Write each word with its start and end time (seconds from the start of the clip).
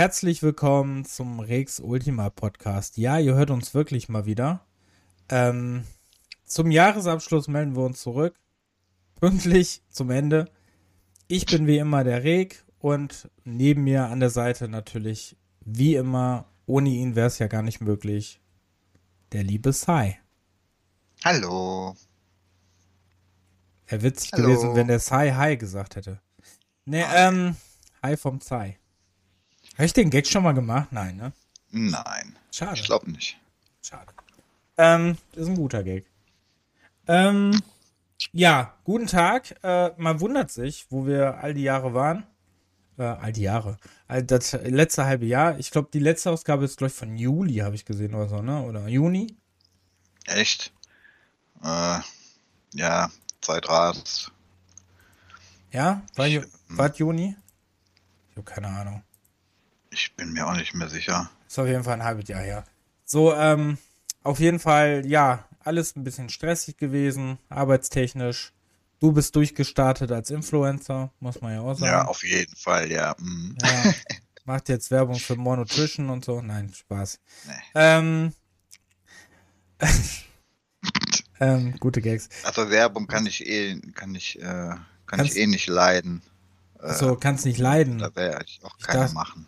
Herzlich 0.00 0.42
willkommen 0.42 1.04
zum 1.04 1.40
Rex 1.40 1.78
Ultima 1.78 2.30
Podcast. 2.30 2.96
Ja, 2.96 3.18
ihr 3.18 3.34
hört 3.34 3.50
uns 3.50 3.74
wirklich 3.74 4.08
mal 4.08 4.24
wieder. 4.24 4.64
Ähm, 5.28 5.84
zum 6.46 6.70
Jahresabschluss 6.70 7.48
melden 7.48 7.76
wir 7.76 7.82
uns 7.82 8.00
zurück. 8.00 8.34
Pünktlich 9.20 9.82
zum 9.90 10.08
Ende. 10.08 10.50
Ich 11.28 11.44
bin 11.44 11.66
wie 11.66 11.76
immer 11.76 12.02
der 12.02 12.24
Reg 12.24 12.64
und 12.78 13.30
neben 13.44 13.84
mir 13.84 14.06
an 14.06 14.20
der 14.20 14.30
Seite 14.30 14.68
natürlich 14.68 15.36
wie 15.60 15.96
immer, 15.96 16.46
ohne 16.64 16.88
ihn 16.88 17.14
wäre 17.14 17.26
es 17.26 17.38
ja 17.38 17.46
gar 17.46 17.60
nicht 17.60 17.82
möglich, 17.82 18.40
der 19.32 19.42
liebe 19.42 19.74
Sai. 19.74 20.18
Hallo. 21.26 21.94
Wäre 23.86 24.00
witzig 24.00 24.32
Hallo. 24.32 24.44
gewesen, 24.44 24.74
wenn 24.76 24.88
der 24.88 25.00
Sai 25.00 25.32
Hi 25.32 25.58
gesagt 25.58 25.96
hätte. 25.96 26.22
Ne, 26.86 27.04
ähm, 27.14 27.54
Hi 28.02 28.16
vom 28.16 28.40
Sai. 28.40 28.79
Habe 29.80 29.86
ich 29.86 29.94
den 29.94 30.10
Gag 30.10 30.26
schon 30.26 30.42
mal 30.42 30.52
gemacht? 30.52 30.88
Nein, 30.90 31.16
ne? 31.16 31.32
Nein. 31.70 32.36
Schade. 32.52 32.74
Ich 32.74 32.84
glaube 32.84 33.10
nicht. 33.10 33.38
Schade. 33.80 34.12
Ähm, 34.76 35.16
das 35.32 35.44
ist 35.44 35.48
ein 35.48 35.56
guter 35.56 35.82
Gag. 35.82 36.04
Ähm, 37.08 37.58
ja, 38.32 38.74
guten 38.84 39.06
Tag. 39.06 39.56
Äh, 39.62 39.92
man 39.96 40.20
wundert 40.20 40.50
sich, 40.50 40.84
wo 40.90 41.06
wir 41.06 41.38
all 41.38 41.54
die 41.54 41.62
Jahre 41.62 41.94
waren. 41.94 42.26
Äh, 42.98 43.04
all 43.04 43.32
die 43.32 43.40
Jahre. 43.40 43.78
Das 44.06 44.52
letzte 44.52 45.06
halbe 45.06 45.24
Jahr. 45.24 45.58
Ich 45.58 45.70
glaube, 45.70 45.88
die 45.94 45.98
letzte 45.98 46.30
Ausgabe 46.30 46.66
ist, 46.66 46.76
glaube 46.76 46.90
ich, 46.90 46.98
von 46.98 47.16
Juli, 47.16 47.54
habe 47.60 47.74
ich 47.74 47.86
gesehen 47.86 48.14
oder 48.14 48.28
so, 48.28 48.42
ne? 48.42 48.62
Oder 48.64 48.86
Juni? 48.86 49.34
Echt? 50.26 50.74
Äh, 51.64 52.00
ja, 52.74 53.10
Zeitrat. 53.40 54.30
Ja? 55.72 56.02
War, 56.16 56.26
ich, 56.26 56.42
war 56.68 56.94
Juni? 56.94 57.34
Ich 58.28 58.36
habe 58.36 58.44
keine 58.44 58.68
Ahnung. 58.68 59.02
Ich 59.90 60.14
bin 60.16 60.32
mir 60.32 60.46
auch 60.46 60.56
nicht 60.56 60.74
mehr 60.74 60.88
sicher. 60.88 61.30
Ist 61.46 61.58
auf 61.58 61.66
jeden 61.66 61.84
Fall 61.84 61.94
ein 61.94 62.04
halbes 62.04 62.28
Jahr 62.28 62.40
her. 62.40 62.64
So, 63.04 63.34
ähm, 63.34 63.78
auf 64.22 64.38
jeden 64.38 64.60
Fall, 64.60 65.04
ja, 65.06 65.44
alles 65.60 65.96
ein 65.96 66.04
bisschen 66.04 66.28
stressig 66.28 66.76
gewesen, 66.76 67.38
arbeitstechnisch. 67.48 68.52
Du 69.00 69.12
bist 69.12 69.34
durchgestartet 69.34 70.12
als 70.12 70.30
Influencer, 70.30 71.10
muss 71.20 71.40
man 71.40 71.54
ja 71.54 71.60
auch 71.60 71.74
sagen. 71.74 71.92
Ja, 71.92 72.04
auf 72.04 72.22
jeden 72.22 72.54
Fall, 72.54 72.90
ja. 72.90 73.14
Mhm. 73.18 73.56
ja 73.62 73.94
macht 74.44 74.68
jetzt 74.68 74.90
Werbung 74.90 75.16
für 75.16 75.36
Monotrition 75.36 76.10
und 76.10 76.24
so. 76.24 76.40
Nein, 76.40 76.72
Spaß. 76.72 77.20
Nee. 77.46 77.52
Ähm, 77.74 78.32
ähm, 81.40 81.76
gute 81.78 82.00
Gags. 82.00 82.28
Also 82.42 82.68
Werbung 82.70 83.06
kann 83.06 83.26
ich 83.26 83.46
eh, 83.46 83.80
kann 83.94 84.14
ich, 84.14 84.38
äh, 84.38 84.42
kann 84.42 84.80
kannst, 85.06 85.36
ich 85.36 85.42
eh 85.42 85.46
nicht 85.46 85.68
leiden. 85.68 86.22
So, 86.82 87.14
äh, 87.14 87.16
kannst 87.18 87.44
nicht 87.44 87.58
leiden. 87.58 87.98
Da 87.98 88.14
werde 88.14 88.44
ich 88.46 88.60
auch 88.64 88.76
keine 88.78 89.06
ich 89.06 89.12
machen. 89.12 89.46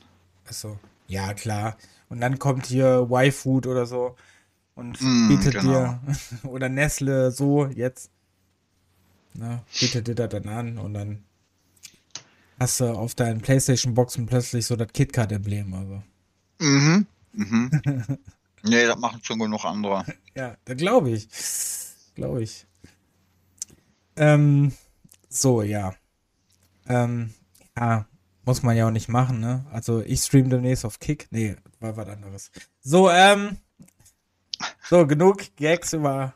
Achso, 0.53 0.79
ja 1.09 1.33
klar. 1.33 1.79
Und 2.11 2.21
dann 2.21 2.39
kommt 2.39 2.67
hier 2.67 3.09
Y-Food 3.11 3.67
oder 3.67 3.87
so 3.87 4.17
und 4.75 5.01
mm, 5.01 5.29
bietet 5.29 5.55
genau. 5.55 5.73
dir, 5.73 6.01
oder 6.43 6.69
Nestle 6.69 7.31
so 7.31 7.65
jetzt, 7.69 8.11
ne, 9.33 9.63
bietet 9.81 10.09
dir 10.09 10.15
das 10.15 10.29
dann 10.29 10.49
an 10.49 10.77
und 10.77 10.93
dann 10.93 11.25
hast 12.61 12.81
du 12.81 12.93
auf 12.93 13.15
deinen 13.15 13.41
Playstation-Boxen 13.41 14.27
plötzlich 14.27 14.67
so 14.67 14.77
das 14.77 14.93
KitKat-Emblem. 14.93 15.73
Also. 15.73 16.03
Mhm. 16.61 17.07
Mhm. 17.33 17.71
nee, 18.63 18.87
das 18.87 18.99
machen 18.99 19.21
schon 19.23 19.39
genug 19.39 19.65
andere. 19.65 20.05
ja, 20.35 20.55
da 20.67 20.75
glaube 20.75 21.13
ich. 21.13 21.31
Glaube 22.15 22.43
ich. 22.43 22.67
Ähm, 24.17 24.73
so, 25.31 25.63
ja. 25.63 25.95
Ähm, 26.89 27.33
ja, 27.75 28.07
muss 28.45 28.63
man 28.63 28.77
ja 28.77 28.87
auch 28.87 28.93
nicht 28.93 29.09
machen, 29.09 29.41
ne? 29.41 29.65
Also 29.71 30.01
ich 30.01 30.23
stream 30.23 30.51
demnächst 30.51 30.85
auf 30.85 30.99
Kick. 30.99 31.29
Nee, 31.31 31.57
war 31.81 31.97
was 31.97 32.09
anderes. 32.09 32.51
So, 32.81 33.11
ähm. 33.11 33.59
So, 34.89 35.07
genug 35.07 35.57
Gags 35.57 35.93
über 35.93 36.35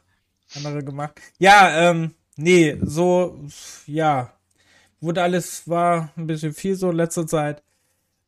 andere 0.55 0.83
gemacht. 0.85 1.21
Ja, 1.39 1.91
ähm, 1.91 2.15
nee, 2.37 2.79
so, 2.83 3.39
ja. 3.87 4.33
Wurde 5.01 5.23
alles, 5.23 5.69
war 5.69 6.11
ein 6.17 6.27
bisschen 6.27 6.53
viel 6.53 6.75
so 6.75 6.91
in 6.91 6.97
letzter 6.97 7.27
Zeit. 7.27 7.63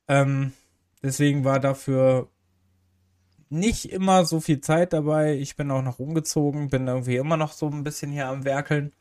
Ähm, 0.07 0.53
deswegen 1.03 1.45
war 1.45 1.61
dafür 1.61 2.29
nicht 3.51 3.91
immer 3.91 4.27
so 4.27 4.41
viel 4.41 4.61
Zeit 4.61 4.93
dabei. 4.93 5.35
Ich 5.37 5.57
bin 5.57 5.71
auch 5.71 5.83
noch 5.83 5.99
umgezogen, 5.99 6.69
bin 6.69 6.87
irgendwie 6.87 7.17
immer 7.17 7.37
noch 7.37 7.53
so 7.53 7.69
ein 7.69 7.85
bisschen 7.85 8.11
hier 8.13 8.29
am 8.29 8.45
Werkeln. 8.45 8.93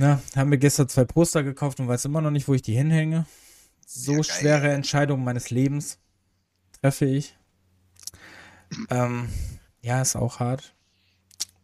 Ja, 0.00 0.18
haben 0.34 0.48
mir 0.48 0.56
gestern 0.56 0.88
zwei 0.88 1.04
Poster 1.04 1.42
gekauft 1.42 1.78
und 1.78 1.86
weiß 1.86 2.06
immer 2.06 2.22
noch 2.22 2.30
nicht, 2.30 2.48
wo 2.48 2.54
ich 2.54 2.62
die 2.62 2.74
hinhänge. 2.74 3.26
So 3.86 4.14
ja, 4.14 4.22
schwere 4.22 4.70
Entscheidung 4.70 5.22
meines 5.22 5.50
Lebens 5.50 5.98
treffe 6.80 7.04
ich. 7.04 7.36
Ähm, 8.88 9.28
ja, 9.82 10.00
ist 10.00 10.16
auch 10.16 10.40
hart. 10.40 10.74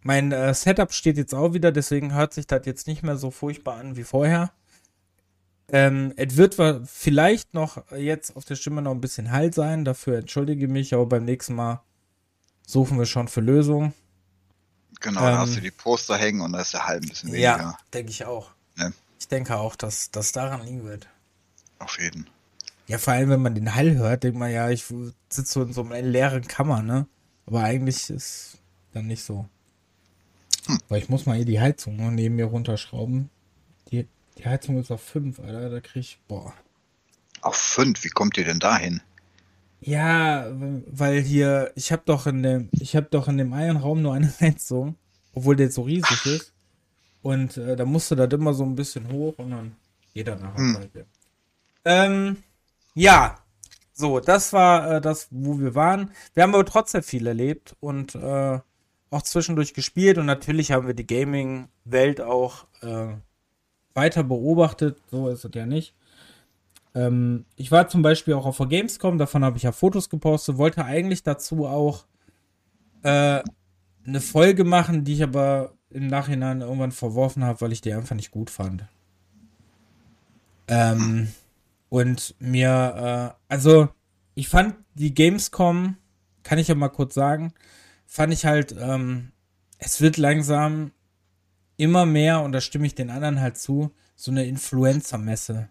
Mein 0.03 0.33
äh, 0.33 0.53
Setup 0.53 0.93
steht 0.93 1.17
jetzt 1.17 1.35
auch 1.35 1.55
wieder, 1.55 1.73
deswegen 1.73 2.13
hört 2.13 2.35
sich 2.35 2.47
das 2.47 2.67
jetzt 2.67 2.87
nicht 2.87 3.03
mehr 3.03 3.17
so 3.17 3.31
furchtbar 3.31 3.79
an 3.79 3.97
wie 3.97 4.05
vorher. 4.05 4.53
Ähm, 5.73 6.13
es 6.17 6.37
wird 6.37 6.57
vielleicht 6.85 7.55
noch 7.55 7.91
jetzt 7.93 8.37
auf 8.37 8.45
der 8.45 8.57
Stimme 8.57 8.83
noch 8.83 8.93
ein 8.93 9.01
bisschen 9.01 9.31
Halt 9.31 9.55
sein, 9.55 9.87
dafür 9.87 10.19
entschuldige 10.19 10.69
mich, 10.69 10.93
aber 10.93 11.07
beim 11.07 11.25
nächsten 11.25 11.55
Mal 11.55 11.83
suchen 12.67 12.99
wir 12.99 13.07
schon 13.07 13.29
für 13.29 13.41
Lösungen. 13.41 13.95
Genau, 15.01 15.21
ähm, 15.21 15.27
da 15.27 15.39
hast 15.39 15.57
du 15.57 15.61
die 15.61 15.71
Poster 15.71 16.17
hängen 16.17 16.41
und 16.41 16.53
da 16.53 16.61
ist 16.61 16.75
der 16.75 16.87
Halb 16.87 17.03
ein 17.03 17.09
bisschen 17.09 17.31
weniger. 17.31 17.59
Ja, 17.59 17.79
denke 17.93 18.11
ich 18.11 18.25
auch. 18.25 18.51
Ja. 18.77 18.91
Ich 19.19 19.29
denke 19.29 19.57
auch, 19.57 19.77
dass 19.77 20.11
das 20.11 20.33
daran 20.33 20.65
liegen 20.65 20.85
wird. 20.85 21.09
Auf 21.79 21.99
jeden. 21.99 22.29
Ja, 22.87 22.99
vor 22.99 23.15
allem, 23.15 23.31
wenn 23.31 23.43
man 23.43 23.55
den 23.55 23.75
Hall 23.75 23.97
hört, 23.97 24.23
denkt 24.23 24.39
man 24.39 24.51
ja, 24.51 24.71
ich 24.71 24.85
sitze 25.29 25.53
so 25.53 25.63
in 25.63 25.73
so 25.73 25.83
einer 25.83 26.01
leeren 26.03 26.47
Kammer, 26.47 26.83
ne? 26.83 27.07
Aber 27.47 27.63
eigentlich 27.63 28.11
ist 28.11 28.59
dann 28.93 29.07
nicht 29.07 29.25
so. 29.25 29.49
Hm. 30.67 30.81
Weil 30.89 31.03
ich 31.03 31.09
muss 31.09 31.27
mal 31.27 31.37
hier 31.37 31.45
die 31.45 31.61
Heizung 31.61 32.15
neben 32.15 32.37
mir 32.37 32.47
runterschrauben. 32.47 33.31
Die, 33.91 34.07
die 34.39 34.45
Heizung 34.45 34.81
ist 34.81 34.91
auf 34.91 35.03
5, 35.03 35.41
Alter. 35.41 35.71
Da 35.71 35.81
krieg 35.81 36.01
ich, 36.01 36.19
boah. 36.29 36.55
Auf 37.41 37.57
5? 37.57 38.03
Wie 38.05 38.09
kommt 38.09 38.37
ihr 38.37 38.45
denn 38.45 38.59
dahin? 38.59 39.01
Ja, 39.87 40.47
weil 40.51 41.23
hier, 41.23 41.71
ich 41.77 41.93
habe 41.93 42.03
doch 42.05 42.27
in 42.27 42.43
dem, 42.43 42.69
ich 42.73 42.97
habe 42.97 43.07
doch 43.09 43.29
in 43.29 43.39
dem 43.39 43.53
einen 43.53 43.77
Raum 43.77 44.03
nur 44.03 44.15
eine 44.15 44.33
Heizung, 44.41 44.97
obwohl 45.33 45.55
der 45.55 45.71
so 45.71 45.83
riesig 45.83 46.27
ist. 46.27 46.53
Und 47.23 47.57
äh, 47.57 47.77
da 47.77 47.85
musste 47.85 48.17
das 48.17 48.33
immer 48.33 48.53
so 48.53 48.65
ein 48.65 48.75
bisschen 48.75 49.13
hoch 49.13 49.35
und 49.39 49.53
dann 49.53 49.77
geht 50.13 50.27
er 50.27 50.37
nachher 50.37 50.59
hm. 50.59 50.77
halt. 50.77 51.07
Ähm, 51.85 52.37
ja, 52.95 53.39
so, 53.93 54.19
das 54.19 54.53
war 54.53 54.97
äh, 54.97 55.01
das, 55.01 55.29
wo 55.31 55.61
wir 55.61 55.77
waren. 55.77 56.11
Wir 56.35 56.43
haben 56.43 56.55
aber 56.55 56.65
trotzdem 56.65 57.05
viel 57.05 57.27
erlebt 57.29 57.77
und 57.79 58.17
äh, 58.17 58.59
auch 59.11 59.23
zwischendurch 59.23 59.73
gespielt 59.73 60.19
und 60.19 60.27
natürlich 60.27 60.73
haben 60.73 60.89
wir 60.89 60.95
die 60.95 61.07
Gaming-Welt 61.07 62.21
auch 62.21 62.67
äh, 62.83 63.15
weiter 63.95 64.25
beobachtet. 64.25 64.99
So 65.13 65.29
ist 65.29 65.45
es 65.45 65.51
ja 65.55 65.65
nicht. 65.65 65.95
Ähm, 66.97 67.45
ich 67.57 67.71
war 67.71 67.89
zum 67.89 68.01
Beispiel 68.01 68.35
auch 68.35 68.47
auf 68.47 68.57
der 68.57 68.67
Gamescom, 68.67 69.19
davon 69.19 69.45
habe 69.45 69.59
ich 69.59 69.65
ja 69.65 69.73
Fotos 69.73 70.09
gepostet, 70.09 70.57
wollte 70.57 70.85
eigentlich 70.85 71.23
dazu 71.23 71.67
auch 71.67 72.07
äh, 73.03 73.43
eine 74.07 74.21
Folge 74.21 74.65
machen, 74.65 75.05
die 75.05 75.13
ich 75.13 75.23
aber 75.23 75.75
im 75.91 76.07
Nachhinein 76.07 76.63
irgendwann 76.63 76.93
verworfen 76.93 77.45
habe, 77.45 77.61
weil 77.61 77.73
ich 77.73 77.83
die 77.83 77.93
einfach 77.93 78.17
nicht 78.17 78.31
gut 78.31 78.49
fand. 78.49 78.87
Ähm, 80.69 81.29
und 81.91 82.35
mir, 82.39 83.37
äh, 83.49 83.53
also 83.53 83.89
ich 84.35 84.49
fand 84.49 84.77
die 84.95 85.13
Gamescom, 85.13 85.99
kann 86.45 86.59
ich 86.59 86.69
ja 86.69 86.75
mal 86.75 86.89
kurz 86.89 87.15
sagen, 87.15 87.53
fand 88.07 88.33
ich 88.33 88.47
halt, 88.47 88.75
ähm, 88.79 89.33
es 89.79 90.01
wird 90.01 90.17
langsam 90.17 90.93
immer 91.77 92.07
mehr, 92.07 92.41
und 92.41 92.53
da 92.53 92.63
stimme 92.63 92.87
ich 92.87 92.95
den 92.95 93.11
anderen 93.11 93.41
halt 93.41 93.59
zu, 93.59 93.93
so 94.15 94.31
eine 94.31 94.47
Influencer-Messe. 94.47 95.69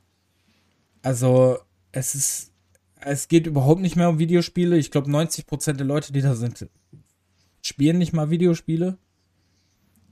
Also, 1.06 1.60
es 1.92 2.16
ist, 2.16 2.52
es 3.00 3.28
geht 3.28 3.46
überhaupt 3.46 3.80
nicht 3.80 3.96
mehr 3.96 4.10
um 4.10 4.18
Videospiele. 4.18 4.76
Ich 4.76 4.90
glaube, 4.90 5.08
90% 5.08 5.74
der 5.74 5.86
Leute, 5.86 6.12
die 6.12 6.22
da 6.22 6.34
sind, 6.34 6.68
spielen 7.62 8.00
nicht 8.00 8.12
mal 8.12 8.32
Videospiele. 8.32 8.98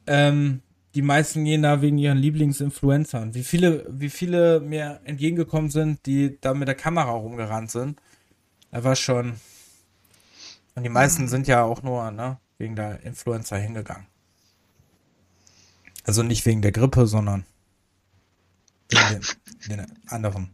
Ähm, 0.06 0.62
die 0.94 1.02
meisten 1.02 1.46
gehen 1.46 1.64
da 1.64 1.82
wegen 1.82 1.98
ihren 1.98 2.20
Lieblingsinfluencern. 2.20 3.34
Wie 3.34 3.44
viele, 3.44 3.88
wie 3.90 4.12
viele 4.12 4.60
mir 4.60 5.02
entgegengekommen 5.04 5.72
sind, 5.72 6.06
die 6.06 6.38
da 6.40 6.54
mit 6.54 6.68
der 6.68 6.76
Kamera 6.76 7.10
rumgerannt 7.10 7.72
sind. 7.72 8.00
Da 8.70 8.84
war 8.84 8.96
schon. 8.96 9.34
Und 10.76 10.84
die 10.84 10.90
meisten 10.90 11.28
sind 11.28 11.48
ja 11.48 11.64
auch 11.64 11.82
nur, 11.82 12.12
ne, 12.12 12.38
wegen 12.60 12.76
der 12.76 13.02
Influencer 13.02 13.58
hingegangen. 13.58 14.06
Also 16.04 16.22
nicht 16.22 16.46
wegen 16.46 16.62
der 16.62 16.72
Grippe, 16.72 17.08
sondern 17.08 17.48
wegen 18.90 19.22
den, 19.68 19.78
den 19.78 20.08
anderen. 20.08 20.52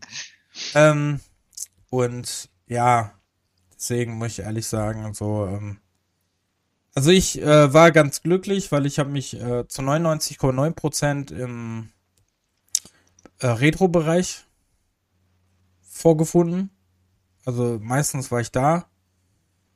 Ähm, 0.76 1.20
und 1.90 2.50
ja, 2.68 3.14
deswegen 3.74 4.18
muss 4.18 4.34
ich 4.34 4.40
ehrlich 4.40 4.68
sagen, 4.68 5.14
so, 5.14 5.48
ähm, 5.48 5.80
also 6.94 7.12
ich 7.12 7.42
äh, 7.42 7.74
war 7.74 7.92
ganz 7.92 8.22
glücklich, 8.22 8.72
weil 8.72 8.86
ich 8.86 9.00
habe 9.00 9.10
mich 9.10 9.36
äh, 9.36 9.68
zu 9.68 9.82
99,9% 9.82 11.32
im 11.34 11.90
äh, 13.40 13.48
Retro-Bereich 13.48 14.46
vorgefunden. 15.82 16.70
Also 17.46 17.80
meistens 17.82 18.32
war 18.32 18.42
ich 18.42 18.52
da 18.52 18.86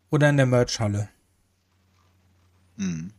oder 0.09 0.29
in 0.29 0.37
der 0.37 0.45
Merchhalle. 0.45 1.09
Hm. 2.77 3.13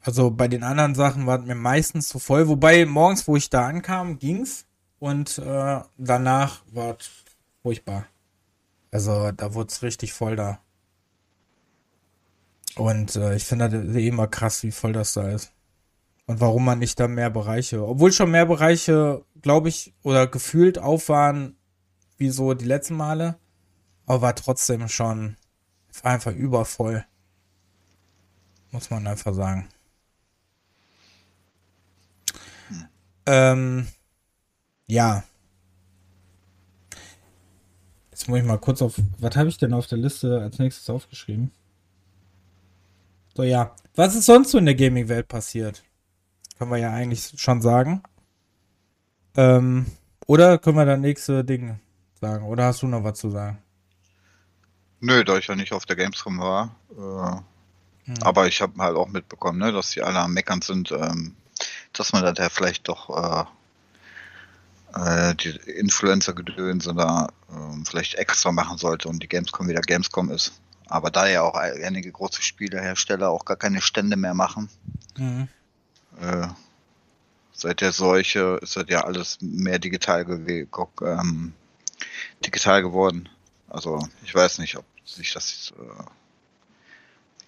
Also 0.00 0.30
bei 0.30 0.48
den 0.48 0.62
anderen 0.62 0.94
Sachen 0.94 1.26
war 1.26 1.40
es 1.40 1.46
mir 1.46 1.54
meistens 1.54 2.08
zu 2.08 2.18
voll. 2.18 2.48
Wobei 2.48 2.86
morgens, 2.86 3.26
wo 3.26 3.36
ich 3.36 3.50
da 3.50 3.66
ankam, 3.66 4.18
ging's. 4.18 4.66
Und 4.98 5.38
äh, 5.38 5.80
danach 5.96 6.62
war 6.72 6.96
es 6.98 7.10
furchtbar. 7.62 8.06
Also 8.90 9.32
da 9.32 9.54
wurde 9.54 9.68
es 9.68 9.82
richtig 9.82 10.12
voll 10.12 10.36
da. 10.36 10.60
Und 12.76 13.16
äh, 13.16 13.34
ich 13.34 13.44
finde 13.44 13.68
das 13.68 13.96
eh 13.96 14.08
immer 14.08 14.28
krass, 14.28 14.62
wie 14.62 14.70
voll 14.70 14.92
das 14.92 15.12
da 15.12 15.28
ist. 15.30 15.52
Und 16.26 16.40
warum 16.40 16.64
man 16.64 16.78
nicht 16.78 17.00
da 17.00 17.08
mehr 17.08 17.30
Bereiche, 17.30 17.86
obwohl 17.86 18.12
schon 18.12 18.30
mehr 18.30 18.46
Bereiche, 18.46 19.24
glaube 19.40 19.68
ich, 19.68 19.94
oder 20.02 20.26
gefühlt 20.26 20.78
auf 20.78 21.08
waren, 21.08 21.56
wie 22.18 22.30
so 22.30 22.54
die 22.54 22.66
letzten 22.66 22.96
Male, 22.96 23.38
aber 24.06 24.22
war 24.22 24.34
trotzdem 24.34 24.88
schon 24.88 25.36
einfach 26.02 26.32
übervoll. 26.32 27.04
Muss 28.70 28.90
man 28.90 29.06
einfach 29.06 29.34
sagen. 29.34 29.68
Ähm, 33.26 33.88
ja. 34.88 35.22
Jetzt 38.10 38.28
muss 38.28 38.40
ich 38.40 38.44
mal 38.44 38.58
kurz 38.58 38.82
auf. 38.82 38.94
Was 39.18 39.36
habe 39.36 39.48
ich 39.48 39.58
denn 39.58 39.72
auf 39.72 39.86
der 39.86 39.98
Liste 39.98 40.40
als 40.40 40.58
nächstes 40.58 40.90
aufgeschrieben? 40.90 41.52
So, 43.36 43.44
ja. 43.44 43.76
Was 43.94 44.16
ist 44.16 44.26
sonst 44.26 44.50
so 44.50 44.58
in 44.58 44.66
der 44.66 44.74
Gaming-Welt 44.74 45.28
passiert? 45.28 45.84
Können 46.58 46.72
wir 46.72 46.78
ja 46.78 46.92
eigentlich 46.92 47.32
schon 47.36 47.62
sagen. 47.62 48.02
Ähm, 49.36 49.86
oder 50.26 50.58
können 50.58 50.76
wir 50.76 50.84
dann 50.84 51.00
nächste 51.00 51.44
Dinge 51.44 51.78
sagen? 52.20 52.44
Oder 52.44 52.64
hast 52.64 52.82
du 52.82 52.88
noch 52.88 53.04
was 53.04 53.18
zu 53.18 53.30
sagen? 53.30 53.58
Nö, 55.00 55.22
da 55.22 55.38
ich 55.38 55.46
ja 55.46 55.54
nicht 55.54 55.72
auf 55.72 55.86
der 55.86 55.96
Gamescom 55.96 56.40
war. 56.40 56.74
Äh, 56.90 58.10
hm. 58.10 58.22
Aber 58.22 58.48
ich 58.48 58.60
habe 58.60 58.82
halt 58.82 58.96
auch 58.96 59.08
mitbekommen, 59.08 59.58
ne, 59.58 59.70
dass 59.70 59.90
die 59.90 60.02
alle 60.02 60.18
am 60.18 60.34
Meckern 60.34 60.62
sind, 60.62 60.90
ähm, 60.90 61.36
dass 61.92 62.12
man 62.12 62.34
da 62.34 62.48
vielleicht 62.48 62.88
doch 62.88 63.10
äh, 63.10 63.44
äh, 64.94 65.34
die 65.34 65.50
Influencer-Gedöns 65.50 66.88
oder 66.88 67.28
äh, 67.50 67.84
vielleicht 67.84 68.14
extra 68.14 68.52
machen 68.52 68.78
sollte 68.78 69.08
und 69.08 69.22
die 69.22 69.28
Gamescom 69.28 69.68
wieder 69.68 69.80
Gamescom 69.80 70.30
ist. 70.30 70.52
Aber 70.86 71.10
da 71.10 71.26
ja 71.26 71.42
auch 71.42 71.54
einige 71.54 72.10
große 72.10 72.42
Spielehersteller 72.42 73.28
auch 73.28 73.44
gar 73.44 73.56
keine 73.56 73.82
Stände 73.82 74.16
mehr 74.16 74.34
machen, 74.34 74.70
mhm. 75.18 75.48
äh, 76.20 76.48
seit 77.52 77.82
der 77.82 77.92
Seuche 77.92 78.58
ist 78.62 78.76
das 78.76 78.86
ja 78.88 79.04
alles 79.04 79.38
mehr 79.42 79.78
digital, 79.78 80.24
ähm, 81.02 81.52
digital 82.44 82.82
geworden. 82.82 83.28
Also 83.68 84.08
ich 84.24 84.34
weiß 84.34 84.58
nicht, 84.58 84.76
ob 84.76 84.86
sich 85.04 85.34
das 85.34 85.74
äh, 85.78 86.04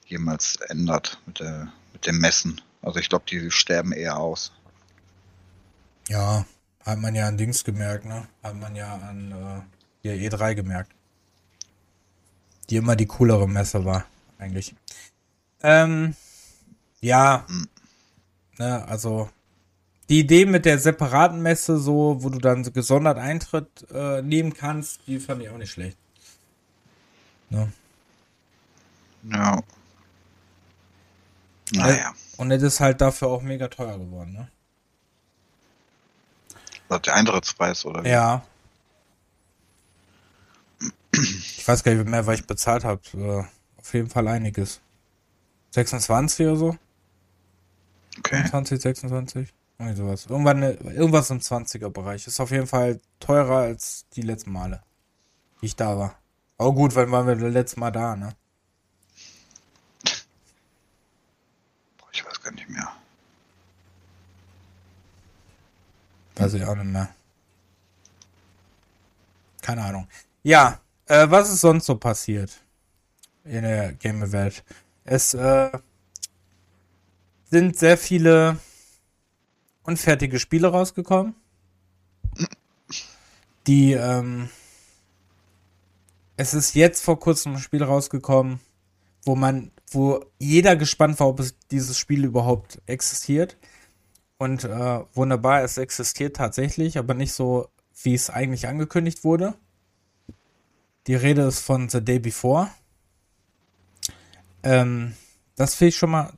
jemals 0.05 0.57
ändert 0.57 1.19
mit, 1.25 1.41
der, 1.41 1.73
mit 1.93 2.07
dem 2.07 2.19
Messen. 2.19 2.61
Also 2.83 2.99
ich 2.99 3.09
glaube, 3.09 3.25
die 3.29 3.51
sterben 3.51 3.93
eher 3.93 4.19
aus. 4.19 4.53
Ja, 6.09 6.45
hat 6.85 6.99
man 6.99 7.15
ja 7.15 7.29
an 7.29 7.37
Dings 7.37 7.65
gemerkt, 7.65 8.05
ne? 8.05 8.27
Hat 8.43 8.57
man 8.57 8.75
ja 8.75 8.95
an 8.95 9.67
äh, 10.03 10.09
ja, 10.09 10.31
E3 10.31 10.55
gemerkt. 10.55 10.93
Die 12.69 12.77
immer 12.77 12.97
die 12.97 13.07
coolere 13.07 13.49
Messe 13.49 13.85
war, 13.85 14.07
eigentlich. 14.39 14.75
Ähm, 15.63 16.15
ja. 17.01 17.45
Hm. 17.49 17.69
Ne, 18.59 18.87
also 18.87 19.31
die 20.11 20.21
Idee 20.21 20.45
mit 20.45 20.65
der 20.65 20.79
separaten 20.79 21.41
Messe, 21.41 21.79
so, 21.79 22.17
wo 22.21 22.29
du 22.29 22.39
dann 22.39 22.63
gesondert 22.65 23.17
Eintritt 23.17 23.87
äh, 23.93 24.21
nehmen 24.23 24.53
kannst, 24.53 25.07
die 25.07 25.21
fand 25.21 25.43
ich 25.43 25.49
auch 25.49 25.57
nicht 25.57 25.71
schlecht. 25.71 25.97
Ne? 27.49 27.73
Ja. 29.31 29.63
Naja. 31.73 32.13
Und 32.37 32.51
es 32.51 32.63
ist 32.63 32.81
halt 32.81 33.01
dafür 33.01 33.29
auch 33.29 33.43
mega 33.43 33.69
teuer 33.69 33.99
geworden, 33.99 34.33
ne? 34.33 34.49
Der 36.99 37.15
Eintrittspreis, 37.15 37.85
oder? 37.85 38.05
Ja. 38.07 38.43
Ich 41.13 41.67
weiß 41.67 41.85
gar 41.85 41.95
nicht 41.95 42.09
mehr, 42.09 42.27
was 42.27 42.41
ich 42.41 42.47
bezahlt 42.47 42.85
habe. 42.85 43.01
Äh, 43.15 43.45
auf 43.79 43.95
jeden 43.95 44.11
Fall 44.11 44.27
einiges. 44.29 44.81
26 45.71 46.47
oder 46.47 46.57
so? 46.57 46.77
Okay. 48.19 48.45
20, 48.49 48.83
26? 48.83 49.49
Irgendwie 49.79 49.97
sowas. 49.97 50.27
Irgendwann, 50.27 50.63
irgendwas 50.63 51.31
im 51.31 51.39
20er 51.39 51.89
Bereich. 51.91 52.27
Ist 52.27 52.41
auf 52.41 52.51
jeden 52.51 52.67
Fall 52.67 53.01
teurer 53.21 53.59
als 53.59 54.07
die 54.15 54.23
letzten 54.23 54.53
Male, 54.53 54.83
die 55.61 55.67
ich 55.67 55.77
da 55.77 55.97
war. 55.97 56.17
Aber 56.59 56.73
gut, 56.73 56.95
wann 56.97 57.11
waren 57.13 57.27
wir 57.27 57.37
das 57.37 57.53
letzte 57.53 57.81
Mal 57.81 57.91
da, 57.91 58.17
ne? 58.17 58.35
Ich 62.13 62.27
weiß 62.27 62.43
gar 62.43 62.53
nicht 62.53 62.69
mehr. 62.69 62.93
Weiß 66.41 66.55
ich 66.55 66.65
auch 66.65 66.75
nicht 66.75 66.87
mehr. 66.87 67.09
Keine 69.63 69.85
Ahnung. 69.85 70.09
Ja, 70.43 70.81
äh, 71.07 71.27
was 71.29 71.51
ist 71.51 71.61
sonst 71.61 71.87
so 71.87 71.97
passiert 71.97 72.63
in 73.45 73.63
der 73.63 73.93
Game-Welt? 73.93 74.65
Es 75.05 75.35
äh, 75.35 75.71
sind 77.51 77.77
sehr 77.79 77.99
viele 77.99 78.59
unfertige 79.83 80.39
Spiele 80.39 80.69
rausgekommen, 80.69 81.35
die 83.67 83.93
ähm, 83.93 84.49
es 86.37 86.55
ist 86.55 86.75
jetzt 86.75 87.05
vor 87.05 87.21
kurzem 87.21 87.55
ein 87.55 87.59
Spiel 87.59 87.83
rausgekommen, 87.83 88.61
wo 89.25 89.37
man, 89.37 89.73
wo 89.91 90.25
jeder 90.39 90.75
gespannt 90.77 91.21
war, 91.21 91.29
ob 91.29 91.41
es 91.41 91.55
dieses 91.71 91.99
Spiel 91.99 92.25
überhaupt 92.25 92.81
existiert. 92.87 93.59
Und 94.41 94.65
äh, 94.65 95.05
wunderbar, 95.13 95.65
es 95.65 95.77
existiert 95.77 96.37
tatsächlich, 96.37 96.97
aber 96.97 97.13
nicht 97.13 97.35
so, 97.35 97.69
wie 98.03 98.15
es 98.15 98.31
eigentlich 98.31 98.69
angekündigt 98.69 99.23
wurde. 99.23 99.53
Die 101.07 101.15
Rede 101.15 101.43
ist 101.43 101.61
von 101.61 101.91
The 101.91 102.03
Day 102.03 102.21
Before. 102.21 102.71
Ähm, 104.63 105.15
das 105.57 105.75
finde 105.75 105.91
ich 105.91 105.97
schon 105.99 106.13
mal, 106.13 106.33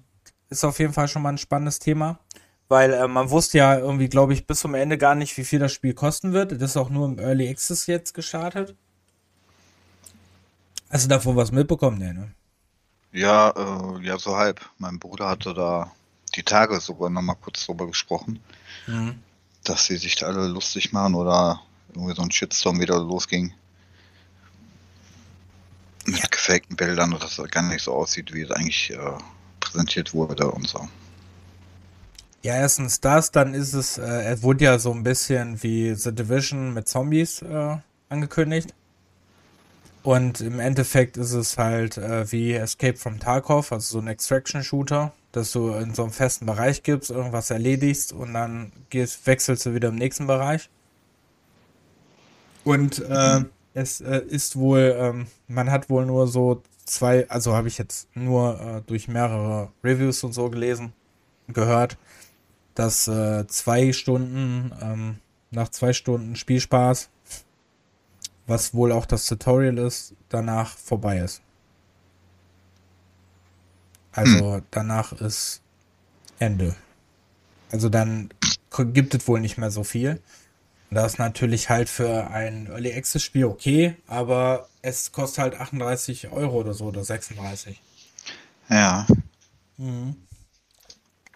ist 0.50 0.64
auf 0.64 0.80
jeden 0.80 0.92
Fall 0.92 1.06
schon 1.06 1.22
mal 1.22 1.28
ein 1.28 1.38
spannendes 1.38 1.78
Thema. 1.78 2.18
Weil 2.66 2.92
äh, 2.92 3.06
man 3.06 3.30
wusste 3.30 3.58
ja 3.58 3.78
irgendwie, 3.78 4.08
glaube 4.08 4.32
ich, 4.32 4.48
bis 4.48 4.58
zum 4.58 4.74
Ende 4.74 4.98
gar 4.98 5.14
nicht, 5.14 5.36
wie 5.36 5.44
viel 5.44 5.60
das 5.60 5.72
Spiel 5.72 5.94
kosten 5.94 6.32
wird. 6.32 6.50
Das 6.50 6.70
ist 6.70 6.76
auch 6.76 6.90
nur 6.90 7.06
im 7.06 7.20
Early 7.20 7.48
Access 7.48 7.86
jetzt 7.86 8.14
gestartet. 8.14 8.74
Hast 10.90 11.04
du 11.04 11.08
davon 11.08 11.36
was 11.36 11.52
mitbekommen, 11.52 11.98
ne? 11.98 12.32
Ja, 13.12 13.50
äh, 13.50 14.04
ja, 14.04 14.18
so 14.18 14.36
halb. 14.36 14.60
Mein 14.78 14.98
Bruder 14.98 15.28
hatte 15.28 15.54
da 15.54 15.92
die 16.34 16.42
Tage 16.42 16.80
sogar 16.80 17.10
nochmal 17.10 17.36
kurz 17.40 17.66
drüber 17.66 17.86
gesprochen, 17.86 18.40
mhm. 18.86 19.18
dass 19.64 19.86
sie 19.86 19.96
sich 19.96 20.16
da 20.16 20.26
alle 20.26 20.48
lustig 20.48 20.92
machen 20.92 21.14
oder 21.14 21.60
irgendwie 21.94 22.14
so 22.14 22.22
ein 22.22 22.30
Shitstorm 22.30 22.80
wieder 22.80 22.98
losging. 22.98 23.54
Mit 26.04 26.18
ja. 26.18 26.26
gefakten 26.28 26.76
Bildern 26.76 27.12
und 27.12 27.22
dass 27.22 27.36
das 27.36 27.48
gar 27.48 27.62
nicht 27.62 27.84
so 27.84 27.92
aussieht, 27.92 28.34
wie 28.34 28.42
es 28.42 28.50
eigentlich 28.50 28.90
äh, 28.90 28.98
präsentiert 29.60 30.12
wurde 30.14 30.50
und 30.50 30.66
so. 30.66 30.88
Ja, 32.42 32.56
erstens 32.56 33.00
das, 33.00 33.30
dann 33.30 33.54
ist 33.54 33.72
es, 33.72 33.98
äh, 33.98 34.24
es 34.24 34.42
wurde 34.42 34.64
ja 34.64 34.78
so 34.80 34.92
ein 34.92 35.04
bisschen 35.04 35.62
wie 35.62 35.94
The 35.94 36.12
Division 36.12 36.74
mit 36.74 36.88
Zombies 36.88 37.40
äh, 37.42 37.76
angekündigt. 38.08 38.74
Und 40.02 40.40
im 40.40 40.58
Endeffekt 40.58 41.16
ist 41.16 41.32
es 41.32 41.56
halt 41.56 41.98
äh, 41.98 42.30
wie 42.32 42.54
Escape 42.54 42.96
from 42.96 43.20
Tarkov, 43.20 43.70
also 43.70 43.92
so 43.92 43.98
ein 44.00 44.08
Extraction-Shooter, 44.08 45.12
dass 45.32 45.52
du 45.52 45.70
in 45.72 45.94
so 45.94 46.02
einem 46.02 46.12
festen 46.12 46.46
Bereich 46.46 46.82
gibst, 46.82 47.10
irgendwas 47.10 47.50
erledigst 47.50 48.12
und 48.12 48.34
dann 48.34 48.72
gehst, 48.90 49.26
wechselst 49.26 49.66
du 49.66 49.74
wieder 49.74 49.88
im 49.88 49.96
nächsten 49.96 50.26
Bereich. 50.26 50.70
Und 52.64 53.04
äh, 53.08 53.40
mhm. 53.40 53.50
es 53.74 54.00
äh, 54.00 54.22
ist 54.28 54.56
wohl, 54.56 54.94
ähm, 54.98 55.26
man 55.48 55.70
hat 55.70 55.90
wohl 55.90 56.06
nur 56.06 56.28
so 56.28 56.62
zwei, 56.84 57.28
also 57.28 57.54
habe 57.54 57.68
ich 57.68 57.78
jetzt 57.78 58.08
nur 58.14 58.60
äh, 58.60 58.82
durch 58.86 59.08
mehrere 59.08 59.70
Reviews 59.82 60.22
und 60.22 60.32
so 60.32 60.48
gelesen, 60.50 60.92
gehört, 61.48 61.96
dass 62.74 63.08
äh, 63.08 63.46
zwei 63.48 63.92
Stunden, 63.92 64.72
ähm, 64.80 65.16
nach 65.50 65.70
zwei 65.70 65.92
Stunden 65.92 66.36
Spielspaß 66.36 67.10
was 68.46 68.74
wohl 68.74 68.92
auch 68.92 69.06
das 69.06 69.26
Tutorial 69.26 69.78
ist, 69.78 70.14
danach 70.28 70.76
vorbei 70.76 71.18
ist. 71.18 71.42
Also 74.12 74.56
hm. 74.56 74.62
danach 74.70 75.12
ist 75.12 75.62
Ende. 76.38 76.76
Also 77.70 77.88
dann 77.88 78.30
gibt 78.92 79.14
es 79.14 79.26
wohl 79.26 79.40
nicht 79.40 79.58
mehr 79.58 79.70
so 79.70 79.84
viel. 79.84 80.20
Das 80.90 81.14
ist 81.14 81.18
natürlich 81.18 81.70
halt 81.70 81.88
für 81.88 82.30
ein 82.30 82.66
Early 82.66 82.92
Access 82.92 83.22
Spiel 83.22 83.46
okay, 83.46 83.96
aber 84.06 84.68
es 84.82 85.10
kostet 85.12 85.38
halt 85.38 85.54
38 85.54 86.30
Euro 86.30 86.60
oder 86.60 86.74
so 86.74 86.86
oder 86.86 87.02
36. 87.02 87.80
Ja. 88.68 89.06
Mhm. 89.78 90.16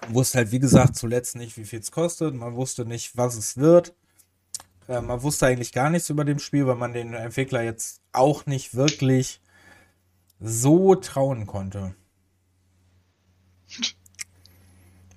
Man 0.03 0.15
wusste 0.15 0.39
halt, 0.39 0.53
wie 0.53 0.59
gesagt, 0.59 0.97
zuletzt 0.97 1.37
nicht, 1.37 1.57
wie 1.57 1.65
viel 1.65 1.81
es 1.81 1.91
kostet. 1.91 2.35
Man 2.35 2.55
wusste 2.55 2.85
nicht, 2.85 3.17
was 3.17 3.35
es 3.37 3.57
wird. 3.57 3.95
Äh, 4.89 5.01
man 5.01 5.23
wusste 5.23 5.47
eigentlich 5.47 5.73
gar 5.73 5.89
nichts 5.89 6.11
über 6.11 6.25
dem 6.25 6.39
Spiel, 6.39 6.67
weil 6.67 6.77
man 6.77 6.93
den 6.93 7.15
Entwickler 7.15 7.63
jetzt 7.63 8.03
auch 8.13 8.45
nicht 8.45 8.75
wirklich 8.75 9.41
so 10.39 10.95
trauen 10.97 11.47
konnte. 11.47 11.95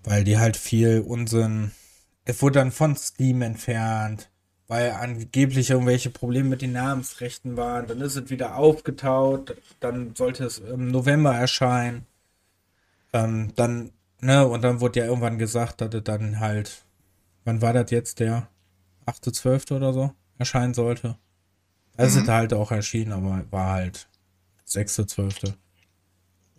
Weil 0.03 0.23
die 0.23 0.37
halt 0.37 0.57
viel 0.57 1.01
Unsinn. 1.01 1.71
Es 2.25 2.41
wurde 2.41 2.59
dann 2.59 2.71
von 2.71 2.95
Steam 2.95 3.41
entfernt, 3.41 4.29
weil 4.67 4.91
angeblich 4.91 5.71
irgendwelche 5.71 6.09
Probleme 6.09 6.49
mit 6.49 6.61
den 6.61 6.73
Namensrechten 6.73 7.57
waren. 7.57 7.87
Dann 7.87 8.01
ist 8.01 8.15
es 8.15 8.29
wieder 8.29 8.55
aufgetaut. 8.55 9.57
Dann 9.79 10.15
sollte 10.15 10.45
es 10.45 10.59
im 10.59 10.89
November 10.89 11.35
erscheinen. 11.35 12.05
Ähm, 13.13 13.53
dann, 13.55 13.91
ne, 14.21 14.47
und 14.47 14.61
dann 14.61 14.79
wurde 14.79 14.99
ja 14.99 15.05
irgendwann 15.05 15.39
gesagt, 15.39 15.81
dass 15.81 15.93
es 15.93 16.03
dann 16.03 16.39
halt, 16.39 16.85
wann 17.43 17.61
war 17.61 17.73
das 17.73 17.89
jetzt, 17.91 18.19
der 18.19 18.47
8.12. 19.07 19.75
oder 19.75 19.93
so, 19.93 20.13
erscheinen 20.37 20.73
sollte. 20.73 21.17
Da 21.97 22.03
ist 22.03 22.15
mhm. 22.15 22.21
es 22.23 22.27
halt 22.29 22.53
auch 22.53 22.71
erschienen, 22.71 23.11
aber 23.11 23.43
war 23.51 23.73
halt 23.73 24.07
6.12. 24.67 25.53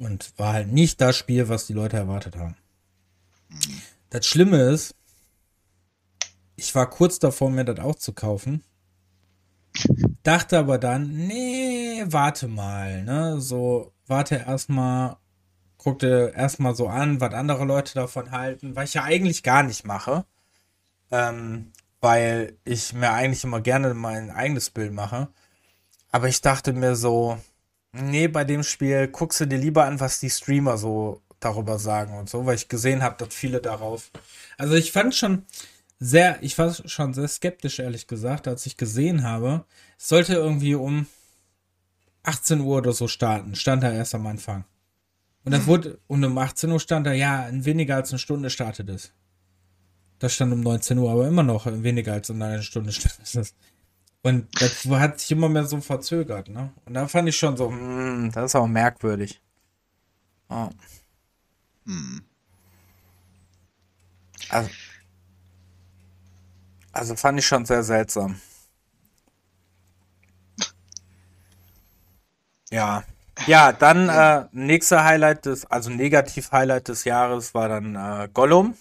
Und 0.00 0.33
war 0.38 0.54
halt 0.54 0.73
nicht 0.73 1.00
das 1.02 1.16
Spiel, 1.16 1.50
was 1.50 1.66
die 1.66 1.75
Leute 1.75 1.99
erwartet 1.99 2.37
haben. 2.37 2.57
Das 4.09 4.26
Schlimme 4.26 4.57
ist, 4.62 4.95
ich 6.57 6.75
war 6.75 6.88
kurz 6.88 7.19
davor, 7.19 7.50
mir 7.50 7.66
das 7.66 7.78
auch 7.80 7.95
zu 7.95 8.14
kaufen. 8.14 8.64
Dachte 10.23 10.59
aber 10.59 10.78
dann, 10.78 11.12
nee, 11.26 12.02
warte 12.07 12.49
mal, 12.49 13.04
ne? 13.04 13.40
So, 13.42 13.92
warte 14.07 14.37
erstmal, 14.37 15.19
guckte 15.76 16.33
erstmal 16.35 16.75
so 16.75 16.88
an, 16.88 17.21
was 17.21 17.35
andere 17.35 17.66
Leute 17.66 17.92
davon 17.92 18.30
halten, 18.30 18.75
was 18.76 18.88
ich 18.88 18.95
ja 18.95 19.04
eigentlich 19.04 19.42
gar 19.42 19.62
nicht 19.62 19.85
mache. 19.85 20.25
Ähm, 21.11 21.73
weil 22.00 22.57
ich 22.64 22.95
mir 22.95 23.12
eigentlich 23.12 23.45
immer 23.45 23.61
gerne 23.61 23.92
mein 23.92 24.30
eigenes 24.30 24.71
Bild 24.71 24.95
mache. 24.95 25.28
Aber 26.11 26.28
ich 26.28 26.40
dachte 26.40 26.73
mir 26.73 26.97
so, 26.97 27.38
nee, 27.93 28.29
bei 28.29 28.45
dem 28.45 28.63
Spiel 28.63 29.09
guckst 29.09 29.41
du 29.41 29.47
dir 29.47 29.59
lieber 29.59 29.85
an, 29.85 30.01
was 30.01 30.21
die 30.21 30.31
Streamer 30.31 30.79
so 30.79 31.23
darüber 31.41 31.79
sagen 31.79 32.19
und 32.19 32.29
so, 32.29 32.45
weil 32.47 32.57
ich 32.57 32.69
gesehen 32.69 33.03
habe, 33.03 33.17
dass 33.17 33.35
viele 33.35 33.61
darauf. 33.61 34.11
Also 34.59 34.75
ich 34.75 34.93
fand 34.93 35.15
schon 35.15 35.47
sehr, 35.99 36.43
ich 36.43 36.57
war 36.59 36.73
schon 36.73 37.15
sehr 37.15 37.29
skeptisch, 37.29 37.79
ehrlich 37.79 38.07
gesagt, 38.07 38.47
als 38.49 38.67
ich 38.67 38.77
gesehen 38.77 39.23
habe, 39.23 39.65
es 39.99 40.09
sollte 40.09 40.35
irgendwie 40.35 40.75
um 40.75 41.07
18 42.23 42.61
Uhr 42.61 42.79
oder 42.79 42.93
so 42.93 43.09
starten, 43.09 43.55
stand 43.55 43.83
da 43.83 43.93
erst 43.93 44.15
am 44.15 44.27
Anfang. 44.27 44.65
Und 45.45 45.53
dann 45.53 45.63
mhm. 45.63 45.67
wurde, 45.67 45.99
und 46.07 46.23
um 46.25 46.37
18 46.37 46.71
Uhr 46.71 46.81
stand 46.81 47.07
da, 47.07 47.13
ja, 47.13 47.49
in 47.49 47.65
weniger 47.65 47.97
als 47.97 48.11
eine 48.11 48.19
Stunde 48.19 48.51
startet 48.51 48.89
es. 48.91 49.13
Das 50.19 50.35
stand 50.35 50.53
um 50.53 50.61
19 50.61 50.99
Uhr, 50.99 51.11
aber 51.11 51.27
immer 51.27 51.43
noch 51.43 51.65
weniger 51.67 52.13
als 52.13 52.29
in 52.29 52.43
einer 52.43 52.63
Stunde 52.63 52.93
startet 52.93 53.35
es. 53.35 53.55
Und 54.23 54.49
das 54.61 54.85
hat 54.87 55.19
sich 55.19 55.31
immer 55.33 55.49
mehr 55.49 55.65
so 55.65 55.81
verzögert, 55.81 56.49
ne? 56.49 56.73
Und 56.85 56.95
da 56.95 57.09
fand 57.09 57.29
ich 57.29 57.37
schon 57.39 57.57
so, 57.57 57.71
mm, 57.71 58.33
das 58.33 58.47
ist 58.47 58.55
auch 58.55 58.67
merkwürdig. 58.67 59.41
Oh. 60.50 60.69
Hm. 61.87 62.23
Also, 64.50 64.71
also 66.93 67.17
fand 67.17 67.39
ich 67.39 67.47
schon 67.47 67.65
sehr 67.65 67.83
seltsam. 67.83 68.41
Ja. 72.71 73.05
Ja, 73.47 73.73
dann 73.73 74.09
äh, 74.11 74.47
nächster 74.53 75.05
Highlight 75.05 75.47
des, 75.47 75.65
also 75.67 75.89
Negativ-Highlight 75.91 76.89
des 76.89 77.05
Jahres 77.05 77.55
war 77.55 77.69
dann 77.69 77.95
äh, 77.97 78.29
Gollum. 78.33 78.75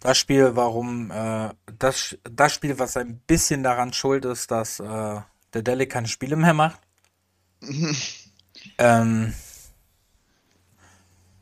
Das 0.00 0.16
Spiel, 0.16 0.54
warum, 0.54 1.10
äh, 1.10 1.50
das, 1.78 2.16
das 2.22 2.54
Spiel, 2.54 2.78
was 2.78 2.96
ein 2.96 3.18
bisschen 3.26 3.62
daran 3.62 3.92
schuld 3.92 4.24
ist, 4.24 4.50
dass 4.50 4.78
äh, 4.78 5.20
der 5.54 5.62
Delic 5.62 5.90
keine 5.90 6.08
Spiele 6.08 6.36
mehr 6.36 6.54
macht. 6.54 6.80
ähm, 8.78 9.34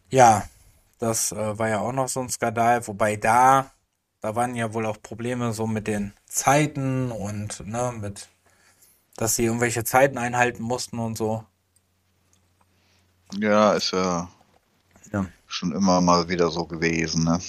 ja, 0.08 0.48
das 0.98 1.32
äh, 1.32 1.58
war 1.58 1.68
ja 1.68 1.80
auch 1.80 1.92
noch 1.92 2.08
so 2.08 2.20
ein 2.20 2.30
Skandal, 2.30 2.86
wobei 2.86 3.16
da, 3.16 3.70
da 4.20 4.34
waren 4.34 4.54
ja 4.54 4.72
wohl 4.72 4.86
auch 4.86 5.02
Probleme 5.02 5.52
so 5.52 5.66
mit 5.66 5.86
den 5.86 6.14
Zeiten 6.26 7.10
und 7.10 7.66
ne, 7.66 7.92
mit, 8.00 8.28
dass 9.16 9.36
sie 9.36 9.44
irgendwelche 9.44 9.84
Zeiten 9.84 10.16
einhalten 10.16 10.62
mussten 10.62 10.98
und 10.98 11.18
so. 11.18 11.44
Ja, 13.34 13.72
ist 13.74 13.90
ja, 13.92 14.30
ja. 15.12 15.26
schon 15.46 15.72
immer 15.72 16.00
mal 16.00 16.28
wieder 16.28 16.50
so 16.50 16.64
gewesen, 16.64 17.24
ne? 17.24 17.40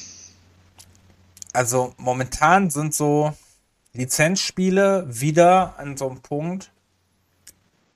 Also 1.58 1.96
momentan 1.98 2.70
sind 2.70 2.94
so 2.94 3.36
Lizenzspiele 3.94 5.08
wieder 5.10 5.80
an 5.80 5.98
so 5.98 6.08
einem 6.08 6.22
Punkt, 6.22 6.72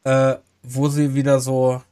äh, 0.04 0.38
wo 0.64 0.90
sie 0.90 1.14
wieder 1.14 1.40
so 1.40 1.84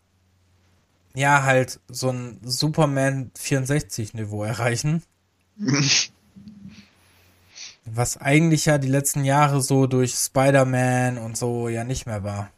ja, 1.14 1.44
halt 1.44 1.80
so 1.88 2.10
ein 2.10 2.40
Superman 2.42 3.30
64 3.38 4.16
Niveau 4.16 4.44
erreichen. 4.44 5.04
Was 7.86 8.18
eigentlich 8.18 8.66
ja 8.66 8.80
die 8.80 8.88
letzten 8.88 9.24
Jahre 9.24 9.62
so 9.62 9.86
durch 9.86 10.16
Spider-Man 10.16 11.20
und 11.20 11.38
so 11.38 11.70
ja 11.70 11.84
nicht 11.84 12.08
mehr 12.08 12.24
war. 12.24 12.50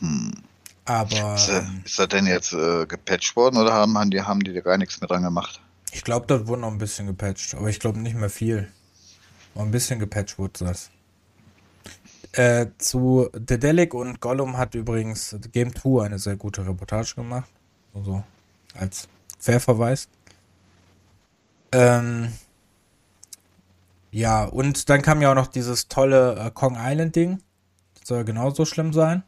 Hm. 0.00 0.45
Aber. 0.86 1.34
Ist 1.34 1.48
er, 1.48 1.62
ähm, 1.62 1.82
ist 1.84 1.98
er 1.98 2.06
denn 2.06 2.26
jetzt 2.26 2.52
äh, 2.52 2.86
gepatcht 2.86 3.36
worden 3.36 3.58
oder 3.58 3.74
haben, 3.74 3.98
haben, 3.98 4.10
die, 4.10 4.22
haben 4.22 4.40
die 4.40 4.54
da 4.54 4.60
gar 4.60 4.78
nichts 4.78 5.00
mehr 5.00 5.08
dran 5.08 5.22
gemacht? 5.22 5.60
Ich 5.92 6.04
glaube, 6.04 6.26
das 6.26 6.46
wurde 6.46 6.62
noch 6.62 6.70
ein 6.70 6.78
bisschen 6.78 7.06
gepatcht, 7.06 7.54
aber 7.54 7.68
ich 7.68 7.80
glaube 7.80 7.98
nicht 7.98 8.16
mehr 8.16 8.30
viel. 8.30 8.68
Aber 9.54 9.64
ein 9.64 9.70
bisschen 9.70 9.98
gepatcht 9.98 10.38
wurde 10.38 10.64
das. 10.64 10.90
Äh, 12.32 12.66
zu 12.78 13.30
Dedelic 13.34 13.94
und 13.94 14.20
Gollum 14.20 14.58
hat 14.58 14.74
übrigens 14.74 15.34
Game 15.52 15.74
2 15.74 16.06
eine 16.06 16.18
sehr 16.18 16.36
gute 16.36 16.66
Reportage 16.66 17.14
gemacht. 17.14 17.50
Also 17.94 18.22
als 18.74 19.08
Querverweis. 19.42 20.08
Ähm, 21.72 22.32
ja, 24.10 24.44
und 24.44 24.88
dann 24.88 25.02
kam 25.02 25.22
ja 25.22 25.30
auch 25.30 25.34
noch 25.34 25.46
dieses 25.46 25.88
tolle 25.88 26.36
äh, 26.36 26.50
Kong 26.50 26.76
Island 26.78 27.16
Ding. 27.16 27.42
Das 27.98 28.08
soll 28.08 28.24
genauso 28.24 28.64
schlimm 28.64 28.92
sein. 28.92 29.24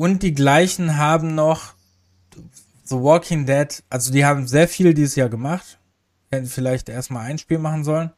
Und 0.00 0.22
die 0.22 0.32
gleichen 0.32 0.96
haben 0.96 1.34
noch 1.34 1.74
The 2.84 2.94
Walking 2.94 3.44
Dead, 3.44 3.82
also 3.90 4.10
die 4.10 4.24
haben 4.24 4.46
sehr 4.46 4.66
viel 4.66 4.94
dieses 4.94 5.14
Jahr 5.14 5.28
gemacht. 5.28 5.78
Hätten 6.30 6.46
vielleicht 6.46 6.88
erstmal 6.88 7.26
ein 7.26 7.36
Spiel 7.36 7.58
machen 7.58 7.84
sollen. 7.84 8.10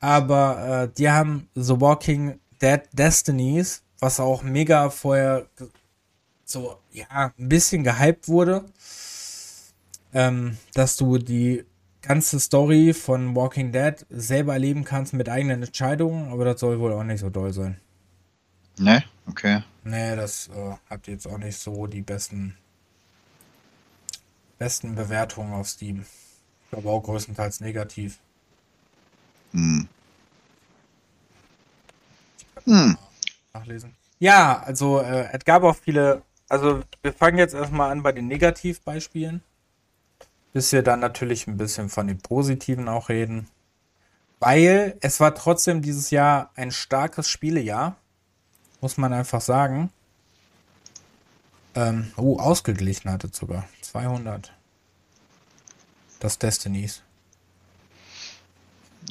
Aber 0.00 0.82
äh, 0.82 0.94
die 0.94 1.08
haben 1.08 1.48
The 1.54 1.80
Walking 1.80 2.40
Dead 2.60 2.82
Destinies, 2.92 3.82
was 4.00 4.20
auch 4.20 4.42
mega 4.42 4.90
vorher 4.90 5.46
so, 6.44 6.76
ja, 6.92 7.32
ein 7.38 7.48
bisschen 7.48 7.84
gehypt 7.84 8.28
wurde, 8.28 8.66
ähm, 10.12 10.58
dass 10.74 10.98
du 10.98 11.16
die 11.16 11.64
ganze 12.02 12.38
Story 12.38 12.92
von 12.92 13.34
Walking 13.34 13.72
Dead 13.72 13.94
selber 14.10 14.52
erleben 14.52 14.84
kannst 14.84 15.14
mit 15.14 15.30
eigenen 15.30 15.62
Entscheidungen, 15.62 16.30
aber 16.30 16.44
das 16.44 16.60
soll 16.60 16.80
wohl 16.80 16.92
auch 16.92 17.02
nicht 17.02 17.20
so 17.20 17.30
doll 17.30 17.54
sein. 17.54 17.80
Ne, 18.76 19.04
okay. 19.26 19.62
Nee, 19.84 20.16
das 20.16 20.48
äh, 20.48 20.76
hat 20.88 21.06
jetzt 21.06 21.26
auch 21.26 21.38
nicht 21.38 21.58
so 21.58 21.86
die 21.86 22.02
besten 22.02 22.56
besten 24.58 24.94
Bewertungen 24.94 25.52
auf 25.52 25.68
Steam. 25.68 26.04
Ich 26.64 26.70
glaube 26.70 26.88
auch 26.88 27.02
größtenteils 27.02 27.60
negativ. 27.60 28.18
Hm. 29.52 29.88
Hm. 32.64 32.96
Nachlesen. 33.52 33.94
Ja, 34.18 34.62
also 34.62 35.00
äh, 35.00 35.28
es 35.32 35.44
gab 35.44 35.62
auch 35.64 35.76
viele, 35.76 36.22
also 36.48 36.80
wir 37.02 37.12
fangen 37.12 37.38
jetzt 37.38 37.54
erstmal 37.54 37.90
an 37.90 38.02
bei 38.02 38.12
den 38.12 38.26
Negativbeispielen, 38.26 39.42
bis 40.52 40.72
wir 40.72 40.82
dann 40.82 41.00
natürlich 41.00 41.46
ein 41.46 41.56
bisschen 41.56 41.88
von 41.88 42.06
den 42.06 42.18
positiven 42.18 42.88
auch 42.88 43.08
reden. 43.08 43.48
Weil 44.40 44.96
es 45.00 45.20
war 45.20 45.34
trotzdem 45.34 45.82
dieses 45.82 46.10
Jahr 46.10 46.50
ein 46.54 46.70
starkes 46.70 47.28
Spielejahr, 47.28 47.96
muss 48.80 48.96
man 48.96 49.12
einfach 49.12 49.40
sagen. 49.40 49.90
Ähm, 51.74 52.12
oh, 52.16 52.38
ausgeglichen 52.38 53.10
hatte 53.10 53.28
sogar. 53.32 53.64
200. 53.82 54.52
Das 56.20 56.38
Destinies. 56.38 57.02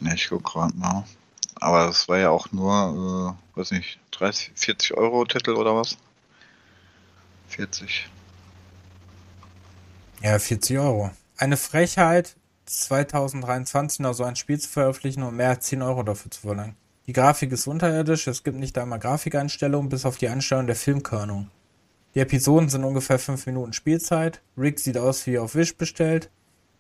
Ja, 0.02 0.14
ich 0.14 0.28
guck 0.30 0.44
gerade 0.44 0.76
mal. 0.76 1.04
Aber 1.56 1.88
das 1.88 2.08
war 2.08 2.18
ja 2.18 2.30
auch 2.30 2.52
nur, 2.52 3.38
äh, 3.56 3.58
weiß 3.58 3.72
nicht, 3.72 4.00
30, 4.12 4.52
40 4.56 4.98
Euro 4.98 5.26
Titel 5.26 5.52
oder 5.52 5.76
was? 5.76 5.98
40. 7.50 8.10
Ja, 10.22 10.40
40 10.40 10.80
Euro. 10.80 11.12
Eine 11.38 11.58
Frechheit, 11.58 12.36
2023 12.66 14.00
noch 14.00 14.14
so 14.14 14.24
ein 14.24 14.36
Spiel 14.36 14.60
zu 14.60 14.70
veröffentlichen 14.70 15.24
und 15.24 15.36
mehr 15.36 15.50
als 15.50 15.66
10 15.68 15.82
Euro 15.82 16.04
dafür 16.04 16.32
zu 16.32 16.42
verlangen. 16.42 16.76
Die 17.08 17.14
Grafik 17.14 17.52
ist 17.52 17.68
unterirdisch, 17.68 18.28
es 18.28 18.44
gibt 18.44 18.58
nicht 18.58 18.78
einmal 18.78 19.00
Grafikeinstellungen, 19.00 19.90
bis 19.90 20.06
auf 20.06 20.18
die 20.18 20.30
Einstellung 20.30 20.68
der 20.68 20.76
Filmkörnung. 20.76 21.50
Die 22.16 22.20
Episoden 22.20 22.70
sind 22.70 22.84
ungefähr 22.84 23.20
5 23.20 23.46
Minuten 23.48 23.74
Spielzeit. 23.74 24.42
Rick 24.58 24.80
sieht 24.80 24.98
aus 24.98 25.26
wie 25.28 25.38
auf 25.38 25.56
Wish 25.56 25.76
bestellt. 25.76 26.30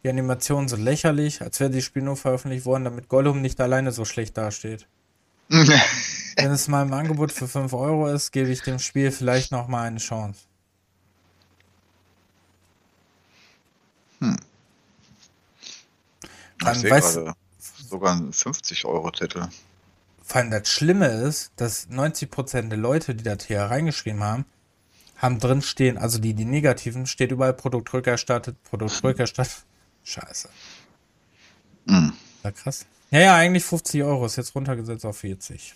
Die 0.03 0.09
Animationen 0.09 0.67
sind 0.67 0.83
lächerlich, 0.83 1.41
als 1.41 1.59
wäre 1.59 1.71
das 1.71 1.83
Spiel 1.83 2.03
nur 2.03 2.15
veröffentlicht 2.17 2.65
worden, 2.65 2.83
damit 2.83 3.09
Gollum 3.09 3.41
nicht 3.41 3.59
alleine 3.59 3.91
so 3.91 4.05
schlecht 4.05 4.37
dasteht. 4.37 4.87
Wenn 5.49 6.51
es 6.51 6.67
mal 6.67 6.83
im 6.83 6.93
Angebot 6.93 7.31
für 7.31 7.47
5 7.47 7.73
Euro 7.73 8.07
ist, 8.07 8.31
gebe 8.31 8.49
ich 8.49 8.61
dem 8.61 8.79
Spiel 8.79 9.11
vielleicht 9.11 9.51
noch 9.51 9.67
mal 9.67 9.83
eine 9.83 9.99
Chance. 9.99 10.41
Hm. 14.19 14.37
Dann 16.59 16.75
ich 16.75 16.81
sehe 16.81 16.91
weiß- 16.91 17.13
gerade 17.13 17.33
sogar 17.89 18.15
ein 18.15 18.31
50-Euro-Titel. 18.31 19.47
Vor 20.23 20.37
allem 20.41 20.51
das 20.51 20.69
Schlimme 20.69 21.07
ist, 21.07 21.51
dass 21.57 21.89
90% 21.89 22.69
der 22.69 22.77
Leute, 22.77 23.13
die 23.13 23.23
das 23.23 23.45
hier 23.45 23.61
reingeschrieben 23.61 24.23
haben, 24.23 24.45
haben 25.17 25.39
drin 25.39 25.61
stehen, 25.61 25.97
also 25.97 26.17
die, 26.19 26.33
die 26.33 26.45
negativen, 26.45 27.05
steht 27.05 27.31
überall 27.31 27.53
Produkt 27.53 27.93
rückerstattet, 27.93 28.61
Produkt 28.63 29.03
rückerstattet. 29.03 29.63
Scheiße. 30.03 30.49
Hm. 31.87 32.13
Ja, 32.43 32.51
krass. 32.51 32.85
Ja, 33.11 33.19
ja, 33.19 33.35
eigentlich 33.35 33.63
50 33.63 34.03
Euro, 34.03 34.25
ist 34.25 34.37
jetzt 34.37 34.55
runtergesetzt 34.55 35.05
auf 35.05 35.17
40. 35.17 35.75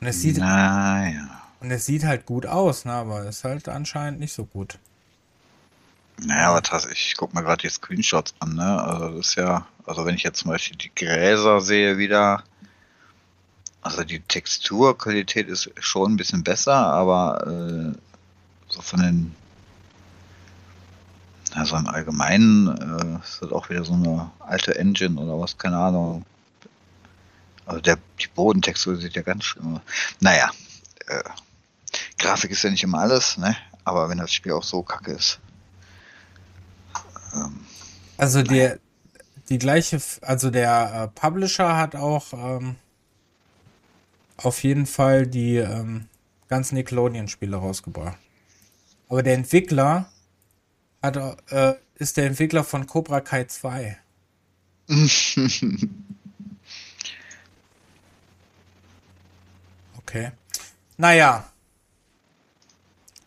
Und 0.00 0.06
es 0.06 0.20
sieht, 0.22 0.38
Naja. 0.38 1.42
und 1.60 1.70
es 1.70 1.86
sieht 1.86 2.04
halt 2.04 2.26
gut 2.26 2.46
aus, 2.46 2.84
ne, 2.84 2.92
aber 2.92 3.26
ist 3.26 3.44
halt 3.44 3.68
anscheinend 3.68 4.20
nicht 4.20 4.32
so 4.32 4.44
gut. 4.44 4.78
Naja, 6.20 6.50
aber 6.50 6.60
das, 6.60 6.86
ich 6.86 7.14
guck 7.16 7.32
mir 7.32 7.42
gerade 7.42 7.62
die 7.62 7.68
Screenshots 7.68 8.34
an, 8.40 8.54
ne? 8.54 8.82
Also 8.82 9.08
das 9.10 9.28
ist 9.28 9.34
ja, 9.36 9.66
also 9.86 10.04
wenn 10.04 10.16
ich 10.16 10.24
jetzt 10.24 10.40
zum 10.40 10.50
Beispiel 10.50 10.76
die 10.76 10.94
Gräser 10.94 11.60
sehe 11.60 11.96
wieder, 11.96 12.42
also 13.82 14.02
die 14.02 14.20
Texturqualität 14.20 15.48
ist 15.48 15.70
schon 15.78 16.12
ein 16.12 16.16
bisschen 16.16 16.42
besser, 16.42 16.74
aber 16.74 17.46
äh, 17.46 17.98
so 18.68 18.82
von 18.82 19.00
den, 19.00 19.34
also 21.54 21.76
im 21.76 21.86
Allgemeinen 21.86 22.68
äh, 22.68 23.24
ist 23.24 23.40
das 23.40 23.52
auch 23.52 23.70
wieder 23.70 23.84
so 23.84 23.92
eine 23.92 24.30
alte 24.40 24.76
Engine 24.76 25.20
oder 25.20 25.40
was, 25.40 25.56
keine 25.56 25.78
Ahnung. 25.78 26.24
Also 27.64 27.80
der, 27.80 27.98
die 28.20 28.28
Bodentextur 28.28 28.96
sieht 28.96 29.14
ja 29.14 29.22
ganz 29.22 29.44
schön 29.44 29.76
aus. 29.76 29.80
Naja, 30.18 30.50
äh, 31.06 31.22
Grafik 32.18 32.50
ist 32.50 32.64
ja 32.64 32.70
nicht 32.70 32.82
immer 32.82 32.98
alles, 32.98 33.36
ne? 33.36 33.56
Aber 33.84 34.08
wenn 34.08 34.18
das 34.18 34.32
Spiel 34.32 34.52
auch 34.52 34.64
so 34.64 34.82
kacke 34.82 35.12
ist. 35.12 35.38
Ähm, 37.34 37.60
Also 38.16 38.42
der, 38.42 38.78
die 39.48 39.58
gleiche, 39.58 40.00
also 40.22 40.50
der 40.50 41.10
äh, 41.14 41.20
Publisher 41.20 41.76
hat 41.76 41.96
auch 41.96 42.32
ähm, 42.32 42.76
auf 44.36 44.62
jeden 44.62 44.86
Fall 44.86 45.26
die 45.26 45.56
ähm, 45.56 46.08
ganzen 46.48 46.76
Nickelodeon-Spiele 46.76 47.56
rausgebracht. 47.56 48.18
Aber 49.08 49.22
der 49.22 49.34
Entwickler 49.34 50.10
hat, 51.02 51.16
äh, 51.50 51.74
ist 51.96 52.16
der 52.16 52.26
Entwickler 52.26 52.64
von 52.64 52.86
Cobra 52.86 53.20
Kai 53.20 53.44
2. 53.44 53.98
Okay. 59.98 60.32
Naja. 60.96 61.44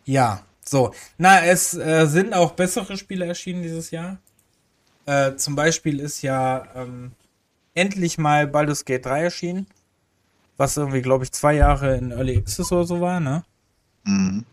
Ja, 0.04 0.42
so. 0.72 0.92
Na, 1.18 1.44
es 1.44 1.74
äh, 1.74 2.06
sind 2.06 2.34
auch 2.34 2.52
bessere 2.52 2.96
Spiele 2.96 3.26
erschienen 3.26 3.62
dieses 3.62 3.92
Jahr. 3.92 4.18
Äh, 5.06 5.36
zum 5.36 5.54
Beispiel 5.54 6.00
ist 6.00 6.22
ja 6.22 6.66
ähm, 6.74 7.12
endlich 7.74 8.18
mal 8.18 8.48
Baldur's 8.48 8.84
Gate 8.84 9.06
3 9.06 9.22
erschienen. 9.22 9.66
Was 10.56 10.76
irgendwie, 10.76 11.02
glaube 11.02 11.24
ich, 11.24 11.32
zwei 11.32 11.54
Jahre 11.54 11.96
in 11.96 12.10
Early 12.10 12.36
Access 12.36 12.72
oder 12.72 12.84
so 12.84 13.00
war, 13.00 13.20
ne? 13.20 13.44
Mhm. 14.04 14.44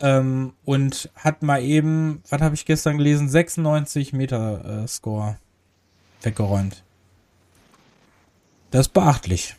Ähm, 0.00 0.52
und 0.64 1.10
hat 1.16 1.42
mal 1.42 1.62
eben, 1.62 2.22
was 2.28 2.40
habe 2.40 2.54
ich 2.54 2.64
gestern 2.64 2.98
gelesen, 2.98 3.28
96 3.28 4.12
Meter 4.12 4.84
äh, 4.84 4.86
Score 4.86 5.38
weggeräumt. 6.22 6.84
Das 8.70 8.82
ist 8.86 8.92
beachtlich. 8.92 9.56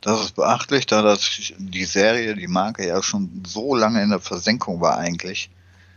Das 0.00 0.20
ist 0.20 0.36
beachtlich, 0.36 0.86
da 0.86 1.02
das 1.02 1.52
die 1.58 1.84
Serie, 1.84 2.36
die 2.36 2.46
Marke 2.46 2.86
ja 2.86 3.02
schon 3.02 3.42
so 3.46 3.74
lange 3.74 4.02
in 4.02 4.10
der 4.10 4.20
Versenkung 4.20 4.80
war 4.80 4.96
eigentlich. 4.96 5.50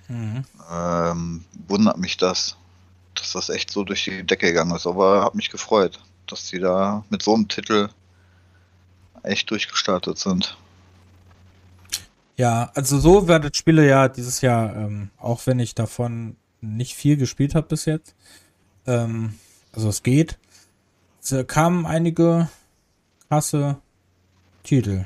Mhm. 0.07 0.43
Ähm, 0.71 1.45
wundert 1.67 1.97
mich 1.97 2.17
das, 2.17 2.57
dass 3.13 3.33
das 3.33 3.49
echt 3.49 3.71
so 3.71 3.83
durch 3.83 4.03
die 4.03 4.23
Decke 4.23 4.47
gegangen 4.47 4.75
ist. 4.75 4.87
Aber 4.87 5.23
hat 5.23 5.35
mich 5.35 5.49
gefreut, 5.49 5.99
dass 6.27 6.49
die 6.49 6.59
da 6.59 7.05
mit 7.09 7.21
so 7.21 7.35
einem 7.35 7.47
Titel 7.47 7.89
echt 9.23 9.51
durchgestartet 9.51 10.17
sind. 10.17 10.57
Ja, 12.37 12.71
also 12.73 12.99
so 12.99 13.27
werdet 13.27 13.55
Spiele 13.55 13.87
ja 13.87 14.07
dieses 14.07 14.41
Jahr, 14.41 14.75
ähm, 14.75 15.11
auch 15.17 15.45
wenn 15.45 15.59
ich 15.59 15.75
davon 15.75 16.37
nicht 16.59 16.95
viel 16.95 17.17
gespielt 17.17 17.53
habe 17.53 17.67
bis 17.67 17.85
jetzt. 17.85 18.15
Ähm, 18.87 19.35
also 19.73 19.89
es 19.89 20.01
geht. 20.01 20.39
Es 21.21 21.31
äh, 21.31 21.43
kamen 21.43 21.85
einige 21.85 22.49
krasse 23.29 23.77
Titel. 24.63 25.06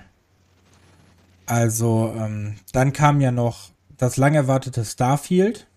Also, 1.46 2.14
ähm, 2.18 2.56
dann 2.72 2.94
kam 2.94 3.22
ja 3.22 3.32
noch 3.32 3.70
das 3.98 4.18
lang 4.18 4.36
erwartete 4.36 4.84
Starfield. 4.84 5.68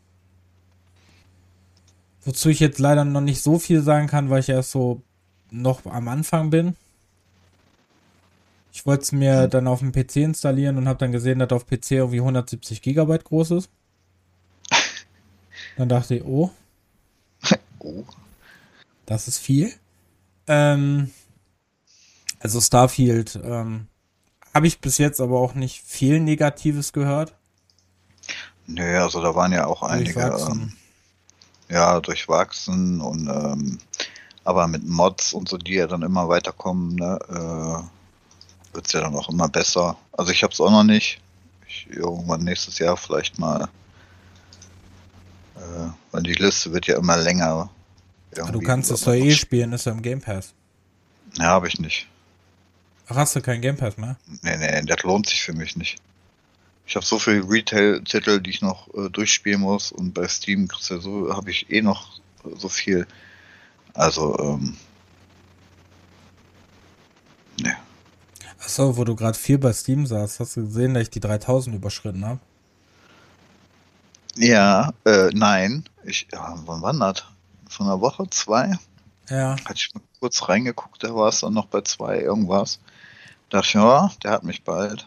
Wozu 2.25 2.49
ich 2.49 2.61
jetzt 2.61 2.79
leider 2.79 3.05
noch 3.05 3.21
nicht 3.21 3.43
so 3.43 3.59
viel 3.59 3.83
sagen 3.83 4.07
kann, 4.07 4.31
weil 4.31 4.41
ich 4.41 4.49
erst 4.49 4.71
so 4.71 5.03
noch 5.51 5.87
am 5.87 6.09
Anfang 6.09 6.51
bin. 6.51 6.77
Ich 8.73 8.87
wollte 8.87 9.03
es 9.03 9.13
mir 9.13 9.49
dann 9.49 9.67
auf 9.67 9.81
dem 9.81 9.93
PC 9.93 10.17
installieren 10.17 10.77
und 10.77 10.89
habe 10.89 10.99
dann 10.99 11.13
gesehen, 11.13 11.39
dass 11.39 11.51
auf 11.51 11.67
PC 11.67 11.93
irgendwie 11.93 12.21
170 12.21 12.83
Gigabyte 12.83 13.25
groß 13.25 13.53
ist. 13.53 13.71
Dann 15.77 15.89
dachte 15.89 16.17
ich, 16.17 16.25
oh, 16.25 16.51
Oh. 17.81 18.05
das 19.07 19.29
ist 19.29 19.39
viel. 19.39 19.73
Ähm, 20.47 21.11
also 22.41 22.61
Starfield 22.61 23.39
ähm, 23.43 23.89
habe 24.55 24.67
ich 24.67 24.81
bis 24.81 24.99
jetzt 24.99 25.21
aber 25.21 25.39
auch 25.39 25.55
nicht 25.55 25.83
viel 25.85 26.21
Negatives 26.21 26.93
gehört. 26.93 27.35
Nö, 28.67 28.99
also 29.01 29.23
da 29.23 29.35
waren 29.35 29.53
ja 29.53 29.67
auch 29.67 29.83
einige 29.83 30.13
Durchwachsen. 30.13 30.61
ähm, 30.61 30.73
ja 31.71 32.01
durchwachsen 32.01 33.01
und 33.01 33.29
ähm, 33.29 33.79
aber 34.45 34.67
mit 34.67 34.87
Mods 34.87 35.33
und 35.35 35.49
so, 35.49 35.59
die 35.59 35.75
ja 35.75 35.87
dann 35.87 36.03
immer 36.03 36.29
weiterkommen, 36.29 36.95
ne, 36.95 37.19
äh, 37.29 38.75
wird's 38.75 38.93
ja 38.93 39.01
dann 39.01 39.15
auch 39.15 39.29
immer 39.29 39.49
besser. 39.49 39.97
Also 40.13 40.33
ich 40.33 40.43
hab's 40.43 40.61
auch 40.61 40.71
noch 40.71 40.85
nicht. 40.85 41.21
Ich, 41.67 41.87
irgendwann 41.91 42.45
nächstes 42.45 42.79
Jahr 42.79 42.97
vielleicht 42.97 43.39
mal. 43.39 43.69
Äh, 45.57 45.89
weil 46.13 46.23
die 46.23 46.33
Liste 46.33 46.73
wird 46.73 46.87
ja 46.87 46.97
immer 46.97 47.19
länger. 47.19 47.69
Du 48.53 48.61
kannst 48.61 48.91
es 48.91 49.03
doch 49.03 49.13
eh 49.13 49.33
spielen, 49.33 49.73
ist 49.73 49.87
ja 49.87 49.93
im 49.93 50.01
Game 50.01 50.21
Pass. 50.21 50.55
Ja, 51.37 51.47
habe 51.47 51.69
ich 51.69 51.79
nicht. 51.79 52.07
Ach, 53.09 53.17
hast 53.17 53.35
du 53.35 53.41
kein 53.41 53.63
Game 53.63 53.77
Pass 53.77 53.97
mehr? 53.97 54.17
Nee, 54.43 54.57
nee, 54.59 54.83
das 54.85 55.03
lohnt 55.03 55.27
sich 55.27 55.43
für 55.43 55.55
mich 55.55 55.77
nicht. 55.77 55.97
Ich 56.87 56.95
habe 56.95 57.05
so 57.05 57.19
viele 57.19 57.49
Retail-Titel, 57.49 58.41
die 58.41 58.51
ich 58.51 58.63
noch 58.63 58.89
äh, 58.95 59.09
durchspielen 59.09 59.61
muss 59.61 59.93
und 59.93 60.13
bei 60.13 60.29
Steam 60.29 60.69
ja 60.89 60.99
so, 60.99 61.35
habe 61.35 61.51
ich 61.51 61.71
eh 61.71 61.81
noch 61.81 62.19
äh, 62.45 62.57
so 62.57 62.69
viel. 62.69 63.07
Also, 63.95 64.39
ähm, 64.39 64.77
ne. 67.61 67.77
Achso, 68.61 68.97
wo 68.97 69.05
du 69.05 69.17
gerade 69.17 69.39
viel 69.39 69.59
bei 69.59 69.73
Steam 69.73 70.07
saßt, 70.07 70.41
hast 70.41 70.57
du 70.57 70.65
gesehen, 70.65 70.95
dass 70.95 71.05
ich 71.05 71.11
die 71.11 71.21
3000 71.21 71.77
überschritten 71.77 72.25
habe? 72.25 72.41
Ja, 74.37 74.93
äh, 75.05 75.31
nein. 75.33 75.85
Ich, 76.05 76.29
ja, 76.33 76.55
wann 76.65 76.83
war 76.83 76.93
das? 76.93 77.25
Von 77.69 77.87
einer 77.87 78.01
Woche, 78.01 78.29
zwei? 78.31 78.79
Ja. 79.29 79.57
Hatte 79.65 79.75
ich 79.75 79.95
mal 79.95 80.03
kurz 80.21 80.49
reingeguckt, 80.49 81.03
da 81.03 81.15
war 81.15 81.29
es 81.29 81.41
dann 81.41 81.55
noch 81.55 81.67
bei 81.67 81.81
zwei 81.83 82.21
irgendwas. 82.21 82.79
Dachte 83.51 83.67
ich, 83.69 83.75
ja, 83.75 84.11
der 84.23 84.31
hat 84.33 84.45
mich 84.45 84.63
bald. 84.65 85.07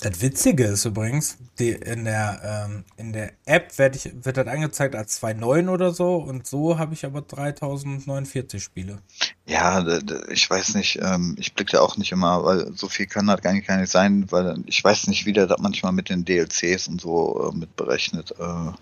Das 0.00 0.20
Witzige 0.20 0.64
ist 0.64 0.84
übrigens, 0.84 1.38
die 1.58 1.70
in 1.70 2.04
der 2.04 2.66
ähm, 2.68 2.84
in 2.96 3.12
der 3.12 3.32
App 3.46 3.78
werd 3.78 3.96
ich, 3.96 4.12
wird 4.24 4.36
das 4.36 4.46
angezeigt 4.46 4.94
als 4.96 5.22
2.9 5.22 5.68
oder 5.70 5.92
so 5.92 6.16
und 6.16 6.46
so 6.46 6.78
habe 6.78 6.92
ich 6.94 7.06
aber 7.06 7.22
3049 7.22 8.62
Spiele. 8.62 8.98
Ja, 9.46 9.86
ich 10.28 10.48
weiß 10.50 10.74
nicht, 10.74 10.98
ähm, 11.00 11.36
ich 11.38 11.54
blicke 11.54 11.72
da 11.72 11.80
auch 11.80 11.96
nicht 11.96 12.12
immer, 12.12 12.44
weil 12.44 12.72
so 12.76 12.88
viel 12.88 13.06
kann 13.06 13.26
das 13.26 13.40
gar 13.40 13.52
nicht, 13.52 13.66
gar 13.66 13.78
nicht 13.78 13.90
sein, 13.90 14.30
weil 14.30 14.62
ich 14.66 14.82
weiß 14.82 15.06
nicht, 15.06 15.26
wie 15.26 15.32
der 15.32 15.46
das 15.46 15.58
manchmal 15.60 15.92
mit 15.92 16.08
den 16.10 16.24
DLCs 16.24 16.88
und 16.88 17.00
so 17.00 17.50
äh, 17.52 17.56
mit 17.56 17.74
berechnet. 17.76 18.32
Äh, 18.38 18.72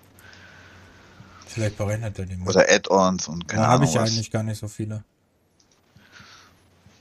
Vielleicht 1.46 1.76
berechnet 1.76 2.18
er 2.18 2.26
die 2.26 2.36
mal. 2.36 2.48
oder 2.48 2.66
Add-ons 2.68 3.28
und 3.28 3.46
keine 3.46 3.62
Da 3.62 3.68
habe 3.68 3.84
Ahnung. 3.84 3.88
ich 3.88 3.94
ja 3.94 4.02
was. 4.02 4.10
eigentlich 4.10 4.30
gar 4.30 4.42
nicht 4.42 4.58
so 4.58 4.68
viele. 4.68 5.04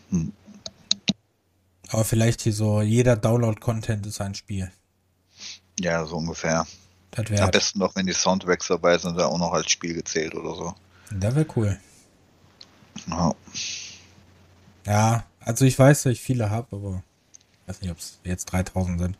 Hm. 0.10 0.34
Aber 1.92 2.06
vielleicht 2.06 2.42
hier 2.42 2.54
so, 2.54 2.82
jeder 2.82 3.18
Download-Content 3.18 4.06
ist 4.06 4.22
ein 4.22 4.34
Spiel. 4.34 4.72
Ja, 5.80 6.06
so 6.06 6.18
ungefähr. 6.18 6.66
Das 7.12 7.26
Am 7.26 7.32
wäre 7.32 7.52
besten 7.52 7.80
noch, 7.80 7.94
wenn 7.96 8.06
die 8.06 8.14
Soundtracks 8.14 8.68
dabei 8.68 8.98
sind, 8.98 9.18
da 9.18 9.26
auch 9.26 9.38
noch 9.38 9.52
als 9.52 9.70
Spiel 9.70 9.94
gezählt 9.94 10.34
oder 10.34 10.56
so. 10.56 10.74
das 11.12 11.36
wär 11.36 11.46
cool. 11.58 11.78
Ja. 13.08 13.36
Ja, 14.86 15.24
also 15.42 15.66
ich 15.66 15.78
weiß, 15.78 16.04
dass 16.04 16.14
ich 16.14 16.22
viele 16.22 16.50
habe, 16.50 16.76
aber 16.76 17.04
ich 17.62 17.68
weiß 17.68 17.82
nicht, 17.82 17.92
ob 17.92 17.98
es 17.98 18.20
jetzt 18.24 18.46
3000 18.46 19.00
sind. 19.00 19.18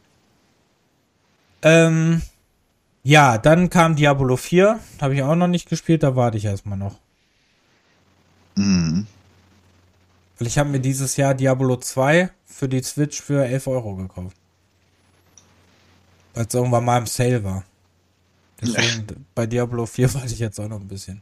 Ähm, 1.64 2.22
ja, 3.04 3.38
dann 3.38 3.70
kam 3.70 3.96
Diablo 3.98 4.38
4. 4.38 4.80
Habe 5.02 5.16
ich 5.16 5.24
auch 5.24 5.36
noch 5.36 5.48
nicht 5.48 5.68
gespielt, 5.68 6.04
da 6.04 6.16
warte 6.16 6.38
ich 6.38 6.46
erstmal 6.46 6.78
noch. 6.78 7.00
Mhm. 8.56 9.08
Weil 10.42 10.48
ich 10.48 10.58
habe 10.58 10.72
mir 10.72 10.80
dieses 10.80 11.18
Jahr 11.18 11.36
Diablo 11.36 11.78
2 11.78 12.32
für 12.48 12.68
die 12.68 12.82
Switch 12.82 13.22
für 13.22 13.46
11 13.46 13.68
Euro 13.68 13.96
gekauft. 13.96 14.36
Weil 16.34 16.48
es 16.48 16.54
irgendwann 16.56 16.84
mal 16.84 16.98
im 16.98 17.06
Sale 17.06 17.44
war. 17.44 17.64
Deswegen 18.60 19.28
bei 19.36 19.46
Diablo 19.46 19.86
4 19.86 20.12
warte 20.16 20.34
ich 20.34 20.40
jetzt 20.40 20.60
auch 20.60 20.68
noch 20.68 20.80
ein 20.80 20.88
bisschen. 20.88 21.22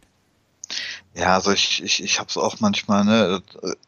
Ja, 1.15 1.34
also 1.34 1.51
ich, 1.51 1.84
ich, 1.84 2.01
ich 2.01 2.17
hab's 2.17 2.38
auch 2.38 2.62
manchmal, 2.62 3.03
ne, 3.03 3.43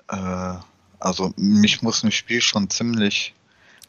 äh, 0.09 0.55
also 0.99 1.33
mich 1.37 1.81
muss 1.81 2.03
ein 2.03 2.11
Spiel 2.11 2.41
schon 2.41 2.69
ziemlich 2.69 3.33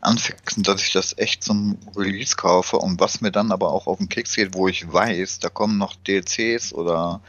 anfixen, 0.00 0.62
dass 0.62 0.80
ich 0.80 0.92
das 0.92 1.18
echt 1.18 1.42
zum 1.42 1.76
Release 1.96 2.36
kaufe 2.36 2.76
und 2.76 3.00
was 3.00 3.20
mir 3.20 3.32
dann 3.32 3.50
aber 3.50 3.72
auch 3.72 3.88
auf 3.88 3.98
den 3.98 4.08
Keks 4.08 4.36
geht, 4.36 4.54
wo 4.54 4.68
ich 4.68 4.92
weiß, 4.92 5.40
da 5.40 5.48
kommen 5.48 5.76
noch 5.76 5.96
DLCs 6.06 6.72
oder 6.72 7.20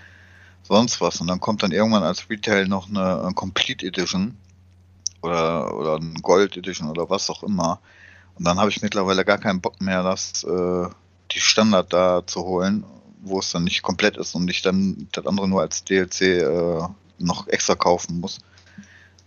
sonst 0.64 1.02
was 1.02 1.22
und 1.22 1.28
dann 1.28 1.40
kommt 1.40 1.64
dann 1.64 1.72
irgendwann 1.72 2.04
als 2.04 2.30
Retail 2.30 2.68
noch 2.68 2.90
eine, 2.90 3.22
eine 3.22 3.34
Complete 3.34 3.86
Edition 3.86 4.38
oder, 5.22 5.76
oder 5.76 5.96
ein 5.98 6.16
Gold 6.16 6.58
Edition 6.58 6.90
oder 6.90 7.10
was 7.10 7.30
auch 7.30 7.44
immer 7.44 7.80
und 8.36 8.46
dann 8.46 8.60
habe 8.60 8.70
ich 8.70 8.82
mittlerweile 8.82 9.26
gar 9.26 9.38
keinen 9.38 9.62
Bock 9.62 9.82
mehr, 9.82 10.04
das 10.04 10.44
äh, 10.44 10.88
die 11.32 11.40
Standard 11.40 11.94
da 11.94 12.26
zu 12.26 12.44
holen, 12.44 12.84
wo 13.22 13.40
es 13.40 13.52
dann 13.52 13.64
nicht 13.64 13.82
komplett 13.82 14.18
ist 14.18 14.36
und 14.36 14.50
ich 14.50 14.62
dann 14.62 15.08
das 15.12 15.26
andere 15.26 15.48
nur 15.48 15.62
als 15.62 15.84
DLC 15.84 16.22
äh, 16.22 16.82
noch 17.20 17.48
extra 17.48 17.76
kaufen 17.76 18.20
muss, 18.20 18.40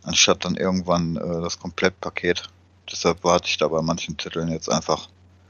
anstatt 0.02 0.44
dann 0.44 0.56
irgendwann 0.56 1.16
äh, 1.16 1.40
das 1.40 1.58
Komplettpaket. 1.58 2.48
Deshalb 2.90 3.24
warte 3.24 3.48
ich 3.48 3.58
da 3.58 3.68
bei 3.68 3.82
manchen 3.82 4.16
Titeln 4.16 4.48
jetzt 4.48 4.70
einfach. 4.70 5.08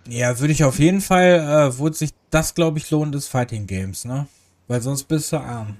Ja, 0.09 0.39
würde 0.39 0.53
ich 0.53 0.65
auf 0.65 0.79
jeden 0.79 1.01
Fall, 1.01 1.71
äh, 1.73 1.79
wo 1.79 1.91
sich 1.91 2.11
das, 2.31 2.55
glaube 2.55 2.79
ich, 2.79 2.91
lohnt, 2.91 3.15
ist 3.15 3.29
Fighting 3.29 3.67
Games, 3.67 4.05
ne? 4.05 4.29
Weil 4.69 4.81
sonst 4.83 5.05
bist 5.05 5.33
du 5.33 5.39
arm. 5.39 5.77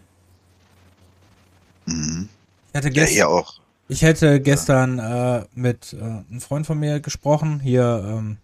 Mhm. 1.87 2.29
Ich 2.73 2.77
hatte 2.77 2.91
Ja, 2.93 2.93
gestern, 2.93 3.15
hier 3.15 3.29
auch. 3.29 3.61
ich 3.89 4.03
hätte 4.03 4.41
gestern 4.41 4.99
äh, 4.99 5.45
mit 5.55 5.93
äh, 5.95 6.01
einem 6.03 6.41
Freund 6.41 6.67
von 6.67 6.79
mir 6.79 7.01
gesprochen, 7.01 7.61
hier, 7.61 8.05
ähm, 8.07 8.39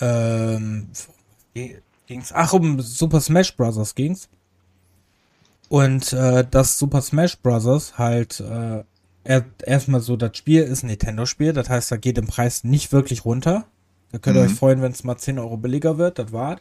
ähm, 0.00 0.88
ging's? 2.06 2.32
Ach, 2.32 2.52
um 2.52 2.80
Super 2.80 3.20
Smash 3.20 3.56
Bros. 3.56 3.94
ging's. 3.94 4.28
Und 5.68 6.12
äh, 6.12 6.46
das 6.50 6.78
Super 6.78 7.00
Smash 7.02 7.38
Bros. 7.38 7.98
halt 7.98 8.40
äh, 8.40 8.84
er, 9.24 9.44
erstmal 9.64 10.00
so, 10.00 10.16
das 10.16 10.36
Spiel 10.36 10.62
ist 10.62 10.82
ein 10.82 10.88
Nintendo-Spiel, 10.88 11.52
das 11.52 11.68
heißt, 11.68 11.92
da 11.92 11.96
geht 11.96 12.18
im 12.18 12.26
Preis 12.26 12.64
nicht 12.64 12.92
wirklich 12.92 13.24
runter. 13.24 13.66
Da 14.10 14.18
könnt 14.18 14.36
ihr 14.36 14.42
Mhm. 14.42 14.46
euch 14.46 14.52
freuen, 14.54 14.82
wenn 14.82 14.92
es 14.92 15.04
mal 15.04 15.16
10 15.16 15.38
Euro 15.38 15.56
billiger 15.56 15.96
wird, 15.96 16.18
das 16.18 16.32
war's. 16.32 16.60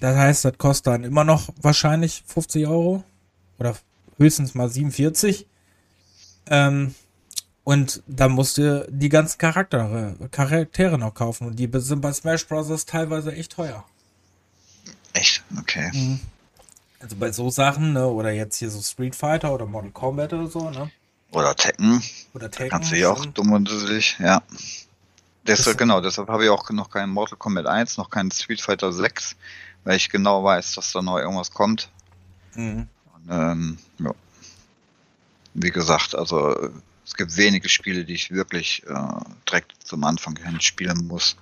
Das 0.00 0.16
heißt, 0.16 0.44
das 0.44 0.58
kostet 0.58 0.86
dann 0.88 1.04
immer 1.04 1.24
noch 1.24 1.48
wahrscheinlich 1.60 2.22
50 2.26 2.66
Euro 2.66 3.04
oder 3.58 3.76
höchstens 4.18 4.54
mal 4.54 4.68
47. 4.68 5.46
Ähm, 6.46 6.94
und 7.64 8.02
da 8.06 8.28
musst 8.28 8.56
du 8.58 8.86
die 8.88 9.08
ganzen 9.08 9.38
Charaktere, 9.38 10.16
Charaktere 10.30 10.98
noch 10.98 11.12
kaufen 11.12 11.48
und 11.48 11.56
die 11.56 11.68
sind 11.74 12.00
bei 12.00 12.12
Smash 12.12 12.46
Bros. 12.46 12.86
teilweise 12.86 13.32
echt 13.32 13.52
teuer. 13.52 13.84
Echt? 15.12 15.42
Okay. 15.58 15.90
Mhm. 15.92 16.20
Also 17.00 17.16
bei 17.16 17.30
so 17.30 17.50
Sachen, 17.50 17.92
ne, 17.92 18.06
oder 18.06 18.30
jetzt 18.32 18.56
hier 18.56 18.70
so 18.70 18.80
Street 18.80 19.14
Fighter 19.14 19.52
oder 19.52 19.66
Mortal 19.66 19.90
Kombat 19.90 20.32
oder 20.32 20.46
so, 20.46 20.70
ne? 20.70 20.90
Oder 21.30 21.54
Tekken. 21.54 22.02
Oder 22.34 22.50
Tekken. 22.50 22.70
Kannst 22.70 22.90
du 22.90 22.96
hier 22.96 23.12
auch 23.12 23.24
dumm 23.26 23.52
und 23.52 23.68
dusselig, 23.68 24.16
ja. 24.18 24.42
Deshalb, 25.46 25.78
genau, 25.78 26.00
deshalb 26.00 26.28
habe 26.28 26.44
ich 26.44 26.50
auch 26.50 26.68
noch 26.70 26.90
keinen 26.90 27.10
Mortal 27.10 27.38
Kombat 27.38 27.66
1, 27.66 27.98
noch 27.98 28.10
keinen 28.10 28.30
Street 28.30 28.60
Fighter 28.60 28.92
6, 28.92 29.36
weil 29.84 29.96
ich 29.96 30.10
genau 30.10 30.44
weiß, 30.44 30.74
dass 30.74 30.92
da 30.92 31.02
noch 31.02 31.18
irgendwas 31.18 31.52
kommt. 31.52 31.90
Mhm. 32.54 32.88
Und, 33.14 33.28
ähm, 33.30 33.78
ja. 33.98 34.12
Wie 35.54 35.70
gesagt, 35.70 36.14
also 36.14 36.70
es 37.04 37.14
gibt 37.14 37.36
wenige 37.36 37.68
Spiele, 37.68 38.04
die 38.04 38.14
ich 38.14 38.30
wirklich 38.30 38.82
äh, 38.86 38.94
direkt 39.48 39.74
zum 39.84 40.04
Anfang 40.04 40.36
hin 40.36 40.60
spielen 40.60 41.06
muss. 41.06 41.36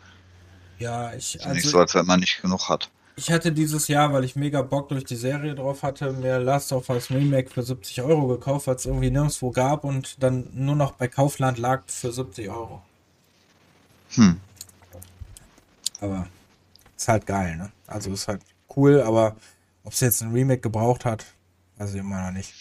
Ja, 0.79 1.13
ich, 1.15 1.35
ja 1.35 1.53
nicht 1.53 1.63
so, 1.63 1.69
also, 1.69 1.81
als 1.81 1.95
wenn 1.95 2.07
man 2.07 2.21
nicht 2.21 2.41
genug 2.41 2.69
hat. 2.69 2.89
ich 3.17 3.31
hatte 3.31 3.51
dieses 3.51 3.89
Jahr, 3.89 4.13
weil 4.13 4.25
ich 4.25 4.37
mega 4.37 4.63
Bock 4.63 4.89
durch 4.91 5.05
die 5.05 5.17
Serie 5.17 5.55
drauf 5.55 5.83
hatte, 5.83 6.13
mir 6.13 6.39
Last 6.39 6.73
of 6.73 6.89
Us 6.89 7.11
Remake 7.11 7.51
für 7.51 7.63
70 7.63 8.03
Euro 8.03 8.29
gekauft, 8.29 8.67
weil 8.67 8.77
es 8.77 8.87
irgendwie 8.87 9.11
nirgendwo 9.11 9.51
gab 9.51 9.85
und 9.85 10.23
dann 10.23 10.49
nur 10.53 10.77
noch 10.77 10.93
bei 10.93 11.09
Kaufland 11.09 11.59
lag 11.59 11.83
für 11.87 12.13
70 12.13 12.49
Euro. 12.49 12.83
Hm. 14.11 14.41
Aber 16.01 16.29
ist 16.97 17.09
halt 17.09 17.27
geil, 17.27 17.57
ne? 17.57 17.71
Also 17.87 18.13
ist 18.13 18.29
halt 18.29 18.43
cool, 18.77 19.03
aber 19.03 19.37
ob 19.85 19.93
es 19.93 20.01
jetzt 20.01 20.23
ein 20.23 20.33
Remake 20.33 20.61
gebraucht 20.61 21.05
hat, 21.05 21.25
weiß 21.79 21.95
ich 21.95 22.01
immer 22.01 22.23
noch 22.27 22.33
nicht. 22.33 22.53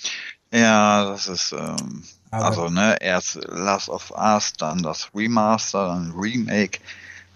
Ja, 0.51 1.05
das 1.05 1.27
ist, 1.27 1.51
ähm, 1.53 2.03
also, 2.31 2.69
ne, 2.69 2.97
erst 3.01 3.35
Last 3.47 3.89
of 3.89 4.11
Us, 4.11 4.53
dann 4.53 4.83
das 4.83 5.09
Remaster, 5.15 5.87
dann 5.87 6.11
Remake. 6.17 6.79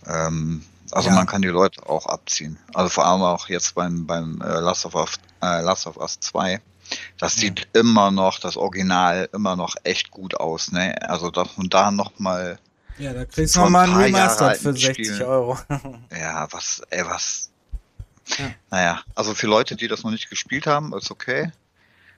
Ähm, 0.07 0.63
also 0.91 1.09
Ja. 1.09 1.15
man 1.15 1.25
kann 1.27 1.41
die 1.41 1.47
Leute 1.49 1.87
auch 1.87 2.05
abziehen. 2.05 2.57
Also 2.73 2.89
vor 2.89 3.05
allem 3.05 3.21
auch 3.21 3.47
jetzt 3.49 3.75
beim, 3.75 4.05
beim 4.05 4.41
äh, 4.41 4.59
Last, 4.59 4.85
of 4.85 4.95
Us, 4.95 5.15
äh, 5.41 5.61
Last 5.61 5.87
of 5.87 5.97
Us 5.97 6.19
2. 6.19 6.61
Das 7.19 7.35
Ja. 7.35 7.41
sieht 7.41 7.67
immer 7.73 8.09
noch, 8.11 8.39
das 8.39 8.57
Original, 8.57 9.29
immer 9.33 9.55
noch 9.55 9.75
echt 9.83 10.11
gut 10.11 10.35
aus, 10.39 10.71
ne? 10.71 10.95
Also 11.07 11.29
dass 11.31 11.57
man 11.57 11.69
da 11.69 11.91
nochmal, 11.91 12.57
ja, 12.99 13.13
da 13.13 13.25
kriegst 13.25 13.55
du 13.55 13.59
vor 13.61 13.69
noch 13.69 13.79
ein 13.79 13.89
mal 13.89 13.93
paar 13.95 14.03
ein 14.05 14.13
Jahre 14.13 14.23
Remastered 14.39 14.57
für 14.57 14.73
60 14.73 15.07
Spielen. 15.07 15.21
Euro. 15.23 15.57
ja, 16.11 16.47
was, 16.51 16.81
ey, 16.89 17.05
was. 17.05 17.49
Ja. 18.37 18.51
Naja, 18.69 19.01
also 19.15 19.33
für 19.33 19.47
Leute, 19.47 19.75
die 19.75 19.87
das 19.87 20.03
noch 20.03 20.11
nicht 20.11 20.29
gespielt 20.29 20.67
haben, 20.67 20.93
ist 20.93 21.09
okay. 21.09 21.51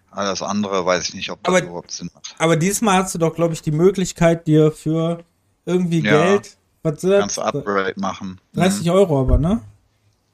Alles 0.10 0.42
andere 0.42 0.86
weiß 0.86 1.08
ich 1.08 1.14
nicht, 1.14 1.30
ob 1.32 1.42
das 1.44 1.54
Aber- 1.56 1.64
überhaupt 1.64 1.92
Sinn 1.92 2.10
macht. 2.14 2.36
Aber 2.38 2.58
diesmal 2.58 3.02
hast 3.04 3.16
du 3.16 3.20
doch, 3.20 3.34
glaube 3.34 3.54
ich, 3.54 3.62
die 3.62 3.72
Möglichkeit, 3.72 4.46
dir 4.48 4.72
für 4.74 5.24
irgendwie 5.66 6.02
Ja. 6.02 6.24
Geld, 6.24 6.58
was 6.84 7.00
sind 7.00 7.18
Kannst 7.20 7.38
du? 7.38 7.42
Upgrade 7.44 7.94
machen. 7.98 8.42
30 8.56 8.90
Euro 8.92 9.22
aber, 9.22 9.38
ne? 9.38 9.62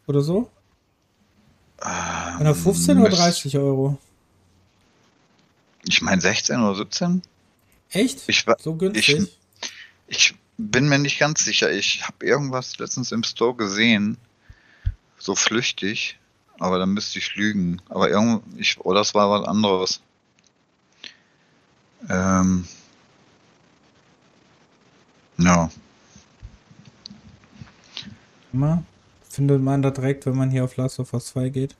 Oder 0.07 0.21
so? 0.21 0.49
Ähm, 1.85 2.41
Oder 2.41 2.55
15 2.55 2.97
oder 2.97 3.09
müsst- 3.09 3.21
30 3.21 3.57
Euro? 3.59 3.97
Ich 5.87 6.01
meine 6.01 6.21
16 6.21 6.59
oder 6.61 6.75
17? 6.75 7.21
Echt? 7.91 8.23
Ich, 8.27 8.45
so 8.59 8.75
günstig? 8.75 9.09
ich 9.09 9.37
bin 10.57 10.89
mir 10.89 10.99
nicht 10.99 11.19
ganz 11.19 11.43
sicher. 11.45 11.71
Ich 11.71 12.07
habe 12.07 12.25
irgendwas 12.25 12.77
letztens 12.79 13.11
im 13.11 13.23
Store 13.23 13.55
gesehen, 13.55 14.17
so 15.17 15.35
flüchtig, 15.35 16.17
aber 16.59 16.79
dann 16.79 16.93
müsste 16.93 17.19
ich 17.19 17.35
lügen. 17.35 17.81
Aber 17.89 18.09
irgend, 18.09 18.43
ich, 18.57 18.79
oder 18.79 19.01
es 19.01 19.13
war 19.13 19.29
was 19.29 19.47
anderes. 19.47 20.01
Ähm, 22.09 22.67
ja, 25.37 25.69
Immer. 28.57 28.83
Findet 29.29 29.61
man 29.61 29.83
da 29.83 29.91
direkt, 29.91 30.25
wenn 30.25 30.35
man 30.35 30.49
hier 30.49 30.63
auf 30.63 30.77
Last 30.77 30.99
of 30.99 31.13
Us 31.13 31.27
2 31.27 31.49
geht? 31.49 31.75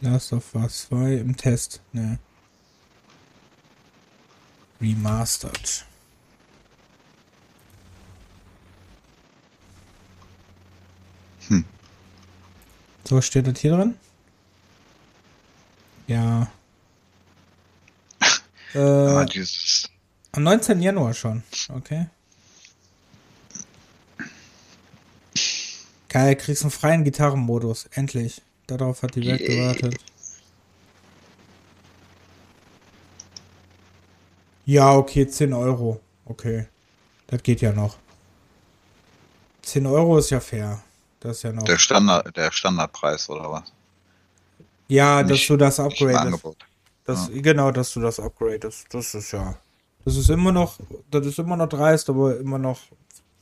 Last 0.00 0.32
of 0.32 0.54
Us 0.54 0.88
2 0.88 1.14
im 1.14 1.36
Test, 1.36 1.80
ne. 1.92 2.20
Remastered. 4.82 5.84
Hm. 11.48 11.64
So, 13.04 13.20
steht 13.20 13.46
das 13.46 13.60
hier 13.60 13.76
drin? 13.76 13.94
Ja. 16.08 16.50
äh, 18.74 19.26
dieses, 19.26 19.88
am 20.32 20.42
19. 20.42 20.82
Januar 20.82 21.14
schon. 21.14 21.42
Okay. 21.68 22.06
Geil, 26.08 26.36
kriegst 26.36 26.62
einen 26.62 26.70
freien 26.70 27.04
Gitarrenmodus. 27.04 27.86
Endlich. 27.92 28.42
Darauf 28.66 29.02
hat 29.02 29.14
die 29.14 29.26
Welt 29.26 29.46
gewartet. 29.46 29.96
Ja, 34.72 34.94
okay, 34.94 35.26
10 35.26 35.52
Euro. 35.52 36.00
Okay. 36.24 36.66
Das 37.26 37.42
geht 37.42 37.60
ja 37.60 37.72
noch. 37.72 37.96
10 39.60 39.84
Euro 39.86 40.16
ist 40.16 40.30
ja 40.30 40.40
fair. 40.40 40.82
Das 41.20 41.36
ist 41.36 41.42
ja 41.42 41.52
noch. 41.52 41.64
der 41.64 41.76
Standard, 41.76 42.34
der 42.34 42.50
Standardpreis 42.50 43.28
oder 43.28 43.50
was? 43.52 43.70
ja, 44.88 45.22
dass 45.22 45.32
nicht- 45.32 45.50
du 45.50 45.56
das 45.58 45.78
upgradest. 45.78 46.42
Das, 47.04 47.30
Genau, 47.34 47.70
dass 47.70 47.92
du 47.92 48.00
das 48.00 48.18
upgradest. 48.18 48.86
Das 48.94 49.14
ist 49.14 49.32
ja. 49.32 49.56
Das 50.06 50.16
ist 50.16 50.30
immer 50.30 50.52
noch, 50.52 50.78
das 51.10 51.26
ist 51.26 51.38
immer 51.38 51.56
noch 51.58 51.68
dreist, 51.68 52.08
aber 52.08 52.38
immer 52.38 52.58
noch 52.58 52.80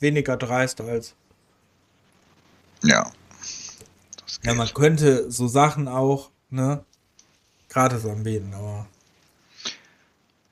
weniger 0.01 0.37
dreist 0.37 0.81
als. 0.81 1.15
Ja. 2.83 3.09
Ja, 4.43 4.55
man 4.55 4.69
könnte 4.75 5.31
so 5.31 5.47
Sachen 5.47 5.87
auch, 5.87 6.31
ne, 6.51 6.85
gratis 7.69 8.05
anbieten, 8.05 8.53
aber. 8.53 8.89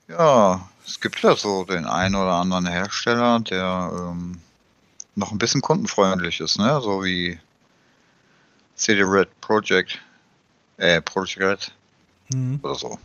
Ja, 0.09 0.67
es 0.87 0.99
gibt 0.99 1.21
ja 1.21 1.35
so 1.35 1.65
den 1.65 1.85
einen 1.85 2.15
oder 2.15 2.33
anderen 2.33 2.65
Hersteller, 2.65 3.39
der 3.41 3.91
ähm, 3.93 4.41
noch 5.15 5.31
ein 5.31 5.37
bisschen 5.37 5.61
kundenfreundlich 5.61 6.39
ist, 6.39 6.57
ne? 6.57 6.81
So 6.81 7.03
wie 7.03 7.39
CD 8.73 9.03
Red 9.03 9.29
Project, 9.39 9.99
äh, 10.77 10.99
Project 11.01 11.39
Red 11.39 11.71
mhm. 12.33 12.59
oder 12.63 12.73
so. 12.73 12.97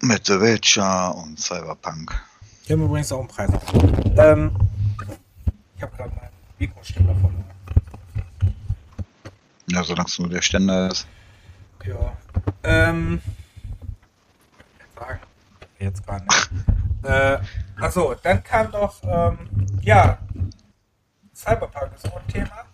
Mit 0.00 0.26
The 0.26 0.40
Witcher 0.40 1.14
und 1.14 1.38
Cyberpunk. 1.38 2.12
Die 2.66 2.72
haben 2.72 2.84
übrigens 2.84 3.12
auch 3.12 3.20
einen 3.20 3.28
Preis. 3.28 3.50
Ähm, 4.18 4.50
ich 5.76 5.82
habe 5.82 5.96
gerade 5.96 6.10
meinen 6.10 6.30
Mikroständer 6.58 7.14
verloren. 7.14 7.44
Ja, 9.68 9.84
solange 9.84 10.08
es 10.08 10.18
nur 10.18 10.28
der 10.28 10.42
Ständer 10.42 10.90
ist. 10.90 11.06
Ja. 11.84 12.16
Ähm. 12.64 13.20
Jetzt 15.80 16.06
gar 16.06 16.20
nicht. 16.20 16.50
äh, 17.02 17.38
achso, 17.80 18.14
dann 18.22 18.44
kam 18.44 18.70
doch, 18.70 19.02
ähm, 19.02 19.38
ja, 19.80 20.18
Cyberpunk 21.34 21.92
ist 21.96 22.06
auch 22.12 22.20
ein 22.20 22.28
Thema. 22.28 22.64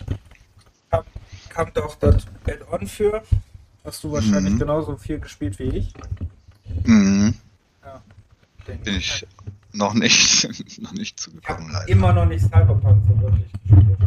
Kam, 0.90 1.04
kam 1.48 1.72
doch 1.72 1.94
das 1.94 2.26
Add-on 2.44 2.86
für. 2.86 3.22
Hast 3.84 4.02
du 4.02 4.10
wahrscheinlich 4.10 4.54
mhm. 4.54 4.58
genauso 4.58 4.96
viel 4.96 5.20
gespielt 5.20 5.58
wie 5.60 5.68
ich. 5.68 5.94
Mhm. 6.84 7.34
Ja, 7.84 8.02
Bin 8.66 8.96
ich 8.96 9.24
noch 9.72 9.94
nicht, 9.94 10.80
noch 10.80 10.92
nicht 10.92 11.20
zugekommen, 11.20 11.70
leider. 11.70 11.88
Immer 11.88 12.12
noch 12.12 12.26
nicht 12.26 12.42
Cyberpunk 12.42 13.04
so 13.06 13.20
wirklich 13.20 13.52
gespielt. 13.62 13.98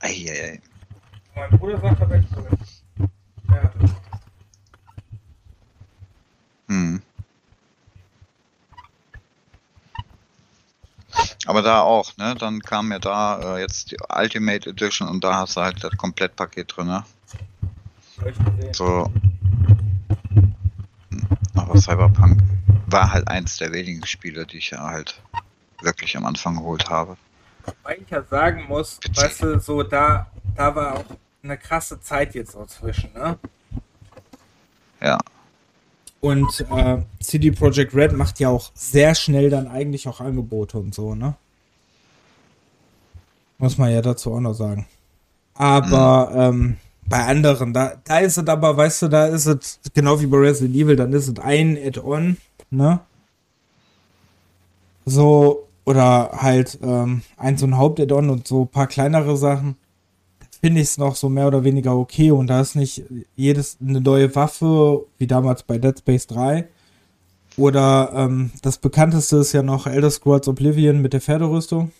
Eieiei. 0.00 0.60
Mein 1.36 1.50
Bruder 1.58 1.80
sagt 1.80 2.02
aber 2.02 2.14
echt 2.16 2.28
cool. 2.36 2.48
Ja. 3.48 3.70
Hm. 6.70 7.02
Aber 11.46 11.62
da 11.62 11.80
auch, 11.80 12.16
ne? 12.16 12.36
Dann 12.38 12.60
kam 12.60 12.92
ja 12.92 13.00
da 13.00 13.56
äh, 13.56 13.60
jetzt 13.60 13.90
die 13.90 13.96
Ultimate 14.08 14.70
Edition 14.70 15.08
und 15.08 15.24
da 15.24 15.34
hast 15.34 15.56
du 15.56 15.62
halt 15.62 15.82
das 15.82 15.96
Komplettpaket 15.96 16.76
drin, 16.76 16.86
ne? 16.86 17.04
So. 18.70 19.10
Aber 21.56 21.80
Cyberpunk 21.80 22.40
war 22.86 23.12
halt 23.12 23.26
eins 23.26 23.56
der 23.56 23.72
wenigen 23.72 24.06
Spiele, 24.06 24.46
die 24.46 24.58
ich 24.58 24.70
ja 24.70 24.84
halt 24.84 25.20
wirklich 25.82 26.16
am 26.16 26.24
Anfang 26.24 26.54
geholt 26.54 26.88
habe. 26.88 27.16
Weil 27.82 28.00
ich 28.00 28.10
ja 28.10 28.22
sagen 28.22 28.66
muss, 28.68 28.98
Witzig. 29.02 29.24
weißt 29.24 29.42
du, 29.42 29.58
so 29.58 29.82
da, 29.82 30.30
da 30.54 30.72
war 30.76 30.98
auch 30.98 31.04
eine 31.42 31.58
krasse 31.58 32.00
Zeit 32.00 32.36
jetzt 32.36 32.52
so 32.52 32.64
zwischen, 32.66 33.12
ne? 33.12 33.38
Ja. 35.00 35.18
Und 36.20 36.66
äh, 36.70 36.98
CD 37.20 37.50
Projekt 37.50 37.94
Red 37.94 38.12
macht 38.12 38.40
ja 38.40 38.50
auch 38.50 38.70
sehr 38.74 39.14
schnell 39.14 39.48
dann 39.48 39.68
eigentlich 39.68 40.06
auch 40.06 40.20
Angebote 40.20 40.78
und 40.78 40.94
so, 40.94 41.14
ne? 41.14 41.34
Muss 43.58 43.78
man 43.78 43.90
ja 43.92 44.02
dazu 44.02 44.32
auch 44.34 44.40
noch 44.40 44.54
sagen. 44.54 44.86
Aber 45.54 46.30
mhm. 46.30 46.60
ähm, 46.62 46.76
bei 47.06 47.24
anderen, 47.26 47.72
da, 47.72 47.94
da 48.04 48.18
ist 48.18 48.38
es 48.38 48.46
aber, 48.46 48.76
weißt 48.76 49.02
du, 49.02 49.08
da 49.08 49.26
ist 49.26 49.46
es 49.46 49.80
genau 49.94 50.20
wie 50.20 50.26
bei 50.26 50.38
Resident 50.38 50.76
Evil, 50.76 50.96
dann 50.96 51.12
ist 51.12 51.28
es 51.28 51.38
ein 51.38 51.76
Add-on, 51.76 52.36
ne? 52.70 53.00
So, 55.06 55.66
oder 55.84 56.30
halt 56.32 56.78
ähm, 56.82 57.22
ein 57.36 57.56
so 57.56 57.66
ein 57.66 57.76
Haupt-Add-on 57.76 58.30
und 58.30 58.46
so 58.46 58.62
ein 58.62 58.68
paar 58.68 58.86
kleinere 58.86 59.36
Sachen 59.36 59.76
finde 60.60 60.80
ich 60.80 60.88
es 60.88 60.98
noch 60.98 61.16
so 61.16 61.28
mehr 61.28 61.46
oder 61.46 61.64
weniger 61.64 61.96
okay 61.96 62.30
und 62.30 62.48
da 62.48 62.60
ist 62.60 62.76
nicht 62.76 63.04
jedes 63.34 63.78
eine 63.80 64.00
neue 64.00 64.34
Waffe, 64.34 65.06
wie 65.18 65.26
damals 65.26 65.62
bei 65.62 65.78
Dead 65.78 65.98
Space 65.98 66.26
3. 66.26 66.68
Oder 67.56 68.12
ähm, 68.14 68.50
das 68.62 68.78
bekannteste 68.78 69.38
ist 69.38 69.52
ja 69.52 69.62
noch 69.62 69.86
Elder 69.86 70.10
Scrolls 70.10 70.48
Oblivion 70.48 71.02
mit 71.02 71.12
der 71.12 71.20
Pferderüstung. 71.20 71.90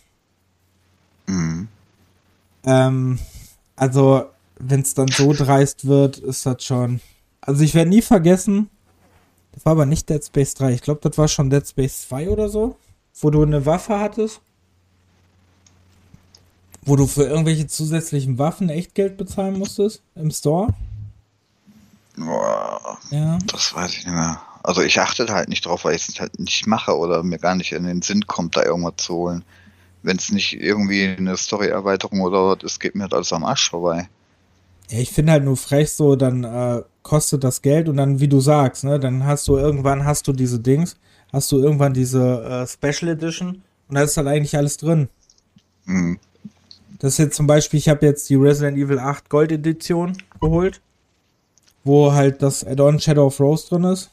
Mhm. 1.27 1.69
Ähm, 2.65 3.19
also, 3.77 4.25
wenn 4.59 4.83
es 4.83 4.95
dann 4.95 5.09
so 5.09 5.33
dreist 5.33 5.87
wird, 5.87 6.19
ist 6.19 6.47
das 6.47 6.63
schon. 6.63 7.01
Also, 7.41 7.65
ich 7.65 7.75
werde 7.75 7.91
nie 7.91 8.03
vergessen, 8.03 8.69
das 9.53 9.65
war 9.65 9.73
aber 9.73 9.87
nicht 9.87 10.09
Dead 10.09 10.25
Space 10.25 10.55
3. 10.55 10.75
Ich 10.75 10.83
glaube, 10.83 11.01
das 11.03 11.19
war 11.19 11.29
schon 11.29 11.51
Dead 11.51 11.67
Space 11.67 12.09
2 12.09 12.29
oder 12.29 12.49
so, 12.49 12.77
wo 13.21 13.31
du 13.31 13.43
eine 13.43 13.67
Waffe 13.67 13.99
hattest 13.99 14.41
wo 16.83 16.97
du 16.97 17.07
für 17.07 17.25
irgendwelche 17.25 17.67
zusätzlichen 17.67 18.39
Waffen 18.39 18.69
Echtgeld 18.69 19.17
bezahlen 19.17 19.59
musstest 19.59 20.03
im 20.15 20.31
Store? 20.31 20.75
Boah, 22.17 22.99
ja. 23.11 23.39
Das 23.47 23.75
weiß 23.75 23.93
ich 23.93 24.05
nicht 24.05 24.15
mehr. 24.15 24.41
Also 24.63 24.83
ich 24.83 25.01
achte 25.01 25.27
halt 25.29 25.49
nicht 25.49 25.65
drauf, 25.65 25.85
weil 25.85 25.95
ich 25.95 26.09
es 26.09 26.21
halt 26.21 26.39
nicht 26.39 26.67
mache 26.67 26.97
oder 26.97 27.23
mir 27.23 27.39
gar 27.39 27.55
nicht 27.55 27.73
in 27.73 27.85
den 27.85 28.03
Sinn 28.03 28.27
kommt, 28.27 28.57
da 28.57 28.63
irgendwas 28.63 28.97
zu 28.99 29.15
holen. 29.15 29.45
Wenn 30.03 30.17
es 30.17 30.33
nicht 30.33 30.55
irgendwie 30.55 31.07
eine 31.07 31.37
Story-Erweiterung 31.37 32.21
oder 32.21 32.49
was 32.49 32.63
ist, 32.63 32.81
geht 32.81 32.95
mir 32.95 33.05
halt 33.05 33.15
alles 33.15 33.33
am 33.33 33.45
Arsch 33.45 33.71
vorbei. 33.71 34.09
Ja, 34.91 34.99
ich 34.99 35.11
finde 35.11 35.33
halt 35.33 35.45
nur 35.45 35.57
frech 35.57 35.93
so, 35.93 36.17
dann 36.17 36.45
äh, 36.45 36.83
kostet 37.03 37.45
das 37.45 37.63
Geld 37.63 37.89
und 37.89 37.97
dann, 37.97 38.21
wie 38.21 38.29
du 38.29 38.41
sagst, 38.41 38.85
ne, 38.85 38.99
dann 38.99 39.25
hast 39.25 39.47
du 39.49 39.57
irgendwann 39.57 40.05
hast 40.05 40.27
du 40.27 40.33
diese 40.33 40.59
Dings, 40.59 40.97
hast 41.33 41.53
du 41.53 41.59
irgendwann 41.59 41.95
diese 41.95 42.43
äh, 42.43 42.67
Special 42.67 43.13
Edition 43.13 43.63
und 43.89 43.95
da 43.95 44.03
ist 44.03 44.17
halt 44.17 44.27
eigentlich 44.27 44.57
alles 44.57 44.77
drin. 44.77 45.09
Mhm. 45.85 46.19
Das 47.01 47.15
ist 47.15 47.19
jetzt 47.19 47.37
zum 47.37 47.47
Beispiel, 47.47 47.79
ich 47.79 47.89
habe 47.89 48.05
jetzt 48.05 48.29
die 48.29 48.35
Resident 48.37 48.77
Evil 48.77 48.99
8 48.99 49.31
Gold 49.31 49.51
Edition 49.51 50.17
geholt, 50.39 50.83
wo 51.83 52.13
halt 52.13 52.43
das 52.43 52.63
Add-on 52.63 53.01
Shadow 53.01 53.27
of 53.27 53.41
Rose 53.41 53.67
drin 53.69 53.85
ist, 53.85 54.11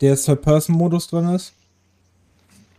der 0.00 0.16
Third-Person-Modus 0.16 1.06
drin 1.06 1.28
ist 1.28 1.54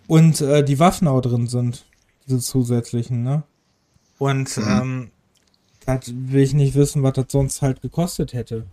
und 0.08 0.42
äh, 0.42 0.62
die 0.62 0.78
Waffen 0.78 1.08
auch 1.08 1.22
drin 1.22 1.48
sind, 1.48 1.86
diese 2.28 2.40
zusätzlichen, 2.40 3.24
ne? 3.24 3.44
Und 4.20 4.58
mhm. 4.58 4.68
ähm, 4.68 5.12
das 5.86 6.14
will 6.14 6.42
ich 6.42 6.54
nicht 6.54 6.76
wissen, 6.76 7.02
was 7.02 7.14
das 7.14 7.28
sonst 7.30 7.62
halt 7.62 7.82
gekostet 7.82 8.34
hätte. 8.34 8.66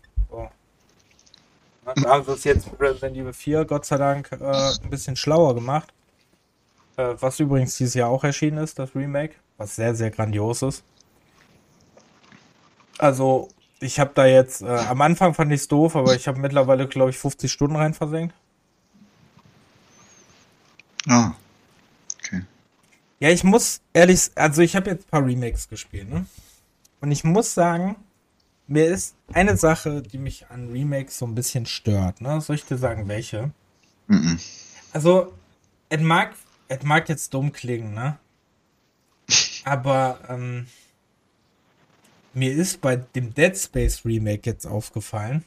Da 1.84 2.10
haben 2.10 2.24
sie 2.24 2.32
es 2.32 2.44
jetzt 2.44 2.70
mit 2.70 2.80
Resident 2.80 3.16
Evil 3.16 3.32
4 3.32 3.64
Gott 3.66 3.84
sei 3.84 3.98
Dank 3.98 4.32
äh, 4.32 4.44
ein 4.44 4.90
bisschen 4.90 5.14
schlauer 5.14 5.54
gemacht. 5.54 5.92
Äh, 6.96 7.14
was 7.20 7.38
übrigens 7.38 7.76
dieses 7.76 7.94
Jahr 7.94 8.08
auch 8.08 8.24
erschienen 8.24 8.58
ist, 8.58 8.80
das 8.80 8.96
Remake 8.96 9.34
was 9.56 9.76
sehr, 9.76 9.94
sehr 9.94 10.10
grandioses. 10.10 10.82
Also, 12.98 13.48
ich 13.80 13.98
habe 13.98 14.12
da 14.14 14.26
jetzt, 14.26 14.62
äh, 14.62 14.66
am 14.66 15.00
Anfang 15.00 15.34
fand 15.34 15.52
ich 15.52 15.62
es 15.62 15.68
doof, 15.68 15.96
aber 15.96 16.14
ich 16.14 16.28
habe 16.28 16.38
mittlerweile, 16.38 16.86
glaube 16.86 17.10
ich, 17.10 17.18
50 17.18 17.50
Stunden 17.50 17.76
rein 17.76 17.94
versenkt. 17.94 18.34
Ah, 21.08 21.32
okay. 22.18 22.42
Ja, 23.18 23.30
ich 23.30 23.42
muss 23.42 23.80
ehrlich, 23.92 24.30
also 24.36 24.62
ich 24.62 24.76
habe 24.76 24.90
jetzt 24.90 25.06
ein 25.06 25.10
paar 25.10 25.26
Remakes 25.26 25.68
gespielt, 25.68 26.08
ne? 26.08 26.26
Und 27.00 27.10
ich 27.10 27.24
muss 27.24 27.54
sagen, 27.54 27.96
mir 28.68 28.86
ist 28.86 29.16
eine 29.32 29.56
Sache, 29.56 30.02
die 30.02 30.18
mich 30.18 30.46
an 30.48 30.70
Remakes 30.70 31.18
so 31.18 31.26
ein 31.26 31.34
bisschen 31.34 31.66
stört, 31.66 32.20
ne? 32.20 32.40
Soll 32.40 32.56
ich 32.56 32.64
dir 32.64 32.78
sagen, 32.78 33.08
welche? 33.08 33.50
Mm 34.06 34.14
-mm. 34.14 34.40
Also, 34.92 35.32
es 35.88 36.00
mag, 36.00 36.34
es 36.68 36.82
mag 36.84 37.08
jetzt 37.08 37.34
dumm 37.34 37.52
klingen, 37.52 37.94
ne? 37.94 38.18
Aber 39.64 40.20
ähm, 40.28 40.66
mir 42.34 42.52
ist 42.52 42.80
bei 42.80 42.96
dem 42.96 43.34
Dead 43.34 43.56
Space 43.56 44.04
Remake 44.04 44.42
jetzt 44.48 44.66
aufgefallen, 44.66 45.44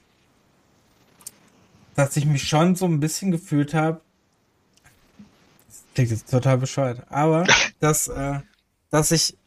dass 1.96 2.16
ich 2.18 2.26
mich 2.26 2.48
schon 2.48 2.76
so 2.76 2.86
ein 2.86 3.00
bisschen 3.00 3.32
gefühlt 3.32 3.74
habe. 3.74 4.02
Klingt 5.94 6.12
jetzt 6.12 6.30
total 6.30 6.58
bescheuert, 6.58 7.06
aber 7.10 7.46
dass, 7.80 8.08
äh, 8.08 8.40
dass 8.90 9.12
ich, 9.12 9.38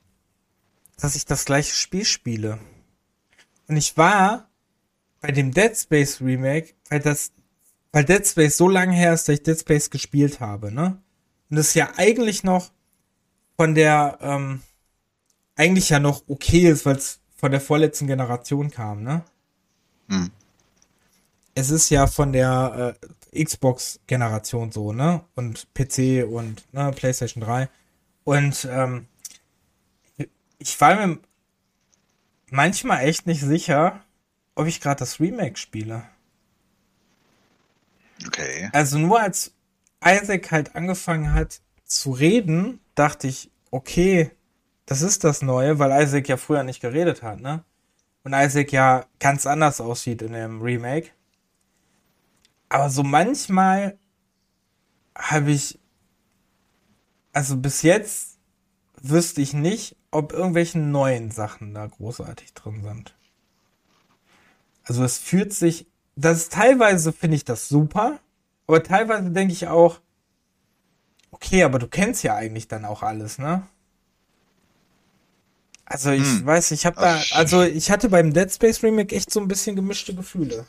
dass 0.96 1.14
ich 1.14 1.26
das 1.26 1.44
gleiche 1.44 1.74
Spiel 1.74 2.04
spiele. 2.04 2.58
Und 3.68 3.76
ich 3.76 3.96
war 3.96 4.48
bei 5.20 5.30
dem 5.30 5.52
Dead 5.52 5.76
Space 5.76 6.20
Remake, 6.20 6.74
weil 6.88 7.00
das, 7.00 7.32
weil 7.92 8.04
Dead 8.04 8.26
Space 8.26 8.56
so 8.56 8.68
lange 8.68 8.94
her 8.94 9.12
ist, 9.12 9.28
dass 9.28 9.34
ich 9.34 9.42
Dead 9.42 9.58
Space 9.58 9.90
gespielt 9.90 10.40
habe, 10.40 10.72
ne? 10.72 11.00
Und 11.50 11.56
das 11.56 11.74
ja 11.74 11.92
eigentlich 11.96 12.44
noch 12.44 12.70
von 13.58 13.74
der 13.74 14.18
ähm, 14.20 14.62
eigentlich 15.56 15.88
ja 15.88 15.98
noch 15.98 16.22
okay 16.28 16.70
ist, 16.70 16.86
weil 16.86 16.96
es 16.96 17.20
von 17.34 17.50
der 17.50 17.60
vorletzten 17.60 18.06
Generation 18.06 18.70
kam, 18.70 19.02
ne? 19.02 19.24
Hm. 20.08 20.30
Es 21.54 21.70
ist 21.70 21.90
ja 21.90 22.06
von 22.06 22.32
der 22.32 22.96
äh, 23.32 23.44
Xbox-Generation 23.44 24.70
so, 24.70 24.92
ne? 24.92 25.24
Und 25.34 25.74
PC 25.74 26.24
und 26.30 26.72
ne, 26.72 26.92
PlayStation 26.92 27.42
3. 27.42 27.68
Und 28.22 28.68
ähm, 28.70 29.08
ich 30.58 30.80
war 30.80 30.94
mir 30.94 31.18
manchmal 32.50 33.08
echt 33.08 33.26
nicht 33.26 33.40
sicher, 33.40 34.04
ob 34.54 34.68
ich 34.68 34.80
gerade 34.80 35.00
das 35.00 35.18
Remake 35.18 35.56
spiele. 35.56 36.04
Okay. 38.24 38.70
Also 38.72 38.98
nur 38.98 39.20
als 39.20 39.52
Isaac 40.04 40.52
halt 40.52 40.76
angefangen 40.76 41.32
hat 41.32 41.60
zu 41.88 42.12
reden, 42.12 42.80
dachte 42.94 43.26
ich, 43.26 43.50
okay, 43.70 44.30
das 44.86 45.02
ist 45.02 45.24
das 45.24 45.42
Neue, 45.42 45.78
weil 45.78 46.02
Isaac 46.02 46.28
ja 46.28 46.36
früher 46.36 46.62
nicht 46.62 46.80
geredet 46.80 47.22
hat, 47.22 47.40
ne? 47.40 47.64
Und 48.24 48.34
Isaac 48.34 48.72
ja 48.72 49.06
ganz 49.18 49.46
anders 49.46 49.80
aussieht 49.80 50.22
in 50.22 50.32
dem 50.32 50.60
Remake. 50.62 51.10
Aber 52.68 52.90
so 52.90 53.02
manchmal 53.02 53.98
habe 55.16 55.50
ich, 55.50 55.78
also 57.32 57.56
bis 57.56 57.82
jetzt 57.82 58.38
wüsste 59.00 59.40
ich 59.40 59.54
nicht, 59.54 59.96
ob 60.10 60.32
irgendwelche 60.32 60.78
neuen 60.78 61.30
Sachen 61.30 61.74
da 61.74 61.86
großartig 61.86 62.54
drin 62.54 62.82
sind. 62.82 63.14
Also 64.84 65.04
es 65.04 65.18
fühlt 65.18 65.52
sich, 65.52 65.86
das 66.16 66.38
ist 66.38 66.52
teilweise 66.52 67.12
finde 67.12 67.36
ich 67.36 67.44
das 67.44 67.68
super, 67.68 68.18
aber 68.66 68.82
teilweise 68.82 69.30
denke 69.30 69.52
ich 69.52 69.68
auch, 69.68 70.00
okay, 71.40 71.62
aber 71.62 71.78
du 71.78 71.86
kennst 71.86 72.22
ja 72.22 72.34
eigentlich 72.34 72.68
dann 72.68 72.84
auch 72.84 73.02
alles, 73.02 73.38
ne? 73.38 73.66
Also 75.84 76.10
ich 76.10 76.22
hm. 76.22 76.44
weiß, 76.44 76.72
ich 76.72 76.84
habe 76.84 77.00
da, 77.00 77.18
also 77.32 77.62
ich 77.62 77.90
hatte 77.90 78.10
beim 78.10 78.34
Dead 78.34 78.52
Space 78.52 78.82
Remake 78.82 79.14
echt 79.14 79.30
so 79.30 79.40
ein 79.40 79.48
bisschen 79.48 79.74
gemischte 79.74 80.14
Gefühle. 80.14 80.66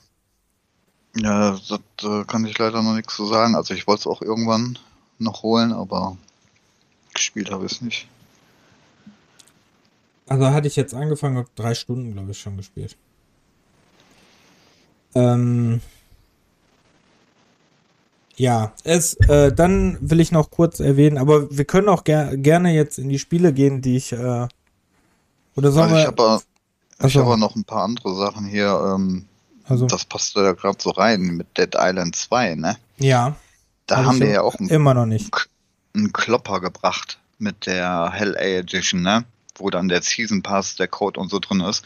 Ja, 1.18 1.60
das, 1.68 1.80
da 1.98 2.24
kann 2.24 2.46
ich 2.46 2.58
leider 2.58 2.82
noch 2.82 2.94
nichts 2.94 3.16
zu 3.16 3.26
sagen. 3.26 3.56
Also 3.56 3.74
ich 3.74 3.86
wollte 3.86 4.02
es 4.02 4.08
auch 4.08 4.22
irgendwann 4.22 4.80
noch 5.18 5.44
holen, 5.44 5.74
aber 5.74 6.18
gespielt 7.14 7.52
habe 7.52 7.66
ich 7.66 7.74
es 7.74 7.82
nicht. 7.82 8.08
Also 10.28 10.52
hatte 10.52 10.68
ich 10.68 10.76
jetzt 10.76 10.94
angefangen, 10.94 11.38
habe 11.38 11.50
drei 11.56 11.74
Stunden, 11.74 12.14
glaube 12.14 12.32
ich, 12.32 12.40
schon 12.40 12.56
gespielt. 12.56 12.96
Ähm, 15.16 15.82
ja, 18.40 18.72
es, 18.86 19.16
äh, 19.28 19.52
dann 19.52 19.98
will 20.00 20.22
ich 20.22 20.32
noch 20.32 20.50
kurz 20.50 20.80
erwähnen, 20.80 21.18
aber 21.18 21.52
wir 21.56 21.66
können 21.66 21.90
auch 21.90 22.06
ger 22.06 22.38
gerne 22.38 22.74
jetzt 22.74 22.98
in 22.98 23.10
die 23.10 23.20
Spiele 23.20 23.52
gehen, 23.52 23.82
die 23.82 23.98
ich, 23.98 24.14
äh, 24.14 24.48
oder 25.56 25.72
sollen 25.74 25.92
also 25.92 25.96
ich 25.98 26.06
habe 26.08 26.42
ich 27.04 27.18
hab 27.18 27.38
noch 27.38 27.58
ein 27.58 27.66
paar 27.66 27.84
andere 27.84 28.16
Sachen 28.16 28.46
hier, 28.46 28.96
ähm, 28.96 29.26
also. 29.66 29.88
das 29.88 30.06
passt 30.06 30.38
da 30.38 30.54
gerade 30.54 30.78
so 30.80 30.92
rein 30.92 31.22
mit 31.22 31.58
Dead 31.58 31.76
Island 31.78 32.16
2, 32.16 32.56
ne? 32.56 32.78
Ja. 32.98 33.36
Da 33.88 34.06
haben 34.06 34.22
wir 34.22 34.30
ja 34.30 34.42
auch 34.42 34.56
einen, 34.56 34.70
immer 34.70 34.94
noch 34.94 35.06
nicht. 35.06 35.30
einen 35.94 36.14
Klopper 36.14 36.62
gebracht 36.62 37.20
mit 37.40 37.66
der 37.66 38.10
Hell 38.14 38.38
A 38.38 38.60
Edition, 38.60 39.02
ne? 39.02 39.26
Wo 39.56 39.70
dann 39.70 39.90
der 39.90 40.02
Season 40.02 40.44
Pass, 40.44 40.78
der 40.78 40.88
Code 40.88 41.20
und 41.20 41.30
so 41.30 41.40
drin 41.40 41.60
ist. 41.60 41.84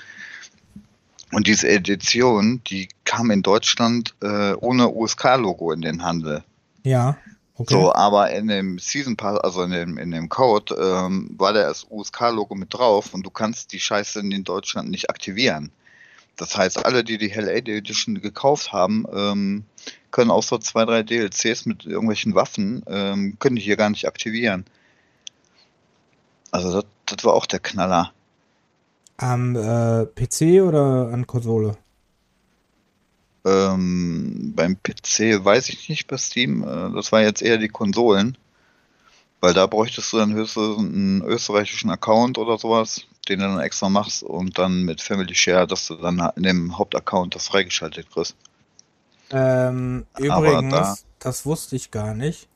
Und 1.31 1.47
diese 1.47 1.67
Edition, 1.67 2.61
die 2.67 2.89
kam 3.13 3.29
in 3.29 3.43
Deutschland 3.43 4.15
äh, 4.23 4.53
ohne 4.53 4.89
USK-Logo 4.89 5.71
in 5.71 5.81
den 5.81 6.03
Handel. 6.03 6.43
Ja. 6.83 7.15
Okay. 7.55 7.75
So, 7.75 7.93
aber 7.93 8.31
in 8.31 8.47
dem 8.47 8.79
Season 8.79 9.15
Pass, 9.15 9.37
also 9.37 9.61
in 9.61 9.71
dem, 9.71 9.97
in 9.99 10.09
dem 10.09 10.29
Code, 10.29 10.73
ähm, 10.73 11.29
war 11.37 11.53
das 11.53 11.85
USK-Logo 11.91 12.55
mit 12.55 12.73
drauf 12.73 13.13
und 13.13 13.23
du 13.23 13.29
kannst 13.29 13.71
die 13.71 13.79
Scheiße 13.79 14.19
in 14.21 14.43
Deutschland 14.43 14.89
nicht 14.89 15.11
aktivieren. 15.11 15.71
Das 16.37 16.57
heißt, 16.57 16.83
alle, 16.83 17.03
die 17.03 17.19
die 17.19 17.29
Hell 17.29 17.47
8 17.47 17.67
Edition 17.67 18.19
gekauft 18.19 18.73
haben, 18.73 19.05
ähm, 19.13 19.65
können 20.09 20.31
außer 20.31 20.59
zwei, 20.59 20.83
drei 20.85 21.03
DLCs 21.03 21.67
mit 21.67 21.85
irgendwelchen 21.85 22.33
Waffen, 22.33 22.83
ähm, 22.87 23.37
können 23.37 23.57
die 23.57 23.61
hier 23.61 23.77
gar 23.77 23.91
nicht 23.91 24.07
aktivieren. 24.07 24.65
Also 26.49 26.73
das, 26.73 26.85
das 27.05 27.23
war 27.23 27.33
auch 27.33 27.45
der 27.45 27.59
Knaller. 27.59 28.11
Am 29.17 29.55
äh, 29.55 30.07
PC 30.07 30.63
oder 30.63 31.11
an 31.13 31.27
Konsole? 31.27 31.77
Ähm, 33.45 34.53
beim 34.55 34.77
PC 34.81 35.43
weiß 35.43 35.69
ich 35.69 35.89
nicht 35.89 36.07
bei 36.07 36.17
Steam. 36.17 36.63
Äh, 36.63 36.95
das 36.95 37.11
war 37.11 37.21
jetzt 37.21 37.41
eher 37.41 37.57
die 37.57 37.69
Konsolen. 37.69 38.37
Weil 39.41 39.53
da 39.53 39.67
bräuchtest 39.67 40.13
du 40.13 40.17
dann 40.17 40.33
höchstens 40.33 40.77
einen 40.77 41.21
österreichischen 41.23 41.89
Account 41.89 42.37
oder 42.37 42.57
sowas, 42.57 43.01
den 43.27 43.39
du 43.39 43.45
dann 43.45 43.59
extra 43.59 43.89
machst 43.89 44.23
und 44.23 44.57
dann 44.57 44.83
mit 44.83 45.01
Family 45.01 45.35
Share, 45.35 45.67
dass 45.67 45.87
du 45.87 45.95
dann 45.95 46.31
in 46.37 46.43
dem 46.43 46.77
Hauptaccount 46.77 47.35
das 47.35 47.47
freigeschaltet 47.49 48.09
kriegst. 48.09 48.37
Ähm, 49.31 50.05
übrigens, 50.17 50.71
da, 50.71 50.95
das 51.19 51.45
wusste 51.45 51.75
ich 51.75 51.91
gar 51.91 52.13
nicht. 52.13 52.47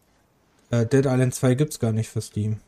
Äh, 0.69 0.86
Dead 0.86 1.06
Island 1.06 1.36
2 1.36 1.56
gibt's 1.56 1.80
gar 1.80 1.91
nicht 1.91 2.10
für 2.10 2.21
Steam. 2.21 2.62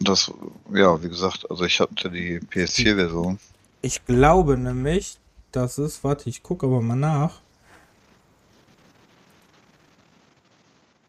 Das, 0.00 0.32
ja, 0.72 1.02
wie 1.02 1.08
gesagt, 1.08 1.50
also 1.50 1.64
ich 1.64 1.80
hatte 1.80 2.08
die 2.10 2.38
PS4-Version. 2.38 3.40
Ich 3.82 4.04
glaube 4.06 4.56
nämlich, 4.56 5.18
dass 5.52 5.78
es, 5.78 6.02
warte, 6.04 6.28
ich 6.28 6.42
gucke 6.42 6.66
aber 6.66 6.80
mal 6.80 6.96
nach. 6.96 7.40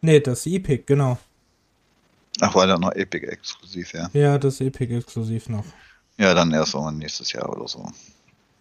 Ne, 0.02 0.22
das 0.22 0.46
ist 0.46 0.54
Epic, 0.54 0.84
genau. 0.86 1.18
Ach, 2.42 2.56
war 2.56 2.68
da 2.68 2.78
noch 2.78 2.94
Epic 2.94 3.26
exklusiv, 3.26 3.94
ja? 3.94 4.10
Ja, 4.14 4.38
das 4.38 4.56
ist 4.56 4.62
Epic 4.62 4.96
exklusiv 4.96 5.50
noch. 5.50 5.66
Ja, 6.18 6.34
dann 6.34 6.52
erst 6.52 6.76
auch 6.76 6.90
nächstes 6.92 7.32
Jahr 7.34 7.50
oder 7.50 7.68
so. 7.68 7.92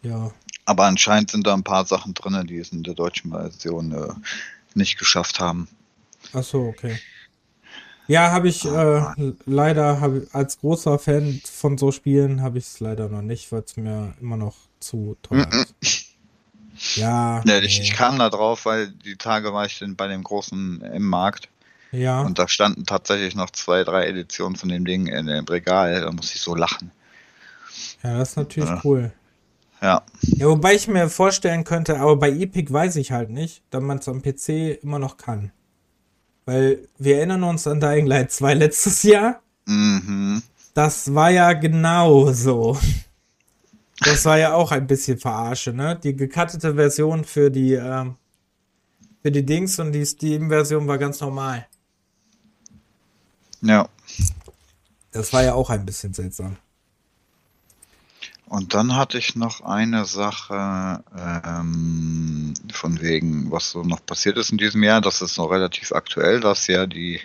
Ja. 0.03 0.33
Aber 0.65 0.85
anscheinend 0.85 1.31
sind 1.31 1.47
da 1.47 1.55
ein 1.55 1.65
paar 1.65 1.85
Sachen 1.87 2.15
drin, 2.15 2.47
die 2.47 2.59
es 2.59 2.73
in 2.73 2.83
der 2.83 2.95
deutschen 2.95 3.31
Version 3.31 3.93
äh, 3.93 4.13
nicht 4.75 4.99
geschafft 4.99 5.41
haben. 5.41 5.69
Ach 6.33 6.43
so, 6.43 6.63
okay. 6.63 6.99
Ja, 8.07 8.31
habe 8.31 8.49
ich 8.49 8.65
äh, 8.65 9.33
leider 9.45 10.01
hab, 10.01 10.13
als 10.33 10.59
großer 10.59 10.99
Fan 10.99 11.41
von 11.45 11.79
so 11.79 11.93
Spielen 11.93 12.43
habe 12.43 12.59
ich 12.59 12.65
es 12.65 12.81
leider 12.81 13.09
noch 13.09 13.23
nicht, 13.23 13.53
weil 13.53 13.63
es 13.63 13.77
mir 13.77 14.15
immer 14.21 14.37
noch 14.37 14.57
zu 14.81 15.17
teuer 15.23 15.49
ist. 15.53 15.75
Ja. 16.97 17.43
ja 17.45 17.59
ich, 17.59 17.79
nee. 17.79 17.85
ich, 17.85 17.93
kam 17.95 18.19
da 18.19 18.31
drauf, 18.31 18.65
weil 18.65 18.89
die 18.89 19.17
Tage 19.17 19.53
war 19.53 19.67
ich 19.67 19.83
bei 19.97 20.07
dem 20.07 20.23
großen 20.23 20.81
im 20.81 21.05
Markt. 21.05 21.49
Ja. 21.91 22.21
Und 22.21 22.39
da 22.39 22.49
standen 22.49 22.85
tatsächlich 22.85 23.35
noch 23.35 23.51
zwei, 23.51 23.83
drei 23.83 24.07
Editionen 24.07 24.57
von 24.57 24.69
dem 24.69 24.85
Ding 24.85 25.07
in 25.07 25.27
dem 25.27 25.45
Regal. 25.47 26.01
Da 26.01 26.13
muss 26.13 26.35
ich 26.35 26.41
so 26.41 26.55
lachen. 26.55 26.91
Ja, 28.03 28.19
das 28.19 28.31
ist 28.31 28.37
natürlich 28.37 28.69
ja. 28.69 28.81
cool. 28.85 29.13
Ja. 29.81 30.03
Ja, 30.23 30.47
wobei 30.47 30.75
ich 30.75 30.89
mir 30.89 31.09
vorstellen 31.09 31.65
könnte, 31.65 31.99
aber 31.99 32.17
bei 32.17 32.31
Epic 32.31 32.73
weiß 32.73 32.97
ich 32.97 33.13
halt 33.13 33.31
nicht, 33.31 33.63
da 33.71 33.81
man 33.81 33.99
es 33.99 34.09
am 34.09 34.23
PC 34.23 34.83
immer 34.83 34.99
noch 34.99 35.17
kann. 35.17 35.53
Weil 36.47 36.89
wir 36.99 37.19
erinnern 37.19 37.45
uns 37.45 37.67
an 37.67 37.81
Dying 37.81 38.07
Light 38.07 38.33
2 38.33 38.55
letztes 38.55 39.03
Jahr. 39.03 39.41
Mhm. 39.67 40.43
Das 40.75 41.15
war 41.15 41.31
ja 41.31 41.53
genau 41.53 42.33
so. 42.33 42.79
Das 44.01 44.25
war 44.25 44.39
ja 44.39 44.55
auch 44.55 44.71
ein 44.71 44.87
bisschen 44.87 45.19
Verarsche, 45.19 45.73
ne? 45.73 45.99
Die 46.03 46.15
gekattete 46.15 46.75
Version 46.75 47.25
für 47.25 47.51
die, 47.51 47.75
ähm, 47.75 48.17
für 49.23 49.33
die 49.33 49.45
Dings 49.45 49.79
und 49.79 49.93
die 49.93 50.05
Steam-Version 50.05 50.87
war 50.87 50.99
ganz 50.99 51.21
normal. 51.21 51.67
Ja. 53.61 53.89
Das 55.11 55.33
war 55.33 55.43
ja 55.43 55.55
auch 55.55 55.71
ein 55.71 55.85
bisschen 55.85 56.15
seltsam. 56.15 56.57
Und 58.47 58.73
dann 58.73 58.97
hatte 58.97 59.19
ich 59.19 59.37
noch 59.37 59.61
eine 59.61 60.07
Sache 60.07 61.05
ähm, 61.45 62.55
von 62.73 63.01
wegen, 63.03 63.51
was 63.51 63.71
so 63.71 63.83
noch 63.83 64.05
passiert 64.07 64.39
ist 64.39 64.51
in 64.51 64.59
diesem 64.59 64.83
Jahr. 64.83 65.01
Das 65.01 65.21
ist 65.21 65.37
noch 65.37 65.51
relativ 65.51 65.93
aktuell, 65.93 66.41
dass 66.41 66.67
ja 66.67 66.87
die 66.87 67.21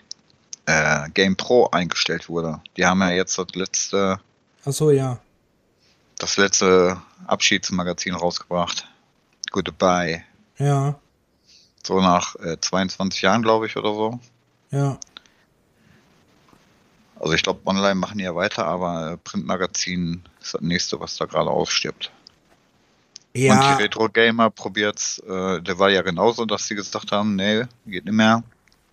äh, 0.66 1.10
Game 1.14 1.38
Pro 1.38 1.70
eingestellt 1.72 2.28
wurde. 2.28 2.62
Die 2.76 2.86
haben 2.86 3.00
ja 3.00 3.12
jetzt 3.12 3.38
das 3.38 3.48
letzte. 3.54 4.20
Ach 4.66 4.74
so, 4.74 4.92
ja. 4.92 5.20
Das 6.24 6.38
letzte 6.38 7.02
Abschiedsmagazin 7.28 8.16
rausgebracht. 8.16 8.88
Goodbye. 9.52 10.24
Ja. 10.58 10.98
So 11.86 12.00
nach 12.00 12.38
äh, 12.38 12.58
22 12.62 13.24
Jahren, 13.24 13.42
glaube 13.42 13.68
ich, 13.68 13.76
oder 13.76 13.94
so. 13.94 14.22
Ja. 14.72 14.98
Also 17.20 17.34
ich 17.34 17.44
glaube, 17.44 17.60
online 17.66 17.96
machen 17.96 18.20
die 18.20 18.24
ja 18.24 18.34
weiter, 18.34 18.66
aber 18.66 19.18
Printmagazin 19.26 20.24
ist 20.40 20.54
das 20.54 20.62
nächste, 20.62 20.98
was 21.02 21.18
da 21.18 21.26
gerade 21.26 21.50
ausstirbt. 21.50 22.10
Ja. 23.34 23.56
Und 23.56 23.78
die 23.80 23.84
Retro 23.84 24.08
Gamer 24.08 24.50
probiert's, 24.50 25.20
äh, 25.28 25.62
der 25.62 25.78
war 25.78 25.90
ja 25.90 26.04
genauso, 26.04 26.46
dass 26.46 26.70
sie 26.70 26.76
gesagt 26.76 27.12
haben, 27.12 27.36
nee, 27.36 27.66
geht 27.86 28.06
nicht 28.06 28.14
mehr. 28.14 28.44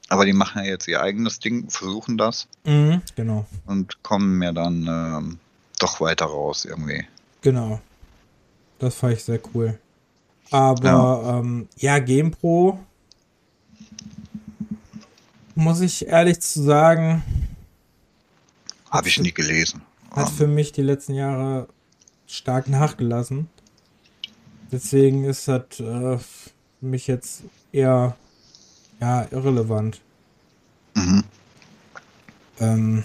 Aber 0.08 0.24
die 0.24 0.32
machen 0.32 0.64
ja 0.64 0.70
jetzt 0.72 0.88
ihr 0.88 1.00
eigenes 1.00 1.38
Ding, 1.38 1.70
versuchen 1.70 2.18
das. 2.18 2.48
Mhm, 2.64 3.02
genau. 3.14 3.46
Und 3.66 4.02
kommen 4.02 4.36
mir 4.36 4.52
dann 4.52 4.88
ähm, 4.88 5.38
doch 5.78 6.00
weiter 6.00 6.26
raus 6.26 6.64
irgendwie. 6.64 7.06
Genau. 7.40 7.80
Das 8.78 8.94
fand 8.94 9.14
ich 9.14 9.24
sehr 9.24 9.40
cool. 9.54 9.78
Aber 10.50 10.84
ja, 10.84 11.38
ähm, 11.38 11.68
ja 11.76 11.98
GamePro 11.98 12.78
muss 15.54 15.80
ich 15.80 16.06
ehrlich 16.06 16.40
zu 16.40 16.62
sagen, 16.62 17.22
habe 18.90 19.08
ich 19.08 19.20
nie 19.20 19.32
gelesen. 19.32 19.82
Hat 20.10 20.30
für 20.30 20.48
mich 20.48 20.72
die 20.72 20.82
letzten 20.82 21.14
Jahre 21.14 21.68
stark 22.26 22.68
nachgelassen. 22.68 23.48
Deswegen 24.72 25.24
ist 25.24 25.46
das 25.46 25.80
äh, 25.80 26.18
für 26.18 26.50
mich 26.80 27.06
jetzt 27.06 27.42
eher 27.72 28.16
ja, 29.00 29.26
irrelevant. 29.30 30.00
Mhm. 30.94 31.24
Ähm, 32.58 33.04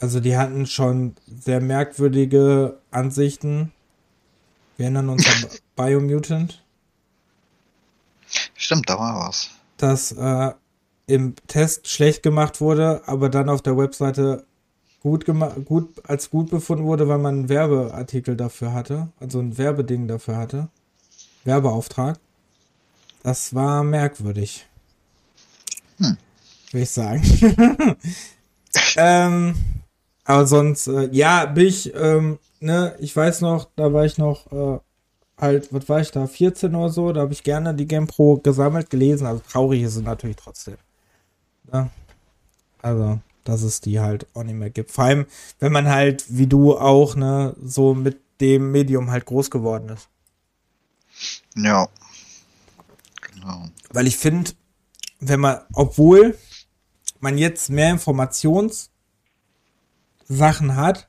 also 0.00 0.20
die 0.20 0.36
hatten 0.36 0.66
schon 0.66 1.14
sehr 1.26 1.60
merkwürdige 1.60 2.78
Ansichten. 2.90 3.72
Wir 4.76 4.84
erinnern 4.86 5.10
uns 5.10 5.26
an 5.26 5.50
Biomutant. 5.76 6.62
Stimmt, 8.54 8.88
da 8.88 8.98
war 8.98 9.28
was. 9.28 9.50
Das 9.76 10.12
äh, 10.12 10.52
im 11.06 11.34
Test 11.46 11.88
schlecht 11.88 12.22
gemacht 12.22 12.60
wurde, 12.60 13.02
aber 13.06 13.28
dann 13.28 13.48
auf 13.48 13.62
der 13.62 13.76
Webseite 13.76 14.44
gut 15.02 15.26
gut 15.64 15.92
als 16.06 16.30
gut 16.30 16.50
befunden 16.50 16.84
wurde, 16.84 17.08
weil 17.08 17.18
man 17.18 17.34
einen 17.34 17.48
Werbeartikel 17.48 18.36
dafür 18.36 18.72
hatte, 18.72 19.08
also 19.18 19.40
ein 19.40 19.58
Werbeding 19.58 20.08
dafür 20.08 20.36
hatte. 20.36 20.68
Werbeauftrag. 21.44 22.18
das 23.22 23.54
war 23.54 23.82
merkwürdig. 23.82 24.66
Hm. 25.98 26.16
Will 26.72 26.82
ich 26.82 26.90
sagen. 26.90 27.22
ähm, 28.96 29.54
aber 30.30 30.46
sonst, 30.46 30.86
äh, 30.86 31.08
ja, 31.12 31.46
bin 31.46 31.66
ich, 31.66 31.94
ähm, 31.94 32.38
ne, 32.60 32.94
ich 33.00 33.14
weiß 33.14 33.40
noch, 33.40 33.68
da 33.76 33.92
war 33.92 34.04
ich 34.04 34.18
noch, 34.18 34.50
äh, 34.52 34.78
halt, 35.38 35.72
was 35.72 35.88
war 35.88 36.00
ich 36.00 36.10
da, 36.10 36.26
14 36.26 36.74
oder 36.74 36.90
so, 36.90 37.12
da 37.12 37.22
habe 37.22 37.32
ich 37.32 37.42
gerne 37.42 37.74
die 37.74 37.86
Game 37.86 38.06
Pro 38.06 38.36
gesammelt, 38.36 38.90
gelesen, 38.90 39.26
also 39.26 39.42
traurig 39.48 39.82
ist 39.82 39.96
es 39.96 40.02
natürlich 40.02 40.36
trotzdem. 40.36 40.76
Ne? 41.72 41.90
Also, 42.80 43.18
dass 43.44 43.62
es 43.62 43.80
die 43.80 44.00
halt 44.00 44.26
auch 44.34 44.44
nicht 44.44 44.54
mehr 44.54 44.70
gibt. 44.70 44.90
Vor 44.90 45.04
allem, 45.04 45.26
wenn 45.58 45.72
man 45.72 45.88
halt, 45.88 46.24
wie 46.28 46.46
du 46.46 46.78
auch, 46.78 47.16
ne, 47.16 47.56
so 47.62 47.94
mit 47.94 48.20
dem 48.40 48.70
Medium 48.70 49.10
halt 49.10 49.26
groß 49.26 49.50
geworden 49.50 49.88
ist. 49.90 50.08
Ja. 51.56 51.88
Genau. 53.32 53.68
Weil 53.90 54.06
ich 54.06 54.16
finde, 54.16 54.52
wenn 55.18 55.40
man, 55.40 55.58
obwohl 55.72 56.38
man 57.18 57.36
jetzt 57.36 57.68
mehr 57.68 57.90
Informationssachen 60.30 60.76
hat, 60.76 61.08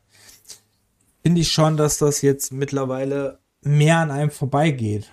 finde 1.24 1.42
ich 1.42 1.52
schon, 1.52 1.78
dass 1.78 2.00
das 2.00 2.22
jetzt 2.22 2.52
mittlerweile 2.52 3.40
mehr 3.62 4.00
an 4.00 4.12
einem 4.12 4.32
vorbeigeht. 4.32 5.12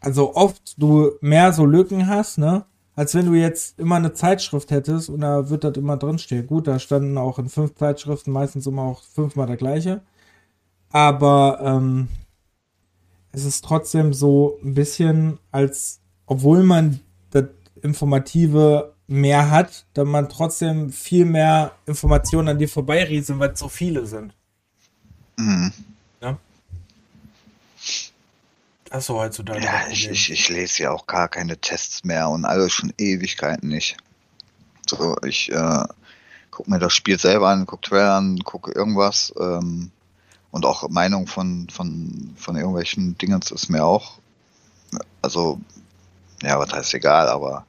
Also 0.00 0.34
oft 0.34 0.74
du 0.76 1.12
mehr 1.20 1.52
so 1.52 1.64
Lücken 1.64 2.08
hast, 2.08 2.38
ne? 2.38 2.66
Als 2.96 3.14
wenn 3.14 3.26
du 3.26 3.34
jetzt 3.34 3.78
immer 3.78 3.96
eine 3.96 4.12
Zeitschrift 4.12 4.70
hättest 4.70 5.08
und 5.08 5.20
da 5.20 5.48
wird 5.48 5.64
das 5.64 5.76
immer 5.76 5.96
drinstehen. 5.96 6.46
Gut, 6.46 6.66
da 6.66 6.78
standen 6.78 7.18
auch 7.18 7.38
in 7.38 7.48
fünf 7.48 7.74
Zeitschriften 7.74 8.30
meistens 8.30 8.66
immer 8.66 8.82
auch 8.82 9.02
fünfmal 9.02 9.46
der 9.46 9.56
gleiche. 9.56 10.02
Aber 10.90 11.58
ähm, 11.60 12.08
es 13.32 13.44
ist 13.44 13.64
trotzdem 13.64 14.12
so 14.12 14.60
ein 14.62 14.74
bisschen, 14.74 15.40
als 15.50 16.00
obwohl 16.26 16.62
man 16.62 17.00
das 17.30 17.46
Informative 17.82 18.93
mehr 19.06 19.50
hat, 19.50 19.84
dann 19.94 20.08
man 20.08 20.28
trotzdem 20.28 20.92
viel 20.92 21.24
mehr 21.24 21.72
Informationen 21.86 22.48
an 22.48 22.58
dir 22.58 22.68
vorbeirieseln, 22.68 23.38
weil 23.38 23.50
es 23.50 23.58
so 23.58 23.68
viele 23.68 24.06
sind. 24.06 24.34
Mhm. 25.36 25.72
Ja? 26.20 26.38
Das 28.88 29.00
ist 29.00 29.06
so 29.06 29.18
heutzutage. 29.18 29.64
Ja, 29.64 29.88
ich, 29.90 30.08
ich, 30.08 30.30
ich, 30.30 30.48
lese 30.48 30.84
ja 30.84 30.90
auch 30.90 31.06
gar 31.06 31.28
keine 31.28 31.58
Tests 31.58 32.04
mehr 32.04 32.28
und 32.28 32.44
alles 32.44 32.72
schon 32.72 32.92
Ewigkeiten 32.96 33.68
nicht. 33.68 33.96
So, 34.86 35.16
ich 35.24 35.50
äh, 35.50 35.84
gucke 36.50 36.70
mir 36.70 36.78
das 36.78 36.94
Spiel 36.94 37.18
selber 37.18 37.48
an, 37.48 37.66
gucke 37.66 37.88
Trailer 37.88 38.14
an, 38.14 38.38
gucke 38.38 38.72
irgendwas. 38.72 39.32
Ähm, 39.38 39.90
und 40.50 40.64
auch 40.64 40.88
Meinung 40.88 41.26
von, 41.26 41.68
von, 41.68 42.32
von 42.36 42.56
irgendwelchen 42.56 43.18
Dingen 43.18 43.40
ist 43.40 43.68
mir 43.68 43.84
auch, 43.84 44.18
also, 45.20 45.60
ja, 46.42 46.58
was 46.60 46.72
heißt 46.72 46.94
egal, 46.94 47.28
aber 47.28 47.66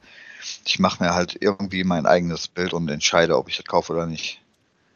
ich 0.64 0.78
mache 0.78 1.02
mir 1.02 1.14
halt 1.14 1.36
irgendwie 1.40 1.84
mein 1.84 2.06
eigenes 2.06 2.48
Bild 2.48 2.72
und 2.72 2.88
entscheide, 2.88 3.36
ob 3.36 3.48
ich 3.48 3.56
das 3.56 3.66
kaufe 3.66 3.92
oder 3.92 4.06
nicht. 4.06 4.40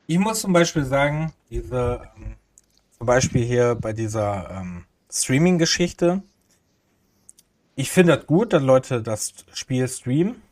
Ich 0.06 0.18
muss 0.18 0.40
zum 0.40 0.52
Beispiel 0.52 0.84
sagen, 0.84 1.32
diese, 1.50 2.10
ähm, 2.16 2.36
zum 2.98 3.06
Beispiel 3.06 3.44
hier 3.44 3.74
bei 3.74 3.92
dieser 3.92 4.50
ähm, 4.50 4.84
Streaming-Geschichte, 5.10 6.22
ich 7.76 7.90
finde 7.90 8.16
das 8.16 8.26
gut, 8.26 8.52
dass 8.52 8.62
Leute 8.62 9.02
das 9.02 9.32
Spiel 9.52 9.88
streamen. 9.88 10.42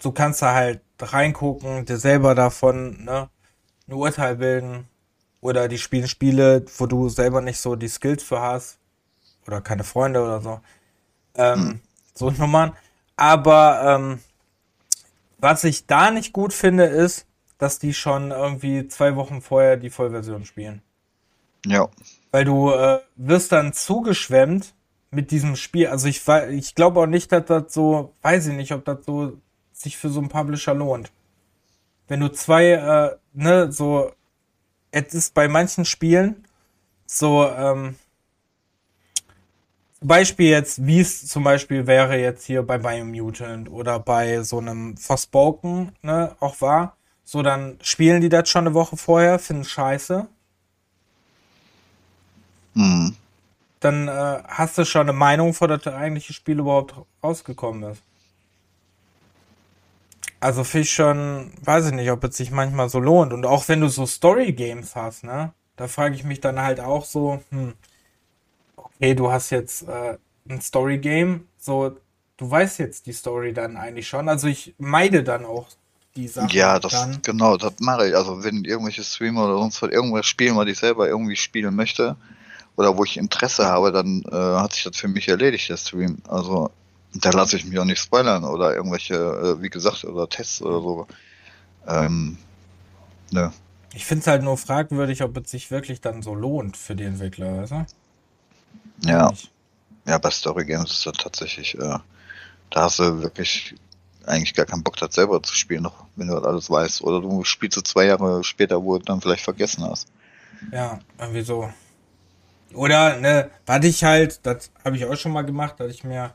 So 0.00 0.12
kannst 0.12 0.42
du 0.42 0.46
halt 0.46 0.80
reingucken, 1.00 1.84
dir 1.86 1.98
selber 1.98 2.34
davon 2.34 3.04
ne, 3.04 3.28
ein 3.86 3.92
Urteil 3.92 4.36
bilden, 4.36 4.88
oder 5.44 5.68
die 5.68 5.76
spielen 5.76 6.08
Spiele, 6.08 6.64
wo 6.78 6.86
du 6.86 7.10
selber 7.10 7.42
nicht 7.42 7.60
so 7.60 7.76
die 7.76 7.88
Skills 7.88 8.22
für 8.22 8.40
hast. 8.40 8.78
Oder 9.46 9.60
keine 9.60 9.84
Freunde 9.84 10.22
oder 10.22 10.40
so. 10.40 10.60
Ähm, 11.34 11.58
hm. 11.58 11.80
So 12.14 12.30
Nummern. 12.30 12.72
Aber 13.16 13.82
ähm, 13.84 14.20
was 15.38 15.64
ich 15.64 15.86
da 15.86 16.10
nicht 16.10 16.32
gut 16.32 16.52
finde, 16.52 16.84
ist, 16.84 17.26
dass 17.58 17.78
die 17.78 17.94
schon 17.94 18.30
irgendwie 18.30 18.88
zwei 18.88 19.16
Wochen 19.16 19.40
vorher 19.40 19.76
die 19.76 19.90
Vollversion 19.90 20.44
spielen. 20.44 20.82
Ja. 21.66 21.88
Weil 22.30 22.44
du 22.44 22.70
äh, 22.72 23.00
wirst 23.16 23.52
dann 23.52 23.72
zugeschwemmt 23.72 24.74
mit 25.10 25.30
diesem 25.30 25.56
Spiel. 25.56 25.86
Also 25.86 26.08
ich, 26.08 26.22
ich 26.50 26.74
glaube 26.74 27.00
auch 27.00 27.06
nicht, 27.06 27.30
dass 27.30 27.46
das 27.46 27.72
so, 27.72 28.12
weiß 28.22 28.48
ich 28.48 28.54
nicht, 28.54 28.72
ob 28.72 28.84
das 28.84 29.04
so 29.04 29.38
sich 29.72 29.96
für 29.96 30.10
so 30.10 30.20
einen 30.20 30.28
Publisher 30.28 30.74
lohnt. 30.74 31.12
Wenn 32.08 32.20
du 32.20 32.28
zwei, 32.28 32.72
äh, 32.72 33.16
ne, 33.32 33.72
so 33.72 34.12
es 34.94 35.12
ist 35.12 35.34
bei 35.34 35.48
manchen 35.48 35.84
Spielen 35.84 36.44
so, 37.06 37.48
ähm, 37.48 37.96
Beispiel 40.06 40.50
jetzt, 40.50 40.86
wie 40.86 41.00
es 41.00 41.26
zum 41.26 41.44
Beispiel 41.44 41.86
wäre 41.86 42.18
jetzt 42.18 42.44
hier 42.44 42.62
bei 42.62 42.78
Biomutant 42.78 43.70
oder 43.70 43.98
bei 43.98 44.42
so 44.42 44.58
einem 44.58 44.96
Forspoken, 44.96 45.92
ne, 46.02 46.36
auch 46.40 46.60
war. 46.60 46.96
So, 47.24 47.42
dann 47.42 47.78
spielen 47.80 48.20
die 48.20 48.28
das 48.28 48.48
schon 48.48 48.66
eine 48.66 48.74
Woche 48.74 48.96
vorher, 48.96 49.38
finden 49.38 49.64
scheiße. 49.64 50.26
Mhm. 52.74 53.16
Dann 53.80 54.08
äh, 54.08 54.42
hast 54.46 54.78
du 54.78 54.84
schon 54.84 55.02
eine 55.02 55.12
Meinung, 55.12 55.54
vor 55.54 55.68
das 55.68 55.86
eigentliche 55.86 56.32
Spiel 56.32 56.58
überhaupt 56.58 56.94
rausgekommen 57.22 57.90
ist. 57.92 58.02
Also 60.40 60.64
finde 60.64 60.82
ich 60.82 60.92
schon, 60.92 61.52
weiß 61.62 61.86
ich 61.86 61.92
nicht, 61.92 62.10
ob 62.10 62.22
es 62.24 62.36
sich 62.36 62.50
manchmal 62.50 62.90
so 62.90 63.00
lohnt. 63.00 63.32
Und 63.32 63.46
auch 63.46 63.68
wenn 63.68 63.80
du 63.80 63.88
so 63.88 64.04
Story-Games 64.04 64.94
hast, 64.94 65.24
ne? 65.24 65.52
Da 65.76 65.88
frage 65.88 66.14
ich 66.14 66.24
mich 66.24 66.40
dann 66.40 66.60
halt 66.60 66.80
auch 66.80 67.04
so, 67.04 67.42
hm, 67.50 67.72
okay, 68.96 69.14
du 69.14 69.30
hast 69.30 69.50
jetzt 69.50 69.88
äh, 69.88 70.16
ein 70.48 70.60
Story-Game, 70.60 71.46
so, 71.58 71.96
du 72.36 72.50
weißt 72.50 72.78
jetzt 72.78 73.06
die 73.06 73.12
Story 73.12 73.52
dann 73.52 73.76
eigentlich 73.76 74.08
schon. 74.08 74.28
Also 74.28 74.48
ich 74.48 74.74
meide 74.78 75.22
dann 75.22 75.44
auch 75.44 75.68
die 76.16 76.28
Sachen. 76.28 76.50
Ja, 76.50 76.78
das 76.78 76.92
dann. 76.92 77.22
genau, 77.22 77.56
das 77.56 77.74
mache 77.80 78.08
ich. 78.08 78.16
Also 78.16 78.44
wenn 78.44 78.64
irgendwelche 78.64 79.02
Streamer 79.02 79.46
oder 79.46 79.58
sonst 79.58 79.82
was 79.82 79.90
irgendwas 79.90 80.26
spielen, 80.26 80.56
was 80.56 80.68
ich 80.68 80.78
selber 80.78 81.08
irgendwie 81.08 81.36
spielen 81.36 81.74
möchte, 81.74 82.16
oder 82.76 82.96
wo 82.96 83.04
ich 83.04 83.16
Interesse 83.16 83.66
habe, 83.66 83.92
dann 83.92 84.22
äh, 84.30 84.34
hat 84.34 84.72
sich 84.72 84.84
das 84.84 84.96
für 84.96 85.08
mich 85.08 85.28
erledigt, 85.28 85.68
der 85.68 85.76
Stream. 85.76 86.18
Also 86.28 86.70
da 87.14 87.30
lasse 87.30 87.56
ich 87.56 87.64
mich 87.64 87.78
auch 87.78 87.84
nicht 87.84 88.00
spoilern 88.00 88.44
oder 88.44 88.74
irgendwelche, 88.74 89.14
äh, 89.14 89.62
wie 89.62 89.70
gesagt, 89.70 90.04
oder 90.04 90.28
Tests 90.28 90.60
oder 90.60 90.80
so. 90.80 91.06
Ähm, 91.86 92.36
ne. 93.30 93.52
Ich 93.94 94.04
finde 94.04 94.22
es 94.22 94.26
halt 94.26 94.42
nur 94.42 94.58
fragwürdig, 94.58 95.22
ob 95.22 95.36
es 95.36 95.50
sich 95.50 95.70
wirklich 95.70 96.00
dann 96.00 96.22
so 96.22 96.34
lohnt 96.34 96.76
für 96.76 96.96
die 96.96 97.04
Entwickler, 97.04 97.58
weißt 97.58 97.72
du? 97.72 97.86
Ja. 99.02 99.32
Ja, 100.06 100.18
bei 100.18 100.30
Story 100.30 100.66
Games 100.66 100.90
ist 100.90 101.06
das 101.06 101.14
tatsächlich, 101.14 101.74
äh, 101.78 101.98
da 102.70 102.82
hast 102.82 102.98
du 102.98 103.22
wirklich 103.22 103.74
eigentlich 104.26 104.54
gar 104.54 104.66
keinen 104.66 104.82
Bock, 104.82 104.96
das 104.96 105.14
selber 105.14 105.42
zu 105.42 105.54
spielen, 105.54 105.82
noch, 105.82 106.04
wenn 106.16 106.28
du 106.28 106.34
das 106.34 106.44
alles 106.44 106.70
weißt. 106.70 107.02
Oder 107.02 107.20
du 107.20 107.44
spielst 107.44 107.76
es 107.78 107.84
zwei 107.84 108.06
Jahre 108.06 108.44
später, 108.44 108.82
wo 108.82 108.98
du 108.98 109.04
dann 109.04 109.20
vielleicht 109.20 109.44
vergessen 109.44 109.84
hast. 109.84 110.08
Ja, 110.72 110.98
irgendwie 111.18 111.42
so. 111.42 111.72
Oder, 112.74 113.18
ne, 113.18 113.50
was 113.66 113.84
ich 113.84 114.04
halt, 114.04 114.40
das 114.44 114.70
habe 114.84 114.96
ich 114.96 115.04
auch 115.04 115.16
schon 115.16 115.32
mal 115.32 115.42
gemacht, 115.42 115.78
dass 115.78 115.90
ich 115.90 116.04
mir 116.04 116.34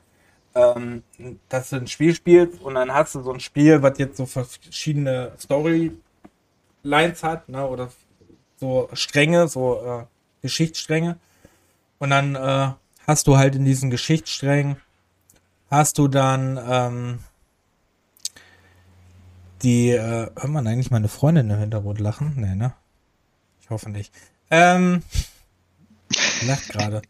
ähm, 0.56 1.04
dass 1.48 1.70
du 1.70 1.78
ein 1.78 1.88
Spiel 1.88 2.14
spielst 2.16 2.62
und 2.62 2.76
dann 2.76 2.94
hast 2.94 3.16
du 3.16 3.22
so 3.22 3.32
ein 3.32 3.40
Spiel, 3.40 3.82
was 3.82 3.98
jetzt 3.98 4.18
so 4.18 4.26
verschiedene 4.26 5.34
Storylines 5.40 7.24
hat, 7.24 7.50
ne, 7.50 7.68
oder 7.68 7.90
so 8.60 8.90
Stränge, 8.94 9.48
so 9.48 9.82
äh, 9.84 10.06
Geschichtsstränge. 10.42 11.18
Und 12.00 12.10
dann 12.10 12.36
äh, 12.36 12.72
hast 13.06 13.28
du 13.28 13.38
halt 13.38 13.56
in 13.56 13.66
diesen 13.66 13.90
Geschichtssträngen, 13.90 14.78
hast 15.70 15.98
du 15.98 16.08
dann 16.08 16.60
ähm, 16.62 17.20
die, 19.62 19.90
äh, 19.92 20.00
hört 20.00 20.48
man 20.48 20.68
eigentlich 20.68 20.92
meine 20.92 21.10
Freundin 21.10 21.50
im 21.50 21.60
Hintergrund 21.60 22.00
lachen? 22.00 22.34
Nee, 22.38 22.56
ne? 22.56 22.74
Ich 23.62 23.70
hoffe 23.70 23.90
nicht. 23.90 24.14
Ähm, 24.50 25.04
lacht 26.46 26.70
gerade. 26.70 27.02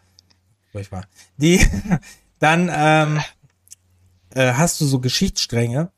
Furchtbar. 0.71 1.05
Die, 1.37 1.65
dann 2.39 2.69
ähm, 2.73 3.21
äh, 4.31 4.53
hast 4.53 4.81
du 4.81 4.85
so 4.85 4.99
Geschichtsstränge. 4.99 5.91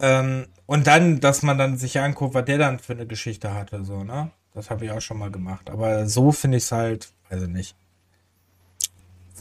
Ähm, 0.00 0.46
und 0.66 0.86
dann, 0.86 1.20
dass 1.20 1.42
man 1.42 1.58
dann 1.58 1.78
sich 1.78 1.98
anguckt, 2.00 2.34
was 2.34 2.44
der 2.44 2.58
dann 2.58 2.78
für 2.78 2.92
eine 2.92 3.06
Geschichte 3.06 3.54
hatte, 3.54 3.84
so, 3.84 4.04
ne? 4.04 4.30
Das 4.54 4.68
habe 4.68 4.84
ich 4.84 4.90
auch 4.90 5.00
schon 5.00 5.18
mal 5.18 5.30
gemacht. 5.30 5.70
Aber 5.70 6.06
so 6.06 6.30
finde 6.32 6.58
ich 6.58 6.64
es 6.64 6.72
halt, 6.72 7.12
weiß 7.30 7.44
ich 7.44 7.48
nicht. 7.48 7.76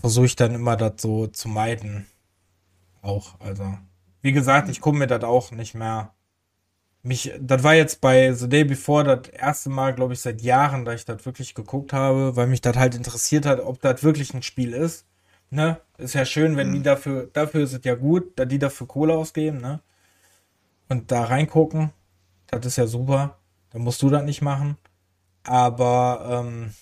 Versuche 0.01 0.25
ich 0.25 0.35
dann 0.35 0.55
immer 0.55 0.75
das 0.75 1.01
so 1.01 1.27
zu 1.27 1.47
meiden. 1.47 2.07
Auch, 3.01 3.39
also. 3.39 3.77
Wie 4.21 4.31
gesagt, 4.31 4.69
ich 4.69 4.81
gucke 4.81 4.97
mir 4.97 5.07
das 5.07 5.23
auch 5.23 5.51
nicht 5.51 5.73
mehr. 5.73 6.13
Mich, 7.03 7.31
das 7.39 7.63
war 7.63 7.73
jetzt 7.73 8.01
bei 8.01 8.31
The 8.33 8.47
Day 8.47 8.63
Before 8.63 9.03
das 9.03 9.29
erste 9.29 9.69
Mal, 9.69 9.95
glaube 9.95 10.13
ich, 10.13 10.19
seit 10.19 10.41
Jahren, 10.41 10.85
da 10.85 10.93
ich 10.93 11.05
das 11.05 11.25
wirklich 11.25 11.55
geguckt 11.55 11.93
habe, 11.93 12.35
weil 12.35 12.45
mich 12.45 12.61
das 12.61 12.75
halt 12.77 12.93
interessiert 12.93 13.45
hat, 13.45 13.59
ob 13.59 13.81
das 13.81 14.03
wirklich 14.03 14.33
ein 14.33 14.43
Spiel 14.43 14.73
ist 14.73 15.05
ne? 15.51 15.81
Ist 15.97 16.15
ja 16.15 16.25
schön, 16.25 16.57
wenn 16.57 16.69
mhm. 16.69 16.73
die 16.75 16.81
dafür, 16.81 17.29
dafür 17.31 17.61
ist 17.61 17.73
es 17.73 17.83
ja 17.83 17.95
gut, 17.95 18.39
da 18.39 18.45
die 18.45 18.59
dafür 18.59 18.87
Kohle 18.87 19.13
ausgeben, 19.15 19.61
ne? 19.61 19.81
Und 20.89 21.11
da 21.11 21.25
reingucken, 21.25 21.91
das 22.47 22.65
ist 22.65 22.77
ja 22.77 22.87
super. 22.87 23.37
Da 23.69 23.79
musst 23.79 24.01
du 24.01 24.09
das 24.09 24.23
nicht 24.23 24.41
machen. 24.41 24.77
Aber 25.43 26.43
ähm, 26.45 26.73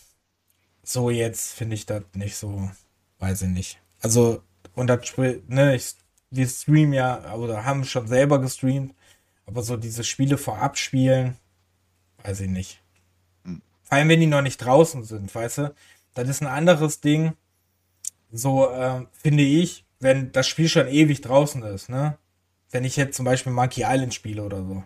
so 0.83 1.09
jetzt 1.09 1.53
finde 1.53 1.75
ich 1.75 1.85
das 1.85 2.03
nicht 2.13 2.35
so, 2.35 2.71
weiß 3.19 3.43
ich 3.43 3.49
nicht. 3.49 3.79
Also 4.01 4.41
Und 4.75 4.87
das 4.87 5.17
ne, 5.17 5.75
ich, 5.75 5.95
wir 6.29 6.47
streamen 6.47 6.93
ja, 6.93 7.33
oder 7.35 7.65
haben 7.65 7.83
schon 7.83 8.07
selber 8.07 8.39
gestreamt, 8.39 8.95
aber 9.45 9.61
so 9.61 9.77
diese 9.77 10.03
Spiele 10.03 10.37
vorab 10.37 10.77
spielen, 10.77 11.37
weiß 12.23 12.41
ich 12.41 12.49
nicht. 12.49 12.81
Hm. 13.43 13.61
Vor 13.83 13.97
allem, 13.97 14.09
wenn 14.09 14.19
die 14.19 14.27
noch 14.27 14.41
nicht 14.41 14.57
draußen 14.57 15.03
sind, 15.03 15.33
weißt 15.33 15.57
du? 15.59 15.75
Das 16.13 16.27
ist 16.29 16.41
ein 16.41 16.47
anderes 16.47 17.01
Ding. 17.01 17.33
So, 18.31 18.69
äh, 18.69 19.05
finde 19.11 19.43
ich, 19.43 19.85
wenn 19.99 20.31
das 20.31 20.47
Spiel 20.47 20.69
schon 20.69 20.87
ewig 20.87 21.21
draußen 21.21 21.63
ist, 21.63 21.89
ne? 21.89 22.17
Wenn 22.71 22.85
ich 22.85 22.95
jetzt 22.95 23.15
zum 23.15 23.25
Beispiel 23.25 23.51
Monkey 23.51 23.83
Island 23.85 24.13
spiele 24.13 24.43
oder 24.43 24.63
so. 24.63 24.83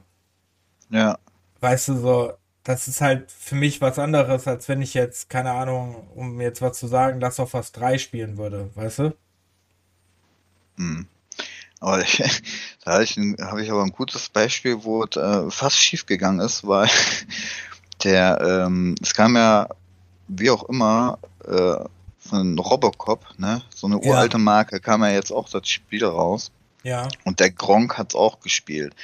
Ja. 0.89 1.19
Weißt 1.59 1.89
du, 1.89 1.97
so, 1.97 2.33
das 2.63 2.87
ist 2.87 3.01
halt 3.01 3.31
für 3.31 3.55
mich 3.55 3.81
was 3.81 3.99
anderes, 3.99 4.47
als 4.47 4.69
wenn 4.69 4.81
ich 4.81 4.93
jetzt, 4.93 5.29
keine 5.29 5.51
Ahnung, 5.51 6.07
um 6.15 6.39
jetzt 6.39 6.61
was 6.61 6.79
zu 6.79 6.87
sagen, 6.87 7.19
Last 7.19 7.39
of 7.39 7.53
Us 7.53 7.71
3 7.73 7.97
spielen 7.97 8.37
würde, 8.37 8.69
weißt 8.75 8.99
du? 8.99 9.15
Hm. 10.77 11.07
Aber 11.79 12.01
ich, 12.01 12.17
da 12.85 12.93
habe 12.93 13.03
ich, 13.03 13.17
hab 13.17 13.57
ich 13.57 13.71
aber 13.71 13.83
ein 13.83 13.91
gutes 13.91 14.29
Beispiel, 14.29 14.83
wo 14.83 15.03
es 15.03 15.17
äh, 15.17 15.51
fast 15.51 15.77
schief 15.77 16.05
gegangen 16.05 16.39
ist, 16.39 16.65
weil 16.65 16.89
der, 18.03 18.39
ähm, 18.41 18.95
es 19.01 19.13
kam 19.13 19.35
ja, 19.35 19.67
wie 20.29 20.49
auch 20.49 20.63
immer, 20.69 21.19
äh, 21.45 21.83
von 22.17 22.57
Robocop, 22.57 23.25
ne? 23.37 23.61
So 23.75 23.87
eine 23.87 23.99
uralte 23.99 24.37
ja. 24.37 24.43
Marke, 24.43 24.79
kam 24.79 25.03
ja 25.03 25.09
jetzt 25.09 25.31
auch 25.31 25.49
das 25.49 25.67
Spiel 25.67 26.05
raus. 26.05 26.51
Ja. 26.83 27.07
Und 27.25 27.39
der 27.39 27.51
Gronk 27.51 27.97
hat 27.97 28.11
es 28.11 28.15
auch 28.15 28.39
gespielt. 28.39 28.95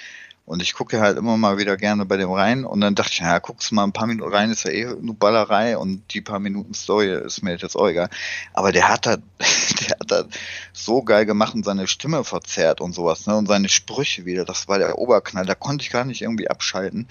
Und 0.50 0.64
ich 0.64 0.74
gucke 0.74 1.00
halt 1.00 1.16
immer 1.16 1.38
mal 1.38 1.60
wieder 1.60 1.78
gerne 1.78 2.08
bei 2.08 2.18
dem 2.18 2.32
rein 2.32 2.66
und 2.66 2.82
dann 2.82 2.96
dachte 2.96 3.12
ich, 3.12 3.20
ja, 3.20 3.38
guckst 3.38 3.70
du 3.70 3.76
mal 3.76 3.84
ein 3.84 3.94
paar 3.94 4.08
Minuten 4.08 4.34
rein, 4.34 4.50
ist 4.50 4.64
ja 4.64 4.72
eh 4.72 4.96
nur 5.00 5.14
Ballerei 5.14 5.78
und 5.78 6.12
die 6.12 6.22
paar 6.22 6.40
Minuten 6.40 6.74
Story 6.74 7.14
ist 7.14 7.44
mir 7.44 7.56
jetzt 7.56 7.76
auch 7.76 7.88
egal. 7.88 8.10
Aber 8.54 8.72
der 8.72 8.90
hat 8.90 9.06
das, 9.06 9.20
der 9.80 10.00
hat 10.00 10.10
das 10.10 10.26
so 10.74 11.04
geil 11.04 11.28
gemacht 11.28 11.54
und 11.54 11.64
seine 11.64 11.86
Stimme 11.86 12.24
verzerrt 12.24 12.82
und 12.82 12.94
sowas, 12.94 13.28
ne? 13.28 13.36
Und 13.36 13.48
seine 13.48 13.70
Sprüche 13.70 14.26
wieder, 14.26 14.44
das 14.44 14.68
war 14.68 14.80
der 14.80 14.98
Oberknall, 14.98 15.46
da 15.46 15.54
konnte 15.54 15.84
ich 15.84 15.92
gar 15.92 16.04
nicht 16.04 16.24
irgendwie 16.24 16.50
abschalten. 16.50 17.08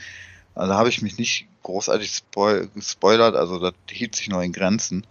Also 0.57 0.75
habe 0.75 0.89
ich 0.89 1.01
mich 1.01 1.17
nicht 1.17 1.47
großartig 1.63 2.11
spoil 2.11 2.69
gespoilert, 2.75 3.37
also 3.37 3.61
das 3.61 3.75
hielt 3.89 4.17
sich 4.17 4.29
noch 4.31 4.43
in 4.43 4.53
Grenzen. 4.53 5.07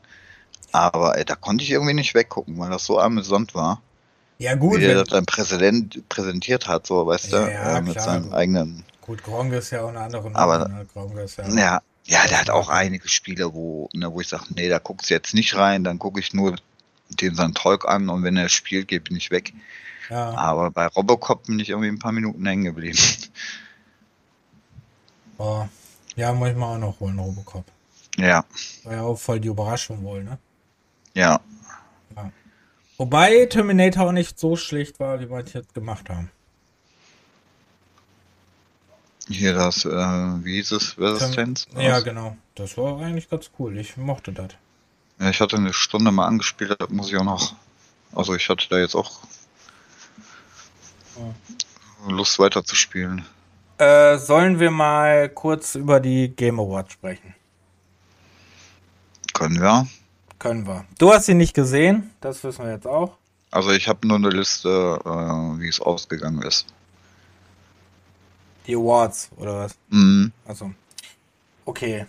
Aber 0.73 1.17
ey, 1.17 1.23
da 1.23 1.35
konnte 1.35 1.63
ich 1.63 1.71
irgendwie 1.71 1.93
nicht 1.93 2.13
weggucken, 2.13 2.59
weil 2.59 2.71
das 2.71 2.83
so 2.83 2.99
amüsant 2.99 3.55
war. 3.55 3.81
Ja, 4.39 4.55
gut. 4.55 4.79
Wie 4.79 4.85
der 4.85 4.95
das 4.95 5.09
dann 5.09 5.25
Präsident 5.25 6.07
präsentiert 6.09 6.67
hat, 6.67 6.85
so, 6.87 7.07
weißt 7.07 7.31
ja, 7.31 7.45
du, 7.45 7.51
ja, 7.51 7.77
äh, 7.77 7.81
mit 7.81 7.93
klar, 7.93 8.05
seinem 8.05 8.33
eigenen. 8.33 8.83
Gut, 9.01 9.23
Gronk 9.23 9.53
ist 9.53 9.71
ja 9.71 9.83
auch 9.83 9.89
eine 9.89 10.01
andere 10.01 10.23
Nummer. 10.23 10.37
Aber, 10.37 10.67
ne? 10.67 10.85
ja, 11.37 11.55
ja, 11.55 11.81
ja, 12.05 12.27
der 12.27 12.39
hat 12.39 12.49
auch 12.49 12.69
einige 12.69 13.07
Spiele, 13.09 13.53
wo, 13.53 13.89
ne, 13.93 14.11
wo 14.11 14.21
ich 14.21 14.27
sage, 14.27 14.45
nee, 14.55 14.69
da 14.69 14.79
guckst 14.79 15.09
du 15.09 15.13
jetzt 15.13 15.33
nicht 15.33 15.55
rein, 15.55 15.83
dann 15.83 15.99
gucke 15.99 16.19
ich 16.19 16.33
nur 16.33 16.55
den 17.09 17.35
seinen 17.35 17.53
Talk 17.53 17.87
an 17.87 18.09
und 18.09 18.23
wenn 18.23 18.37
er 18.37 18.49
spielt, 18.49 18.87
geht, 18.87 19.05
bin 19.05 19.17
ich 19.17 19.31
weg. 19.31 19.53
Ja. 20.09 20.35
Aber 20.35 20.71
bei 20.71 20.87
Robocop 20.87 21.47
bin 21.47 21.59
ich 21.59 21.69
irgendwie 21.69 21.89
ein 21.89 21.99
paar 21.99 22.11
Minuten 22.11 22.45
hängen 22.45 22.65
geblieben. 22.65 22.99
Oh. 25.39 25.67
Ja, 26.15 26.33
muss 26.33 26.49
ich 26.49 26.55
mal 26.55 26.73
auch 26.73 26.79
noch 26.79 26.99
holen, 26.99 27.19
Robocop. 27.19 27.63
Ja. 28.17 28.43
War 28.83 28.93
ja 28.93 29.01
auch 29.03 29.19
voll 29.19 29.39
die 29.39 29.49
Überraschung 29.49 30.01
wohl, 30.01 30.23
ne? 30.23 30.39
Ja. 31.13 31.39
Wobei 32.97 33.45
Terminator 33.45 34.07
auch 34.07 34.11
nicht 34.11 34.39
so 34.39 34.55
schlecht 34.55 34.99
war, 34.99 35.19
wie 35.19 35.27
manche 35.27 35.59
jetzt 35.59 35.73
gemacht 35.73 36.09
haben. 36.09 36.31
Hier 39.29 39.53
das, 39.53 39.85
äh, 39.85 39.89
wie 39.89 40.55
hieß 40.55 40.71
es, 40.71 40.97
Resistance? 40.97 41.67
Ja, 41.77 41.99
genau. 41.99 42.37
Das 42.55 42.77
war 42.77 42.99
eigentlich 42.99 43.29
ganz 43.29 43.51
cool. 43.59 43.77
Ich 43.77 43.97
mochte 43.97 44.31
das. 44.31 44.49
Ja, 45.19 45.29
ich 45.29 45.41
hatte 45.41 45.57
eine 45.57 45.73
Stunde 45.73 46.11
mal 46.11 46.27
angespielt, 46.27 46.75
das 46.79 46.89
muss 46.89 47.09
ich 47.09 47.17
auch 47.17 47.23
noch. 47.23 47.55
Also 48.15 48.35
ich 48.35 48.47
hatte 48.49 48.67
da 48.69 48.79
jetzt 48.79 48.95
auch 48.95 49.19
ja. 51.17 52.11
Lust 52.11 52.39
weiter 52.39 52.63
zu 52.63 52.75
spielen. 52.75 53.25
Äh, 53.77 54.17
sollen 54.17 54.59
wir 54.59 54.71
mal 54.71 55.29
kurz 55.29 55.75
über 55.75 55.99
die 55.99 56.29
Game 56.29 56.59
Awards 56.59 56.93
sprechen? 56.93 57.35
Können 59.33 59.61
wir. 59.61 59.87
Können 60.39 60.67
wir. 60.67 60.85
Du 60.99 61.11
hast 61.11 61.25
sie 61.25 61.33
nicht 61.33 61.53
gesehen, 61.53 62.11
das 62.21 62.43
wissen 62.43 62.65
wir 62.65 62.71
jetzt 62.71 62.87
auch. 62.87 63.17
Also 63.49 63.71
ich 63.71 63.87
habe 63.87 64.07
nur 64.07 64.17
eine 64.17 64.29
Liste, 64.29 64.99
äh, 65.03 65.09
wie 65.59 65.67
es 65.67 65.79
ausgegangen 65.79 66.41
ist. 66.43 66.67
Die 68.67 68.75
Awards, 68.75 69.29
oder 69.37 69.59
was? 69.59 69.75
Mhm. 69.89 70.31
Also. 70.45 70.71
Okay. 71.65 72.05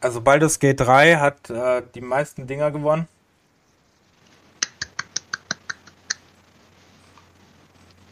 Also 0.00 0.20
Baldur's 0.20 0.58
Gate 0.58 0.80
3 0.80 1.16
hat 1.16 1.50
äh, 1.50 1.82
die 1.94 2.00
meisten 2.00 2.46
Dinger 2.46 2.70
gewonnen. 2.70 3.08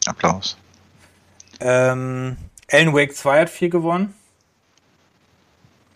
Applaus. 0.05 0.57
Ähm, 1.59 2.37
Alan 2.69 2.93
Wake 2.93 3.15
2 3.15 3.41
hat 3.41 3.49
4 3.49 3.69
gewonnen. 3.69 4.13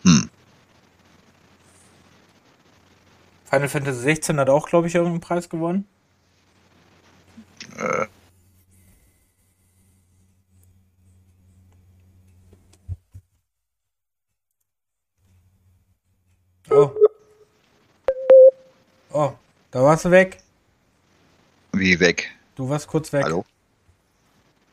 Hm. 0.02 0.30
Final 3.52 3.68
Fantasy 3.68 4.00
16 4.00 4.40
hat 4.40 4.48
auch, 4.48 4.66
glaube 4.66 4.86
ich, 4.86 4.94
irgendeinen 4.94 5.20
Preis 5.20 5.46
gewonnen. 5.46 5.86
Äh. 7.76 8.06
Oh. 16.70 16.90
Oh, 19.10 19.32
da 19.70 19.82
warst 19.82 20.06
du 20.06 20.10
weg. 20.10 20.38
Wie 21.72 22.00
weg? 22.00 22.30
Du 22.54 22.70
warst 22.70 22.86
kurz 22.86 23.12
weg. 23.12 23.24
Hallo? 23.24 23.44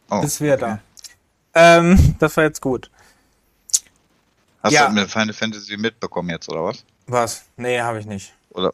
Oh, 0.09 0.21
Bist 0.21 0.39
wieder 0.39 0.53
okay. 0.53 0.77
da. 1.53 1.79
Ähm, 1.79 2.15
das 2.19 2.37
war 2.37 2.45
jetzt 2.45 2.61
gut. 2.61 2.89
Hast 4.63 4.71
ja. 4.71 4.87
du 4.87 4.93
mit 4.93 5.11
Final 5.11 5.33
Fantasy 5.33 5.75
mitbekommen 5.75 6.29
jetzt, 6.29 6.47
oder 6.47 6.63
was? 6.63 6.85
Was? 7.07 7.43
Nee, 7.57 7.81
habe 7.81 7.99
ich 7.99 8.05
nicht. 8.05 8.33
Oder? 8.49 8.73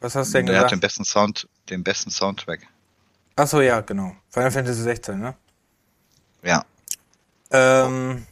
Was 0.00 0.14
hast 0.14 0.28
du 0.28 0.38
denn 0.38 0.46
der 0.46 0.54
gesagt? 0.54 0.72
hat 0.72 0.76
den 0.76 0.80
besten 0.80 1.04
Sound, 1.04 1.48
den 1.70 1.82
besten 1.82 2.10
Soundtrack. 2.10 2.60
Achso, 3.36 3.60
ja, 3.60 3.80
genau. 3.80 4.16
Final 4.30 4.50
Fantasy 4.50 4.82
16, 4.82 5.18
ne? 5.18 5.34
Ja. 6.42 6.64
Ähm, 7.50 8.26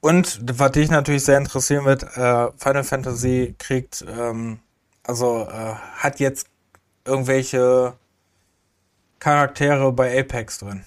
und 0.00 0.40
was 0.58 0.72
dich 0.72 0.90
natürlich 0.90 1.24
sehr 1.24 1.38
interessieren 1.38 1.84
wird, 1.84 2.04
äh, 2.16 2.50
Final 2.56 2.84
Fantasy 2.84 3.54
kriegt, 3.58 4.04
ähm, 4.08 4.60
also 5.02 5.46
äh, 5.50 5.74
hat 5.74 6.20
jetzt 6.20 6.46
irgendwelche 7.04 7.94
Charaktere 9.18 9.92
bei 9.92 10.18
Apex 10.18 10.58
drin. 10.58 10.84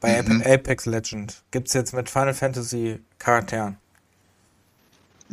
Bei 0.00 0.22
mhm. 0.22 0.42
Apex 0.44 0.86
Legend 0.86 1.42
gibt 1.50 1.68
es 1.68 1.74
jetzt 1.74 1.92
mit 1.92 2.10
Final 2.10 2.34
Fantasy 2.34 3.00
Charakteren. 3.18 3.78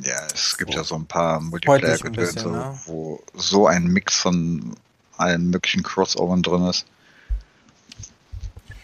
Ja, 0.04 0.26
es 0.34 0.58
gibt 0.58 0.72
so. 0.72 0.78
ja 0.78 0.84
so 0.84 0.96
ein 0.96 1.06
paar 1.06 1.40
Multiplayer-Gedönse, 1.42 2.50
ne? 2.50 2.80
wo 2.86 3.22
so 3.34 3.68
ein 3.68 3.88
Mix 3.88 4.18
von 4.18 4.76
allen 5.18 5.50
möglichen 5.50 5.84
Crossovern 5.84 6.42
drin 6.42 6.66
ist. 6.68 6.86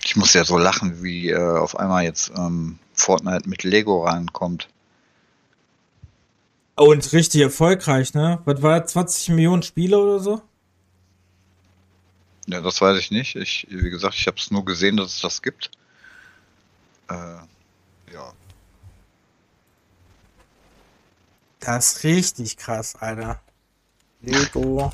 Ich 0.03 0.15
muss 0.15 0.33
ja 0.33 0.43
so 0.43 0.57
lachen, 0.57 1.01
wie 1.01 1.29
äh, 1.29 1.57
auf 1.57 1.79
einmal 1.79 2.03
jetzt 2.03 2.31
ähm, 2.37 2.79
Fortnite 2.93 3.49
mit 3.49 3.63
Lego 3.63 4.05
reinkommt. 4.05 4.67
Oh, 6.77 6.91
und 6.91 7.13
richtig 7.13 7.41
erfolgreich, 7.41 8.13
ne? 8.13 8.39
Was 8.45 8.61
war 8.61 8.85
20 8.85 9.29
Millionen 9.29 9.63
Spiele 9.63 9.97
oder 9.97 10.19
so? 10.19 10.41
Ja, 12.47 12.61
das 12.61 12.81
weiß 12.81 12.99
ich 12.99 13.11
nicht. 13.11 13.35
Ich, 13.35 13.65
wie 13.69 13.89
gesagt, 13.89 14.15
ich 14.15 14.27
habe 14.27 14.37
es 14.37 14.51
nur 14.51 14.65
gesehen, 14.65 14.97
dass 14.97 15.15
es 15.15 15.21
das 15.21 15.41
gibt. 15.41 15.71
Äh, 17.09 17.13
ja. 18.13 18.33
Das 21.65 21.95
ist 21.95 22.03
richtig 22.03 22.57
krass, 22.57 22.95
Alter. 22.99 23.39
Lego, 24.21 24.91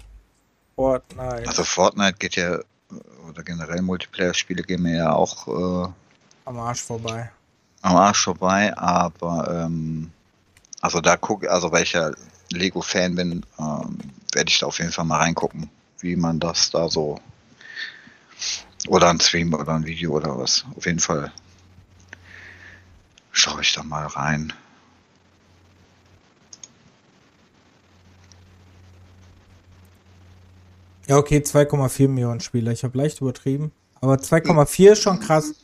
Fortnite. 0.75 1.47
Also 1.47 1.63
Fortnite 1.63 2.17
geht 2.17 2.35
ja, 2.35 2.59
oder 3.27 3.43
generell 3.43 3.81
Multiplayer-Spiele 3.81 4.63
gehen 4.63 4.81
mir 4.81 4.97
ja 4.97 5.13
auch 5.13 5.47
äh, 5.47 5.91
am 6.45 6.59
Arsch 6.59 6.81
vorbei. 6.81 7.29
Am 7.81 7.95
Arsch 7.95 8.23
vorbei, 8.23 8.75
aber 8.77 9.65
ähm, 9.65 10.11
also 10.81 11.01
da 11.01 11.17
gucke, 11.17 11.51
also 11.51 11.71
weil 11.71 11.83
ich 11.83 11.93
ja 11.93 12.11
Lego-Fan 12.51 13.15
bin, 13.15 13.45
ähm, 13.59 13.97
werde 14.33 14.49
ich 14.49 14.59
da 14.59 14.67
auf 14.67 14.79
jeden 14.79 14.91
Fall 14.91 15.05
mal 15.05 15.17
reingucken, 15.17 15.69
wie 15.99 16.15
man 16.15 16.39
das 16.39 16.71
da 16.71 16.87
so 16.89 17.19
oder 18.87 19.09
ein 19.09 19.19
Stream 19.19 19.53
oder 19.53 19.73
ein 19.73 19.85
Video 19.85 20.11
oder 20.11 20.37
was. 20.37 20.65
Auf 20.75 20.85
jeden 20.85 20.99
Fall 20.99 21.31
schaue 23.31 23.61
ich 23.61 23.73
da 23.73 23.83
mal 23.83 24.07
rein. 24.07 24.53
Ja, 31.11 31.17
okay, 31.17 31.39
2,4 31.39 32.07
Millionen 32.07 32.39
Spieler. 32.39 32.71
Ich 32.71 32.85
habe 32.85 32.97
leicht 32.97 33.19
übertrieben. 33.19 33.73
Aber 33.99 34.13
2,4 34.13 34.93
ist 34.93 35.01
schon 35.01 35.19
krass. 35.19 35.55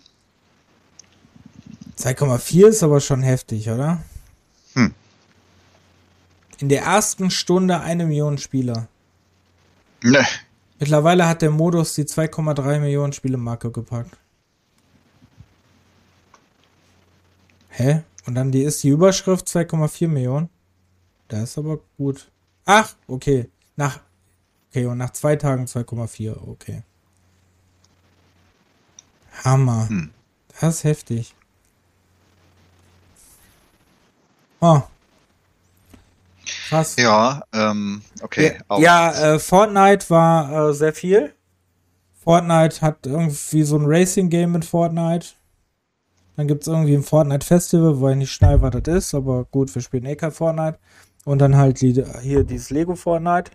2,4 1.97 2.67
ist 2.67 2.83
aber 2.83 2.99
schon 2.99 3.23
heftig, 3.23 3.69
oder? 3.69 4.03
Hm. 4.73 4.93
In 6.57 6.67
der 6.67 6.81
ersten 6.81 7.31
Stunde 7.31 7.79
eine 7.79 8.05
Million 8.05 8.37
Spieler. 8.37 8.89
Ne. 10.03 10.27
Mittlerweile 10.79 11.25
hat 11.29 11.41
der 11.41 11.51
Modus 11.51 11.93
die 11.93 12.03
2,3 12.03 12.81
Millionen 12.81 13.13
Spielemarke 13.13 13.71
gepackt. 13.71 14.17
Hä? 17.69 18.03
Und 18.25 18.35
dann 18.35 18.51
die 18.51 18.63
ist 18.63 18.83
die 18.83 18.89
Überschrift 18.89 19.47
2,4 19.47 20.09
Millionen. 20.09 20.49
Das 21.29 21.43
ist 21.43 21.57
aber 21.57 21.79
gut. 21.97 22.29
Ach, 22.65 22.93
okay. 23.07 23.49
Nach. 23.77 24.01
Okay, 24.69 24.85
und 24.85 24.97
nach 24.97 25.11
zwei 25.11 25.35
Tagen 25.35 25.65
2,4. 25.65 26.35
Okay. 26.47 26.83
Hammer. 29.43 29.89
Hm. 29.89 30.11
Das 30.59 30.75
ist 30.75 30.83
heftig. 30.83 31.35
Oh. 34.59 34.81
Krass. 36.69 36.95
Ja, 36.97 37.43
ähm, 37.53 38.01
okay. 38.21 38.57
Ja, 38.69 38.79
ja 38.79 39.33
äh, 39.33 39.39
Fortnite 39.39 40.09
war 40.09 40.69
äh, 40.69 40.73
sehr 40.73 40.93
viel. 40.93 41.33
Fortnite 42.23 42.81
hat 42.81 43.05
irgendwie 43.05 43.63
so 43.63 43.77
ein 43.77 43.85
Racing-Game 43.85 44.51
mit 44.51 44.65
Fortnite. 44.65 45.27
Dann 46.35 46.47
gibt 46.47 46.61
es 46.61 46.67
irgendwie 46.67 46.95
ein 46.95 47.03
Fortnite-Festival, 47.03 47.99
wo 47.99 48.09
ich 48.09 48.15
nicht 48.15 48.31
schnell, 48.31 48.61
was 48.61 48.71
das 48.71 48.95
ist, 48.95 49.15
aber 49.15 49.45
gut, 49.45 49.73
wir 49.73 49.81
spielen 49.81 50.05
eh 50.05 50.15
kein 50.15 50.31
Fortnite. 50.31 50.77
Und 51.25 51.39
dann 51.39 51.57
halt 51.57 51.81
die, 51.81 52.03
hier 52.21 52.43
dieses 52.43 52.69
Lego 52.69 52.95
Fortnite. 52.95 53.51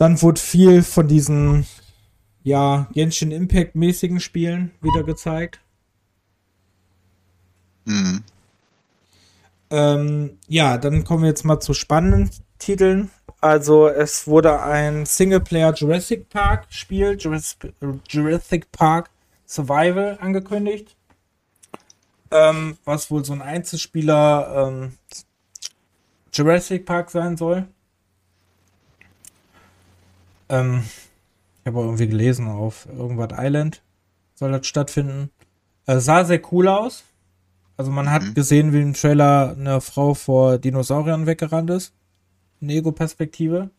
Dann 0.00 0.22
wurde 0.22 0.40
viel 0.40 0.82
von 0.82 1.08
diesen, 1.08 1.66
ja, 2.42 2.88
Genshin 2.94 3.32
Impact-mäßigen 3.32 4.18
Spielen 4.18 4.70
wieder 4.80 5.04
gezeigt. 5.04 5.60
Mhm. 7.84 8.24
Ähm, 9.68 10.38
ja, 10.48 10.78
dann 10.78 11.04
kommen 11.04 11.24
wir 11.24 11.28
jetzt 11.28 11.44
mal 11.44 11.60
zu 11.60 11.74
spannenden 11.74 12.30
Titeln. 12.58 13.10
Also 13.42 13.88
es 13.88 14.26
wurde 14.26 14.62
ein 14.62 15.04
Singleplayer 15.04 15.74
Jurassic 15.74 16.30
Park 16.30 16.64
Spiel, 16.70 17.18
Jurassic 17.18 18.72
Park 18.72 19.10
Survival 19.46 20.16
angekündigt. 20.18 20.96
Ähm, 22.30 22.78
was 22.86 23.10
wohl 23.10 23.22
so 23.22 23.34
ein 23.34 23.42
Einzelspieler 23.42 24.66
ähm, 24.66 24.92
Jurassic 26.32 26.86
Park 26.86 27.10
sein 27.10 27.36
soll. 27.36 27.68
Ähm, 30.50 30.84
ich 31.60 31.66
habe 31.66 31.78
auch 31.78 31.84
irgendwie 31.84 32.08
gelesen, 32.08 32.48
auf 32.48 32.86
irgendwas 32.86 33.30
Island 33.32 33.82
soll 34.34 34.52
das 34.52 34.66
stattfinden. 34.66 35.30
Äh, 35.86 36.00
sah 36.00 36.24
sehr 36.24 36.40
cool 36.52 36.68
aus. 36.68 37.04
Also 37.76 37.90
man 37.90 38.10
hat 38.10 38.22
mhm. 38.22 38.34
gesehen, 38.34 38.72
wie 38.72 38.80
im 38.82 38.94
Trailer 38.94 39.54
eine 39.58 39.80
Frau 39.80 40.14
vor 40.14 40.58
Dinosauriern 40.58 41.26
weggerannt 41.26 41.70
ist. 41.70 41.94
Eine 42.60 42.74
Ego-Perspektive. 42.74 43.70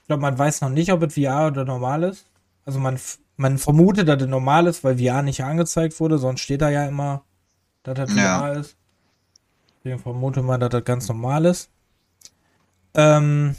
Ich 0.00 0.06
glaube, 0.06 0.22
man 0.22 0.38
weiß 0.38 0.60
noch 0.60 0.68
nicht, 0.68 0.92
ob 0.92 1.02
es 1.02 1.14
VR 1.14 1.48
oder 1.48 1.64
normal 1.64 2.04
ist. 2.04 2.26
Also 2.64 2.78
man, 2.78 2.98
man 3.36 3.58
vermutet, 3.58 4.08
dass 4.08 4.22
es 4.22 4.28
normal 4.28 4.66
ist, 4.66 4.84
weil 4.84 4.98
VR 4.98 5.22
nicht 5.22 5.42
angezeigt 5.42 5.98
wurde, 5.98 6.18
sonst 6.18 6.40
steht 6.40 6.62
da 6.62 6.70
ja 6.70 6.86
immer, 6.86 7.24
dass 7.82 7.94
das 7.94 8.14
ja. 8.14 8.34
normal 8.34 8.56
ist. 8.58 8.76
Deswegen 9.78 9.98
vermute 9.98 10.42
man, 10.42 10.60
dass 10.60 10.70
das 10.70 10.84
ganz 10.84 11.08
normal 11.08 11.46
ist. 11.46 11.70
Ähm, 12.94 13.56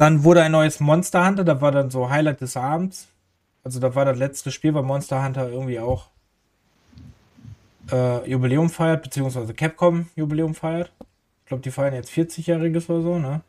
dann 0.00 0.24
wurde 0.24 0.42
ein 0.42 0.52
neues 0.52 0.80
Monster 0.80 1.26
Hunter, 1.26 1.44
da 1.44 1.60
war 1.60 1.72
dann 1.72 1.90
so 1.90 2.08
Highlight 2.08 2.40
des 2.40 2.56
Abends. 2.56 3.08
Also 3.62 3.80
da 3.80 3.94
war 3.94 4.06
das 4.06 4.16
letzte 4.16 4.50
Spiel, 4.50 4.72
weil 4.72 4.82
Monster 4.82 5.22
Hunter 5.22 5.50
irgendwie 5.50 5.78
auch 5.78 6.08
äh, 7.92 8.26
Jubiläum 8.26 8.70
feiert, 8.70 9.02
beziehungsweise 9.02 9.52
Capcom 9.52 10.08
Jubiläum 10.16 10.54
feiert. 10.54 10.90
Ich 11.42 11.48
glaube, 11.48 11.62
die 11.62 11.70
feiern 11.70 11.92
jetzt 11.92 12.10
40-jähriges 12.12 12.88
oder 12.88 13.02
so, 13.02 13.18
ne? 13.18 13.42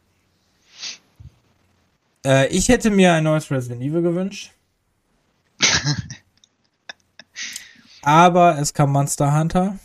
Äh, 2.26 2.48
ich 2.48 2.68
hätte 2.68 2.90
mir 2.90 3.14
ein 3.14 3.24
neues 3.24 3.50
Resident 3.50 3.82
Evil 3.82 4.02
gewünscht. 4.02 4.52
Aber 8.02 8.60
es 8.60 8.74
kam 8.74 8.92
Monster 8.92 9.40
Hunter. 9.40 9.80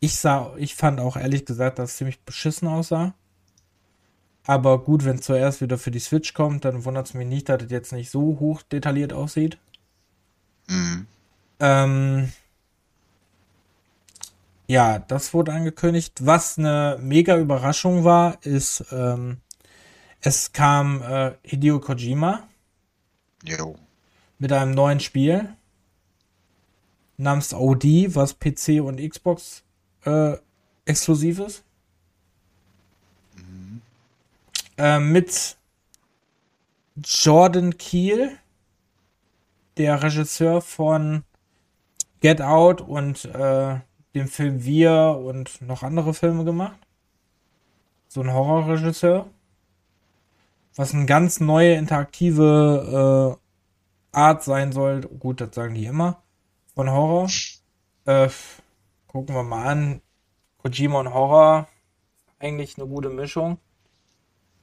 Ich 0.00 0.16
sah, 0.16 0.54
ich 0.56 0.76
fand 0.76 0.98
auch 0.98 1.18
ehrlich 1.18 1.44
gesagt, 1.44 1.78
dass 1.78 1.90
es 1.90 1.96
ziemlich 1.98 2.18
beschissen 2.20 2.68
aussah. 2.68 3.12
Aber 4.46 4.82
gut, 4.82 5.04
wenn 5.04 5.16
es 5.16 5.26
zuerst 5.26 5.60
wieder 5.60 5.76
für 5.76 5.90
die 5.90 5.98
Switch 5.98 6.34
kommt, 6.34 6.64
dann 6.64 6.84
wundert 6.84 7.06
es 7.06 7.14
mich 7.14 7.26
nicht, 7.26 7.48
dass 7.48 7.62
es 7.62 7.70
jetzt 7.70 7.92
nicht 7.92 8.10
so 8.10 8.38
hoch 8.38 8.62
detailliert 8.62 9.12
aussieht. 9.12 9.58
Mhm. 10.68 11.06
Ähm, 11.58 12.32
ja, 14.68 14.98
das 14.98 15.34
wurde 15.34 15.52
angekündigt. 15.52 16.24
Was 16.24 16.58
eine 16.58 16.98
mega 17.00 17.36
Überraschung 17.36 18.04
war, 18.04 18.38
ist, 18.44 18.84
ähm, 18.90 19.38
es 20.20 20.52
kam 20.52 21.02
äh, 21.02 21.32
Hideo 21.42 21.80
Kojima. 21.80 22.48
Jo. 23.44 23.76
Mit 24.38 24.52
einem 24.52 24.72
neuen 24.72 25.00
Spiel 25.00 25.48
namens 27.16 27.54
OD, 27.54 28.14
was 28.14 28.34
PC 28.34 28.80
und 28.82 29.00
Xbox 29.00 29.62
äh, 30.04 30.36
exklusiv 30.84 31.38
ist. 31.38 31.62
Mhm. 33.36 33.80
Äh, 34.78 35.00
mit 35.00 35.56
Jordan 36.96 37.78
Keel, 37.78 38.38
der 39.76 40.02
Regisseur 40.02 40.60
von 40.60 41.24
Get 42.20 42.42
Out 42.42 42.80
und 42.80 43.24
äh, 43.26 43.80
dem 44.14 44.28
Film 44.28 44.64
Wir 44.64 45.20
und 45.22 45.60
noch 45.60 45.82
andere 45.82 46.14
Filme 46.14 46.44
gemacht. 46.44 46.78
So 48.08 48.20
ein 48.22 48.32
Horrorregisseur. 48.32 49.26
Was 50.74 50.94
eine 50.94 51.06
ganz 51.06 51.40
neue, 51.40 51.74
interaktive 51.74 53.38
äh, 54.12 54.16
Art 54.16 54.42
sein 54.42 54.72
soll. 54.72 55.02
Gut, 55.02 55.40
das 55.40 55.54
sagen 55.54 55.74
die 55.74 55.86
immer. 55.86 56.22
Von 56.74 56.90
Horror. 56.90 57.30
Äh, 58.04 58.28
gucken 59.06 59.34
wir 59.34 59.42
mal 59.42 59.66
an. 59.66 60.02
Kojima 60.58 61.00
und 61.00 61.12
Horror. 61.12 61.68
Eigentlich 62.38 62.78
eine 62.78 62.86
gute 62.86 63.10
Mischung. 63.10 63.58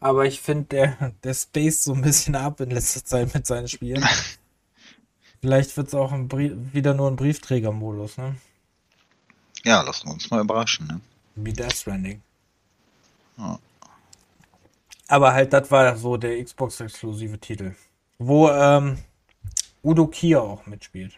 Aber 0.03 0.25
ich 0.25 0.41
finde, 0.41 0.65
der, 0.65 1.13
der 1.23 1.33
space 1.33 1.85
so 1.85 1.93
ein 1.93 2.01
bisschen 2.01 2.35
ab 2.35 2.59
in 2.59 2.71
letzter 2.71 3.05
Zeit 3.05 3.33
mit 3.33 3.47
seinen 3.47 3.69
Spielen. 3.69 4.05
Vielleicht 5.41 5.77
wird 5.77 5.87
es 5.87 5.95
auch 5.95 6.11
wieder 6.11 6.93
nur 6.93 7.09
ein 7.09 7.15
Briefträger-Modus, 7.15 8.17
ne? 8.17 8.35
Ja, 9.63 9.81
lassen 9.81 10.07
wir 10.07 10.13
uns 10.13 10.29
mal 10.29 10.41
überraschen. 10.41 10.87
Ne? 10.87 10.99
Wie 11.35 11.53
Death 11.53 11.73
Stranding. 11.73 12.21
Ja. 13.37 13.57
Aber 15.07 15.31
halt, 15.31 15.53
das 15.53 15.71
war 15.71 15.95
so 15.95 16.17
der 16.17 16.43
Xbox-exklusive 16.43 17.39
Titel. 17.39 17.73
Wo 18.19 18.49
ähm, 18.49 18.97
Udo 19.83 20.07
Kier 20.07 20.41
auch 20.41 20.65
mitspielt. 20.65 21.17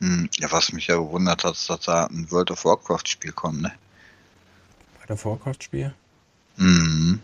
Hm, 0.00 0.28
ja, 0.38 0.50
was 0.50 0.72
mich 0.72 0.88
ja 0.88 0.96
gewundert 0.96 1.44
hat, 1.44 1.54
ist, 1.54 1.70
dass 1.70 1.82
da 1.82 2.06
ein 2.06 2.28
World 2.32 2.50
of 2.50 2.64
Warcraft-Spiel 2.64 3.30
kommt, 3.30 3.62
ne? 3.62 3.72
World 4.98 5.10
of 5.12 5.24
Warcraft-Spiel? 5.24 5.94
Mhm. 6.56 7.20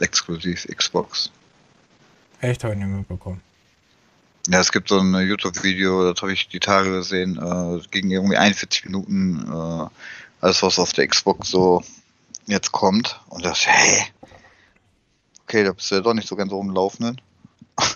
Exklusiv 0.00 0.66
Xbox. 0.66 1.30
Echt, 2.40 2.64
habe 2.64 2.74
ich 2.74 2.80
nicht 2.80 2.88
mitbekommen. 2.88 3.40
Ja, 4.48 4.60
es 4.60 4.72
gibt 4.72 4.88
so 4.88 4.98
ein 4.98 5.14
YouTube-Video, 5.14 6.12
das 6.12 6.20
habe 6.20 6.32
ich 6.32 6.48
die 6.48 6.60
Tage 6.60 6.90
gesehen, 6.90 7.38
äh, 7.38 7.80
ging 7.90 8.10
irgendwie 8.10 8.36
41 8.36 8.84
Minuten, 8.84 9.46
äh, 9.48 9.88
alles 10.42 10.62
was 10.62 10.78
auf 10.78 10.92
der 10.92 11.08
Xbox 11.08 11.48
so 11.48 11.82
jetzt 12.46 12.70
kommt. 12.72 13.18
Und 13.28 13.44
das, 13.44 13.66
hey, 13.66 14.04
okay, 15.44 15.64
da 15.64 15.72
bist 15.72 15.90
du 15.90 15.94
ja 15.94 16.00
doch 16.02 16.12
nicht 16.12 16.28
so 16.28 16.36
ganz 16.36 16.52
rumlaufenden. 16.52 17.20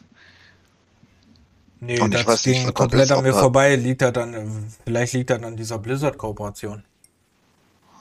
Nee, 1.80 2.00
und 2.00 2.12
das 2.12 2.26
weiß 2.26 2.42
ging 2.42 2.64
nicht, 2.64 2.74
komplett 2.74 3.12
an 3.12 3.22
mir 3.22 3.32
vorbei. 3.32 3.76
Liegt 3.76 4.02
da 4.02 4.10
dann, 4.10 4.68
vielleicht 4.84 5.12
liegt 5.12 5.30
das 5.30 5.40
an 5.44 5.56
dieser 5.56 5.78
Blizzard-Kooperation. 5.78 6.82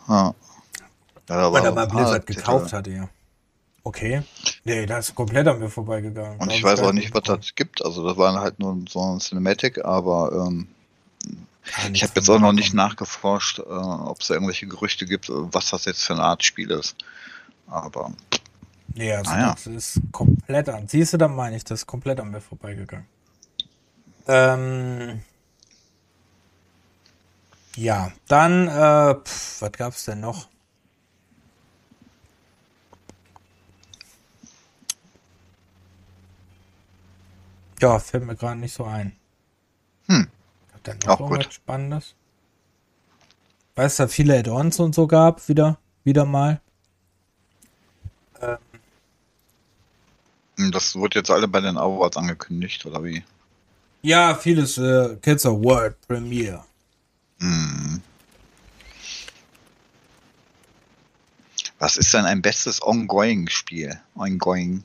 Ja. 0.08 0.34
Ja 1.30 1.52
Weil 1.52 1.66
er 1.66 1.72
mal 1.72 1.88
Blizzard 1.88 2.26
gekauft 2.26 2.74
hatte, 2.74 2.92
ja. 2.92 3.10
Okay. 3.84 4.22
Nee, 4.66 4.86
das 4.86 5.10
ist 5.10 5.16
komplett 5.16 5.48
an 5.48 5.60
mir 5.60 5.70
vorbeigegangen. 5.70 6.40
Und 6.40 6.52
ich 6.52 6.62
weiß 6.62 6.82
auch 6.82 6.92
nicht, 6.92 7.14
was 7.14 7.24
das 7.24 7.56
gibt. 7.56 7.84
Also 7.86 8.06
das 8.06 8.18
war 8.18 8.38
halt 8.40 8.60
nur 8.60 8.78
so 8.90 9.00
ein 9.00 9.20
Cinematic, 9.20 9.84
aber 9.86 10.46
ähm, 10.46 10.68
ich 11.94 12.04
habe 12.04 12.14
jetzt 12.16 12.30
auch 12.30 12.40
noch 12.40 12.52
nicht 12.52 12.74
nachgeforscht, 12.74 13.60
äh, 13.60 13.64
ob 13.64 14.20
es 14.20 14.28
da 14.28 14.34
irgendwelche 14.34 14.68
Gerüchte 14.68 15.06
gibt, 15.06 15.30
was 15.30 15.70
das 15.70 15.86
jetzt 15.86 16.04
für 16.04 16.14
eine 16.14 16.24
Art 16.24 16.44
Spiel 16.44 16.72
ist. 16.72 16.96
Aber. 17.68 18.12
Nee, 18.94 19.14
also 19.14 19.32
naja. 19.32 19.52
das 19.54 19.68
ist 19.68 20.02
komplett 20.12 20.70
an. 20.70 20.88
Siehst 20.88 21.14
du, 21.14 21.18
dann 21.18 21.36
meine 21.36 21.56
ich, 21.56 21.64
das 21.64 21.82
ist 21.82 21.88
komplett 21.88 22.20
an 22.20 22.32
mir 22.32 22.42
vorbeigegangen. 22.42 23.06
Ähm. 24.28 25.22
Ja, 27.76 28.12
dann, 28.28 28.68
äh, 28.68 29.16
pf, 29.16 29.62
was 29.62 29.72
gab's 29.72 30.06
denn 30.06 30.20
noch? 30.20 30.48
Ja, 37.82 38.00
fällt 38.00 38.26
mir 38.26 38.36
gerade 38.36 38.60
nicht 38.60 38.74
so 38.74 38.86
ein. 38.86 39.16
Hm. 40.08 40.28
Hat 40.74 40.82
dann 40.84 41.00
noch 41.06 41.20
Auch 41.20 41.30
gut. 41.30 41.54
Spannendes? 41.54 42.16
Weißt 43.76 44.00
du, 44.00 44.04
da 44.04 44.08
viele 44.08 44.40
Add-ons 44.40 44.80
und 44.80 44.96
so 44.96 45.06
gab, 45.06 45.48
wieder, 45.48 45.78
wieder 46.04 46.26
mal. 46.26 46.60
Ähm. 48.42 48.58
Das 50.72 50.96
wurde 50.96 51.20
jetzt 51.20 51.30
alle 51.30 51.48
bei 51.48 51.62
den 51.62 51.78
Awards 51.78 52.18
angekündigt, 52.18 52.84
oder 52.88 53.04
wie? 53.04 53.24
Ja, 54.02 54.34
vieles 54.34 54.80
äh, 54.80 55.18
du 55.18 55.52
World 55.64 55.96
Premiere. 56.08 56.64
Hm. 57.40 58.02
Was 61.78 61.98
ist 61.98 62.14
denn 62.14 62.26
ein 62.26 62.42
bestes 62.42 62.82
Ongoing-Spiel? 62.82 64.00
Ongoing. 64.16 64.84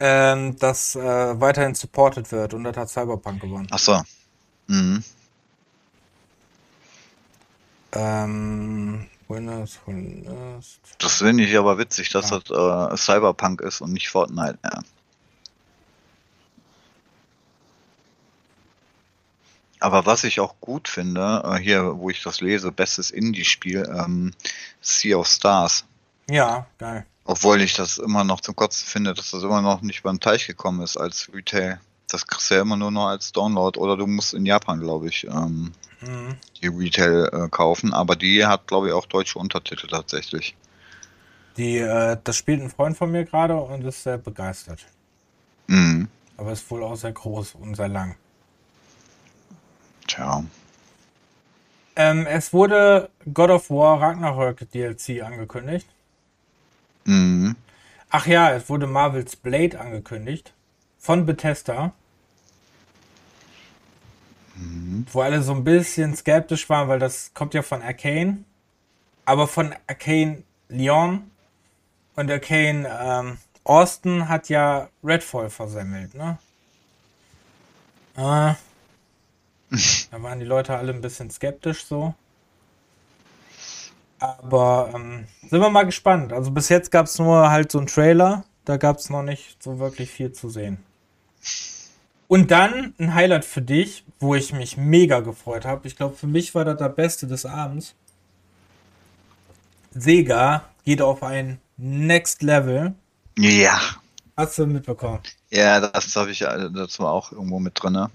Ähm, 0.00 0.56
das 0.58 0.96
äh, 0.96 1.40
weiterhin 1.40 1.74
supported 1.74 2.30
wird 2.32 2.54
und 2.54 2.64
das 2.64 2.76
hat 2.76 2.90
Cyberpunk 2.90 3.40
gewonnen. 3.40 3.68
Achso. 3.70 4.02
Mhm. 4.66 5.04
Ähm, 7.92 9.06
Winners, 9.28 9.78
Winners. 9.86 10.80
Das 10.98 11.18
finde 11.18 11.44
ich 11.44 11.56
aber 11.56 11.78
witzig, 11.78 12.10
dass 12.10 12.30
ja. 12.30 12.40
das 12.40 12.92
äh, 12.92 12.96
Cyberpunk 12.96 13.60
ist 13.60 13.80
und 13.80 13.92
nicht 13.92 14.08
Fortnite. 14.08 14.58
Ja. 14.64 14.80
Aber 19.80 20.06
was 20.06 20.24
ich 20.24 20.40
auch 20.40 20.54
gut 20.60 20.88
finde, 20.88 21.42
äh, 21.44 21.58
hier, 21.58 21.98
wo 21.98 22.08
ich 22.10 22.22
das 22.22 22.40
lese, 22.40 22.72
bestes 22.72 23.10
Indie-Spiel, 23.10 23.86
ähm, 23.94 24.32
Sea 24.80 25.18
of 25.18 25.26
Stars. 25.26 25.84
Ja, 26.28 26.66
geil. 26.78 27.06
Obwohl 27.24 27.62
ich 27.62 27.72
das 27.72 27.98
immer 27.98 28.22
noch 28.24 28.40
zum 28.40 28.54
Kotzen 28.54 28.86
finde, 28.86 29.14
dass 29.14 29.30
das 29.30 29.42
immer 29.42 29.62
noch 29.62 29.80
nicht 29.80 30.02
beim 30.02 30.20
Teich 30.20 30.46
gekommen 30.46 30.82
ist 30.82 30.96
als 30.96 31.30
Retail. 31.32 31.80
Das 32.08 32.26
kriegst 32.26 32.50
du 32.50 32.54
ja 32.54 32.60
immer 32.60 32.76
nur 32.76 32.90
noch 32.90 33.06
als 33.06 33.32
Download 33.32 33.78
oder 33.78 33.96
du 33.96 34.06
musst 34.06 34.34
in 34.34 34.44
Japan, 34.44 34.80
glaube 34.80 35.08
ich, 35.08 35.24
ähm, 35.24 35.72
mhm. 36.02 36.36
die 36.60 36.68
Retail 36.68 37.30
äh, 37.32 37.48
kaufen. 37.48 37.94
Aber 37.94 38.14
die 38.14 38.44
hat, 38.44 38.66
glaube 38.66 38.88
ich, 38.88 38.92
auch 38.92 39.06
deutsche 39.06 39.38
Untertitel 39.38 39.86
tatsächlich. 39.86 40.54
Die, 41.56 41.78
äh, 41.78 42.18
das 42.22 42.36
spielt 42.36 42.60
ein 42.60 42.70
Freund 42.70 42.96
von 42.96 43.10
mir 43.10 43.24
gerade 43.24 43.56
und 43.56 43.84
ist 43.84 44.02
sehr 44.02 44.18
begeistert. 44.18 44.84
Mhm. 45.66 46.08
Aber 46.36 46.52
ist 46.52 46.70
wohl 46.70 46.82
auch 46.82 46.96
sehr 46.96 47.12
groß 47.12 47.54
und 47.54 47.74
sehr 47.74 47.88
lang. 47.88 48.16
Tja. 50.06 50.44
Ähm, 51.96 52.26
es 52.26 52.52
wurde 52.52 53.08
God 53.32 53.50
of 53.50 53.70
War 53.70 54.00
Ragnarök 54.00 54.68
DLC 54.72 55.22
angekündigt. 55.22 55.86
Mhm. 57.04 57.56
Ach 58.10 58.26
ja, 58.26 58.52
es 58.52 58.68
wurde 58.68 58.86
Marvel's 58.86 59.36
Blade 59.36 59.80
angekündigt. 59.80 60.52
Von 60.98 61.26
Bethesda. 61.26 61.92
Mhm. 64.56 65.06
Wo 65.12 65.20
alle 65.20 65.42
so 65.42 65.52
ein 65.52 65.64
bisschen 65.64 66.14
skeptisch 66.16 66.68
waren, 66.68 66.88
weil 66.88 66.98
das 66.98 67.32
kommt 67.34 67.54
ja 67.54 67.62
von 67.62 67.82
Arcane. 67.82 68.44
Aber 69.24 69.48
von 69.48 69.74
Arcane 69.86 70.42
Lyon. 70.68 71.30
Und 72.16 72.30
Arcane 72.30 72.88
ähm, 72.88 73.38
Austin 73.64 74.28
hat 74.28 74.48
ja 74.48 74.88
Redfall 75.02 75.50
versemmelt, 75.50 76.14
ne? 76.14 76.38
Äh, 78.16 78.54
da 80.10 80.22
waren 80.22 80.38
die 80.38 80.44
Leute 80.44 80.76
alle 80.76 80.92
ein 80.92 81.00
bisschen 81.00 81.30
skeptisch 81.30 81.84
so. 81.84 82.14
Aber 84.42 84.90
ähm, 84.94 85.26
sind 85.40 85.60
wir 85.60 85.70
mal 85.70 85.84
gespannt. 85.84 86.32
Also 86.32 86.50
bis 86.50 86.68
jetzt 86.68 86.90
gab 86.90 87.06
es 87.06 87.18
nur 87.18 87.50
halt 87.50 87.70
so 87.70 87.78
einen 87.78 87.86
Trailer. 87.86 88.44
Da 88.64 88.76
gab 88.76 88.98
es 88.98 89.10
noch 89.10 89.22
nicht 89.22 89.62
so 89.62 89.78
wirklich 89.78 90.10
viel 90.10 90.32
zu 90.32 90.48
sehen. 90.48 90.78
Und 92.28 92.50
dann 92.50 92.94
ein 92.98 93.14
Highlight 93.14 93.44
für 93.44 93.62
dich, 93.62 94.04
wo 94.18 94.34
ich 94.34 94.52
mich 94.52 94.76
mega 94.76 95.20
gefreut 95.20 95.64
habe. 95.64 95.86
Ich 95.86 95.96
glaube, 95.96 96.16
für 96.16 96.26
mich 96.26 96.54
war 96.54 96.64
das 96.64 96.78
der 96.78 96.88
Beste 96.88 97.26
des 97.26 97.44
Abends. 97.44 97.94
Sega 99.92 100.64
geht 100.84 101.02
auf 101.02 101.22
ein 101.22 101.60
Next 101.76 102.42
Level. 102.42 102.94
Ja. 103.38 103.78
Hast 104.36 104.58
du 104.58 104.66
mitbekommen? 104.66 105.20
Ja, 105.50 105.78
das 105.80 106.16
habe 106.16 106.30
ich 106.30 106.40
ja, 106.40 106.68
das 106.68 106.98
war 106.98 107.12
auch 107.12 107.30
irgendwo 107.30 107.60
mit 107.60 107.80
drin. 107.80 107.94
Da 107.94 108.10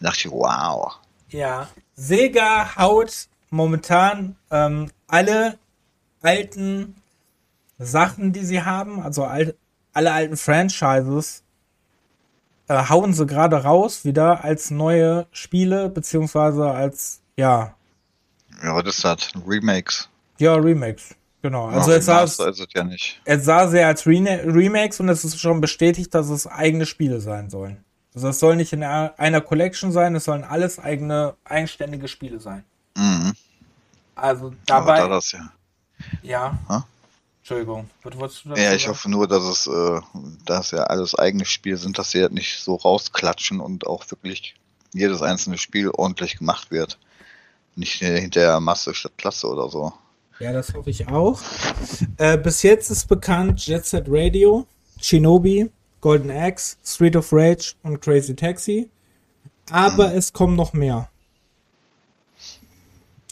dachte 0.00 0.28
ich, 0.28 0.30
wow. 0.30 0.98
Ja. 1.28 1.68
Sega 1.94 2.76
haut 2.76 3.28
momentan 3.52 4.36
ähm, 4.50 4.90
alle 5.06 5.58
alten 6.22 6.96
Sachen, 7.78 8.32
die 8.32 8.44
sie 8.44 8.62
haben, 8.62 9.00
also 9.00 9.24
all, 9.24 9.54
alle 9.92 10.12
alten 10.12 10.36
Franchises, 10.36 11.42
äh, 12.68 12.88
hauen 12.88 13.12
sie 13.12 13.26
gerade 13.26 13.56
raus 13.56 14.04
wieder 14.04 14.42
als 14.44 14.70
neue 14.70 15.26
Spiele, 15.32 15.88
beziehungsweise 15.90 16.70
als, 16.70 17.20
ja. 17.36 17.74
Ja, 18.62 18.74
was 18.74 18.96
ist 18.96 19.04
das? 19.04 19.30
Remakes? 19.46 20.08
Ja, 20.38 20.54
Remakes. 20.54 21.14
Genau. 21.42 21.66
Also 21.66 21.90
ja, 21.90 21.96
es, 21.98 22.06
sah, 22.06 22.22
es, 22.22 22.66
ja 22.72 22.84
nicht. 22.84 23.20
es 23.24 23.44
sah 23.44 23.66
sehr 23.66 23.88
als 23.88 24.06
Re 24.06 24.14
Remakes 24.44 25.00
und 25.00 25.08
es 25.08 25.24
ist 25.24 25.40
schon 25.40 25.60
bestätigt, 25.60 26.14
dass 26.14 26.30
es 26.30 26.46
eigene 26.46 26.86
Spiele 26.86 27.20
sein 27.20 27.50
sollen. 27.50 27.84
Also 28.14 28.28
es 28.28 28.38
soll 28.38 28.56
nicht 28.56 28.72
in 28.72 28.84
einer 28.84 29.40
Collection 29.40 29.90
sein, 29.90 30.14
es 30.14 30.24
sollen 30.24 30.44
alles 30.44 30.78
eigene, 30.78 31.34
eigenständige 31.44 32.06
Spiele 32.08 32.38
sein. 32.38 32.64
Mhm. 32.96 33.32
Also 34.14 34.52
dabei. 34.66 35.00
Aber 35.00 35.08
da 35.08 35.14
das 35.16 35.32
ja. 35.32 35.52
Ja. 36.22 36.58
Ha? 36.68 36.86
Entschuldigung. 37.40 37.90
Was 38.02 38.16
wolltest 38.16 38.44
du 38.44 38.48
dazu 38.50 38.60
ja, 38.60 38.72
ich 38.72 38.82
sagen? 38.82 38.94
hoffe 38.94 39.10
nur, 39.10 39.26
dass 39.26 39.42
es, 39.42 39.66
äh, 39.66 40.00
dass 40.44 40.70
ja 40.70 40.84
alles 40.84 41.14
eigene 41.14 41.44
Spiele 41.44 41.76
sind, 41.76 41.98
dass 41.98 42.12
sie 42.12 42.22
halt 42.22 42.32
nicht 42.32 42.60
so 42.60 42.76
rausklatschen 42.76 43.60
und 43.60 43.86
auch 43.86 44.08
wirklich 44.10 44.54
jedes 44.92 45.22
einzelne 45.22 45.58
Spiel 45.58 45.90
ordentlich 45.90 46.38
gemacht 46.38 46.70
wird. 46.70 46.98
Nicht 47.74 47.94
hinter 47.94 48.60
Masse 48.60 48.94
statt 48.94 49.12
Klasse 49.16 49.48
oder 49.48 49.68
so. 49.68 49.92
Ja, 50.38 50.52
das 50.52 50.74
hoffe 50.74 50.90
ich 50.90 51.08
auch. 51.08 51.40
Äh, 52.18 52.36
bis 52.36 52.62
jetzt 52.62 52.90
ist 52.90 53.08
bekannt 53.08 53.66
Jet 53.66 53.86
Set 53.86 54.04
Radio, 54.08 54.66
Shinobi, 55.00 55.70
Golden 56.00 56.30
Axe, 56.30 56.76
Street 56.84 57.16
of 57.16 57.32
Rage 57.32 57.74
und 57.82 58.00
Crazy 58.00 58.34
Taxi. 58.36 58.90
Aber 59.70 60.10
hm. 60.10 60.18
es 60.18 60.32
kommen 60.32 60.56
noch 60.56 60.72
mehr. 60.72 61.08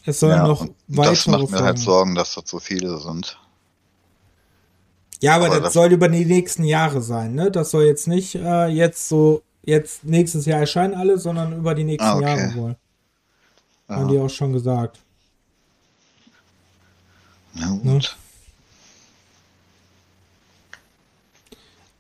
Es 0.07 0.21
sollen 0.21 0.37
ja, 0.37 0.47
noch 0.47 0.67
weitere. 0.89 1.15
Das 1.15 1.27
macht 1.27 1.51
mir 1.51 1.63
halt 1.63 1.79
Sorgen, 1.79 2.15
dass 2.15 2.35
das 2.35 2.45
so 2.49 2.59
viele 2.59 2.99
sind. 2.99 3.39
Ja, 5.21 5.37
aber, 5.37 5.47
aber 5.47 5.57
das, 5.57 5.65
das, 5.65 5.73
soll 5.75 5.93
über 5.93 6.09
die 6.09 6.25
nächsten 6.25 6.65
Jahre 6.65 7.03
sein, 7.03 7.35
ne? 7.35 7.51
Das 7.51 7.71
soll 7.71 7.85
jetzt 7.85 8.09
nicht 8.09 8.35
äh, 8.35 8.69
jetzt 8.69 9.09
so, 9.09 9.43
jetzt 9.63 10.05
nächstes 10.05 10.47
Jahr 10.47 10.61
erscheinen 10.61 10.95
alle, 10.95 11.19
sondern 11.19 11.59
über 11.59 11.75
die 11.75 11.85
nächsten 11.85 12.09
ah, 12.09 12.17
okay. 12.17 12.25
Jahre 12.25 12.55
wohl. 12.55 12.77
Ja. 13.89 13.97
Haben 13.97 14.09
die 14.09 14.19
auch 14.19 14.31
schon 14.31 14.53
gesagt. 14.53 14.99
Na 17.55 17.69
gut. 17.71 17.85
Ne? 17.85 18.01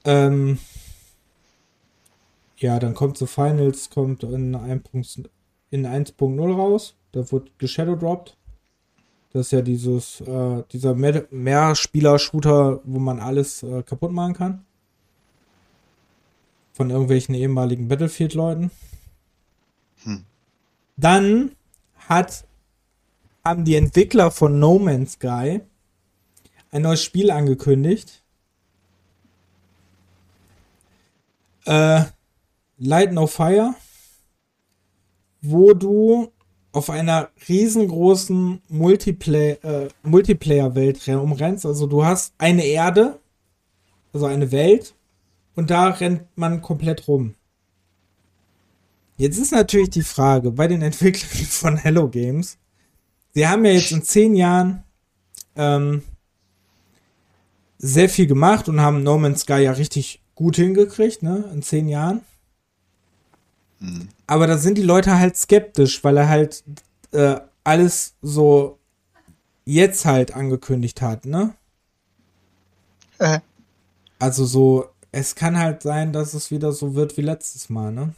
Ähm, 0.04 0.58
ja, 2.56 2.78
dann 2.78 2.94
kommt 2.94 3.18
The 3.18 3.26
Finals, 3.26 3.90
kommt 3.90 4.22
in 4.22 4.56
1.0 4.56 6.54
raus. 6.54 6.94
Da 7.12 7.30
wird 7.32 7.58
geshadowdropped. 7.58 8.36
Das 9.32 9.46
ist 9.46 9.52
ja 9.52 9.62
dieses, 9.62 10.20
äh, 10.22 10.62
dieser 10.72 10.94
Mehr 10.94 11.26
Mehrspieler-Shooter, 11.30 12.80
wo 12.84 12.98
man 12.98 13.20
alles 13.20 13.62
äh, 13.62 13.82
kaputt 13.82 14.12
machen 14.12 14.34
kann. 14.34 14.64
Von 16.72 16.90
irgendwelchen 16.90 17.34
ehemaligen 17.34 17.88
Battlefield-Leuten. 17.88 18.70
Hm. 20.02 20.24
Dann 20.96 21.52
hat, 22.08 22.44
haben 23.44 23.64
die 23.64 23.76
Entwickler 23.76 24.30
von 24.30 24.58
No 24.58 24.78
Man's 24.78 25.12
Sky 25.12 25.60
ein 26.70 26.82
neues 26.82 27.02
Spiel 27.02 27.30
angekündigt. 27.30 28.22
Äh, 31.66 32.04
Light 32.78 33.12
No 33.12 33.26
Fire, 33.26 33.74
wo 35.42 35.74
du 35.74 36.32
auf 36.72 36.90
einer 36.90 37.30
riesengroßen 37.48 38.62
Multiplay 38.68 39.52
äh, 39.62 39.88
Multiplayer-Welt 40.02 41.06
umrennst. 41.08 41.66
Also 41.66 41.86
du 41.86 42.04
hast 42.04 42.32
eine 42.38 42.64
Erde, 42.64 43.18
also 44.12 44.26
eine 44.26 44.52
Welt, 44.52 44.94
und 45.56 45.70
da 45.70 45.88
rennt 45.88 46.24
man 46.36 46.62
komplett 46.62 47.08
rum. 47.08 47.34
Jetzt 49.16 49.38
ist 49.38 49.52
natürlich 49.52 49.90
die 49.90 50.02
Frage 50.02 50.52
bei 50.52 50.68
den 50.68 50.82
Entwicklern 50.90 51.46
von 51.46 51.76
Hello 51.76 52.08
Games. 52.08 52.56
Sie 53.34 53.46
haben 53.46 53.64
ja 53.64 53.72
jetzt 53.72 53.92
in 53.92 54.02
zehn 54.02 54.34
Jahren 54.34 54.84
ähm, 55.56 56.02
sehr 57.78 58.08
viel 58.08 58.26
gemacht 58.26 58.68
und 58.68 58.80
haben 58.80 59.02
No 59.02 59.18
Man's 59.18 59.42
Sky 59.42 59.62
ja 59.62 59.72
richtig 59.72 60.22
gut 60.34 60.56
hingekriegt, 60.56 61.22
ne? 61.22 61.48
In 61.52 61.62
zehn 61.62 61.88
Jahren. 61.88 62.22
Mhm. 63.80 64.08
Aber 64.26 64.46
da 64.46 64.58
sind 64.58 64.78
die 64.78 64.82
Leute 64.82 65.18
halt 65.18 65.36
skeptisch, 65.36 66.04
weil 66.04 66.16
er 66.16 66.28
halt 66.28 66.62
äh, 67.12 67.40
alles 67.64 68.14
so 68.22 68.78
jetzt 69.64 70.04
halt 70.04 70.34
angekündigt 70.34 71.02
hat, 71.02 71.24
ne? 71.24 71.54
Äh. 73.18 73.40
Also 74.18 74.44
so, 74.44 74.90
es 75.12 75.34
kann 75.34 75.58
halt 75.58 75.82
sein, 75.82 76.12
dass 76.12 76.34
es 76.34 76.50
wieder 76.50 76.72
so 76.72 76.94
wird 76.94 77.16
wie 77.16 77.22
letztes 77.22 77.68
Mal, 77.68 77.92
ne? 77.92 78.14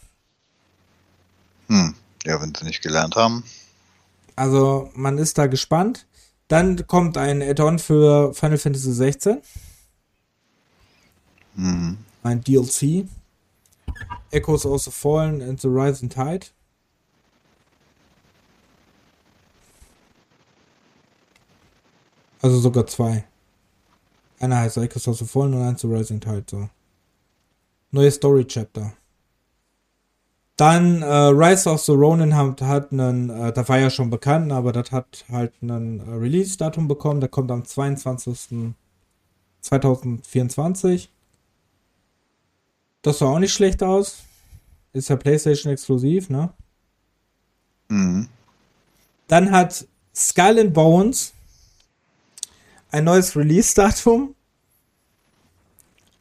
Hm. 1.68 1.94
Ja, 2.24 2.40
wenn 2.40 2.54
sie 2.54 2.64
nicht 2.64 2.82
gelernt 2.82 3.16
haben. 3.16 3.44
Also, 4.36 4.90
man 4.94 5.18
ist 5.18 5.38
da 5.38 5.46
gespannt. 5.46 6.06
Dann 6.48 6.86
kommt 6.86 7.16
ein 7.16 7.42
Add-on 7.42 7.78
für 7.78 8.34
Final 8.34 8.58
Fantasy 8.58 8.92
16. 8.92 9.42
Mhm. 11.54 11.98
ein 12.22 12.40
DLC. 12.42 13.06
Echoes 14.32 14.66
of 14.66 14.82
the 14.82 14.90
Fallen 14.90 15.42
and 15.42 15.60
the 15.60 15.68
Rising 15.68 16.08
Tide. 16.08 16.46
Also 22.40 22.58
sogar 22.58 22.86
zwei. 22.86 23.24
Einer 24.40 24.58
heißt 24.58 24.76
Echoes 24.78 25.06
of 25.06 25.18
the 25.18 25.24
Fallen 25.24 25.54
und 25.54 25.62
eins 25.62 25.82
The 25.82 25.86
Rising 25.86 26.20
Tide. 26.20 26.44
So. 26.50 26.68
Neue 27.92 28.10
Story 28.10 28.44
Chapter. 28.44 28.94
Dann 30.56 31.02
äh, 31.02 31.06
Rise 31.06 31.70
of 31.70 31.80
the 31.82 31.92
Ronin 31.92 32.34
hat, 32.36 32.60
hat 32.62 32.92
einen, 32.92 33.30
äh, 33.30 33.52
da 33.52 33.68
war 33.68 33.78
ja 33.78 33.90
schon 33.90 34.10
bekannt, 34.10 34.52
aber 34.52 34.72
das 34.72 34.90
hat 34.92 35.24
halt 35.30 35.52
ein 35.62 36.00
äh, 36.00 36.14
Release-Datum 36.14 36.88
bekommen. 36.88 37.20
Der 37.20 37.28
kommt 37.28 37.50
am 37.50 37.64
22. 37.64 38.74
2024. 39.60 41.10
Das 43.02 43.18
sah 43.18 43.26
auch 43.26 43.38
nicht 43.38 43.52
schlecht 43.52 43.82
aus. 43.82 44.18
Ist 44.92 45.08
ja 45.08 45.16
PlayStation 45.16 45.72
exklusiv, 45.72 46.30
ne? 46.30 46.52
Mhm. 47.88 48.28
Dann 49.28 49.50
hat 49.50 49.86
Skull 50.14 50.58
and 50.58 50.74
Bones 50.74 51.32
ein 52.90 53.04
neues 53.04 53.34
Release-Datum. 53.34 54.34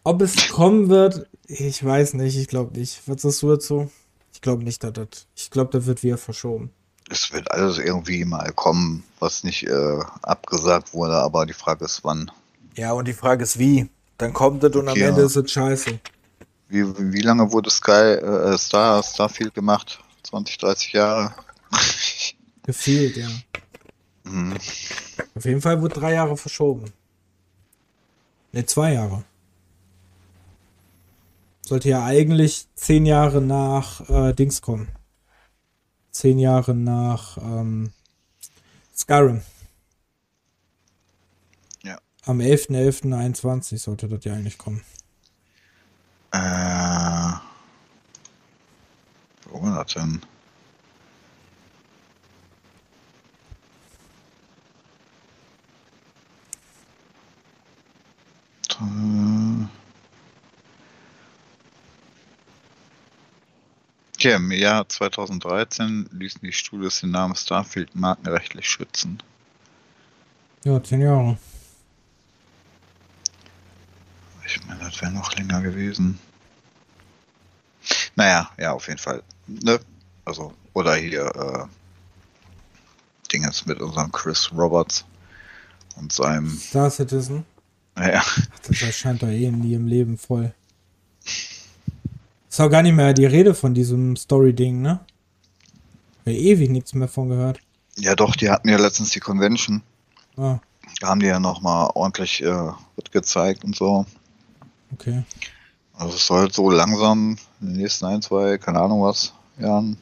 Ob 0.04 0.22
es 0.22 0.50
kommen 0.50 0.90
wird, 0.90 1.28
ich 1.46 1.84
weiß 1.84 2.16
nicht. 2.16 2.38
Ich 2.38 2.48
glaube 2.48 2.78
nicht. 2.78 3.02
Was 3.06 3.22
sagst 3.22 3.42
du 3.44 3.50
dazu? 3.50 3.92
Ich 4.34 4.42
glaube 4.42 4.64
nicht, 4.64 4.84
dass 4.84 4.94
das. 4.94 5.28
Ich 5.36 5.52
glaube, 5.52 5.70
da 5.72 5.86
wird 5.86 6.02
wieder 6.02 6.18
verschoben. 6.18 6.72
Es 7.10 7.32
wird 7.34 7.52
alles 7.52 7.78
irgendwie 7.78 8.24
mal 8.24 8.52
kommen, 8.54 9.04
was 9.20 9.44
nicht 9.44 9.68
äh, 9.68 10.00
abgesagt 10.22 10.94
wurde, 10.94 11.16
aber 11.16 11.46
die 11.46 11.54
Frage 11.54 11.86
ist, 11.86 12.04
wann. 12.04 12.32
Ja, 12.76 12.94
und 12.94 13.08
die 13.08 13.14
Frage 13.14 13.44
ist, 13.44 13.60
wie. 13.60 13.90
Dann 14.18 14.34
kommt 14.34 14.64
es 14.64 14.76
und 14.76 14.88
am 14.88 14.98
ja. 14.98 15.10
Ende 15.10 15.24
ist 15.24 15.36
es 15.36 15.52
scheiße. 15.52 16.00
Wie, 16.72 16.86
wie 16.86 17.20
lange 17.20 17.52
wurde 17.52 17.70
Sky 17.70 18.16
äh, 18.16 18.58
Star 18.58 19.04
Starfield 19.04 19.54
gemacht? 19.54 20.00
20, 20.24 20.58
30 20.58 20.94
Jahre? 20.94 21.36
Gefehlt, 22.64 23.18
ja. 23.18 23.28
Mhm. 24.24 24.56
Auf 25.36 25.44
jeden 25.44 25.62
Fall 25.62 25.82
wurde 25.82 25.96
drei 25.96 26.14
Jahre 26.14 26.38
verschoben. 26.38 26.94
Ne, 28.54 28.66
zwei 28.66 28.94
Jahre. 28.94 29.26
Sollte 31.62 31.90
ja 31.90 32.06
eigentlich 32.06 32.68
zehn 32.76 33.06
Jahre 33.06 33.42
nach 33.42 34.10
äh, 34.10 34.34
Dings 34.34 34.62
kommen. 34.62 34.88
Zehn 36.12 36.40
Jahre 36.40 36.74
nach 36.74 37.38
ähm, 37.38 37.92
Skyrim. 38.96 39.42
Ja. 41.84 41.98
Am 42.24 42.40
11.11.21 42.40 43.78
sollte 43.78 44.08
das 44.08 44.24
ja 44.24 44.34
eigentlich 44.34 44.58
kommen. 44.58 44.82
Äh. 46.32 47.34
Wo 49.50 49.62
war 49.62 49.84
das 49.84 49.94
denn? 49.94 50.22
Okay, 64.22 64.36
im 64.36 64.52
Jahr 64.52 64.88
2013 64.88 66.08
ließen 66.12 66.42
die 66.44 66.52
Studios 66.52 67.00
den 67.00 67.10
Namen 67.10 67.36
Starfield 67.36 67.96
markenrechtlich 67.96 68.70
schützen. 68.70 69.18
Ja, 70.64 70.82
zehn 70.84 71.02
Jahre. 71.02 71.40
Ich 74.46 74.64
meine, 74.68 74.80
das 74.80 74.91
wäre 75.02 75.12
noch 75.12 75.36
länger 75.36 75.62
gewesen. 75.62 76.20
Naja, 78.16 78.50
ja, 78.58 78.74
auf 78.74 78.88
jeden 78.88 79.00
Fall. 79.00 79.24
Ne? 79.48 79.80
Also, 80.26 80.54
oder 80.74 80.96
hier, 80.96 81.26
äh, 81.36 81.66
Dinges 83.32 83.66
mit 83.66 83.82
unserem 83.82 84.12
Chris 84.12 84.52
Roberts 84.52 85.06
und 85.96 86.12
seinem. 86.12 86.50
Star 86.50 86.90
Citizen? 86.90 87.46
Ja. 87.98 88.24
Das 88.68 88.82
erscheint 88.82 89.22
doch 89.22 89.28
eh 89.28 89.52
nie 89.52 89.74
im 89.74 89.88
Leben 89.88 90.18
voll. 90.18 90.54
Ist 92.50 92.60
auch 92.60 92.70
gar 92.70 92.82
nicht 92.82 92.94
mehr 92.94 93.14
die 93.14 93.26
Rede 93.26 93.54
von 93.54 93.74
diesem 93.74 94.16
Story-Ding, 94.16 94.82
ne? 94.82 95.00
Hab 96.20 96.28
ewig 96.28 96.70
nichts 96.70 96.94
mehr 96.94 97.08
von 97.08 97.30
gehört. 97.30 97.60
Ja, 97.98 98.16
doch, 98.16 98.36
die 98.36 98.50
hatten 98.50 98.70
ja 98.70 98.78
letztens 98.78 99.10
die 99.10 99.20
Convention. 99.20 99.82
Ah. 100.38 100.60
Da 101.00 101.08
haben 101.08 101.20
die 101.20 101.28
ja 101.28 101.40
nochmal 101.40 101.90
ordentlich 101.94 102.44
äh, 102.44 102.72
gezeigt 103.12 103.64
und 103.64 103.76
so. 103.76 104.06
Okay. 104.94 105.24
Also 105.94 106.16
es 106.16 106.26
soll 106.26 106.52
so 106.52 106.70
langsam 106.70 107.38
in 107.62 107.68
den 107.68 107.78
nächsten 107.78 108.06
ein, 108.06 108.22
zwei, 108.22 108.58
keine 108.58 108.80
Ahnung 108.80 109.04
was, 109.04 109.34
Jahren. 109.60 109.98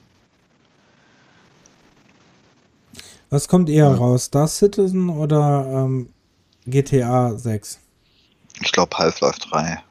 Was 3.29 3.47
kommt 3.47 3.69
eher 3.69 3.89
ja. 3.89 3.93
raus? 3.93 4.25
Star 4.25 4.47
Citizen 4.47 5.09
oder 5.09 5.65
ähm, 5.67 6.09
GTA 6.65 7.37
6? 7.37 7.79
Ich 8.61 8.71
glaube 8.71 8.97
Half-Life 8.97 9.39
3. 9.39 9.83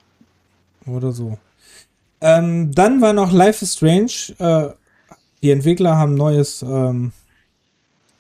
Oder 0.87 1.13
so. 1.13 1.39
Ähm, 2.21 2.75
dann 2.75 3.01
war 3.01 3.13
noch 3.13 3.33
Life 3.33 3.65
is 3.65 3.75
Strange. 3.75 4.35
Äh, 4.39 4.75
die 5.43 5.53
Entwickler 5.53 5.97
haben 5.97 6.15
neues, 6.15 6.63
ähm, 6.63 7.13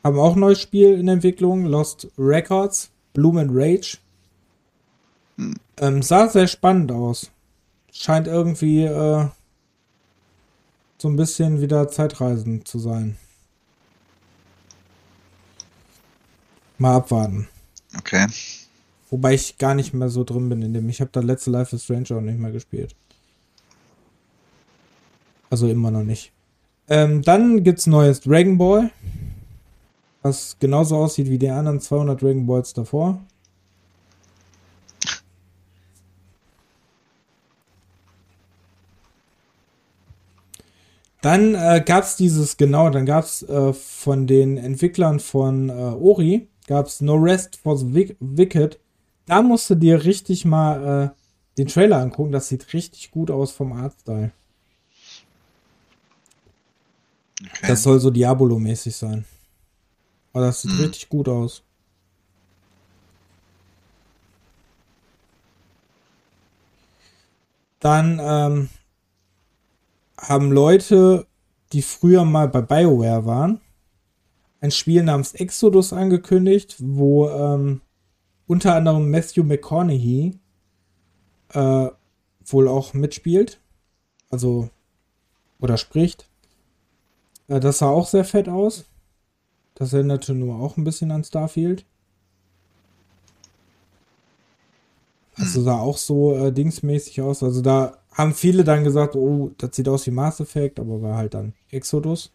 haben 0.04 0.18
auch 0.18 0.36
ein 0.36 0.40
neues 0.40 0.60
Spiel 0.60 0.94
in 0.94 1.08
Entwicklung. 1.08 1.64
Lost 1.64 2.06
Records, 2.16 2.90
Bloom 3.12 3.38
and 3.38 3.50
Rage. 3.52 3.98
Hm. 5.38 5.54
Ähm, 5.78 6.02
sah 6.02 6.28
sehr 6.28 6.48
spannend 6.48 6.92
aus. 6.92 7.30
Scheint 7.92 8.26
irgendwie 8.26 8.84
äh, 8.84 9.26
so 10.98 11.08
ein 11.08 11.16
bisschen 11.16 11.60
wieder 11.60 11.88
Zeitreisen 11.88 12.64
zu 12.64 12.78
sein. 12.78 13.16
Mal 16.76 16.96
abwarten. 16.96 17.48
Okay. 17.96 18.26
Wobei 19.10 19.34
ich 19.34 19.58
gar 19.58 19.74
nicht 19.74 19.94
mehr 19.94 20.10
so 20.10 20.22
drin 20.22 20.48
bin 20.48 20.62
in 20.62 20.74
dem. 20.74 20.88
Ich 20.88 21.00
habe 21.00 21.10
da 21.12 21.20
letzte 21.20 21.50
Life 21.50 21.74
is 21.74 21.84
Strange 21.84 22.08
auch 22.10 22.20
nicht 22.20 22.38
mehr 22.38 22.52
gespielt. 22.52 22.94
Also 25.50 25.66
immer 25.68 25.90
noch 25.90 26.04
nicht. 26.04 26.32
Ähm, 26.88 27.22
dann 27.22 27.64
gibt's 27.64 27.86
neues 27.86 28.20
Dragon 28.20 28.58
Ball. 28.58 28.90
Was 30.22 30.56
genauso 30.58 30.96
aussieht 30.96 31.30
wie 31.30 31.38
die 31.38 31.48
anderen 31.48 31.80
200 31.80 32.20
Dragon 32.20 32.46
Balls 32.46 32.74
davor. 32.74 33.20
Dann 41.20 41.54
äh, 41.54 41.82
gab 41.84 42.04
es 42.04 42.16
dieses, 42.16 42.56
genau, 42.56 42.90
dann 42.90 43.04
gab 43.04 43.24
es 43.24 43.42
äh, 43.42 43.72
von 43.72 44.26
den 44.26 44.56
Entwicklern 44.56 45.18
von 45.18 45.68
äh, 45.68 45.72
Ori, 45.72 46.48
gab 46.66 46.86
es 46.86 47.00
No 47.00 47.14
Rest 47.14 47.56
for 47.56 47.76
the 47.76 48.14
Wicked. 48.20 48.78
Da 49.26 49.42
musst 49.42 49.68
du 49.68 49.74
dir 49.74 50.04
richtig 50.04 50.44
mal 50.44 51.12
äh, 51.12 51.18
den 51.58 51.66
Trailer 51.66 51.98
angucken. 51.98 52.32
Das 52.32 52.48
sieht 52.48 52.72
richtig 52.72 53.10
gut 53.10 53.30
aus 53.30 53.50
vom 53.50 53.72
Artstyle. 53.72 54.30
Okay. 57.40 57.66
Das 57.66 57.82
soll 57.82 58.00
so 58.00 58.10
Diabolo-mäßig 58.10 58.94
sein. 58.94 59.24
Aber 60.32 60.46
das 60.46 60.62
sieht 60.62 60.72
hm. 60.72 60.80
richtig 60.80 61.08
gut 61.08 61.28
aus. 61.28 61.62
Dann 67.80 68.20
ähm, 68.20 68.68
haben 70.18 70.52
Leute, 70.52 71.26
die 71.72 71.82
früher 71.82 72.24
mal 72.24 72.48
bei 72.48 72.60
BioWare 72.60 73.24
waren, 73.24 73.60
ein 74.60 74.70
Spiel 74.70 75.02
namens 75.02 75.34
Exodus 75.34 75.92
angekündigt, 75.92 76.76
wo 76.78 77.28
ähm, 77.28 77.80
unter 78.46 78.74
anderem 78.74 79.10
Matthew 79.10 79.44
McConaughey 79.44 80.38
äh, 81.50 81.88
wohl 82.44 82.68
auch 82.68 82.94
mitspielt. 82.94 83.60
Also, 84.30 84.68
oder 85.60 85.76
spricht. 85.76 86.28
Äh, 87.46 87.60
das 87.60 87.78
sah 87.78 87.88
auch 87.88 88.06
sehr 88.06 88.24
fett 88.24 88.48
aus. 88.48 88.86
Das 89.74 89.92
erinnerte 89.92 90.34
nur 90.34 90.56
auch 90.56 90.76
ein 90.76 90.84
bisschen 90.84 91.12
an 91.12 91.22
Starfield. 91.22 91.84
Also 95.36 95.58
hm. 95.58 95.64
sah 95.64 95.78
auch 95.78 95.96
so 95.96 96.34
äh, 96.34 96.52
dingsmäßig 96.52 97.20
aus. 97.22 97.42
Also 97.42 97.62
da 97.62 97.98
haben 98.18 98.34
viele 98.34 98.64
dann 98.64 98.82
gesagt, 98.82 99.14
oh, 99.14 99.52
das 99.58 99.76
sieht 99.76 99.88
aus 99.88 100.06
wie 100.06 100.10
Mass 100.10 100.40
Effect, 100.40 100.80
aber 100.80 101.00
war 101.00 101.16
halt 101.16 101.34
dann 101.34 101.54
Exodus. 101.70 102.32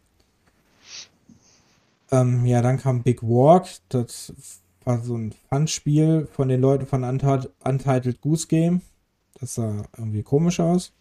Ähm, 2.09 2.45
ja, 2.45 2.61
dann 2.61 2.77
kam 2.77 3.03
Big 3.03 3.21
Walk. 3.21 3.67
Das 3.89 4.33
war 4.85 5.03
so 5.03 5.17
ein 5.17 5.33
Fun-Spiel 5.49 6.27
von 6.31 6.47
den 6.47 6.61
Leuten 6.61 6.87
von 6.87 7.03
Untitled 7.03 8.21
Goose 8.21 8.47
Game. 8.47 8.81
Das 9.39 9.55
sah 9.55 9.83
irgendwie 9.97 10.23
komisch 10.23 10.61
aus. 10.61 10.93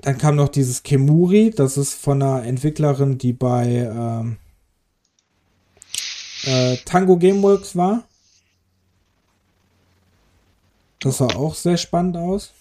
Dann 0.00 0.16
kam 0.16 0.36
noch 0.36 0.48
dieses 0.48 0.82
Kemuri, 0.82 1.50
das 1.50 1.76
ist 1.76 1.92
von 1.92 2.22
einer 2.22 2.44
Entwicklerin, 2.44 3.18
die 3.18 3.34
bei 3.34 3.66
ähm, 3.66 4.38
äh, 6.44 6.78
Tango 6.86 7.18
Gameworks 7.18 7.76
war. 7.76 8.04
Das 11.00 11.18
sah 11.18 11.34
auch 11.34 11.54
sehr 11.54 11.76
spannend 11.76 12.16
aus. 12.16 12.52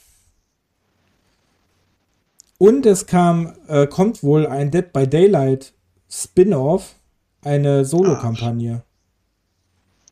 Und 2.57 2.85
es 2.85 3.05
kam, 3.05 3.53
äh, 3.67 3.87
kommt 3.87 4.23
wohl 4.23 4.47
ein 4.47 4.71
Dead 4.71 4.91
by 4.91 5.07
Daylight 5.07 5.73
Spin-off, 6.09 6.95
eine 7.41 7.85
Solo-Kampagne. 7.85 8.83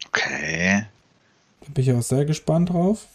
Okay. 0.07 0.85
Da 1.61 1.67
bin 1.73 1.83
ich 1.83 1.91
auch 1.91 2.01
sehr 2.01 2.25
gespannt 2.25 2.69
drauf. 2.69 3.07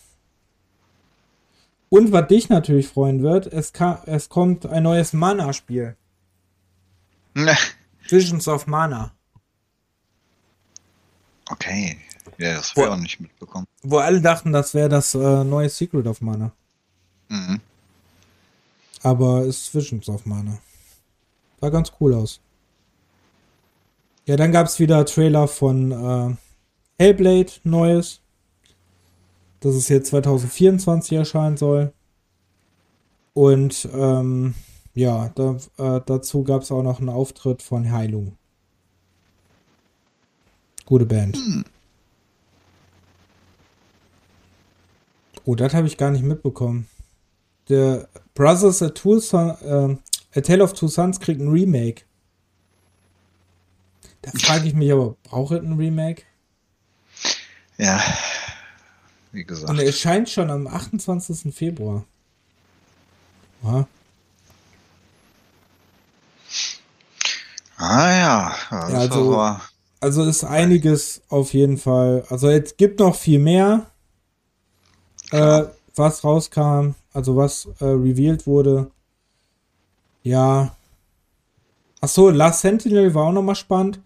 Und 1.88 2.12
was 2.12 2.28
dich 2.28 2.48
natürlich 2.48 2.88
freuen 2.88 3.22
wird, 3.22 3.46
es, 3.46 3.72
es 4.06 4.28
kommt 4.28 4.66
ein 4.66 4.82
neues 4.82 5.12
Mana-Spiel. 5.12 5.96
Visions 8.08 8.48
of 8.48 8.66
Mana. 8.66 9.12
Okay. 11.50 11.98
Ja, 12.38 12.54
das 12.54 12.70
habe 12.70 12.82
ich 12.82 12.86
auch 12.88 12.96
nicht 12.96 13.20
mitbekommen. 13.20 13.66
Wo 13.82 13.98
alle 13.98 14.20
dachten, 14.20 14.52
das 14.52 14.74
wäre 14.74 14.88
das 14.88 15.14
äh, 15.14 15.44
neue 15.44 15.68
Secret 15.68 16.06
of 16.06 16.20
Mana. 16.20 16.52
Mhm. 17.28 17.60
Aber 19.02 19.44
ist 19.44 19.74
Visions 19.74 20.08
of 20.08 20.26
Mana. 20.26 20.58
Sah 21.60 21.70
ganz 21.70 21.92
cool 22.00 22.14
aus. 22.14 22.40
Ja, 24.26 24.36
dann 24.36 24.52
gab 24.52 24.66
es 24.66 24.78
wieder 24.78 25.04
Trailer 25.04 25.48
von 25.48 25.90
äh, 25.90 26.36
Hellblade, 26.98 27.52
neues. 27.64 28.20
Das 29.60 29.74
es 29.74 29.88
jetzt 29.88 30.08
2024 30.10 31.18
erscheinen 31.18 31.56
soll. 31.56 31.92
Und 33.34 33.88
ähm, 33.92 34.54
ja, 34.94 35.30
da, 35.34 35.56
äh, 35.78 36.00
dazu 36.04 36.44
gab 36.44 36.62
es 36.62 36.70
auch 36.70 36.82
noch 36.82 37.00
einen 37.00 37.08
Auftritt 37.08 37.62
von 37.62 37.90
Heilung. 37.90 38.36
Gute 40.84 41.06
Band. 41.06 41.36
Hm. 41.36 41.64
Oh, 45.45 45.55
das 45.55 45.74
habe 45.74 45.86
ich 45.86 45.97
gar 45.97 46.11
nicht 46.11 46.24
mitbekommen. 46.24 46.88
Der 47.68 48.09
Brothers 48.34 48.82
A, 48.82 48.90
Two 48.90 49.18
Son, 49.18 49.51
äh, 49.62 50.38
A 50.38 50.40
Tale 50.40 50.62
of 50.62 50.72
Two 50.72 50.88
Sons 50.88 51.20
kriegt 51.20 51.40
ein 51.40 51.51
Remake. 51.51 52.03
Da 54.22 54.30
frage 54.38 54.68
ich 54.68 54.74
mich 54.74 54.93
aber, 54.93 55.16
braucht 55.24 55.53
es 55.53 55.62
ein 55.62 55.76
Remake? 55.76 56.22
Ja, 57.76 58.01
wie 59.32 59.45
gesagt. 59.45 59.68
Und 59.68 59.78
er 59.78 59.86
erscheint 59.86 60.30
schon 60.30 60.51
am 60.51 60.66
28. 60.68 61.53
Februar. 61.53 62.05
Ja. 63.64 63.86
Ah 67.76 68.11
ja. 68.11 68.57
ja 68.70 68.78
also, 68.78 69.57
also 69.99 70.24
ist 70.24 70.45
einiges 70.45 71.22
auf 71.28 71.53
jeden 71.53 71.78
Fall. 71.78 72.24
Also 72.28 72.49
es 72.49 72.76
gibt 72.76 73.01
noch 73.01 73.16
viel 73.16 73.40
mehr, 73.40 73.90
äh, 75.33 75.64
was 75.95 76.24
rauskam, 76.24 76.95
also 77.12 77.37
was 77.37 77.66
äh, 77.80 77.85
revealed 77.85 78.47
wurde. 78.47 78.91
Ja. 80.22 80.76
Achso, 82.01 82.30
Last 82.30 82.61
Sentinel 82.61 83.14
war 83.14 83.26
auch 83.26 83.33
nochmal 83.33 83.55
spannend, 83.55 84.01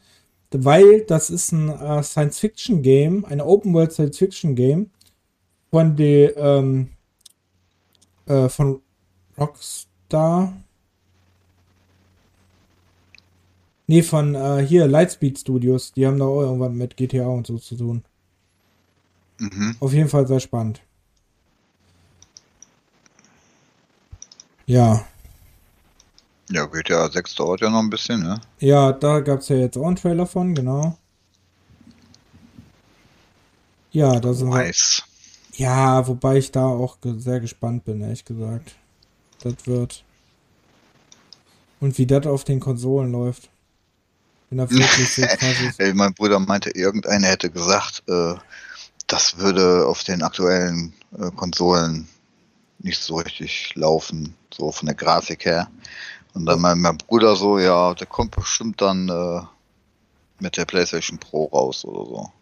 weil 0.51 1.03
das 1.03 1.31
ist 1.31 1.53
ein 1.53 1.69
äh, 1.69 2.03
Science-Fiction-Game, 2.03 3.25
ein 3.25 3.41
Open-World 3.41 3.93
Science-Fiction-Game 3.93 4.91
von 5.71 5.97
der 5.97 6.37
ähm, 6.37 6.91
äh, 8.27 8.49
von 8.49 8.81
Rockstar. 9.39 10.53
Nee, 13.87 14.03
von 14.03 14.35
äh, 14.35 14.67
hier 14.67 14.87
Lightspeed 14.87 15.39
Studios. 15.39 15.93
Die 15.93 16.07
haben 16.07 16.19
da 16.19 16.25
auch 16.25 16.41
irgendwann 16.41 16.77
mit 16.77 16.97
GTA 16.97 17.27
und 17.27 17.47
so 17.47 17.59
zu 17.59 17.77
tun. 17.77 18.05
Mhm. 19.39 19.77
Auf 19.81 19.93
jeden 19.93 20.09
Fall 20.09 20.27
sehr 20.27 20.41
spannend. 20.41 20.81
Ja. 24.67 25.05
Ja, 26.51 26.67
GTA 26.67 27.11
6 27.11 27.35
dauert 27.37 27.61
ja 27.61 27.71
noch 27.71 27.81
ein 27.81 27.91
bisschen, 27.91 28.23
ne? 28.23 28.41
Ja, 28.59 28.93
da 28.93 29.21
gab 29.21 29.41
es 29.41 29.49
ja 29.49 29.57
jetzt 29.57 29.77
auch 29.77 29.87
einen 29.87 29.97
Trailer 29.97 30.27
von, 30.27 30.55
genau. 30.55 30.97
Ja, 33.91 34.21
da 34.21 34.35
sind 34.35 34.51
nice. 34.51 35.03
wir. 35.53 35.67
Ja, 35.67 36.07
wobei 36.07 36.37
ich 36.37 36.53
da 36.53 36.67
auch 36.67 36.99
sehr 37.03 37.41
gespannt 37.41 37.85
bin, 37.85 38.01
ehrlich 38.01 38.25
gesagt. 38.25 38.77
Das 39.43 39.55
wird. 39.65 40.05
Und 41.81 41.97
wie 41.99 42.07
das 42.07 42.27
auf 42.27 42.45
den 42.45 42.61
Konsolen 42.61 43.11
läuft. 43.11 43.49
Wenn 44.51 44.59
er 44.59 44.71
wirklich 44.71 45.15
so 45.15 45.23
krass 45.27 45.61
ist. 45.61 45.95
mein 45.95 46.15
Bruder 46.15 46.39
meinte, 46.39 46.71
irgendeiner 46.71 47.29
hätte 47.29 47.51
gesagt, 47.51 48.03
äh, 48.07 48.35
das 49.07 49.39
würde 49.39 49.87
auf 49.87 50.05
den 50.05 50.23
aktuellen 50.23 50.93
äh, 51.19 51.31
Konsolen 51.31 52.09
nicht 52.79 53.01
so 53.01 53.17
richtig 53.17 53.75
laufen, 53.75 54.35
so 54.53 54.73
von 54.73 54.87
der 54.87 54.95
Grafik 54.95 55.45
her. 55.45 55.69
Und 56.35 56.47
dann 56.47 56.61
mein, 56.61 56.81
mein 56.81 56.99
Bruder 56.99 57.37
so, 57.37 57.59
ja, 57.59 57.95
der 57.95 58.07
kommt 58.07 58.37
bestimmt 58.37 58.81
dann 58.83 59.09
äh, 59.09 59.41
mit 60.39 60.57
der 60.57 60.67
PlayStation 60.67 61.19
Pro 61.19 61.47
raus 61.47 61.85
oder 61.85 62.05
so. 62.05 62.33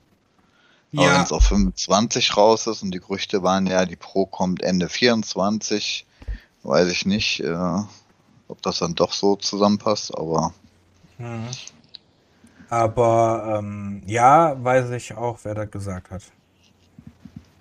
Ja. 0.91 1.03
Aber 1.03 1.15
wenn 1.15 1.23
es 1.23 1.33
auf 1.33 1.45
25 1.45 2.37
raus 2.37 2.67
ist 2.67 2.83
und 2.83 2.93
die 2.93 3.01
Gerüchte 3.01 3.43
waren 3.43 3.67
ja, 3.67 3.85
die 3.87 3.97
Pro 3.97 4.27
kommt 4.27 4.63
Ende 4.63 4.89
24, 4.89 6.07
weiß 6.63 6.89
ich 6.89 7.07
nicht, 7.07 7.41
äh, 7.41 7.83
ob 8.49 8.63
das 8.63 8.79
dann 8.79 8.95
doch 8.95 9.13
so 9.13 9.37
zusammenpasst, 9.37 10.17
aber. 10.17 10.53
Mhm. 11.19 11.49
Aber 12.71 13.59
ähm, 13.59 14.03
ja, 14.07 14.63
weiß 14.63 14.91
ich 14.91 15.15
auch, 15.15 15.39
wer 15.43 15.55
das 15.55 15.71
gesagt 15.71 16.11
hat. 16.11 16.23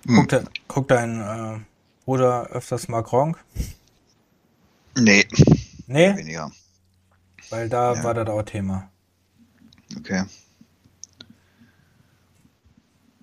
Hm. 0.06 0.16
Guckt, 0.16 0.32
hm. 0.32 0.48
guckt 0.66 0.90
dein 0.90 1.20
äh, 1.20 1.60
Bruder 2.04 2.48
öfters 2.48 2.88
mal 2.88 3.02
Gronk? 3.02 3.42
Nee. 4.96 5.26
Nee? 5.86 6.16
Weniger. 6.16 6.50
Weil 7.50 7.68
da 7.68 7.94
ja. 7.94 8.04
war 8.04 8.14
das 8.14 8.28
auch 8.28 8.42
Thema. 8.42 8.90
Okay. 9.96 10.24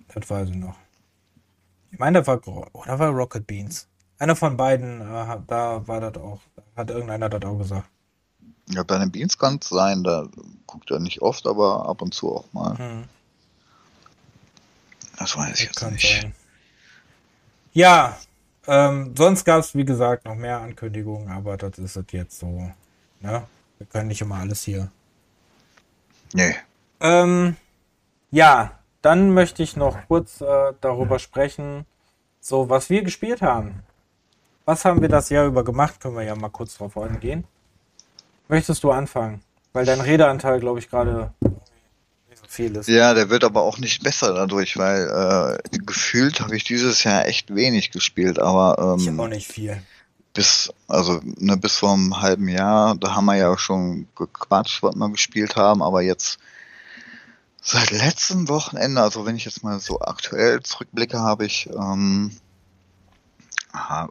Das 0.08 0.28
weiß 0.28 0.50
ich 0.50 0.56
noch. 0.56 0.76
Ich 1.90 1.98
meine, 1.98 2.22
da 2.22 2.26
war, 2.26 2.74
oder 2.74 2.98
war 2.98 3.10
Rocket 3.10 3.46
Beans? 3.46 3.88
Einer 4.18 4.36
von 4.36 4.56
beiden, 4.56 5.00
äh, 5.00 5.38
da 5.46 5.86
war 5.86 6.00
das 6.00 6.22
auch, 6.22 6.40
hat 6.76 6.90
irgendeiner 6.90 7.28
das 7.28 7.42
auch 7.42 7.58
gesagt. 7.58 7.88
Ja, 8.68 8.82
bei 8.82 8.98
den 8.98 9.10
Beans 9.10 9.36
kann 9.36 9.58
es 9.60 9.68
sein, 9.68 10.04
da 10.04 10.28
guckt 10.66 10.90
er 10.90 11.00
nicht 11.00 11.20
oft, 11.20 11.46
aber 11.46 11.88
ab 11.88 12.00
und 12.02 12.14
zu 12.14 12.34
auch 12.34 12.52
mal. 12.52 12.78
Hm. 12.78 13.04
Das 15.18 15.36
weiß 15.36 15.60
ich 15.60 15.70
das 15.72 15.82
jetzt 15.82 15.92
nicht. 15.92 16.22
Sein. 16.22 16.34
Ja, 17.72 18.16
ähm, 18.66 19.14
sonst 19.16 19.44
gab 19.44 19.60
es, 19.60 19.74
wie 19.74 19.84
gesagt, 19.84 20.24
noch 20.24 20.34
mehr 20.34 20.60
Ankündigungen, 20.60 21.30
aber 21.30 21.56
das 21.56 21.78
ist 21.78 21.96
es 21.96 22.04
jetzt 22.10 22.38
so. 22.38 22.70
Ne? 23.20 23.42
Wir 23.78 23.86
können 23.86 24.08
nicht 24.08 24.20
immer 24.20 24.36
alles 24.36 24.62
hier. 24.62 24.90
Nee. 26.32 26.54
Ähm, 27.00 27.56
ja, 28.30 28.78
dann 29.02 29.34
möchte 29.34 29.62
ich 29.62 29.76
noch 29.76 29.98
kurz 30.06 30.40
äh, 30.40 30.72
darüber 30.80 31.18
sprechen, 31.18 31.84
so 32.40 32.68
was 32.68 32.90
wir 32.90 33.02
gespielt 33.02 33.42
haben. 33.42 33.82
Was 34.64 34.84
haben 34.84 35.00
wir 35.00 35.08
das 35.08 35.28
Jahr 35.28 35.46
über 35.46 35.64
gemacht? 35.64 36.00
Können 36.00 36.16
wir 36.16 36.22
ja 36.22 36.36
mal 36.36 36.48
kurz 36.48 36.78
drauf 36.78 36.96
eingehen. 36.96 37.44
Möchtest 38.48 38.84
du 38.84 38.92
anfangen? 38.92 39.42
Weil 39.72 39.84
dein 39.84 40.00
Redeanteil, 40.00 40.60
glaube 40.60 40.78
ich, 40.78 40.88
gerade 40.88 41.32
viel 42.52 42.76
ist. 42.76 42.88
Ja, 42.88 43.14
der 43.14 43.30
wird 43.30 43.44
aber 43.44 43.62
auch 43.62 43.78
nicht 43.78 44.02
besser 44.02 44.34
dadurch, 44.34 44.76
weil 44.76 45.58
äh, 45.72 45.78
gefühlt 45.78 46.40
habe 46.40 46.56
ich 46.56 46.64
dieses 46.64 47.04
Jahr 47.04 47.26
echt 47.26 47.54
wenig 47.54 47.90
gespielt, 47.90 48.38
aber 48.38 48.94
ähm, 48.94 49.00
ich 49.00 49.08
habe 49.08 49.22
auch 49.22 49.28
nicht 49.28 49.50
viel. 49.50 49.82
Bis, 50.34 50.72
also 50.88 51.20
ne, 51.22 51.56
bis 51.56 51.76
vor 51.76 51.92
einem 51.92 52.20
halben 52.20 52.48
Jahr, 52.48 52.94
da 52.96 53.14
haben 53.14 53.26
wir 53.26 53.36
ja 53.36 53.56
schon 53.58 54.08
gequatscht, 54.16 54.82
was 54.82 54.94
wir 54.94 55.10
gespielt 55.10 55.56
haben, 55.56 55.82
aber 55.82 56.02
jetzt 56.02 56.38
seit 57.60 57.90
letztem 57.90 58.48
Wochenende, 58.48 59.02
also 59.02 59.26
wenn 59.26 59.36
ich 59.36 59.44
jetzt 59.44 59.62
mal 59.62 59.78
so 59.78 60.00
aktuell 60.00 60.62
zurückblicke, 60.62 61.18
habe 61.18 61.44
ich, 61.46 61.68
ähm, 61.70 62.32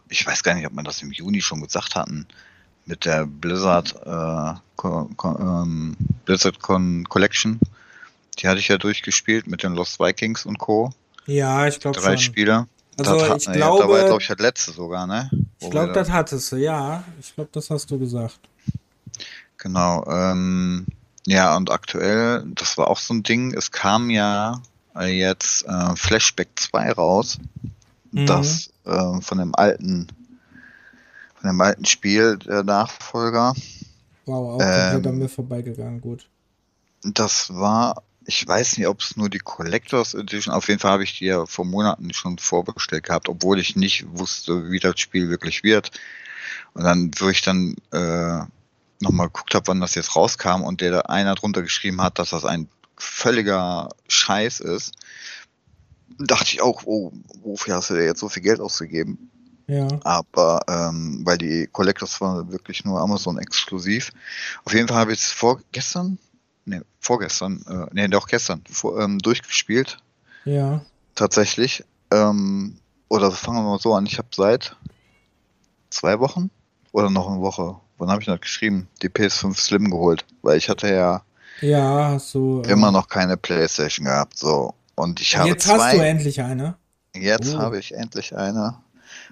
ich 0.09 0.25
weiß 0.25 0.43
gar 0.43 0.55
nicht, 0.55 0.65
ob 0.65 0.73
man 0.73 0.85
das 0.85 1.01
im 1.01 1.11
Juni 1.11 1.41
schon 1.41 1.61
gesagt 1.61 1.95
hatten, 1.95 2.27
mit 2.85 3.05
der 3.05 3.25
Blizzard, 3.25 3.95
äh, 4.05 4.59
Co 4.75 5.09
Co 5.15 5.37
ähm, 5.39 5.95
Blizzard 6.25 6.59
Con 6.59 7.07
Collection 7.07 7.59
die 8.39 8.47
hatte 8.47 8.59
ich 8.59 8.67
ja 8.67 8.77
durchgespielt 8.77 9.47
mit 9.47 9.63
den 9.63 9.73
Lost 9.73 9.99
Vikings 9.99 10.45
und 10.45 10.57
Co. 10.57 10.91
Ja, 11.25 11.67
ich 11.67 11.79
glaube 11.79 11.99
Drei 11.99 12.17
Spieler. 12.17 12.67
Also 12.97 13.17
das, 13.19 13.43
ich 13.43 13.47
ja, 13.47 13.53
glaube, 13.53 13.83
da 13.83 13.89
war 13.89 14.05
glaube 14.05 14.21
ich 14.21 14.27
das 14.27 14.39
letzte 14.39 14.71
sogar, 14.71 15.07
ne? 15.07 15.29
Wo 15.59 15.65
ich 15.65 15.71
glaube, 15.71 15.93
das 15.93 16.11
hattest 16.11 16.51
du, 16.51 16.57
ja. 16.57 17.03
Ich 17.19 17.33
glaube, 17.33 17.49
das 17.53 17.69
hast 17.69 17.89
du 17.89 17.97
gesagt. 17.97 18.39
Genau. 19.57 20.05
Ähm, 20.07 20.87
ja, 21.25 21.55
und 21.55 21.71
aktuell, 21.71 22.43
das 22.55 22.77
war 22.77 22.89
auch 22.89 22.97
so 22.97 23.13
ein 23.13 23.23
Ding, 23.23 23.53
es 23.53 23.71
kam 23.71 24.09
ja 24.09 24.61
jetzt 24.99 25.65
äh, 25.65 25.95
Flashback 25.95 26.49
2 26.55 26.91
raus, 26.91 27.37
mhm. 28.11 28.25
das 28.25 28.71
äh, 28.85 29.21
von 29.21 29.37
dem 29.37 29.55
alten 29.55 30.07
von 31.39 31.49
dem 31.49 31.61
alten 31.61 31.85
Spiel, 31.85 32.37
der 32.37 32.63
Nachfolger. 32.63 33.55
Wow, 34.25 34.61
auch 34.61 34.93
ähm, 34.93 35.05
an 35.07 35.17
mir 35.17 35.29
vorbeigegangen, 35.29 35.99
gut. 35.99 36.27
Das 37.03 37.51
war 37.53 38.03
ich 38.31 38.47
weiß 38.47 38.77
nicht, 38.77 38.87
ob 38.87 39.01
es 39.01 39.17
nur 39.17 39.29
die 39.29 39.39
Collectors 39.39 40.13
Edition, 40.13 40.53
auf 40.53 40.69
jeden 40.69 40.79
Fall 40.79 40.91
habe 40.91 41.03
ich 41.03 41.17
die 41.17 41.25
ja 41.25 41.45
vor 41.45 41.65
Monaten 41.65 42.13
schon 42.13 42.37
vorbestellt 42.37 43.03
gehabt, 43.03 43.27
obwohl 43.27 43.59
ich 43.59 43.75
nicht 43.75 44.05
wusste, 44.07 44.71
wie 44.71 44.79
das 44.79 45.01
Spiel 45.01 45.27
wirklich 45.29 45.63
wird. 45.63 45.91
Und 46.73 46.85
dann, 46.85 47.11
wo 47.19 47.27
ich 47.27 47.41
dann 47.41 47.75
äh, 47.91 48.39
nochmal 49.01 49.27
geguckt 49.27 49.53
habe, 49.53 49.67
wann 49.67 49.81
das 49.81 49.95
jetzt 49.95 50.15
rauskam 50.15 50.63
und 50.63 50.79
der 50.79 50.91
da 50.91 50.99
einer 51.01 51.35
drunter 51.35 51.61
geschrieben 51.61 52.01
hat, 52.01 52.19
dass 52.19 52.29
das 52.29 52.45
ein 52.45 52.69
völliger 52.95 53.89
Scheiß 54.07 54.61
ist, 54.61 54.93
dachte 56.17 56.53
ich 56.53 56.61
auch, 56.61 56.83
oh, 56.85 57.11
wofür 57.43 57.75
hast 57.75 57.89
du 57.89 57.95
dir 57.95 58.05
jetzt 58.05 58.21
so 58.21 58.29
viel 58.29 58.43
Geld 58.43 58.61
ausgegeben? 58.61 59.29
Ja. 59.67 59.89
Aber 60.05 60.61
ähm, 60.69 61.21
weil 61.25 61.37
die 61.37 61.67
Collectors 61.69 62.21
waren 62.21 62.49
wirklich 62.49 62.85
nur 62.85 63.01
Amazon 63.01 63.37
exklusiv. 63.37 64.11
Auf 64.63 64.73
jeden 64.73 64.87
Fall 64.87 64.97
habe 64.97 65.11
ich 65.11 65.19
es 65.19 65.31
vorgestern, 65.31 66.17
ne, 66.65 66.83
vorgestern, 66.99 67.63
äh, 67.67 67.93
ne, 67.93 68.09
doch 68.09 68.27
gestern, 68.27 68.63
vor, 68.69 68.99
ähm, 68.99 69.19
durchgespielt. 69.19 69.97
Ja. 70.45 70.81
Tatsächlich. 71.15 71.83
Ähm, 72.11 72.77
oder 73.09 73.31
fangen 73.31 73.57
wir 73.57 73.69
mal 73.69 73.79
so 73.79 73.93
an, 73.93 74.05
ich 74.05 74.17
habe 74.17 74.29
seit 74.33 74.75
zwei 75.89 76.19
Wochen 76.19 76.49
oder 76.91 77.09
noch 77.09 77.29
eine 77.29 77.41
Woche, 77.41 77.75
wann 77.97 78.09
habe 78.09 78.21
ich 78.21 78.27
das 78.27 78.41
geschrieben, 78.41 78.87
die 79.01 79.09
PS5 79.09 79.55
Slim 79.57 79.91
geholt, 79.91 80.25
weil 80.41 80.57
ich 80.57 80.69
hatte 80.69 80.93
ja 80.93 81.23
ja, 81.61 82.17
so. 82.17 82.61
Immer 82.63 82.89
äh, 82.89 82.91
noch 82.91 83.07
keine 83.07 83.37
Playstation 83.37 84.05
gehabt, 84.05 84.37
so. 84.37 84.73
Und 84.95 85.21
ich 85.21 85.37
habe 85.37 85.49
Jetzt 85.49 85.65
zwei, 85.65 85.77
hast 85.77 85.93
du 85.95 86.05
endlich 86.05 86.41
eine. 86.41 86.75
Jetzt 87.15 87.55
oh. 87.55 87.59
habe 87.59 87.79
ich 87.79 87.93
endlich 87.93 88.35
eine. 88.35 88.77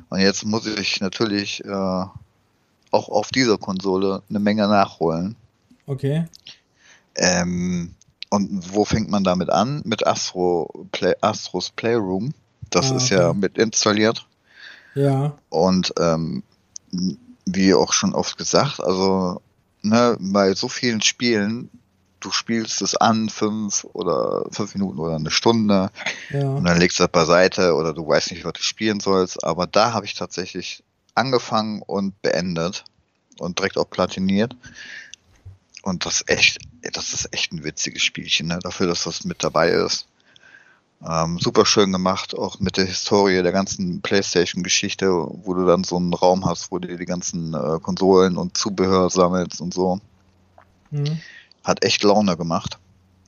Und 0.10 0.20
jetzt 0.20 0.46
muss 0.46 0.68
ich 0.68 1.02
natürlich 1.02 1.64
äh, 1.66 1.70
auch 1.70 3.10
auf 3.10 3.30
dieser 3.30 3.58
Konsole 3.58 4.22
eine 4.30 4.40
Menge 4.40 4.68
nachholen. 4.68 5.36
Okay. 5.86 6.26
Ähm, 7.20 7.96
und 8.30 8.74
wo 8.74 8.86
fängt 8.86 9.10
man 9.10 9.24
damit 9.24 9.50
an? 9.50 9.82
Mit 9.86 10.06
Astro 10.06 10.88
Play, 10.92 11.14
Astros 11.22 11.72
Playroom. 11.72 12.34
Das 12.70 12.92
ah, 12.92 12.96
ist 12.96 13.10
ja 13.10 13.34
mit 13.34 13.58
installiert. 13.58 14.26
Ja. 14.96 15.38
Und 15.50 15.94
ähm, 16.00 16.44
wie 17.46 17.74
auch 17.74 17.94
schon 17.94 18.14
oft 18.14 18.38
gesagt, 18.38 18.80
also 18.80 19.42
ne, 19.82 20.18
bei 20.20 20.54
so 20.54 20.68
vielen 20.68 21.02
Spielen 21.02 21.70
du 22.20 22.32
spielst 22.32 22.82
es 22.82 22.96
an, 22.96 23.30
fünf 23.30 23.86
oder 23.94 24.46
fünf 24.52 24.76
Minuten 24.76 25.00
oder 25.00 25.16
eine 25.16 25.32
Stunde 25.32 25.90
ja. 26.30 26.50
und 26.50 26.66
dann 26.66 26.78
legst 26.78 27.00
du 27.00 27.04
das 27.04 27.12
beiseite 27.12 27.76
oder 27.76 27.94
du 27.94 28.08
weißt 28.08 28.32
nicht, 28.32 28.46
was 28.46 28.54
du 28.54 28.62
spielen 28.62 29.00
sollst. 29.00 29.44
Aber 29.44 29.68
da 29.68 29.94
habe 29.94 30.06
ich 30.06 30.14
tatsächlich 30.16 30.84
angefangen 31.16 31.82
und 31.82 32.22
beendet 32.22 32.84
und 33.40 33.60
direkt 33.60 33.78
auch 33.78 33.90
platiniert. 33.90 34.56
Und 35.82 36.06
das 36.06 36.24
echt, 36.28 36.60
das 36.94 37.14
ist 37.14 37.34
echt 37.34 37.54
ein 37.54 37.64
witziges 37.64 38.04
Spielchen, 38.04 38.48
ne? 38.48 38.60
dafür, 38.62 38.88
dass 38.88 39.04
das 39.04 39.24
mit 39.24 39.44
dabei 39.44 39.70
ist. 39.70 40.08
Ähm, 41.08 41.40
super 41.40 41.66
schön 41.66 41.94
gemacht, 41.94 42.36
auch 42.36 42.60
mit 42.60 42.76
der 42.76 42.86
Historie 42.86 43.42
der 43.42 43.54
ganzen 43.54 44.02
PlayStation-Geschichte, 44.02 45.10
wo 45.10 45.54
du 45.54 45.66
dann 45.66 45.86
so 45.86 45.96
einen 45.96 46.14
Raum 46.14 46.46
hast, 46.46 46.72
wo 46.72 46.80
du 46.80 46.98
die 46.98 47.06
ganzen 47.06 47.54
äh, 47.54 47.80
Konsolen 47.82 48.36
und 48.36 48.58
Zubehör 48.58 49.10
sammelst 49.10 49.62
und 49.62 49.74
so. 49.74 50.02
Mhm. 50.92 51.20
Hat 51.64 51.86
echt 51.86 52.04
Laune 52.04 52.36
gemacht. 52.36 52.78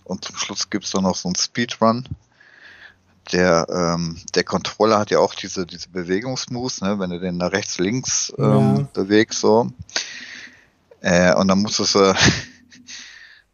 Und 0.04 0.26
zum 0.26 0.36
Schluss 0.36 0.70
gibt 0.70 0.84
es 0.84 0.91
dann 0.91 1.04
noch 1.04 1.16
so 1.16 1.30
einen 1.30 1.36
Speedrun. 1.36 2.10
Der, 3.32 3.66
ähm, 3.70 4.18
der 4.36 4.43
Controller 4.43 4.99
hat 4.99 5.12
ja 5.12 5.20
auch 5.20 5.34
diese, 5.34 5.66
diese 5.66 5.88
Bewegungsmoves, 5.89 6.82
ne? 6.82 6.99
wenn 6.99 7.12
du 7.12 7.20
den 7.20 7.38
nach 7.38 7.54
rechts, 7.54 7.80
links 7.80 8.34
ähm, 8.38 8.76
ja. 8.78 8.88
bewegst, 8.93 9.39
so. 9.39 9.72
Äh, 11.02 11.34
und 11.36 11.47
dann 11.47 11.60
musst 11.60 11.80
du 11.80 11.84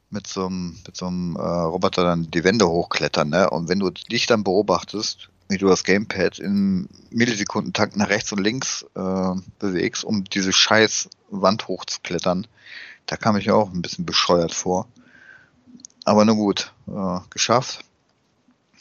mit 0.10 0.28
so 0.28 0.46
einem, 0.46 0.78
mit 0.86 0.96
so 0.96 1.08
einem 1.08 1.36
äh, 1.36 1.42
Roboter 1.42 2.04
dann 2.04 2.30
die 2.30 2.44
Wände 2.44 2.68
hochklettern, 2.68 3.30
ne? 3.30 3.50
Und 3.50 3.70
wenn 3.70 3.80
du 3.80 3.90
dich 3.90 4.28
dann 4.28 4.44
beobachtest, 4.44 5.30
wie 5.50 5.58
du 5.58 5.68
das 5.68 5.84
Gamepad 5.84 6.40
im 6.40 6.90
Millisekundentakt 7.10 7.96
nach 7.96 8.10
rechts 8.10 8.32
und 8.34 8.40
links 8.40 8.86
äh, 8.96 9.34
bewegst, 9.60 10.04
um 10.04 10.26
diese 10.26 10.52
scheiß 10.52 11.10
Wand 11.30 11.68
hochzuklettern, 11.68 12.48
da 13.06 13.16
kam 13.16 13.38
ich 13.38 13.50
auch 13.52 13.72
ein 13.72 13.82
bisschen 13.82 14.06
bescheuert 14.06 14.54
vor. 14.54 14.88
Aber 16.04 16.26
nur 16.26 16.36
gut, 16.36 16.74
äh, 16.88 17.20
geschafft. 17.30 17.84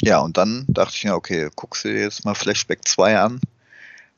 Ja, 0.03 0.19
und 0.19 0.37
dann 0.37 0.65
dachte 0.69 0.95
ich 0.97 1.05
mir, 1.05 1.15
okay, 1.15 1.49
guckst 1.55 1.85
du 1.85 1.89
dir 1.89 2.01
jetzt 2.01 2.25
mal 2.25 2.35
Flashback 2.35 2.87
2 2.87 3.19
an. 3.19 3.41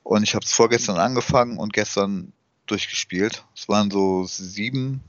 Und 0.02 0.22
ich 0.22 0.34
habe 0.34 0.44
es 0.44 0.52
vorgestern 0.52 0.96
angefangen 0.96 1.58
und 1.58 1.74
gestern 1.74 2.32
durchgespielt. 2.70 3.44
Es 3.54 3.68
waren 3.68 3.90
so 3.90 4.24
sieben, 4.24 5.02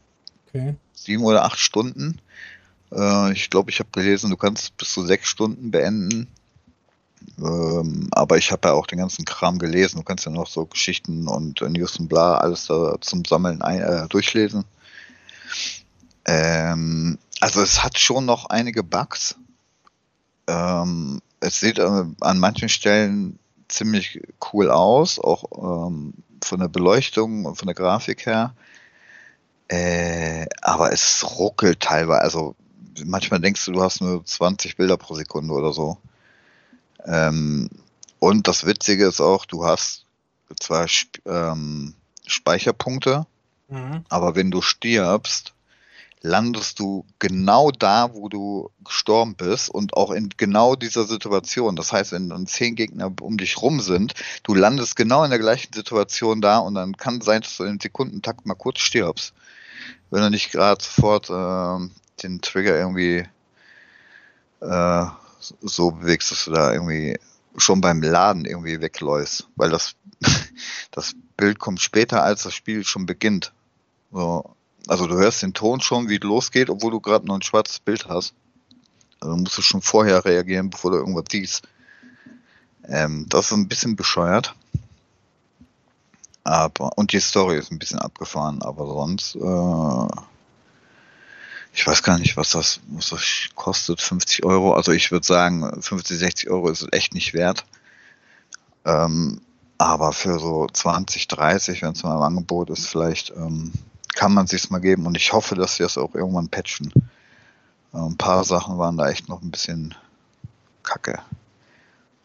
okay. 0.47 0.75
sieben 0.93 1.23
oder 1.23 1.45
acht 1.45 1.59
Stunden. 1.59 2.19
Äh, 2.91 3.33
ich 3.33 3.49
glaube, 3.49 3.71
ich 3.71 3.79
habe 3.79 3.89
gelesen, 3.91 4.29
du 4.29 4.37
kannst 4.37 4.75
bis 4.77 4.93
zu 4.93 5.05
sechs 5.05 5.27
Stunden 5.27 5.71
beenden. 5.71 6.27
Ähm, 7.37 8.07
aber 8.11 8.37
ich 8.37 8.51
habe 8.51 8.69
ja 8.69 8.73
auch 8.73 8.87
den 8.87 8.99
ganzen 8.99 9.25
Kram 9.25 9.59
gelesen. 9.59 9.97
Du 9.97 10.03
kannst 10.03 10.25
ja 10.25 10.31
noch 10.31 10.47
so 10.47 10.65
Geschichten 10.65 11.27
und 11.27 11.61
äh, 11.61 11.69
News 11.69 11.97
und 11.99 12.07
bla 12.07 12.37
alles 12.37 12.67
da 12.67 12.95
zum 13.01 13.25
Sammeln 13.25 13.61
ein, 13.61 13.81
äh, 13.81 14.07
durchlesen. 14.07 14.63
Ähm, 16.25 17.17
also 17.39 17.61
es 17.61 17.83
hat 17.83 17.97
schon 17.99 18.25
noch 18.25 18.45
einige 18.47 18.83
Bugs. 18.83 19.35
Ähm, 20.47 21.21
es 21.39 21.59
sieht 21.59 21.79
äh, 21.79 22.05
an 22.19 22.39
manchen 22.39 22.69
Stellen 22.69 23.39
ziemlich 23.67 24.21
cool 24.51 24.69
aus, 24.69 25.19
auch 25.19 25.87
ähm, 25.87 26.13
von 26.45 26.59
der 26.59 26.67
Beleuchtung 26.67 27.45
und 27.45 27.55
von 27.55 27.67
der 27.67 27.75
Grafik 27.75 28.25
her. 28.25 28.53
Äh, 29.67 30.47
aber 30.61 30.91
es 30.91 31.25
ruckelt 31.37 31.79
teilweise. 31.79 32.21
Also 32.21 32.55
manchmal 33.05 33.39
denkst 33.39 33.65
du, 33.65 33.71
du 33.71 33.81
hast 33.81 34.01
nur 34.01 34.25
20 34.25 34.77
Bilder 34.77 34.97
pro 34.97 35.15
Sekunde 35.15 35.53
oder 35.53 35.73
so. 35.73 35.97
Ähm, 37.05 37.69
und 38.19 38.47
das 38.47 38.65
Witzige 38.65 39.07
ist 39.07 39.21
auch, 39.21 39.45
du 39.45 39.65
hast 39.65 40.05
zwar 40.59 40.87
ähm, 41.25 41.93
Speicherpunkte, 42.25 43.25
Mhm. 43.69 44.03
Aber 44.09 44.35
wenn 44.35 44.51
du 44.51 44.61
stirbst, 44.61 45.53
landest 46.21 46.79
du 46.79 47.05
genau 47.19 47.71
da, 47.71 48.13
wo 48.13 48.27
du 48.27 48.71
gestorben 48.83 49.35
bist 49.35 49.69
und 49.69 49.95
auch 49.95 50.11
in 50.11 50.29
genau 50.35 50.75
dieser 50.75 51.05
Situation. 51.05 51.75
Das 51.75 51.93
heißt, 51.93 52.11
wenn 52.11 52.29
dann 52.29 52.45
zehn 52.45 52.75
Gegner 52.75 53.11
um 53.21 53.37
dich 53.37 53.61
rum 53.61 53.79
sind, 53.79 54.13
du 54.43 54.53
landest 54.53 54.95
genau 54.95 55.23
in 55.23 55.29
der 55.29 55.39
gleichen 55.39 55.73
Situation 55.73 56.41
da 56.41 56.57
und 56.59 56.75
dann 56.75 56.97
kann 56.97 57.21
sein, 57.21 57.41
dass 57.41 57.57
du 57.57 57.63
in 57.63 57.79
Sekundentakt 57.79 58.45
mal 58.45 58.55
kurz 58.55 58.79
stirbst. 58.79 59.33
Wenn 60.09 60.21
du 60.21 60.29
nicht 60.29 60.51
gerade 60.51 60.83
sofort 60.83 61.29
äh, 61.29 61.89
den 62.23 62.41
Trigger 62.41 62.77
irgendwie 62.77 63.25
äh, 64.59 65.05
so 65.39 65.91
bewegst, 65.91 66.31
dass 66.31 66.45
du 66.45 66.51
da 66.51 66.73
irgendwie 66.73 67.17
schon 67.55 67.79
beim 67.79 68.01
Laden 68.01 68.45
irgendwie 68.45 68.81
wegläufst, 68.81 69.47
weil 69.55 69.69
das, 69.69 69.95
das 70.91 71.13
Bild 71.37 71.59
kommt 71.59 71.79
später, 71.79 72.23
als 72.23 72.43
das 72.43 72.53
Spiel 72.53 72.83
schon 72.83 73.05
beginnt. 73.05 73.53
So. 74.11 74.55
Also 74.89 75.05
du 75.05 75.17
hörst 75.17 75.43
den 75.43 75.53
Ton 75.53 75.81
schon, 75.81 76.09
wie 76.09 76.15
es 76.15 76.23
losgeht, 76.23 76.67
obwohl 76.71 76.89
du 76.89 76.99
gerade 76.99 77.27
noch 77.27 77.35
ein 77.35 77.43
schwarzes 77.43 77.79
Bild 77.79 78.07
hast. 78.07 78.33
Also 79.19 79.37
musst 79.37 79.55
du 79.55 79.61
schon 79.61 79.83
vorher 79.83 80.25
reagieren, 80.25 80.71
bevor 80.71 80.89
du 80.89 80.97
irgendwas 80.97 81.25
siehst. 81.31 81.61
Ähm, 82.87 83.27
das 83.29 83.45
ist 83.45 83.51
ein 83.51 83.67
bisschen 83.67 83.95
bescheuert. 83.95 84.55
Aber, 86.43 86.97
und 86.97 87.13
die 87.13 87.19
Story 87.19 87.59
ist 87.59 87.71
ein 87.71 87.77
bisschen 87.77 87.99
abgefahren, 87.99 88.63
aber 88.63 88.87
sonst, 88.87 89.35
äh, 89.35 90.23
ich 91.71 91.85
weiß 91.85 92.01
gar 92.01 92.17
nicht, 92.17 92.35
was 92.35 92.49
das, 92.49 92.79
was 92.87 93.09
das 93.09 93.49
kostet, 93.53 94.01
50 94.01 94.43
Euro. 94.43 94.73
Also 94.73 94.91
ich 94.91 95.11
würde 95.11 95.27
sagen, 95.27 95.83
50, 95.83 96.17
60 96.17 96.49
Euro 96.49 96.67
ist 96.67 96.91
echt 96.93 97.13
nicht 97.13 97.35
wert. 97.35 97.63
Ähm, 98.85 99.39
aber 99.77 100.13
für 100.13 100.39
so 100.39 100.65
20, 100.65 101.27
30, 101.27 101.83
wenn 101.83 101.91
es 101.91 102.01
mal 102.01 102.15
im 102.15 102.23
Angebot 102.23 102.71
ist, 102.71 102.87
vielleicht 102.87 103.29
ähm, 103.37 103.71
kann 104.19 104.33
man 104.33 104.47
sich 104.47 104.69
mal 104.69 104.79
geben 104.79 105.05
und 105.05 105.15
ich 105.15 105.31
hoffe, 105.31 105.55
dass 105.55 105.77
sie 105.77 105.83
das 105.83 105.97
auch 105.97 106.13
irgendwann 106.13 106.49
patchen. 106.49 106.91
Äh, 107.93 107.99
ein 107.99 108.17
paar 108.17 108.43
Sachen 108.43 108.77
waren 108.77 108.97
da 108.97 109.09
echt 109.09 109.29
noch 109.29 109.41
ein 109.41 109.49
bisschen 109.49 109.95
kacke. 110.83 111.21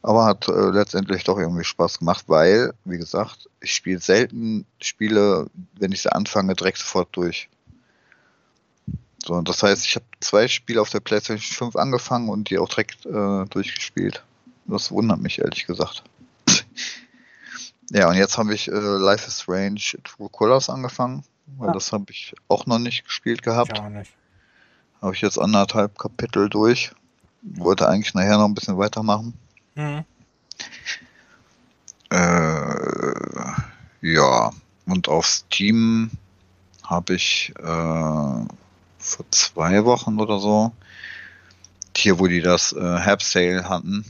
Aber 0.02 0.24
hat 0.24 0.48
äh, 0.48 0.70
letztendlich 0.70 1.22
doch 1.22 1.38
irgendwie 1.38 1.62
Spaß 1.62 2.00
gemacht, 2.00 2.24
weil, 2.26 2.74
wie 2.84 2.98
gesagt, 2.98 3.48
ich 3.60 3.72
spiele 3.72 4.00
selten 4.00 4.66
Spiele, 4.80 5.46
wenn 5.78 5.92
ich 5.92 6.02
sie 6.02 6.12
anfange, 6.12 6.56
direkt 6.56 6.78
sofort 6.78 7.10
durch. 7.12 7.48
So, 9.24 9.40
das 9.42 9.62
heißt, 9.62 9.86
ich 9.86 9.94
habe 9.94 10.06
zwei 10.18 10.48
Spiele 10.48 10.80
auf 10.80 10.90
der 10.90 10.98
PlayStation 10.98 11.70
5 11.70 11.76
angefangen 11.76 12.28
und 12.28 12.50
die 12.50 12.58
auch 12.58 12.68
direkt 12.68 13.06
äh, 13.06 13.44
durchgespielt. 13.44 14.24
Das 14.64 14.90
wundert 14.90 15.20
mich 15.20 15.38
ehrlich 15.38 15.64
gesagt. 15.64 16.02
ja, 17.90 18.08
und 18.08 18.16
jetzt 18.16 18.36
habe 18.36 18.52
ich 18.52 18.66
äh, 18.66 18.72
Life 18.72 19.28
is 19.28 19.42
Strange 19.42 19.80
True 20.02 20.28
Colors 20.28 20.68
angefangen 20.68 21.22
weil 21.46 21.68
ja. 21.68 21.72
das 21.72 21.92
habe 21.92 22.06
ich 22.10 22.34
auch 22.48 22.66
noch 22.66 22.78
nicht 22.78 23.04
gespielt 23.04 23.42
gehabt. 23.42 23.80
Habe 23.80 25.14
ich 25.14 25.20
jetzt 25.20 25.38
anderthalb 25.38 25.98
Kapitel 25.98 26.48
durch. 26.48 26.92
Wollte 27.42 27.88
eigentlich 27.88 28.14
nachher 28.14 28.38
noch 28.38 28.46
ein 28.46 28.54
bisschen 28.54 28.78
weitermachen. 28.78 29.34
Mhm. 29.74 30.04
Äh, 32.10 33.34
ja, 34.00 34.50
und 34.86 35.08
auf 35.08 35.26
Steam 35.26 36.10
habe 36.84 37.14
ich 37.14 37.52
äh, 37.58 37.62
vor 37.62 39.26
zwei 39.30 39.84
Wochen 39.84 40.20
oder 40.20 40.38
so 40.38 40.72
hier, 41.96 42.18
wo 42.18 42.26
die 42.26 42.40
das 42.40 42.72
äh, 42.72 42.98
Herbst 42.98 43.30
Sale 43.30 43.68
hatten, 43.68 44.04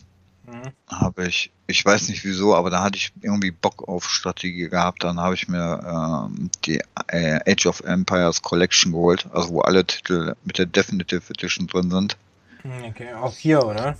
mhm. 0.46 0.72
habe 0.88 1.26
ich, 1.26 1.50
ich 1.66 1.84
weiß 1.84 2.08
nicht 2.08 2.24
wieso, 2.24 2.54
aber 2.54 2.70
da 2.70 2.82
hatte 2.82 2.96
ich 2.96 3.12
irgendwie 3.20 3.50
Bock 3.50 3.86
auf 3.88 4.08
Strategie 4.08 4.68
gehabt. 4.68 5.04
Dann 5.04 5.20
habe 5.20 5.34
ich 5.34 5.48
mir 5.48 6.28
ähm, 6.30 6.50
die 6.64 6.80
äh, 7.08 7.40
Age 7.50 7.66
of 7.66 7.80
Empires 7.80 8.42
Collection 8.42 8.92
geholt, 8.92 9.26
also 9.32 9.50
wo 9.50 9.60
alle 9.60 9.86
Titel 9.86 10.34
mit 10.44 10.58
der 10.58 10.66
Definitive 10.66 11.22
Edition 11.30 11.66
drin 11.66 11.90
sind. 11.90 12.16
Hm, 12.62 12.84
okay, 12.84 13.14
auch 13.14 13.32
vier, 13.32 13.64
oder? 13.64 13.96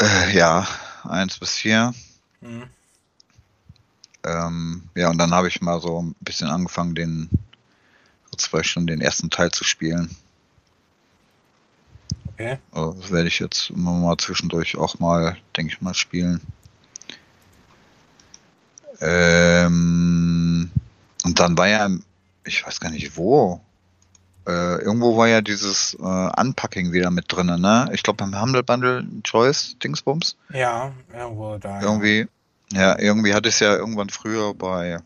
Äh, 0.00 0.36
ja, 0.36 0.66
eins 1.04 1.38
bis 1.38 1.56
vier. 1.56 1.94
Mhm. 2.40 2.64
Ähm, 4.24 4.82
ja, 4.94 5.08
und 5.10 5.18
dann 5.18 5.32
habe 5.32 5.48
ich 5.48 5.60
mal 5.60 5.80
so 5.80 6.02
ein 6.02 6.14
bisschen 6.20 6.48
angefangen, 6.48 6.94
den 6.94 7.30
so 8.30 8.36
zwei 8.36 8.62
Stunden 8.62 8.88
den 8.88 9.00
ersten 9.00 9.30
Teil 9.30 9.50
zu 9.50 9.64
spielen. 9.64 10.14
Okay. 12.40 12.58
Also 12.72 12.92
das 12.94 13.10
werde 13.10 13.28
ich 13.28 13.38
jetzt 13.38 13.68
immer 13.68 13.92
mal 13.92 14.16
zwischendurch 14.16 14.76
auch 14.76 14.98
mal, 14.98 15.36
denke 15.56 15.74
ich 15.74 15.82
mal, 15.82 15.92
spielen. 15.92 16.40
Ähm, 19.00 20.70
und 21.24 21.38
dann 21.38 21.58
war 21.58 21.68
ja, 21.68 21.90
ich 22.44 22.66
weiß 22.66 22.80
gar 22.80 22.90
nicht 22.90 23.16
wo, 23.16 23.60
äh, 24.46 24.76
irgendwo 24.82 25.18
war 25.18 25.28
ja 25.28 25.42
dieses 25.42 25.94
äh, 26.00 26.40
Unpacking 26.40 26.92
wieder 26.92 27.10
mit 27.10 27.26
drin, 27.28 27.46
ne? 27.46 27.90
Ich 27.92 28.02
glaube 28.02 28.24
beim 28.24 28.40
Humble 28.40 28.62
Bundle 28.62 29.06
Choice 29.22 29.76
Dingsbums. 29.82 30.36
Ja, 30.50 30.92
irgendwo 31.12 31.58
da. 31.58 31.82
Irgendwie, 31.82 32.26
ja, 32.72 32.98
irgendwie 32.98 33.34
hatte 33.34 33.50
ich 33.50 33.56
es 33.56 33.60
ja 33.60 33.76
irgendwann 33.76 34.08
früher 34.08 34.54
bei 34.54 35.00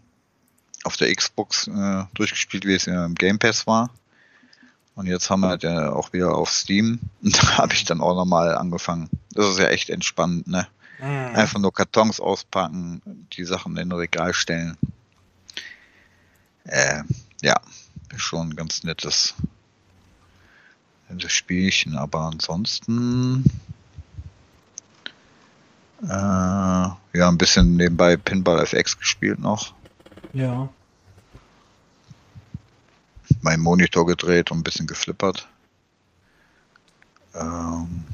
auf 0.85 0.97
der 0.97 1.13
Xbox 1.13 1.67
äh, 1.67 2.05
durchgespielt, 2.15 2.65
wie 2.65 2.75
es 2.75 2.87
ja 2.87 3.05
im 3.05 3.17
Game 3.17 3.41
Pass 3.41 3.67
war. 3.67 3.91
Und 4.95 5.07
jetzt 5.07 5.29
haben 5.29 5.41
wir 5.41 5.59
ja 5.59 5.93
auch 5.93 6.13
wieder 6.13 6.35
auf 6.35 6.51
Steam. 6.51 7.01
Und 7.23 7.43
da 7.43 7.59
habe 7.59 7.75
ich 7.75 7.85
dann 7.85 8.01
auch 8.01 8.15
nochmal 8.15 8.57
angefangen. 8.57 9.09
Das 9.33 9.49
ist 9.49 9.59
ja 9.59 9.67
echt 9.67 9.91
entspannt, 9.91 10.47
ne? 10.47 10.67
Mhm. 11.01 11.35
Einfach 11.35 11.59
nur 11.59 11.73
Kartons 11.73 12.21
auspacken, 12.21 13.03
die 13.33 13.45
Sachen 13.45 13.77
in 13.77 13.89
ein 13.89 13.93
Regal 13.93 14.33
stellen. 14.33 14.77
Äh, 16.65 17.03
ja, 17.43 17.61
schon 18.17 18.51
ein 18.51 18.57
ganz 18.57 18.85
nettes, 18.85 19.35
nettes 21.09 21.33
Spielchen, 21.33 21.99
aber 21.99 22.21
ansonsten 22.21 23.45
äh, 26.03 26.09
ja, 26.09 27.29
ein 27.29 27.39
bisschen 27.39 27.77
nebenbei 27.77 28.17
Pinball 28.17 28.63
FX 28.63 28.99
gespielt 28.99 29.39
noch. 29.39 29.75
Ja. 30.33 30.69
Mein 33.45 33.61
Monitor 33.61 34.07
gedreht 34.07 34.51
und 34.51 34.59
ein 34.59 34.65
bisschen 34.65 34.87
geflippert. 34.87 35.47
Ähm, 37.35 38.05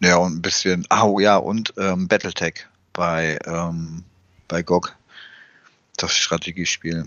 ja, 0.00 0.16
und 0.16 0.36
ein 0.36 0.42
bisschen, 0.42 0.86
oh 0.90 1.18
ja, 1.18 1.36
und 1.36 1.74
ähm, 1.76 2.08
Battletech 2.08 2.66
bei, 2.92 3.38
ähm, 3.44 4.04
bei 4.48 4.62
GOG. 4.62 4.96
Das 5.96 6.16
Strategiespiel 6.16 7.06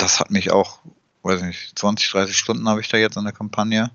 das 0.00 0.20
hat 0.20 0.30
mich 0.30 0.50
auch, 0.50 0.78
weiß 1.22 1.42
nicht, 1.42 1.78
20, 1.78 2.10
30 2.10 2.36
Stunden 2.36 2.68
habe 2.68 2.80
ich 2.80 2.88
da 2.88 2.96
jetzt 2.96 3.16
in 3.16 3.24
der 3.24 3.32
Kampagne. 3.32 3.90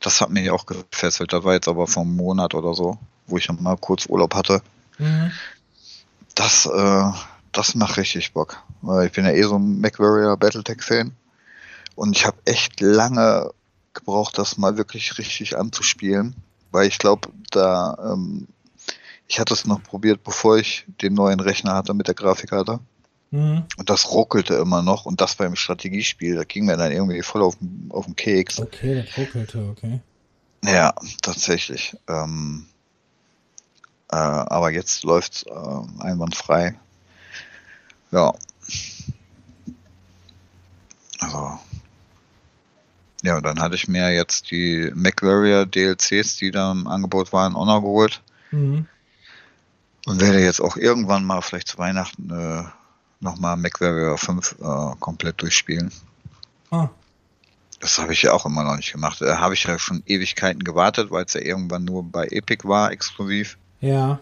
Das 0.00 0.20
hat 0.20 0.30
mich 0.30 0.50
auch 0.50 0.66
gefesselt. 0.66 1.32
Das 1.32 1.44
war 1.44 1.52
jetzt 1.52 1.68
aber 1.68 1.86
vor 1.86 2.02
einem 2.02 2.16
Monat 2.16 2.54
oder 2.54 2.74
so, 2.74 2.98
wo 3.26 3.36
ich 3.36 3.50
mal 3.52 3.76
kurz 3.76 4.06
Urlaub 4.06 4.34
hatte. 4.34 4.62
Mhm. 4.98 5.30
Das, 6.34 6.66
äh, 6.66 7.12
das 7.52 7.74
macht 7.74 7.96
richtig 7.96 8.32
Bock. 8.32 8.62
Weil 8.80 9.06
ich 9.06 9.12
bin 9.12 9.24
ja 9.24 9.32
eh 9.32 9.42
so 9.42 9.56
ein 9.56 9.80
MacWarrior 9.80 10.36
Battletech-Fan. 10.36 11.12
Und 11.94 12.16
ich 12.16 12.26
habe 12.26 12.38
echt 12.44 12.80
lange 12.80 13.52
gebraucht, 13.94 14.38
das 14.38 14.56
mal 14.56 14.76
wirklich 14.76 15.18
richtig 15.18 15.56
anzuspielen. 15.56 16.34
Weil 16.70 16.88
ich 16.88 16.98
glaube, 16.98 17.28
da, 17.50 18.12
ähm, 18.12 18.48
ich 19.28 19.38
hatte 19.38 19.54
es 19.54 19.66
noch 19.66 19.82
probiert, 19.82 20.24
bevor 20.24 20.58
ich 20.58 20.86
den 21.02 21.14
neuen 21.14 21.40
Rechner 21.40 21.74
hatte 21.74 21.94
mit 21.94 22.08
der 22.08 22.14
Grafikkarte. 22.14 22.80
Mhm. 23.30 23.64
Und 23.76 23.90
das 23.90 24.10
ruckelte 24.10 24.54
immer 24.54 24.82
noch 24.82 25.06
und 25.06 25.20
das 25.20 25.36
beim 25.36 25.56
Strategiespiel, 25.56 26.36
da 26.36 26.44
ging 26.44 26.66
mir 26.66 26.76
dann 26.76 26.92
irgendwie 26.92 27.22
voll 27.22 27.42
auf, 27.42 27.56
auf 27.90 28.04
den 28.06 28.16
Keks. 28.16 28.60
Okay, 28.60 29.02
das 29.02 29.16
ruckelte, 29.16 29.68
okay. 29.70 30.00
Ja, 30.64 30.94
tatsächlich. 31.22 31.96
Ähm, 32.08 32.66
äh, 34.10 34.16
aber 34.16 34.70
jetzt 34.70 35.02
läuft 35.02 35.46
äh, 35.46 36.02
einwandfrei. 36.02 36.78
Ja. 38.12 38.32
Also. 41.18 41.58
Ja, 43.22 43.40
dann 43.40 43.60
hatte 43.60 43.76
ich 43.76 43.88
mir 43.88 44.12
jetzt 44.12 44.50
die 44.50 44.90
MacWarrior 44.94 45.64
DLCs, 45.66 46.36
die 46.36 46.50
da 46.50 46.72
im 46.72 46.86
Angebot 46.86 47.32
waren, 47.32 47.54
auch 47.54 47.66
noch 47.66 47.80
geholt. 47.80 48.20
Mhm. 48.50 48.86
Und 50.06 50.20
werde 50.20 50.40
jetzt 50.40 50.60
auch 50.60 50.76
irgendwann 50.76 51.24
mal 51.24 51.40
vielleicht 51.40 51.68
zu 51.68 51.78
Weihnachten 51.78 52.30
äh, 52.30 52.64
nochmal 53.20 53.56
MacWarrior 53.56 54.18
5 54.18 54.56
äh, 54.60 54.96
komplett 54.98 55.40
durchspielen. 55.40 55.92
Ah. 56.72 56.88
Das 57.78 57.98
habe 57.98 58.12
ich 58.12 58.22
ja 58.22 58.32
auch 58.32 58.44
immer 58.44 58.64
noch 58.64 58.76
nicht 58.76 58.92
gemacht. 58.92 59.20
Da 59.20 59.38
habe 59.38 59.54
ich 59.54 59.64
ja 59.64 59.78
schon 59.78 60.02
Ewigkeiten 60.06 60.64
gewartet, 60.64 61.10
weil 61.10 61.24
es 61.24 61.34
ja 61.34 61.40
irgendwann 61.40 61.84
nur 61.84 62.02
bei 62.02 62.26
Epic 62.26 62.66
war, 62.66 62.90
exklusiv. 62.90 63.56
Ja. 63.80 64.20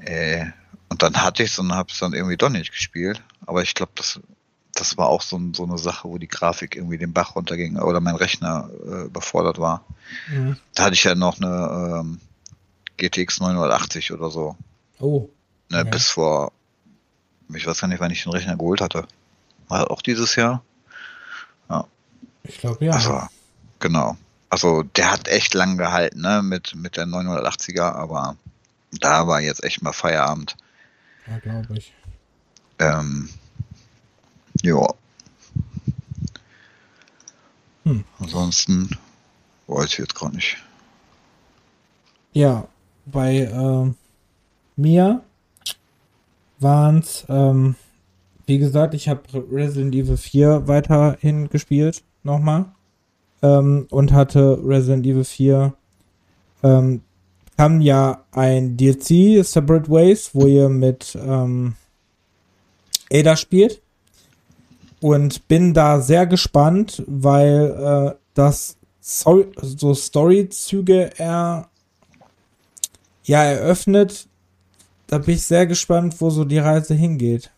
Äh, 0.00 0.46
und 0.92 1.02
dann 1.02 1.22
hatte 1.22 1.42
ich 1.42 1.50
es 1.50 1.58
und 1.58 1.72
habe 1.72 1.90
es 1.90 1.98
dann 1.98 2.12
irgendwie 2.12 2.36
doch 2.36 2.50
nicht 2.50 2.70
gespielt. 2.70 3.22
Aber 3.46 3.62
ich 3.62 3.74
glaube, 3.74 3.92
das, 3.96 4.20
das 4.74 4.96
war 4.96 5.08
auch 5.08 5.22
so, 5.22 5.40
so, 5.54 5.64
eine 5.64 5.78
Sache, 5.78 6.08
wo 6.08 6.18
die 6.18 6.28
Grafik 6.28 6.76
irgendwie 6.76 6.98
den 6.98 7.12
Bach 7.12 7.34
runterging 7.34 7.78
oder 7.78 8.00
mein 8.00 8.16
Rechner 8.16 8.70
äh, 8.86 9.06
überfordert 9.06 9.58
war. 9.58 9.84
Mhm. 10.28 10.56
Da 10.74 10.84
hatte 10.84 10.94
ich 10.94 11.04
ja 11.04 11.14
noch 11.14 11.40
eine 11.40 12.00
ähm, 12.00 12.20
GTX 12.98 13.40
980 13.40 14.12
oder 14.12 14.30
so. 14.30 14.56
Oh. 15.00 15.28
Ne, 15.70 15.78
ja. 15.78 15.84
Bis 15.84 16.08
vor 16.08 16.52
ich 17.54 17.66
weiß 17.66 17.80
gar 17.80 17.88
nicht, 17.88 18.00
wann 18.00 18.10
ich 18.10 18.22
den 18.22 18.32
Rechner 18.32 18.56
geholt 18.56 18.80
hatte. 18.80 19.06
War 19.68 19.90
auch 19.90 20.02
dieses 20.02 20.36
Jahr? 20.36 20.62
Ja. 21.68 21.86
Ich 22.44 22.58
glaube 22.58 22.84
ja. 22.84 22.92
Also, 22.92 23.20
genau. 23.78 24.16
Also 24.50 24.82
der 24.82 25.10
hat 25.10 25.28
echt 25.28 25.54
lang 25.54 25.78
gehalten, 25.78 26.20
ne, 26.20 26.42
mit, 26.42 26.74
mit 26.74 26.96
der 26.96 27.06
980er, 27.06 27.92
aber 27.92 28.36
da 28.92 29.26
war 29.26 29.40
jetzt 29.40 29.64
echt 29.64 29.82
mal 29.82 29.92
Feierabend. 29.92 30.56
Ja, 31.26 31.38
glaube 31.38 31.78
ich. 31.78 31.92
Ähm, 32.78 33.28
ja. 34.62 34.86
Hm. 37.84 38.04
Ansonsten 38.18 38.90
weiß 39.66 39.86
ich 39.92 39.98
jetzt 39.98 40.14
gar 40.14 40.30
nicht. 40.30 40.56
Ja, 42.32 42.66
bei 43.06 43.38
äh, 43.38 43.92
mir 44.76 45.22
waren 46.58 46.98
es, 46.98 47.26
ähm, 47.28 47.74
wie 48.46 48.58
gesagt, 48.58 48.94
ich 48.94 49.08
habe 49.08 49.22
Resident 49.50 49.94
Evil 49.94 50.16
4 50.16 50.66
weiterhin 50.66 51.48
gespielt, 51.48 52.02
nochmal. 52.22 52.66
Ähm, 53.42 53.86
und 53.90 54.12
hatte 54.12 54.58
Resident 54.64 55.04
Evil 55.04 55.24
4, 55.24 55.74
ähm, 56.62 57.02
kam 57.56 57.80
ja 57.80 58.24
ein 58.32 58.76
DLC, 58.76 59.44
Separate 59.44 59.90
Ways, 59.90 60.30
wo 60.32 60.46
ihr 60.46 60.68
mit 60.68 61.16
ähm, 61.20 61.74
Ada 63.12 63.36
spielt. 63.36 63.82
Und 65.00 65.48
bin 65.48 65.74
da 65.74 66.00
sehr 66.00 66.26
gespannt, 66.26 67.02
weil 67.06 68.12
äh, 68.12 68.18
das 68.34 68.76
so, 69.00 69.44
so 69.60 69.94
Storyzüge 69.94 71.10
er 71.18 71.68
ja 73.24 73.42
eröffnet, 73.42 74.28
da 75.08 75.18
bin 75.18 75.34
ich 75.34 75.42
sehr 75.42 75.66
gespannt, 75.66 76.20
wo 76.20 76.30
so 76.30 76.44
die 76.44 76.58
Reise 76.58 76.94
hingeht. 76.94 77.50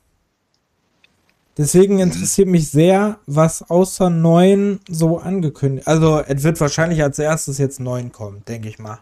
Deswegen 1.57 2.01
interessiert 2.01 2.49
mich 2.49 2.69
sehr, 2.71 3.21
was 3.27 3.71
außer 3.71 4.11
neun 4.11 4.81
so 4.89 5.19
angekündigt. 5.19 5.87
Also, 5.87 6.21
es 6.21 6.43
wird 6.43 6.61
wahrscheinlich 6.61 7.03
als 7.03 7.19
erstes 7.19 7.59
jetzt 7.59 7.79
neun 7.79 8.11
kommen, 8.11 8.43
denke 8.49 8.69
ich 8.69 8.81
mal. 8.81 8.99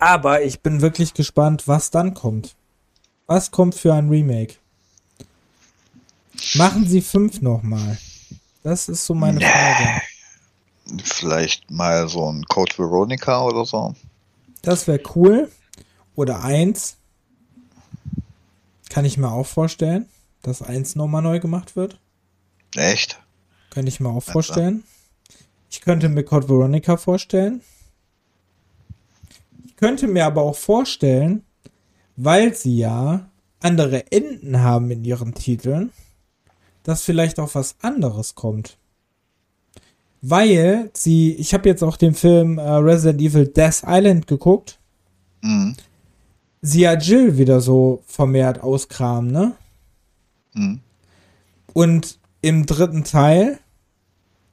Aber 0.00 0.42
ich 0.42 0.60
bin 0.60 0.80
wirklich 0.80 1.14
gespannt, 1.14 1.68
was 1.68 1.90
dann 1.90 2.14
kommt. 2.14 2.56
Was 3.26 3.50
kommt 3.50 3.74
für 3.74 3.94
ein 3.94 4.08
Remake? 4.08 4.54
Machen 6.54 6.86
Sie 6.88 7.02
fünf 7.02 7.42
nochmal. 7.42 7.98
Das 8.62 8.88
ist 8.88 9.06
so 9.06 9.14
meine 9.14 9.40
Frage. 9.40 10.02
Vielleicht 11.04 11.70
mal 11.70 12.08
so 12.08 12.32
ein 12.32 12.44
Code 12.44 12.76
Veronica 12.78 13.42
oder 13.42 13.64
so. 13.64 13.94
Das 14.62 14.88
wäre 14.88 15.00
cool. 15.14 15.50
Oder 16.16 16.42
eins. 16.42 16.96
Kann 18.88 19.04
ich 19.04 19.16
mir 19.16 19.30
auch 19.30 19.46
vorstellen, 19.46 20.06
dass 20.42 20.62
eins 20.62 20.96
nochmal 20.96 21.22
neu 21.22 21.40
gemacht 21.40 21.76
wird. 21.76 22.00
Echt? 22.74 23.20
Könnte 23.70 23.88
ich 23.90 24.00
mir 24.00 24.08
auch 24.08 24.22
vorstellen. 24.22 24.82
Ich 25.70 25.80
könnte 25.82 26.08
mir 26.08 26.24
Code 26.24 26.48
Veronica 26.48 26.96
vorstellen. 26.96 27.62
Ich 29.80 29.86
könnte 29.86 30.08
mir 30.08 30.26
aber 30.26 30.42
auch 30.42 30.56
vorstellen, 30.56 31.42
weil 32.14 32.54
sie 32.54 32.76
ja 32.76 33.30
andere 33.60 34.12
Enden 34.12 34.60
haben 34.60 34.90
in 34.90 35.02
ihren 35.06 35.32
Titeln, 35.32 35.90
dass 36.82 37.02
vielleicht 37.02 37.40
auch 37.40 37.54
was 37.54 37.76
anderes 37.80 38.34
kommt. 38.34 38.76
Weil 40.20 40.90
sie, 40.92 41.32
ich 41.32 41.54
habe 41.54 41.66
jetzt 41.66 41.82
auch 41.82 41.96
den 41.96 42.12
Film 42.12 42.58
äh, 42.58 42.62
Resident 42.62 43.22
Evil 43.22 43.46
Death 43.46 43.82
Island 43.86 44.26
geguckt. 44.26 44.78
Mhm. 45.40 45.74
Sie 46.60 46.82
ja 46.82 46.92
Jill 46.92 47.38
wieder 47.38 47.62
so 47.62 48.02
vermehrt 48.04 48.62
auskramen, 48.62 49.32
ne? 49.32 49.52
Mhm. 50.52 50.80
Und 51.72 52.18
im 52.42 52.66
dritten 52.66 53.04
Teil, 53.04 53.58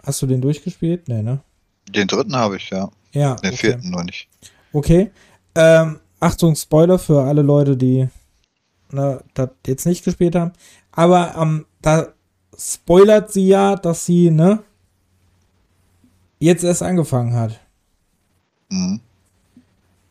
hast 0.05 0.21
du 0.21 0.25
den 0.25 0.39
durchgespielt? 0.39 1.09
Nee, 1.09 1.21
ne? 1.21 1.41
Den 1.89 2.07
dritten 2.07 2.37
habe 2.37 2.55
ich, 2.55 2.69
ja. 2.69 2.89
Ja. 3.11 3.35
Den 3.35 3.49
okay. 3.49 3.57
vierten 3.57 3.89
noch 3.89 4.03
nicht. 4.03 4.29
Okay. 4.73 5.11
Ähm, 5.55 5.99
Achtung, 6.19 6.55
Spoiler 6.55 6.99
für 6.99 7.23
alle 7.23 7.41
Leute, 7.41 7.77
die 7.77 8.07
ne, 8.91 9.23
das 9.33 9.49
jetzt 9.65 9.85
nicht 9.85 10.03
gespielt 10.03 10.35
haben. 10.35 10.53
Aber 10.91 11.35
ähm, 11.37 11.65
da 11.81 12.07
spoilert 12.57 13.31
sie 13.31 13.47
ja, 13.47 13.75
dass 13.75 14.05
sie, 14.05 14.31
ne, 14.31 14.63
jetzt 16.39 16.63
erst 16.63 16.83
angefangen 16.83 17.33
hat. 17.33 17.59
Mhm. 18.69 18.99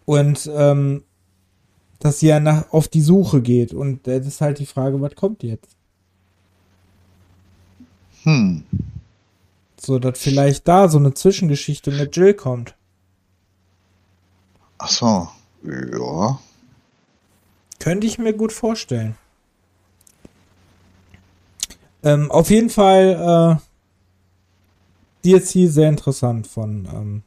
Und 0.05 0.51
ähm, 0.55 1.03
dass 1.99 2.20
sie 2.20 2.28
ja 2.28 2.41
nach, 2.41 2.70
auf 2.73 2.89
die 2.89 3.01
Suche 3.01 3.43
geht. 3.43 3.73
Und 3.73 4.07
das 4.07 4.27
ist 4.27 4.41
halt 4.41 4.59
die 4.59 4.66
Frage, 4.66 5.01
was 5.01 5.15
kommt 5.15 5.43
jetzt? 5.43 5.77
Hm. 8.23 8.65
So, 9.81 9.99
dass 9.99 10.19
vielleicht 10.19 10.66
da 10.69 10.89
so 10.89 10.99
eine 10.99 11.15
Zwischengeschichte 11.15 11.91
mit 11.91 12.16
Jill 12.16 12.35
kommt. 12.35 12.74
Ach 14.78 14.89
so. 14.89 15.28
Ja. 15.62 16.39
Könnte 17.78 18.07
ich 18.07 18.19
mir 18.19 18.32
gut 18.32 18.53
vorstellen. 18.53 19.16
Ähm, 22.03 22.31
auf 22.31 22.51
jeden 22.51 22.70
Fall 22.70 23.59
äh, 25.24 25.27
DLC 25.27 25.70
sehr 25.70 25.89
interessant 25.89 26.47
von 26.47 26.89
ähm, 26.93 27.23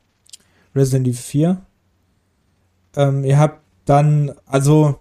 Resident 0.76 1.08
Evil 1.08 1.18
4. 1.18 1.62
Ähm, 2.96 3.24
ihr 3.24 3.38
habt 3.40 3.62
dann, 3.86 4.34
also, 4.46 5.00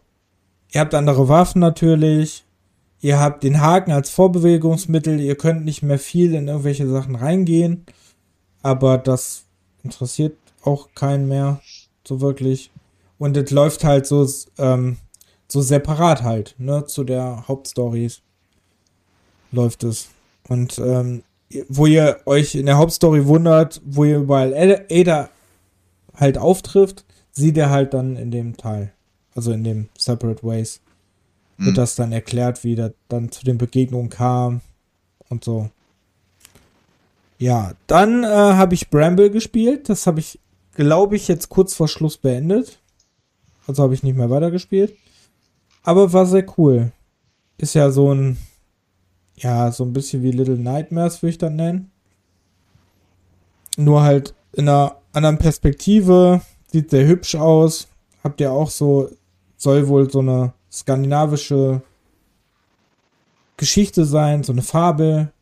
ihr 0.73 0.81
habt 0.81 0.95
andere 0.95 1.29
Waffen 1.29 1.61
natürlich. 1.61 2.45
Ihr 3.01 3.21
habt 3.21 3.45
den 3.45 3.61
Haken 3.61 3.93
als 3.93 4.11
Vorbewegungsmittel. 4.11 5.21
Ihr 5.21 5.37
könnt 5.37 5.65
nicht 5.65 5.83
mehr 5.83 5.99
viel 5.99 6.35
in 6.35 6.49
irgendwelche 6.49 6.89
Sachen 6.89 7.15
reingehen. 7.15 7.85
Aber 8.63 8.99
das 8.99 9.45
interessiert 9.85 10.37
auch 10.63 10.89
keinen 10.95 11.29
mehr 11.29 11.61
so 12.09 12.21
wirklich. 12.21 12.71
Und 13.19 13.37
es 13.37 13.51
läuft 13.51 13.85
halt 13.85 14.07
so, 14.07 14.29
ähm, 14.59 14.97
so 15.47 15.61
separat 15.61 16.23
halt, 16.23 16.55
ne, 16.59 16.85
zu 16.87 17.05
der 17.05 17.47
Hauptstory 17.47 18.11
läuft 19.53 19.85
es. 19.85 20.09
Und 20.49 20.79
ähm, 20.79 21.23
wo 21.69 21.87
ihr 21.87 22.21
euch 22.27 22.55
in 22.55 22.67
der 22.67 22.79
Hauptstory 22.79 23.27
wundert, 23.27 23.81
wo 23.85 24.05
ihr 24.05 24.19
überall 24.19 24.55
Ada 24.91 25.29
halt 26.15 26.39
auftrifft, 26.39 27.05
sieht 27.33 27.57
er 27.57 27.71
halt 27.71 27.95
dann 27.95 28.17
in 28.17 28.31
dem 28.31 28.57
Teil. 28.57 28.93
Also 29.35 29.53
in 29.53 29.65
dem 29.65 29.89
Separate 29.97 30.43
Ways. 30.43 30.81
Wird 31.59 31.71
Mhm. 31.71 31.75
das 31.75 31.95
dann 31.97 32.13
erklärt, 32.13 32.65
wie 32.65 32.75
das 32.77 32.93
dann 33.09 33.31
zu 33.33 33.45
den 33.45 33.59
Begegnungen 33.59 34.11
kam 34.11 34.61
und 35.29 35.45
so. 35.45 35.71
Ja, 37.39 37.73
dann 37.87 38.25
äh, 38.25 38.27
habe 38.27 38.75
ich 38.75 38.91
Bramble 38.91 39.31
gespielt. 39.31 39.89
Das 39.89 40.07
habe 40.07 40.21
ich, 40.21 40.39
glaube 40.79 41.17
ich, 41.17 41.27
jetzt 41.27 41.49
kurz 41.49 41.75
vor 41.75 41.89
Schluss 41.89 42.17
beendet. 42.17 42.79
Also 43.67 43.83
habe 43.83 43.95
ich 43.95 44.05
nicht 44.05 44.17
mehr 44.17 44.31
weitergespielt. 44.31 44.97
Aber 45.83 46.13
war 46.13 46.25
sehr 46.25 46.47
cool. 46.57 46.93
Ist 47.57 47.75
ja 47.75 47.91
so 47.91 48.15
ein, 48.15 48.39
ja, 49.35 49.73
so 49.73 49.85
ein 49.85 49.93
bisschen 49.93 50.23
wie 50.23 50.31
Little 50.31 50.57
Nightmares, 50.57 51.21
würde 51.21 51.31
ich 51.31 51.39
das 51.39 51.51
nennen. 51.51 51.91
Nur 53.77 54.03
halt 54.03 54.35
in 54.53 54.69
einer 54.69 54.97
anderen 55.13 55.39
Perspektive. 55.39 56.43
Sieht 56.71 56.91
sehr 56.91 57.09
hübsch 57.09 57.35
aus. 57.35 57.89
Habt 58.23 58.41
ihr 58.41 58.53
auch 58.53 58.71
so, 58.71 59.11
soll 59.57 59.89
wohl 59.89 60.09
so 60.09 60.21
eine 60.21 60.53
skandinavische 60.71 61.83
Geschichte 63.57 64.05
sein, 64.05 64.45
so 64.45 64.53
eine 64.53 64.63
Fabel, 64.63 65.33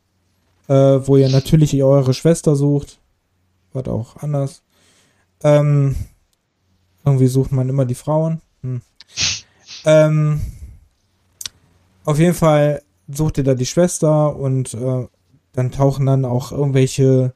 äh, 0.68 0.74
wo 0.74 1.18
ihr 1.18 1.28
natürlich 1.28 1.74
eure 1.82 2.14
Schwester 2.14 2.56
sucht. 2.56 2.98
Was 3.74 3.86
auch 3.86 4.16
anders. 4.16 4.62
Ähm, 5.42 5.96
irgendwie 7.04 7.26
sucht 7.26 7.52
man 7.52 7.68
immer 7.68 7.84
die 7.84 7.94
Frauen. 7.94 8.40
Hm. 8.62 8.82
Ähm, 9.84 10.40
auf 12.04 12.18
jeden 12.18 12.34
Fall 12.34 12.82
sucht 13.08 13.38
ihr 13.38 13.44
da 13.44 13.54
die 13.54 13.66
Schwester 13.66 14.34
und 14.36 14.74
äh, 14.74 15.06
dann 15.52 15.70
tauchen 15.70 16.06
dann 16.06 16.24
auch 16.24 16.52
irgendwelche 16.52 17.32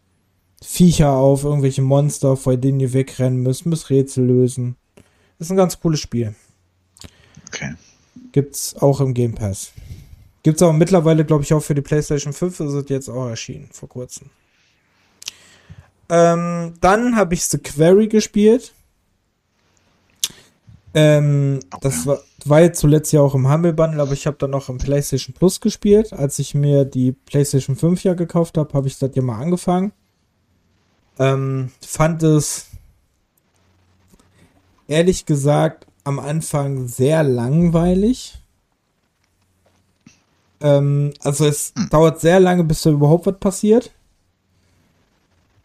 Viecher 0.63 1.13
auf, 1.13 1.45
irgendwelche 1.45 1.83
Monster, 1.83 2.37
vor 2.37 2.57
denen 2.57 2.81
ihr 2.81 2.93
wegrennen 2.93 3.43
müsst, 3.43 3.67
müsst 3.67 3.91
Rätsel 3.91 4.27
lösen. 4.27 4.77
ist 5.39 5.51
ein 5.51 5.57
ganz 5.57 5.81
cooles 5.81 6.01
Spiel. 6.01 6.35
Okay. 7.49 7.75
Gibt's 8.33 8.77
auch 8.77 9.01
im 9.01 9.15
Game 9.15 9.35
Pass. 9.35 9.73
Gibt's 10.43 10.63
auch 10.63 10.73
mittlerweile, 10.73 11.25
glaube 11.25 11.45
ich, 11.45 11.53
auch 11.53 11.63
für 11.63 11.75
die 11.75 11.81
PlayStation 11.81 12.33
5, 12.33 12.61
ist 12.61 12.73
es 12.73 12.89
jetzt 12.89 13.09
auch 13.09 13.29
erschienen, 13.29 13.69
vor 13.73 13.89
kurzem. 13.89 14.31
Ähm, 16.11 16.75
dann 16.81 17.17
habe 17.17 17.35
ich 17.35 17.45
The 17.45 17.59
Quarry 17.59 18.09
gespielt. 18.09 18.75
Ähm, 20.93 21.61
das 21.83 22.05
war, 22.05 22.19
war 22.45 22.61
jetzt 22.63 22.81
zuletzt 22.81 23.13
ja 23.13 23.21
auch 23.21 23.35
im 23.37 23.49
Humble 23.51 23.73
Bundle, 23.73 24.03
aber 24.03 24.13
ich 24.13 24.27
habe 24.27 24.37
dann 24.39 24.51
noch 24.51 24.69
im 24.69 24.79
PlayStation 24.79 25.35
Plus 25.35 25.61
gespielt. 25.61 26.13
Als 26.13 26.39
ich 26.41 26.55
mir 26.55 26.85
die 26.85 27.13
PlayStation 27.13 27.77
5 27.77 28.03
ja 28.03 28.15
gekauft 28.15 28.59
habe, 28.59 28.73
habe 28.75 28.89
ich 28.89 28.99
das 28.99 29.13
ja 29.15 29.23
mal 29.23 29.41
angefangen. 29.41 29.93
Ähm, 31.19 31.71
fand 31.87 32.23
es 32.25 32.67
ehrlich 34.89 35.27
gesagt 35.27 35.87
am 36.03 36.19
Anfang 36.19 36.89
sehr 36.89 37.23
langweilig. 37.23 38.39
Ähm, 40.61 41.13
also 41.23 41.47
es 41.47 41.73
Hm. 41.77 41.89
dauert 41.91 42.21
sehr 42.21 42.41
lange, 42.41 42.65
bis 42.65 42.83
da 42.83 42.91
überhaupt 42.91 43.27
was 43.27 43.39
passiert. 43.39 43.93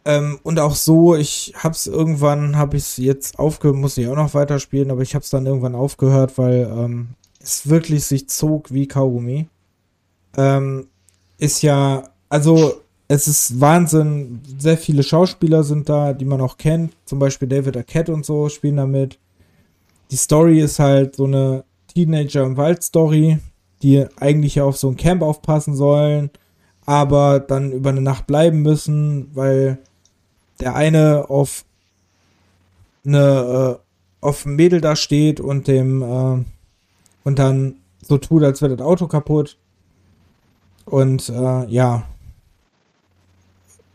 Ähm, 0.06 0.38
und 0.44 0.60
auch 0.60 0.76
so, 0.76 1.16
ich 1.16 1.52
hab's 1.58 1.88
irgendwann, 1.88 2.56
habe 2.56 2.76
ich 2.76 2.84
es 2.84 2.96
jetzt 2.96 3.40
aufgehört, 3.40 3.76
muss 3.76 3.98
ich 3.98 4.06
auch 4.06 4.14
noch 4.14 4.34
weiterspielen, 4.34 4.92
aber 4.92 5.02
ich 5.02 5.16
hab's 5.16 5.30
dann 5.30 5.46
irgendwann 5.46 5.74
aufgehört, 5.74 6.38
weil 6.38 6.70
ähm, 6.72 7.08
es 7.40 7.68
wirklich 7.68 8.04
sich 8.04 8.28
zog 8.28 8.72
wie 8.72 8.86
Kaugummi. 8.86 9.48
Ähm, 10.36 10.86
ist 11.38 11.60
ja, 11.62 12.04
also 12.28 12.74
es 13.08 13.26
ist 13.26 13.60
Wahnsinn, 13.60 14.42
sehr 14.58 14.78
viele 14.78 15.02
Schauspieler 15.02 15.64
sind 15.64 15.88
da, 15.88 16.12
die 16.12 16.24
man 16.24 16.40
auch 16.40 16.56
kennt, 16.56 16.92
zum 17.04 17.18
Beispiel 17.18 17.48
David 17.48 17.76
Arquette 17.76 18.14
und 18.14 18.24
so 18.24 18.48
spielen 18.48 18.76
damit. 18.76 19.18
Die 20.12 20.16
Story 20.16 20.60
ist 20.60 20.78
halt 20.78 21.16
so 21.16 21.24
eine 21.24 21.64
Teenager- 21.92 22.46
im 22.46 22.56
Wald-Story, 22.56 23.38
die 23.82 24.06
eigentlich 24.20 24.60
auf 24.60 24.76
so 24.76 24.88
ein 24.88 24.96
Camp 24.96 25.22
aufpassen 25.22 25.74
sollen, 25.74 26.30
aber 26.84 27.40
dann 27.40 27.72
über 27.72 27.90
eine 27.90 28.02
Nacht 28.02 28.28
bleiben 28.28 28.62
müssen, 28.62 29.32
weil 29.34 29.78
der 30.60 30.74
eine 30.74 31.28
auf 31.28 31.64
eine 33.04 33.78
äh, 33.78 34.24
auf 34.24 34.44
ein 34.44 34.56
Mädel 34.56 34.80
da 34.80 34.96
steht 34.96 35.40
und 35.40 35.68
dem 35.68 36.02
äh, 36.02 36.44
und 37.24 37.38
dann 37.38 37.76
so 38.02 38.18
tut, 38.18 38.42
als 38.42 38.62
wäre 38.62 38.76
das 38.76 38.86
Auto 38.86 39.06
kaputt. 39.06 39.58
Und 40.84 41.28
äh, 41.28 41.66
ja. 41.66 42.04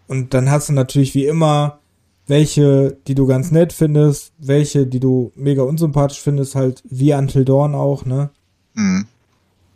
Und 0.07 0.33
dann 0.33 0.51
hast 0.51 0.69
du 0.69 0.73
natürlich 0.73 1.15
wie 1.15 1.25
immer 1.25 1.79
welche, 2.27 2.97
die 3.07 3.15
du 3.15 3.27
ganz 3.27 3.51
nett 3.51 3.73
findest, 3.73 4.33
welche, 4.37 4.87
die 4.87 4.99
du 4.99 5.31
mega 5.35 5.63
unsympathisch 5.63 6.21
findest, 6.21 6.55
halt 6.55 6.81
wie 6.85 7.13
Until 7.13 7.45
Dawn 7.45 7.75
auch, 7.75 8.05
ne? 8.05 8.29
Mhm. 8.73 9.05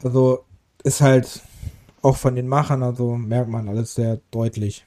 Also 0.03 0.44
ist 0.84 1.02
halt 1.02 1.41
auch 2.02 2.18
von 2.18 2.36
den 2.36 2.48
Machern, 2.48 2.84
also 2.84 3.18
merkt 3.18 3.49
man 3.49 3.68
alles 3.68 3.95
sehr 3.95 4.20
deutlich. 4.32 4.86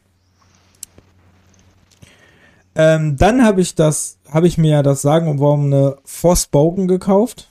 Ähm, 2.78 3.16
dann 3.16 3.44
habe 3.44 3.60
ich 3.60 3.74
das, 3.74 4.18
habe 4.30 4.46
ich 4.46 4.56
mir 4.56 4.70
ja 4.70 4.82
das 4.84 5.02
Sagen 5.02 5.26
und 5.28 5.40
Warum 5.40 5.66
eine 5.66 5.98
Forspoken 6.04 6.88
gekauft. 6.88 7.48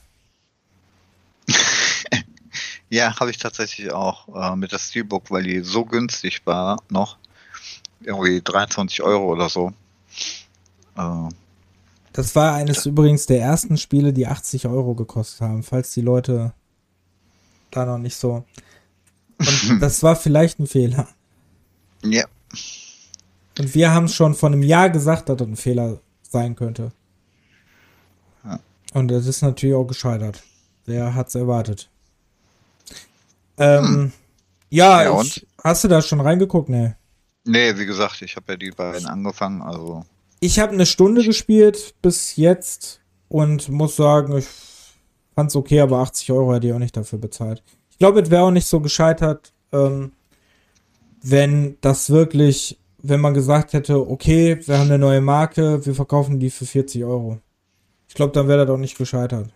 Ja, 2.90 3.20
habe 3.20 3.32
ich 3.32 3.38
tatsächlich 3.38 3.92
auch 3.92 4.30
äh, 4.34 4.56
mit 4.56 4.72
der 4.72 4.80
Steelbook, 4.80 5.30
weil 5.30 5.44
die 5.44 5.60
so 5.60 5.84
günstig 5.84 6.46
war 6.46 6.82
noch. 6.90 7.18
Irgendwie 8.00 8.42
23 8.42 9.04
Euro 9.04 9.26
oder 9.34 9.50
so. 9.50 9.74
Äh, 10.96 11.28
Das 12.14 12.34
war 12.38 12.54
eines 12.54 12.86
übrigens 12.86 13.26
der 13.26 13.42
ersten 13.42 13.76
Spiele, 13.78 14.14
die 14.14 14.26
80 14.26 14.68
Euro 14.68 14.96
gekostet 14.96 15.42
haben, 15.42 15.64
falls 15.64 15.94
die 15.96 16.00
Leute 16.02 16.54
da 17.72 17.86
noch 17.86 17.98
nicht 17.98 18.16
so. 18.16 18.46
Und 19.38 19.80
das 19.82 20.02
war 20.02 20.16
vielleicht 20.16 20.58
ein 20.60 20.68
Fehler. 20.68 21.10
ja, 22.06 22.24
Und 23.60 23.74
wir 23.76 23.92
haben 23.92 24.08
schon 24.08 24.36
vor 24.36 24.50
einem 24.50 24.64
Jahr 24.64 24.90
gesagt, 24.90 25.30
dass 25.30 25.38
das 25.38 25.48
ein 25.48 25.56
Fehler 25.56 26.00
sein 26.22 26.56
könnte. 26.56 26.92
Ja. 28.44 28.60
Und 28.94 29.12
es 29.12 29.28
ist 29.28 29.42
natürlich 29.42 29.76
auch 29.76 29.86
gescheitert. 29.86 30.44
Wer 30.86 31.16
hat's 31.16 31.36
erwartet? 31.36 31.90
Ähm, 33.58 34.12
ja, 34.70 35.04
Ja, 35.04 35.22
ich, 35.22 35.46
hast 35.64 35.84
du 35.84 35.88
da 35.88 36.02
schon 36.02 36.22
reingeguckt? 36.22 36.70
Nee. 36.70 36.94
Nee, 37.46 37.78
wie 37.78 37.86
gesagt, 37.86 38.22
ich 38.22 38.36
habe 38.36 38.54
ja 38.54 38.58
die 38.58 38.72
beiden 38.72 39.08
angefangen, 39.08 39.62
also. 39.62 40.04
Ich 40.40 40.60
habe 40.60 40.74
eine 40.74 40.86
Stunde 40.86 41.24
gespielt 41.24 41.96
bis 42.02 42.36
jetzt 42.36 43.00
und 43.30 43.70
muss 43.70 43.96
sagen, 43.96 44.38
ich 44.38 44.48
fand's 45.34 45.56
okay, 45.56 45.80
aber 45.80 46.00
80 46.00 46.32
Euro 46.32 46.54
hätte 46.54 46.68
ich 46.68 46.74
auch 46.74 46.80
nicht 46.80 46.98
dafür 46.98 47.20
bezahlt. 47.20 47.64
Ich 47.90 47.98
glaube, 47.98 48.22
es 48.22 48.30
wäre 48.30 48.44
auch 48.44 48.52
nicht 48.52 48.68
so 48.68 48.80
gescheitert, 48.80 49.54
ähm, 49.72 50.12
wenn 51.24 51.78
das 51.82 52.10
wirklich, 52.10 52.78
wenn 53.00 53.22
man 53.22 53.34
gesagt 53.34 53.74
hätte, 53.74 54.10
okay, 54.10 54.60
wir 54.66 54.78
haben 54.78 54.88
eine 54.88 55.00
neue 55.00 55.22
Marke, 55.22 55.86
wir 55.86 55.96
verkaufen 55.96 56.40
die 56.40 56.50
für 56.50 56.66
40 56.66 57.04
Euro. 57.04 57.40
Ich 58.08 58.16
glaube, 58.16 58.34
dann 58.34 58.48
wäre 58.48 58.66
das 58.66 58.74
auch 58.74 58.80
nicht 58.80 58.98
gescheitert. 58.98 59.54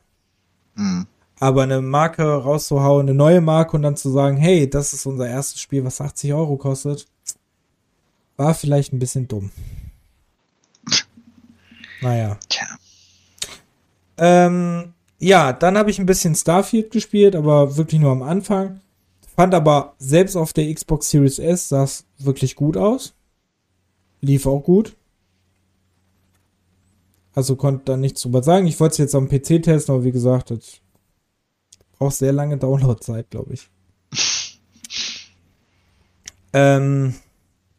Hm. 0.76 1.08
Aber 1.40 1.64
eine 1.64 1.82
Marke 1.82 2.24
rauszuhauen, 2.24 3.08
eine 3.08 3.16
neue 3.16 3.42
Marke 3.42 3.76
und 3.76 3.82
dann 3.82 3.98
zu 3.98 4.10
sagen, 4.12 4.38
hey, 4.38 4.70
das 4.70 4.94
ist 4.94 5.06
unser 5.06 5.28
erstes 5.28 5.60
Spiel, 5.60 5.84
was 5.84 6.00
80 6.00 6.34
Euro 6.34 6.58
kostet, 6.58 7.08
war 8.38 8.54
vielleicht 8.54 8.94
ein 8.94 9.00
bisschen 9.00 9.28
dumm. 9.28 9.52
Naja. 12.04 12.36
Tja. 12.50 12.66
Ähm, 14.18 14.94
ja, 15.20 15.54
dann 15.54 15.78
habe 15.78 15.92
ich 15.92 16.00
ein 16.00 16.08
bisschen 16.08 16.34
Starfield 16.34 16.90
gespielt, 16.90 17.36
aber 17.36 17.78
wirklich 17.78 18.02
nur 18.02 18.12
am 18.12 18.24
Anfang. 18.24 18.82
Fand 19.36 19.54
aber 19.54 19.94
selbst 20.00 20.36
auf 20.36 20.52
der 20.52 20.74
Xbox 20.74 21.12
Series 21.12 21.38
S 21.38 21.70
sah 21.70 21.84
es 21.84 22.06
wirklich 22.18 22.56
gut 22.56 22.76
aus. 22.76 23.14
Lief 24.22 24.46
auch 24.46 24.62
gut. 24.62 24.96
Also 27.34 27.56
konnte 27.56 27.86
da 27.86 27.98
nichts 27.98 28.22
drüber 28.22 28.44
sagen. 28.44 28.68
Ich 28.68 28.80
wollte 28.80 28.94
es 28.94 28.98
jetzt 28.98 29.16
am 29.16 29.28
PC 29.30 29.64
testen, 29.64 29.96
aber 29.96 30.04
wie 30.04 30.12
gesagt, 30.12 30.52
das 30.52 30.80
braucht 31.98 32.16
sehr 32.16 32.34
lange 32.34 32.58
Downloadzeit, 32.58 33.30
glaube 33.30 33.54
ich. 33.54 33.70
ähm, 36.54 37.16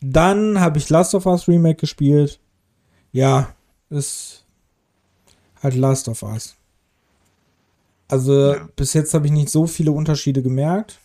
dann 0.00 0.60
habe 0.60 0.78
ich 0.78 0.88
Last 0.88 1.14
of 1.14 1.26
Us 1.26 1.48
Remake 1.48 1.76
gespielt. 1.80 2.40
Ja, 3.12 3.54
ist 3.90 4.44
halt 5.62 5.74
Last 5.74 6.08
of 6.08 6.22
Us. 6.22 6.56
Also 8.08 8.54
Ja. 8.54 8.68
bis 8.74 8.94
jetzt 8.94 9.14
habe 9.14 9.26
ich 9.26 9.32
nicht 9.32 9.50
so 9.50 9.66
viele 9.66 9.92
Unterschiede 9.92 10.42
gemerkt. 10.42 10.98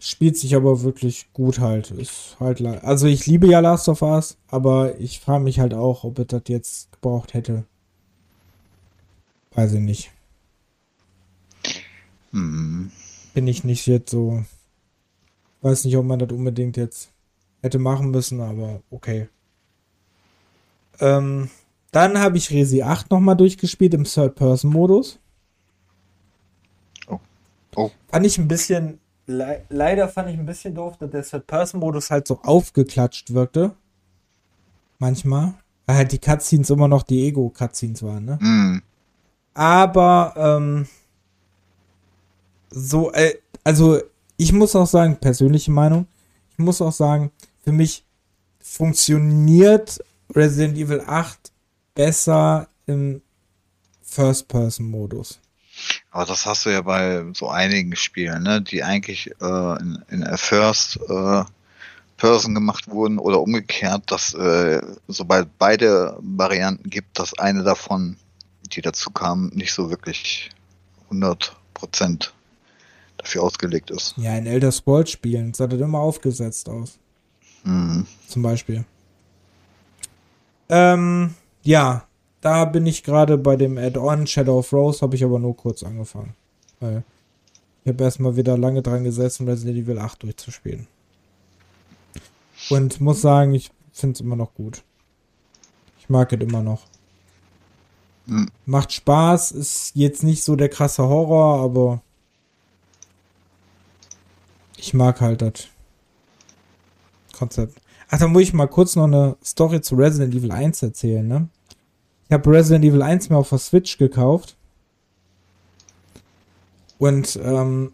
Spielt 0.00 0.36
sich 0.36 0.54
aber 0.54 0.82
wirklich 0.82 1.32
gut 1.32 1.58
halt. 1.58 1.90
Ist 1.90 2.36
halt 2.38 2.64
also 2.64 3.06
ich 3.06 3.26
liebe 3.26 3.48
ja 3.48 3.58
Last 3.60 3.88
of 3.88 4.02
Us, 4.02 4.36
aber 4.46 4.98
ich 5.00 5.18
frage 5.18 5.42
mich 5.42 5.58
halt 5.58 5.74
auch, 5.74 6.04
ob 6.04 6.18
es 6.20 6.28
das 6.28 6.42
jetzt 6.46 6.92
gebraucht 6.92 7.34
hätte. 7.34 7.64
Weiß 9.54 9.72
ich 9.72 9.80
nicht. 9.80 10.12
Hm. 12.30 12.92
Bin 13.34 13.46
ich 13.48 13.64
nicht 13.64 13.86
jetzt 13.86 14.10
so. 14.10 14.44
Weiß 15.62 15.84
nicht, 15.84 15.96
ob 15.96 16.04
man 16.04 16.20
das 16.20 16.30
unbedingt 16.30 16.76
jetzt 16.76 17.10
hätte 17.62 17.78
machen 17.78 18.10
müssen, 18.10 18.40
aber 18.40 18.82
okay. 18.90 19.28
Ähm, 21.00 21.50
dann 21.90 22.18
habe 22.18 22.36
ich 22.38 22.50
Resi 22.50 22.82
8 22.82 23.10
nochmal 23.10 23.36
durchgespielt 23.36 23.94
im 23.94 24.04
Third-Person-Modus. 24.04 25.18
Oh. 27.08 27.18
Oh. 27.74 27.90
Fand 28.08 28.26
ich 28.26 28.38
ein 28.38 28.48
bisschen, 28.48 29.00
le 29.28 29.64
leider 29.68 30.08
fand 30.08 30.30
ich 30.30 30.38
ein 30.38 30.46
bisschen 30.46 30.74
doof, 30.74 30.96
dass 30.98 31.10
der 31.10 31.22
Third-Person-Modus 31.22 32.10
halt 32.10 32.26
so 32.26 32.40
aufgeklatscht 32.42 33.32
wirkte. 33.32 33.74
Manchmal. 34.98 35.54
Weil 35.86 35.96
halt 35.96 36.12
die 36.12 36.18
Cutscenes 36.18 36.70
immer 36.70 36.88
noch 36.88 37.02
die 37.02 37.26
Ego-Cutscenes 37.26 38.02
waren, 38.02 38.24
ne? 38.24 38.38
Hm. 38.40 38.82
Aber 39.54 40.34
ähm, 40.36 40.86
so, 42.70 43.12
äh, 43.12 43.34
also 43.64 44.00
ich 44.36 44.52
muss 44.52 44.76
auch 44.76 44.86
sagen, 44.86 45.16
persönliche 45.16 45.70
Meinung, 45.70 46.06
ich 46.52 46.58
muss 46.58 46.80
auch 46.80 46.92
sagen, 46.92 47.30
für 47.60 47.72
mich 47.72 48.04
funktioniert 48.60 49.98
Resident 50.34 50.76
Evil 50.76 51.02
8 51.06 51.52
besser 51.94 52.68
im 52.86 53.22
First-Person-Modus. 54.02 55.40
Aber 56.10 56.24
das 56.24 56.46
hast 56.46 56.66
du 56.66 56.70
ja 56.70 56.82
bei 56.82 57.24
so 57.34 57.48
einigen 57.48 57.94
Spielen, 57.96 58.42
ne, 58.42 58.60
die 58.62 58.82
eigentlich 58.82 59.30
äh, 59.40 59.80
in, 59.80 60.04
in 60.08 60.24
a 60.24 60.36
First 60.36 60.98
äh, 61.08 61.44
Person 62.16 62.54
gemacht 62.54 62.88
wurden 62.88 63.18
oder 63.18 63.40
umgekehrt, 63.40 64.10
dass 64.10 64.34
äh, 64.34 64.82
sobald 65.06 65.56
beide 65.58 66.16
Varianten 66.20 66.90
gibt, 66.90 67.18
dass 67.18 67.38
eine 67.38 67.62
davon, 67.62 68.16
die 68.72 68.82
dazu 68.82 69.10
kam, 69.10 69.48
nicht 69.54 69.72
so 69.72 69.88
wirklich 69.88 70.50
100 71.04 71.56
Prozent 71.74 72.34
dafür 73.18 73.44
ausgelegt 73.44 73.90
ist. 73.90 74.14
Ja, 74.16 74.36
in 74.36 74.46
Elder 74.46 74.72
Scrolls 74.72 75.10
Spielen 75.10 75.54
sah 75.54 75.68
das 75.68 75.80
immer 75.80 76.00
aufgesetzt 76.00 76.68
aus, 76.68 76.98
Hm. 77.62 78.06
zum 78.26 78.42
Beispiel. 78.42 78.84
Ähm, 80.68 81.34
ja, 81.62 82.07
da 82.48 82.64
bin 82.64 82.86
ich 82.86 83.02
gerade 83.02 83.36
bei 83.36 83.56
dem 83.56 83.76
Add-on 83.76 84.26
Shadow 84.26 84.60
of 84.60 84.72
Rose, 84.72 85.02
habe 85.02 85.14
ich 85.14 85.22
aber 85.22 85.38
nur 85.38 85.54
kurz 85.54 85.82
angefangen. 85.82 86.34
Weil 86.80 87.04
ich 87.84 87.92
habe 87.92 88.04
erstmal 88.04 88.36
wieder 88.36 88.56
lange 88.56 88.80
dran 88.80 89.04
gesessen, 89.04 89.46
Resident 89.46 89.76
Evil 89.76 89.98
8 89.98 90.22
durchzuspielen. 90.22 90.86
Und 92.70 93.02
muss 93.02 93.20
sagen, 93.20 93.52
ich 93.52 93.70
finde 93.92 94.14
es 94.14 94.20
immer 94.22 94.34
noch 94.34 94.54
gut. 94.54 94.82
Ich 95.98 96.08
mag 96.08 96.32
es 96.32 96.40
immer 96.40 96.62
noch. 96.62 96.86
Hm. 98.26 98.48
Macht 98.64 98.94
Spaß, 98.94 99.52
ist 99.52 99.92
jetzt 99.94 100.22
nicht 100.22 100.42
so 100.42 100.56
der 100.56 100.70
krasse 100.70 101.02
Horror, 101.02 101.62
aber 101.62 102.00
ich 104.78 104.94
mag 104.94 105.20
halt 105.20 105.42
das 105.42 105.68
Konzept. 107.34 107.78
Ach, 108.08 108.18
dann 108.18 108.32
muss 108.32 108.42
ich 108.42 108.54
mal 108.54 108.68
kurz 108.68 108.96
noch 108.96 109.04
eine 109.04 109.36
Story 109.44 109.82
zu 109.82 109.96
Resident 109.96 110.34
Evil 110.34 110.50
1 110.50 110.82
erzählen, 110.82 111.28
ne? 111.28 111.50
Ich 112.28 112.34
habe 112.34 112.50
Resident 112.50 112.84
Evil 112.84 113.02
1 113.02 113.30
mir 113.30 113.36
auf 113.36 113.48
der 113.48 113.58
Switch 113.58 113.96
gekauft. 113.96 114.56
Und 116.98 117.38
ähm, 117.42 117.92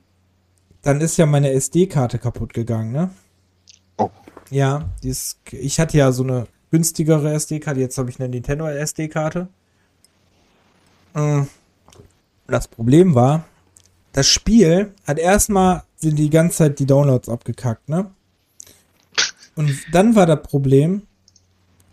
dann 0.82 1.00
ist 1.00 1.16
ja 1.16 1.26
meine 1.26 1.52
SD-Karte 1.52 2.18
kaputt 2.18 2.52
gegangen, 2.52 2.90
ne? 2.90 3.10
Oh. 3.96 4.10
Ja, 4.50 4.90
die 5.02 5.10
ist, 5.10 5.38
ich 5.52 5.78
hatte 5.78 5.98
ja 5.98 6.10
so 6.10 6.24
eine 6.24 6.48
günstigere 6.70 7.32
SD-Karte, 7.32 7.80
jetzt 7.80 7.96
habe 7.96 8.10
ich 8.10 8.18
eine 8.18 8.28
Nintendo 8.28 8.66
SD-Karte. 8.66 9.48
Mm. 11.14 11.42
Das 12.46 12.68
Problem 12.68 13.14
war, 13.14 13.44
das 14.12 14.26
Spiel 14.26 14.92
hat 15.06 15.18
erstmal 15.18 15.84
sind 15.96 16.18
die 16.18 16.28
ganze 16.28 16.58
Zeit 16.58 16.78
die 16.78 16.86
Downloads 16.86 17.28
abgekackt, 17.28 17.88
ne? 17.88 18.10
Und 19.54 19.72
dann 19.92 20.16
war 20.16 20.26
das 20.26 20.42
Problem, 20.42 21.06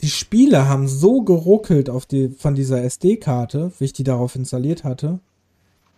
die 0.01 0.09
Spiele 0.09 0.67
haben 0.67 0.87
so 0.87 1.21
geruckelt 1.21 1.89
auf 1.89 2.05
die, 2.05 2.29
von 2.29 2.55
dieser 2.55 2.83
SD-Karte, 2.83 3.71
wie 3.77 3.85
ich 3.85 3.93
die 3.93 4.03
darauf 4.03 4.35
installiert 4.35 4.83
hatte, 4.83 5.19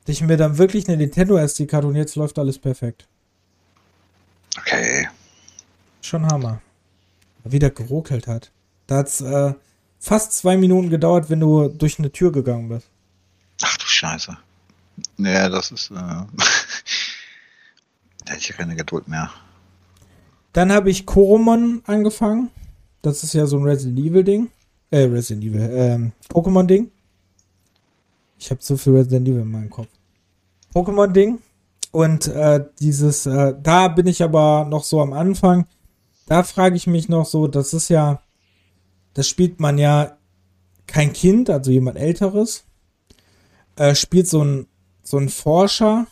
dass 0.05 0.15
ich 0.15 0.21
mir 0.21 0.37
dann 0.37 0.57
wirklich 0.57 0.87
eine 0.87 0.97
Nintendo 0.97 1.37
SD-Karte 1.37 1.87
und 1.87 1.95
jetzt 1.95 2.15
läuft 2.15 2.37
alles 2.37 2.59
perfekt. 2.59 3.07
Okay. 4.57 5.07
Schon 6.01 6.27
Hammer. 6.27 6.61
Wie 7.45 7.59
der 7.59 7.71
geruckelt 7.71 8.27
hat. 8.27 8.51
Da 8.87 8.97
hat's 8.97 9.21
äh, 9.21 9.53
fast 9.99 10.33
zwei 10.33 10.57
Minuten 10.57 10.89
gedauert, 10.89 11.29
wenn 11.29 11.39
du 11.39 11.69
durch 11.69 11.99
eine 11.99 12.11
Tür 12.11 12.31
gegangen 12.31 12.69
bist. 12.69 12.89
Ach 13.61 13.77
du 13.77 13.85
Scheiße. 13.85 14.37
Ja, 15.17 15.49
das 15.49 15.71
ist. 15.71 15.91
Äh, 15.91 15.93
da 15.95 16.25
hätte 18.27 18.39
ich 18.39 18.49
ja 18.49 18.55
keine 18.55 18.75
Geduld 18.75 19.07
mehr. 19.07 19.31
Dann 20.51 20.71
habe 20.71 20.89
ich 20.89 21.05
Koromon 21.05 21.81
angefangen. 21.85 22.51
Das 23.03 23.21
ist 23.21 23.33
ja 23.33 23.45
so 23.45 23.57
ein 23.57 23.63
Resident 23.63 23.99
Evil 23.99 24.23
Ding. 24.23 24.49
Äh, 24.89 25.03
Resident 25.03 25.43
Evil, 25.43 25.69
ähm, 25.71 26.11
Pokémon 26.29 26.65
Ding. 26.65 26.89
Ich 28.39 28.49
habe 28.49 28.61
so 28.63 28.77
viel 28.77 28.93
Resident 28.93 29.27
Evil 29.27 29.41
in 29.41 29.51
meinem 29.51 29.69
Kopf. 29.69 29.89
Pokémon 30.73 31.07
Ding. 31.11 31.39
Und 31.91 32.27
äh, 32.27 32.65
dieses, 32.79 33.25
äh, 33.25 33.55
da 33.61 33.89
bin 33.89 34.07
ich 34.07 34.23
aber 34.23 34.65
noch 34.65 34.83
so 34.83 35.01
am 35.01 35.11
Anfang. 35.13 35.67
Da 36.27 36.43
frage 36.43 36.77
ich 36.77 36.87
mich 36.87 37.09
noch 37.09 37.25
so, 37.25 37.47
das 37.47 37.73
ist 37.73 37.89
ja, 37.89 38.21
das 39.13 39.27
spielt 39.27 39.59
man 39.59 39.77
ja 39.77 40.17
kein 40.87 41.11
Kind, 41.11 41.49
also 41.49 41.71
jemand 41.71 41.97
älteres. 41.97 42.63
Äh, 43.75 43.95
spielt 43.95 44.29
so 44.29 44.43
ein, 44.43 44.67
so 45.03 45.17
ein 45.17 45.27
Forscher, 45.27 46.07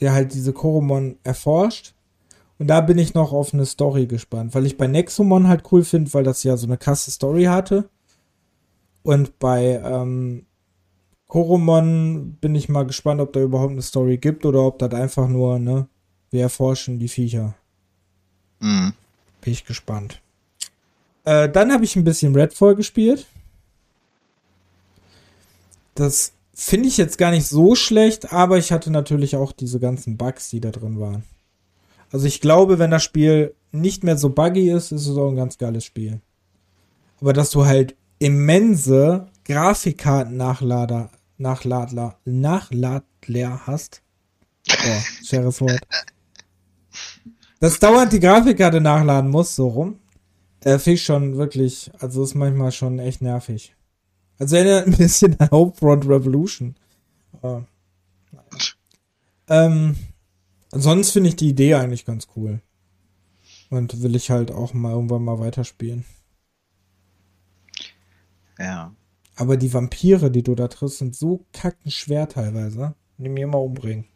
der 0.00 0.12
halt 0.14 0.32
diese 0.32 0.54
Koromon 0.54 1.18
erforscht. 1.24 1.95
Und 2.58 2.68
da 2.68 2.80
bin 2.80 2.98
ich 2.98 3.14
noch 3.14 3.32
auf 3.32 3.52
eine 3.52 3.66
Story 3.66 4.06
gespannt, 4.06 4.54
weil 4.54 4.66
ich 4.66 4.78
bei 4.78 4.86
Nexomon 4.86 5.48
halt 5.48 5.64
cool 5.72 5.84
finde, 5.84 6.12
weil 6.14 6.24
das 6.24 6.42
ja 6.42 6.56
so 6.56 6.66
eine 6.66 6.78
krasse 6.78 7.10
Story 7.10 7.44
hatte. 7.44 7.88
Und 9.02 9.38
bei 9.38 9.80
ähm, 9.84 10.46
Koromon 11.28 12.36
bin 12.40 12.54
ich 12.54 12.68
mal 12.68 12.86
gespannt, 12.86 13.20
ob 13.20 13.32
da 13.32 13.40
überhaupt 13.40 13.72
eine 13.72 13.82
Story 13.82 14.16
gibt 14.16 14.46
oder 14.46 14.62
ob 14.62 14.78
das 14.78 14.92
einfach 14.92 15.28
nur, 15.28 15.58
ne, 15.58 15.86
wir 16.30 16.42
erforschen 16.42 16.98
die 16.98 17.08
Viecher. 17.08 17.54
Hm. 18.60 18.94
Bin 19.42 19.52
ich 19.52 19.64
gespannt. 19.64 20.22
Äh, 21.24 21.48
dann 21.50 21.72
habe 21.72 21.84
ich 21.84 21.94
ein 21.96 22.04
bisschen 22.04 22.34
Redfall 22.34 22.74
gespielt. 22.74 23.26
Das 25.94 26.32
finde 26.54 26.88
ich 26.88 26.96
jetzt 26.96 27.18
gar 27.18 27.30
nicht 27.30 27.46
so 27.46 27.74
schlecht, 27.74 28.32
aber 28.32 28.58
ich 28.58 28.72
hatte 28.72 28.90
natürlich 28.90 29.36
auch 29.36 29.52
diese 29.52 29.78
ganzen 29.78 30.16
Bugs, 30.16 30.50
die 30.50 30.60
da 30.60 30.70
drin 30.70 30.98
waren. 30.98 31.22
Also 32.16 32.28
ich 32.28 32.40
glaube, 32.40 32.78
wenn 32.78 32.90
das 32.90 33.04
Spiel 33.04 33.54
nicht 33.72 34.02
mehr 34.02 34.16
so 34.16 34.30
buggy 34.30 34.70
ist, 34.70 34.90
ist 34.90 35.06
es 35.06 35.18
auch 35.18 35.28
ein 35.28 35.36
ganz 35.36 35.58
geiles 35.58 35.84
Spiel. 35.84 36.22
Aber 37.20 37.34
dass 37.34 37.50
du 37.50 37.66
halt 37.66 37.94
immense 38.18 39.26
Grafikkarten-Nachlader, 39.44 41.10
Nachladler, 41.36 42.18
Nachladler 42.24 43.66
hast. 43.66 44.00
Boah, 44.66 45.02
schweres 45.26 45.60
Wort. 45.60 45.78
Dass 47.60 47.78
dauernd 47.80 48.14
die 48.14 48.20
Grafikkarte 48.20 48.80
nachladen 48.80 49.30
muss, 49.30 49.54
so 49.54 49.68
rum. 49.68 49.98
Äh, 50.60 50.78
finde 50.78 50.94
ich 50.94 51.04
schon 51.04 51.36
wirklich, 51.36 51.90
also 51.98 52.24
ist 52.24 52.34
manchmal 52.34 52.72
schon 52.72 52.98
echt 52.98 53.20
nervig. 53.20 53.76
Also 54.38 54.56
erinnert 54.56 54.86
ein 54.86 54.96
bisschen 54.96 55.38
an 55.38 55.50
Homefront 55.50 56.08
Revolution. 56.08 56.76
Äh, 57.42 57.60
ähm, 59.48 59.96
sonst 60.82 61.10
finde 61.10 61.28
ich 61.28 61.36
die 61.36 61.48
Idee 61.48 61.74
eigentlich 61.74 62.04
ganz 62.04 62.28
cool. 62.36 62.60
Und 63.70 64.02
will 64.02 64.14
ich 64.14 64.30
halt 64.30 64.50
auch 64.50 64.74
mal 64.74 64.92
irgendwann 64.92 65.24
mal 65.24 65.38
weiterspielen. 65.38 66.04
Ja. 68.58 68.94
Aber 69.34 69.56
die 69.56 69.72
Vampire, 69.72 70.30
die 70.30 70.42
du 70.42 70.54
da 70.54 70.68
triffst, 70.68 70.98
sind 70.98 71.14
so 71.14 71.44
kacken 71.52 71.90
schwer 71.90 72.28
teilweise. 72.28 72.94
Die 73.18 73.28
mir 73.28 73.44
immer 73.44 73.60
umbringen. 73.60 74.06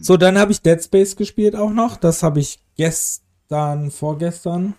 So, 0.00 0.16
dann 0.16 0.38
habe 0.38 0.52
ich 0.52 0.62
Dead 0.62 0.82
Space 0.82 1.16
gespielt 1.16 1.56
auch 1.56 1.70
noch. 1.70 1.96
Das 1.96 2.22
habe 2.22 2.40
ich 2.40 2.62
gestern, 2.76 3.90
vorgestern 3.90 4.74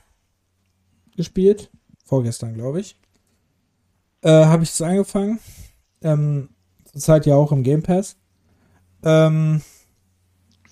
gespielt. 1.15 1.71
Vorgestern, 2.05 2.53
glaube 2.53 2.79
ich. 2.79 2.99
Äh, 4.21 4.45
habe 4.45 4.63
ich 4.63 4.69
es 4.69 4.81
angefangen. 4.81 5.39
Ähm, 6.01 6.49
zurzeit 6.85 7.25
ja 7.25 7.35
auch 7.35 7.51
im 7.51 7.63
Game 7.63 7.83
Pass. 7.83 8.17
Ähm, 9.07 9.61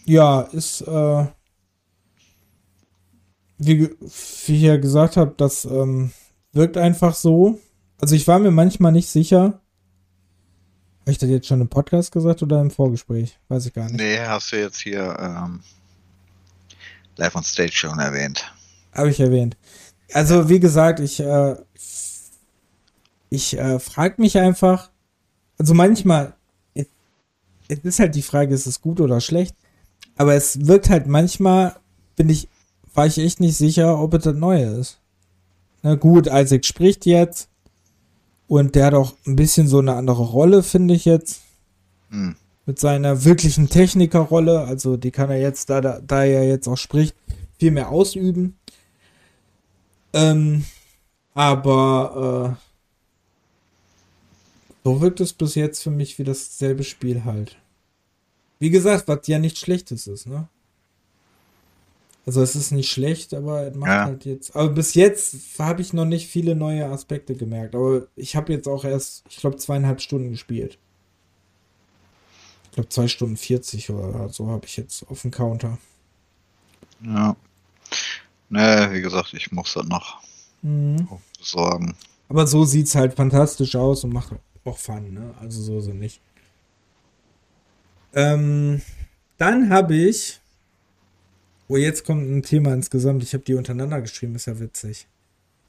ja, 0.03 0.41
ist, 0.41 0.81
äh, 0.81 1.25
wie, 3.57 3.89
wie 3.89 4.55
ich 4.55 4.61
ja 4.61 4.75
gesagt 4.75 5.15
habe, 5.15 5.33
das 5.37 5.63
ähm, 5.63 6.11
wirkt 6.51 6.75
einfach 6.75 7.15
so. 7.15 7.59
Also 8.01 8.13
ich 8.13 8.27
war 8.27 8.39
mir 8.39 8.51
manchmal 8.51 8.91
nicht 8.91 9.07
sicher. 9.07 9.61
Habe 11.01 11.11
ich 11.11 11.17
das 11.17 11.29
jetzt 11.29 11.47
schon 11.47 11.61
im 11.61 11.69
Podcast 11.69 12.11
gesagt 12.11 12.43
oder 12.43 12.59
im 12.59 12.71
Vorgespräch? 12.71 13.39
Weiß 13.47 13.65
ich 13.67 13.73
gar 13.73 13.85
nicht. 13.85 13.95
Nee, 13.95 14.19
hast 14.19 14.51
du 14.51 14.59
jetzt 14.59 14.81
hier 14.81 15.15
ähm, 15.17 15.61
live 17.15 17.35
on 17.35 17.43
stage 17.43 17.71
schon 17.71 17.99
erwähnt. 17.99 18.51
Habe 18.91 19.11
ich 19.11 19.19
erwähnt. 19.21 19.55
Also 20.11 20.49
wie 20.49 20.59
gesagt, 20.59 20.99
ich, 20.99 21.21
äh, 21.21 21.55
ich 23.29 23.57
äh, 23.57 23.79
frage 23.79 24.21
mich 24.21 24.37
einfach, 24.37 24.91
also 25.57 25.73
manchmal, 25.73 26.34
es 27.67 27.79
ist 27.79 27.99
halt 27.99 28.15
die 28.15 28.21
Frage, 28.21 28.53
ist 28.53 28.67
es 28.67 28.81
gut 28.81 28.99
oder 28.99 29.21
schlecht, 29.21 29.55
aber 30.15 30.33
es 30.33 30.67
wirkt 30.67 30.89
halt 30.89 31.07
manchmal, 31.07 31.75
bin 32.15 32.29
ich, 32.29 32.47
war 32.93 33.05
ich 33.05 33.17
echt 33.17 33.39
nicht 33.39 33.57
sicher, 33.57 33.99
ob 33.99 34.13
es 34.13 34.23
das 34.23 34.35
Neue 34.35 34.65
ist. 34.65 34.99
Na 35.81 35.95
gut, 35.95 36.27
Isaac 36.27 36.65
spricht 36.65 37.05
jetzt 37.05 37.49
und 38.47 38.75
der 38.75 38.87
hat 38.87 38.93
auch 38.93 39.13
ein 39.25 39.35
bisschen 39.35 39.67
so 39.67 39.79
eine 39.79 39.95
andere 39.95 40.23
Rolle, 40.23 40.63
finde 40.63 40.93
ich 40.93 41.05
jetzt. 41.05 41.41
Hm. 42.09 42.35
Mit 42.65 42.79
seiner 42.79 43.23
wirklichen 43.25 43.69
Technikerrolle, 43.69 44.61
also 44.61 44.97
die 44.97 45.11
kann 45.11 45.29
er 45.29 45.39
jetzt, 45.39 45.69
da, 45.69 45.81
da, 45.81 45.99
da 46.01 46.23
er 46.23 46.47
jetzt 46.47 46.67
auch 46.67 46.77
spricht, 46.77 47.15
viel 47.59 47.71
mehr 47.71 47.89
ausüben. 47.89 48.57
Ähm, 50.13 50.65
aber 51.35 52.57
äh, 52.57 52.64
so 54.85 55.01
wirkt 55.01 55.19
es 55.19 55.33
bis 55.33 55.55
jetzt 55.55 55.81
für 55.81 55.89
mich 55.89 56.19
wie 56.19 56.23
dasselbe 56.23 56.83
Spiel 56.83 57.25
halt. 57.25 57.57
Wie 58.59 58.69
gesagt, 58.69 59.07
was 59.07 59.25
ja 59.27 59.39
nicht 59.39 59.57
Schlechtes 59.57 60.05
ist, 60.05 60.27
ne? 60.27 60.47
Also 62.27 62.41
es 62.41 62.55
ist 62.55 62.71
nicht 62.71 62.91
schlecht, 62.91 63.33
aber 63.33 63.67
es 63.67 63.75
macht 63.75 63.89
Ja. 63.89 64.05
halt 64.05 64.25
jetzt. 64.25 64.55
Aber 64.55 64.69
bis 64.69 64.93
jetzt 64.93 65.35
habe 65.59 65.81
ich 65.81 65.91
noch 65.93 66.05
nicht 66.05 66.27
viele 66.27 66.55
neue 66.55 66.85
Aspekte 66.85 67.35
gemerkt. 67.35 67.75
Aber 67.75 68.07
ich 68.15 68.35
habe 68.35 68.53
jetzt 68.53 68.67
auch 68.67 68.83
erst, 68.83 69.23
ich 69.29 69.37
glaube, 69.37 69.57
zweieinhalb 69.57 70.01
Stunden 70.01 70.29
gespielt. 70.31 70.77
Ich 72.65 72.71
glaube, 72.71 72.89
zwei 72.89 73.07
Stunden 73.07 73.37
40 73.37 73.89
oder 73.89 74.29
so 74.29 74.47
habe 74.49 74.65
ich 74.65 74.77
jetzt 74.77 75.07
auf 75.09 75.21
dem 75.23 75.31
Counter. 75.31 75.77
Ja. 77.01 77.35
Nee, 78.49 78.91
wie 78.93 79.01
gesagt, 79.01 79.33
ich 79.33 79.51
muss 79.51 79.73
das 79.73 79.85
noch 79.85 80.21
Mhm. 80.61 81.07
besorgen. 81.39 81.95
Aber 82.29 82.45
so 82.47 82.65
sieht's 82.65 82.95
halt 82.95 83.15
fantastisch 83.15 83.75
aus 83.75 84.03
und 84.03 84.13
macht 84.13 84.31
auch 84.65 84.77
Fun, 84.77 85.13
ne? 85.13 85.33
Also 85.39 85.61
so 85.61 85.79
so 85.79 85.91
nicht. 85.91 86.21
Ähm, 88.13 88.81
dann 89.37 89.69
habe 89.69 89.95
ich. 89.95 90.39
Oh, 91.67 91.77
jetzt 91.77 92.05
kommt 92.05 92.29
ein 92.29 92.43
Thema 92.43 92.73
insgesamt. 92.73 93.23
Ich 93.23 93.33
habe 93.33 93.43
die 93.43 93.55
untereinander 93.55 94.01
geschrieben, 94.01 94.35
ist 94.35 94.45
ja 94.45 94.59
witzig. 94.59 95.07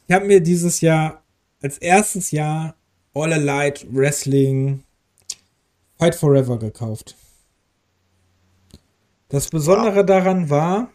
Ich 0.06 0.14
habe 0.14 0.26
mir 0.26 0.40
dieses 0.40 0.80
Jahr 0.80 1.22
als 1.62 1.78
erstes 1.78 2.30
Jahr 2.30 2.76
All 3.14 3.32
Elite 3.32 3.86
Wrestling 3.90 4.82
Fight 5.98 6.14
Forever 6.14 6.58
gekauft. 6.58 7.16
Das 9.28 9.48
Besondere 9.48 10.04
daran 10.04 10.50
war, 10.50 10.90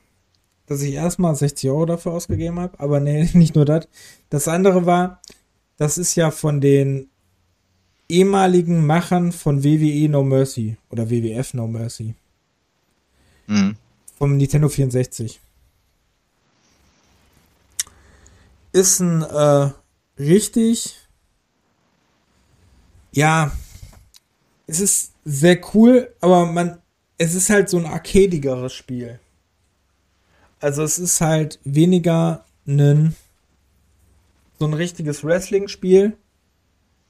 dass 0.67 0.81
ich 0.83 0.93
erstmal 0.93 1.35
60 1.35 1.69
Euro 1.69 1.85
dafür 1.85 2.13
ausgegeben 2.13 2.59
habe, 2.59 2.79
aber 2.79 2.99
nee, 2.99 3.27
nicht 3.33 3.55
nur 3.55 3.65
das. 3.65 3.87
Das 4.29 4.47
andere 4.47 4.85
war, 4.85 5.21
das 5.77 5.97
ist 5.97 6.15
ja 6.15 6.31
von 6.31 6.61
den 6.61 7.10
ehemaligen 8.11 8.85
Machern 8.85 9.31
von 9.31 9.63
WWE 9.63 10.09
No 10.09 10.23
Mercy 10.23 10.77
oder 10.89 11.09
WWF 11.09 11.53
No 11.53 11.67
Mercy 11.67 12.15
Hm. 13.47 13.75
vom 14.17 14.37
Nintendo 14.37 14.69
64. 14.69 15.39
Ist 18.73 18.99
ein 18.99 19.23
äh, 19.23 19.71
richtig, 20.17 20.95
ja, 23.11 23.51
es 24.67 24.79
ist 24.79 25.11
sehr 25.25 25.59
cool, 25.73 26.13
aber 26.21 26.45
man, 26.45 26.81
es 27.17 27.33
ist 27.35 27.49
halt 27.49 27.69
so 27.69 27.77
ein 27.77 27.85
arcadigeres 27.85 28.73
Spiel. 28.73 29.19
Also 30.61 30.83
es 30.83 30.97
ist 30.99 31.19
halt 31.19 31.59
weniger 31.63 32.45
ein 32.67 33.15
so 34.59 34.67
ein 34.67 34.73
richtiges 34.73 35.23
Wrestling-Spiel. 35.23 36.15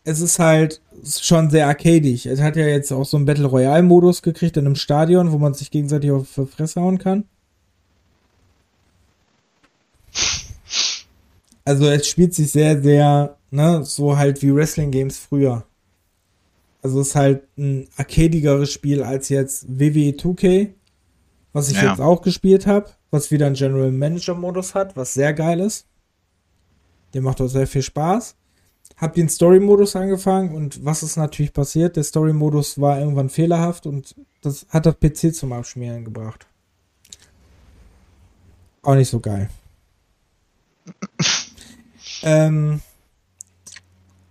Es 0.04 0.20
ist 0.20 0.40
halt 0.40 0.82
schon 1.06 1.50
sehr 1.52 1.68
arcadisch. 1.68 2.26
Es 2.26 2.42
hat 2.42 2.56
ja 2.56 2.66
jetzt 2.66 2.92
auch 2.92 3.06
so 3.06 3.18
einen 3.18 3.26
Battle 3.26 3.46
Royale-Modus 3.46 4.22
gekriegt 4.22 4.58
in 4.58 4.66
einem 4.66 4.76
Stadion, 4.76 5.32
wo 5.32 5.38
man 5.38 5.54
sich 5.54 5.70
gegenseitig 5.70 6.12
auf 6.12 6.28
die 6.36 6.46
Fresse 6.48 6.82
hauen 6.82 6.98
kann. 6.98 7.26
Also 11.64 11.86
es 11.88 12.08
spielt 12.08 12.34
sich 12.34 12.52
sehr, 12.52 12.82
sehr, 12.82 13.38
ne, 13.52 13.84
so 13.84 14.18
halt 14.18 14.42
wie 14.42 14.54
Wrestling-Games 14.54 15.20
früher. 15.20 15.64
Also 16.82 17.00
es 17.02 17.10
ist 17.10 17.16
halt 17.16 17.44
ein 17.58 17.88
arcadigeres 17.96 18.72
Spiel 18.72 19.04
als 19.04 19.30
jetzt 19.30 19.66
WWE 19.70 20.14
2K, 20.18 20.74
was 21.54 21.70
ich 21.70 21.78
Ja. 21.78 21.92
jetzt 21.92 22.02
auch 22.02 22.24
gespielt 22.24 22.66
habe, 22.66 22.90
was 23.12 23.30
wieder 23.30 23.46
einen 23.46 23.56
General 23.56 23.92
Manager 23.92 24.34
Modus 24.34 24.74
hat, 24.74 24.96
was 24.96 25.14
sehr 25.14 25.34
geil 25.34 25.60
ist. 25.60 25.86
Der 27.14 27.22
macht 27.22 27.40
auch 27.42 27.48
sehr 27.48 27.68
viel 27.68 27.84
Spaß. 27.84 28.36
Hab 29.02 29.16
den 29.16 29.30
Story 29.30 29.60
Modus 29.60 29.96
angefangen 29.96 30.54
und 30.54 30.86
was 30.86 31.02
ist 31.02 31.18
natürlich 31.18 31.54
passiert? 31.54 31.96
Der 31.96 32.04
Story 32.04 32.34
Modus 32.34 32.80
war 32.80 33.00
irgendwann 33.00 33.30
fehlerhaft 33.30 33.88
und 33.88 34.16
das 34.42 34.68
hat 34.70 34.86
das 34.86 35.00
PC 35.00 35.34
zum 35.34 35.54
Abschmieren 35.54 36.06
gebracht. 36.06 36.46
Auch 38.84 38.94
nicht 38.94 39.10
so 39.10 39.20
geil. 39.20 39.50
ähm, 42.24 42.82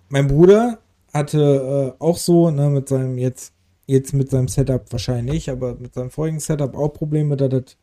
mein 0.09 0.29
Bruder 0.29 0.79
hatte 1.13 1.97
äh, 1.99 2.03
auch 2.03 2.17
so, 2.17 2.51
ne, 2.51 2.71
mit 2.71 2.89
seinem 2.89 3.19
jetzt, 3.19 3.53
jetzt 3.87 4.13
mit 4.13 4.31
seinem 4.31 4.47
Setup 4.47 4.85
wahrscheinlich 4.93 5.51
aber 5.51 5.75
mit 5.75 5.95
seinem 5.95 6.11
vorigen 6.11 6.39
Setup 6.39 6.77
auch 6.77 6.91
Probleme, 6.91 7.37
da 7.37 7.49
das, 7.49 7.77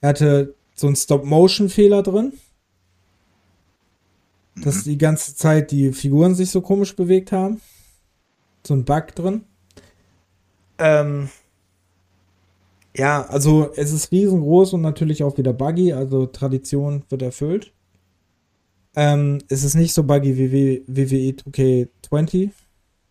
er 0.00 0.10
hatte 0.10 0.54
so 0.76 0.86
einen 0.86 0.94
Stop-Motion-Fehler 0.94 2.04
drin, 2.04 2.34
dass 4.62 4.84
die 4.84 4.98
ganze 4.98 5.34
Zeit 5.34 5.70
die 5.70 5.92
Figuren 5.92 6.34
sich 6.34 6.50
so 6.50 6.60
komisch 6.60 6.94
bewegt 6.96 7.32
haben. 7.32 7.60
So 8.66 8.74
ein 8.74 8.84
Bug 8.84 9.14
drin. 9.14 9.44
Ähm, 10.78 11.28
ja, 12.96 13.26
also 13.26 13.72
es 13.76 13.92
ist 13.92 14.10
riesengroß 14.10 14.72
und 14.72 14.82
natürlich 14.82 15.22
auch 15.22 15.38
wieder 15.38 15.52
buggy, 15.52 15.92
also 15.92 16.26
Tradition 16.26 17.04
wird 17.08 17.22
erfüllt. 17.22 17.72
Ähm, 18.96 19.38
es 19.48 19.62
ist 19.62 19.74
nicht 19.74 19.94
so 19.94 20.02
buggy 20.02 20.36
wie 20.36 20.82
WWE 20.86 21.30
2K20. 21.30 22.50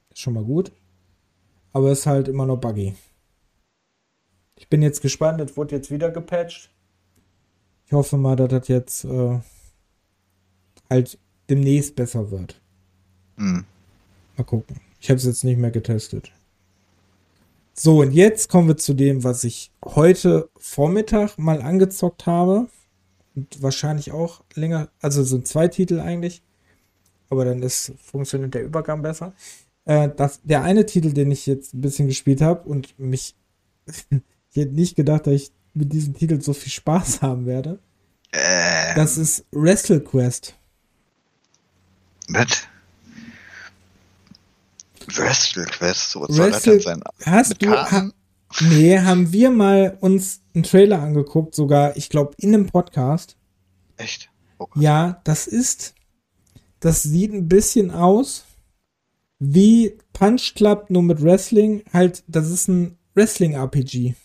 Ist 0.10 0.20
schon 0.20 0.34
mal 0.34 0.44
gut. 0.44 0.72
Aber 1.72 1.92
es 1.92 2.00
ist 2.00 2.06
halt 2.08 2.28
immer 2.28 2.46
noch 2.46 2.58
buggy. 2.58 2.96
Ich 4.58 4.68
bin 4.68 4.82
jetzt 4.82 5.02
gespannt, 5.02 5.40
es 5.40 5.56
wurde 5.56 5.76
jetzt 5.76 5.92
wieder 5.92 6.10
gepatcht. 6.10 6.72
Ich 7.86 7.94
hoffe 7.94 8.18
mal, 8.18 8.36
dass 8.36 8.50
das 8.50 8.68
jetzt 8.68 9.06
äh, 9.06 9.40
halt 10.90 11.18
demnächst 11.50 11.96
besser 11.96 12.32
wird. 12.32 12.60
Hm. 13.38 13.66
Mal 14.36 14.44
gucken. 14.44 14.80
Ich 15.00 15.10
habe 15.10 15.18
es 15.18 15.26
jetzt 15.26 15.44
nicht 15.44 15.58
mehr 15.58 15.72
getestet. 15.72 16.32
So, 17.74 18.02
und 18.02 18.12
jetzt 18.12 18.50
kommen 18.50 18.68
wir 18.68 18.78
zu 18.78 18.94
dem, 18.94 19.24
was 19.24 19.44
ich 19.44 19.72
heute 19.86 20.50
Vormittag 20.58 21.38
mal 21.38 21.62
angezockt 21.62 22.26
habe. 22.26 22.68
Und 23.36 23.62
wahrscheinlich 23.62 24.12
auch 24.12 24.44
länger, 24.56 24.90
also 25.00 25.24
sind 25.24 25.48
zwei 25.48 25.68
Titel 25.68 26.00
eigentlich. 26.00 26.42
Aber 27.30 27.46
dann 27.46 27.62
ist, 27.62 27.94
funktioniert 28.02 28.56
der 28.56 28.64
Übergang 28.64 29.04
besser. 29.04 29.34
Äh, 29.86 30.10
das, 30.16 30.42
der 30.42 30.64
eine 30.64 30.86
Titel, 30.88 31.14
den 31.14 31.30
ich 31.30 31.46
jetzt 31.46 31.74
ein 31.74 31.82
bisschen 31.82 32.08
gespielt 32.08 32.42
habe 32.42 32.68
und 32.68 32.98
mich, 32.98 33.36
ich 33.86 34.06
hätte 34.56 34.74
nicht 34.74 34.96
gedacht, 34.96 35.28
dass 35.28 35.34
ich 35.34 35.52
mit 35.76 35.94
diesem 35.94 36.16
Titel 36.16 36.42
so 36.42 36.54
viel 36.54 36.72
Spaß 36.72 37.22
haben 37.22 37.46
werde. 37.46 37.80
Ähm, 38.34 38.96
Das 38.96 39.18
ist 39.18 39.46
WrestleQuest. 39.52 40.57
Mit 42.28 42.68
WrestleQuest, 45.08 46.12
so 46.12 46.22
was 46.22 46.36
soll 46.36 46.52
das 46.52 46.66
Wrestle- 46.66 46.74
denn 46.74 46.82
sein? 46.82 47.04
Hast 47.26 47.62
du, 47.62 47.70
ha, 47.72 48.12
nee, 48.62 49.00
haben 49.00 49.32
wir 49.32 49.52
mal 49.52 49.98
uns 50.02 50.42
einen 50.54 50.64
Trailer 50.64 51.02
angeguckt, 51.02 51.56
sogar, 51.56 51.96
ich 51.96 52.10
glaube, 52.10 52.34
in 52.38 52.54
einem 52.54 52.68
Podcast. 52.68 53.38
Echt? 53.98 54.30
Oh, 54.60 54.68
Ja, 54.76 55.22
das 55.24 55.48
ist, 55.48 55.94
das 56.80 57.04
sieht 57.04 57.32
ein 57.34 57.48
bisschen 57.48 57.92
aus 57.92 58.46
wie 59.40 59.98
Punch 60.14 60.56
Club, 60.56 60.90
nur 60.90 61.04
mit 61.04 61.22
Wrestling. 61.22 61.84
Halt, 61.94 62.24
das 62.28 62.50
ist 62.50 62.68
ein 62.68 62.98
Wrestling-RPG. 63.14 64.16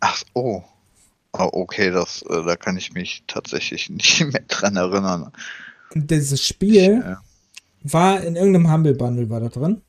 Ach, 0.00 0.22
oh. 0.34 0.62
Oh, 1.32 1.48
okay, 1.52 1.90
das, 1.92 2.22
äh, 2.22 2.42
da 2.44 2.56
kann 2.56 2.76
ich 2.76 2.92
mich 2.92 3.22
tatsächlich 3.28 3.88
nicht 3.90 4.20
mehr 4.20 4.42
dran 4.48 4.76
erinnern. 4.76 5.30
Und 5.94 6.10
dieses 6.10 6.40
Spiel 6.42 7.02
Ja. 7.04 7.20
war 7.82 8.22
in 8.22 8.36
irgendeinem 8.36 8.70
Humble 8.72 8.94
Bundle, 8.94 9.28
war 9.30 9.40
da 9.40 9.48
drin. 9.48 9.82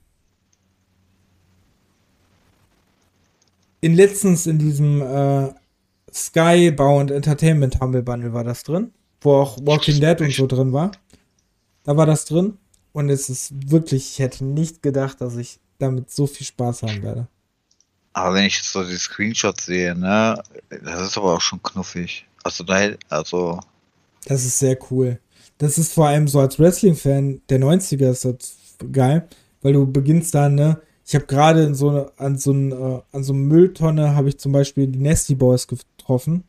In 3.81 3.95
letztens 3.95 4.45
in 4.45 4.59
diesem 4.59 5.01
äh, 5.01 5.49
Skybound 6.13 7.11
Entertainment 7.11 7.79
Humble 7.79 8.03
Bundle 8.03 8.33
war 8.33 8.43
das 8.43 8.63
drin, 8.63 8.93
wo 9.21 9.35
auch 9.35 9.57
Walking 9.65 9.99
Dead 9.99 10.19
und 10.21 10.31
so 10.33 10.45
drin 10.47 10.71
war. 10.73 10.91
Da 11.83 11.97
war 11.97 12.05
das 12.05 12.25
drin 12.25 12.57
und 12.93 13.09
es 13.09 13.29
ist 13.29 13.71
wirklich, 13.71 14.11
ich 14.11 14.19
hätte 14.19 14.45
nicht 14.45 14.83
gedacht, 14.83 15.21
dass 15.21 15.35
ich 15.35 15.59
damit 15.79 16.11
so 16.11 16.27
viel 16.27 16.45
Spaß 16.45 16.83
haben 16.83 17.01
werde. 17.01 17.27
Aber 18.13 18.35
wenn 18.35 18.45
ich 18.45 18.57
jetzt 18.57 18.71
so 18.71 18.83
die 18.83 18.97
Screenshots 18.97 19.65
sehe, 19.65 19.95
ne, 19.95 20.41
das 20.69 21.01
ist 21.01 21.17
aber 21.17 21.33
auch 21.35 21.41
schon 21.41 21.63
knuffig. 21.63 22.27
Also 22.43 22.63
da, 22.63 22.91
also, 23.09 23.59
Das 24.25 24.43
ist 24.45 24.59
sehr 24.59 24.77
cool. 24.91 25.19
Das 25.61 25.77
ist 25.77 25.93
vor 25.93 26.07
allem 26.07 26.27
so 26.27 26.39
als 26.39 26.57
Wrestling-Fan 26.57 27.41
der 27.49 27.59
90er 27.59 28.09
ist 28.09 28.25
das 28.25 28.57
geil, 28.91 29.27
weil 29.61 29.73
du 29.73 29.85
beginnst 29.85 30.33
dann, 30.33 30.55
ne? 30.55 30.81
Ich 31.05 31.13
habe 31.13 31.27
gerade 31.27 31.63
in 31.63 31.75
so 31.75 31.89
eine, 31.89 32.11
an 32.17 32.39
so 32.39 32.51
ein, 32.51 32.71
äh, 32.71 33.01
an 33.11 33.23
so 33.23 33.33
einer 33.33 33.43
Mülltonne 33.43 34.15
habe 34.15 34.29
ich 34.29 34.39
zum 34.39 34.53
Beispiel 34.53 34.87
die 34.87 34.97
Nasty 34.97 35.35
Boys 35.35 35.67
getroffen. 35.67 36.45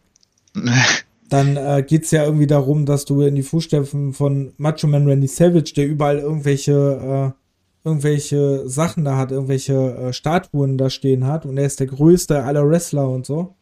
Dann 1.28 1.59
äh, 1.59 1.84
geht's 1.86 2.10
ja 2.10 2.24
irgendwie 2.24 2.47
darum, 2.47 2.86
dass 2.86 3.05
du 3.05 3.20
in 3.20 3.34
die 3.34 3.43
Fußstapfen 3.43 4.14
von 4.14 4.55
Macho 4.56 4.86
Man 4.86 5.06
Randy 5.06 5.26
Savage, 5.26 5.74
der 5.76 5.89
überall 5.89 6.18
irgendwelche 6.18 7.34
äh, 7.34 7.86
irgendwelche 7.86 8.66
Sachen 8.66 9.05
da 9.05 9.18
hat, 9.18 9.30
irgendwelche 9.30 9.74
äh, 9.74 10.12
Statuen 10.14 10.78
da 10.78 10.89
stehen 10.89 11.26
hat 11.26 11.44
und 11.44 11.59
er 11.59 11.66
ist 11.66 11.80
der 11.80 11.89
größte 11.89 12.44
aller 12.44 12.66
Wrestler 12.66 13.10
und 13.10 13.26
so. 13.26 13.56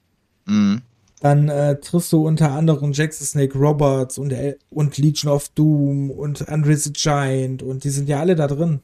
mhm. 0.46 0.82
Dann 1.20 1.48
äh, 1.48 1.78
triffst 1.78 2.12
du 2.12 2.26
unter 2.26 2.52
anderem 2.52 2.92
Jack 2.92 3.12
the 3.12 3.24
Snake 3.24 3.56
Roberts 3.58 4.16
und, 4.18 4.32
El- 4.32 4.58
und 4.70 4.96
Legion 4.96 5.30
of 5.30 5.50
Doom 5.50 6.10
und 6.10 6.48
Andre 6.48 6.76
the 6.76 6.92
Giant 6.92 7.62
und 7.62 7.84
die 7.84 7.90
sind 7.90 8.08
ja 8.08 8.20
alle 8.20 8.34
da 8.36 8.46
drin. 8.46 8.80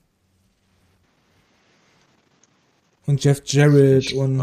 Und 3.07 3.23
Jeff 3.25 3.41
Jarrett 3.47 4.13
und 4.13 4.39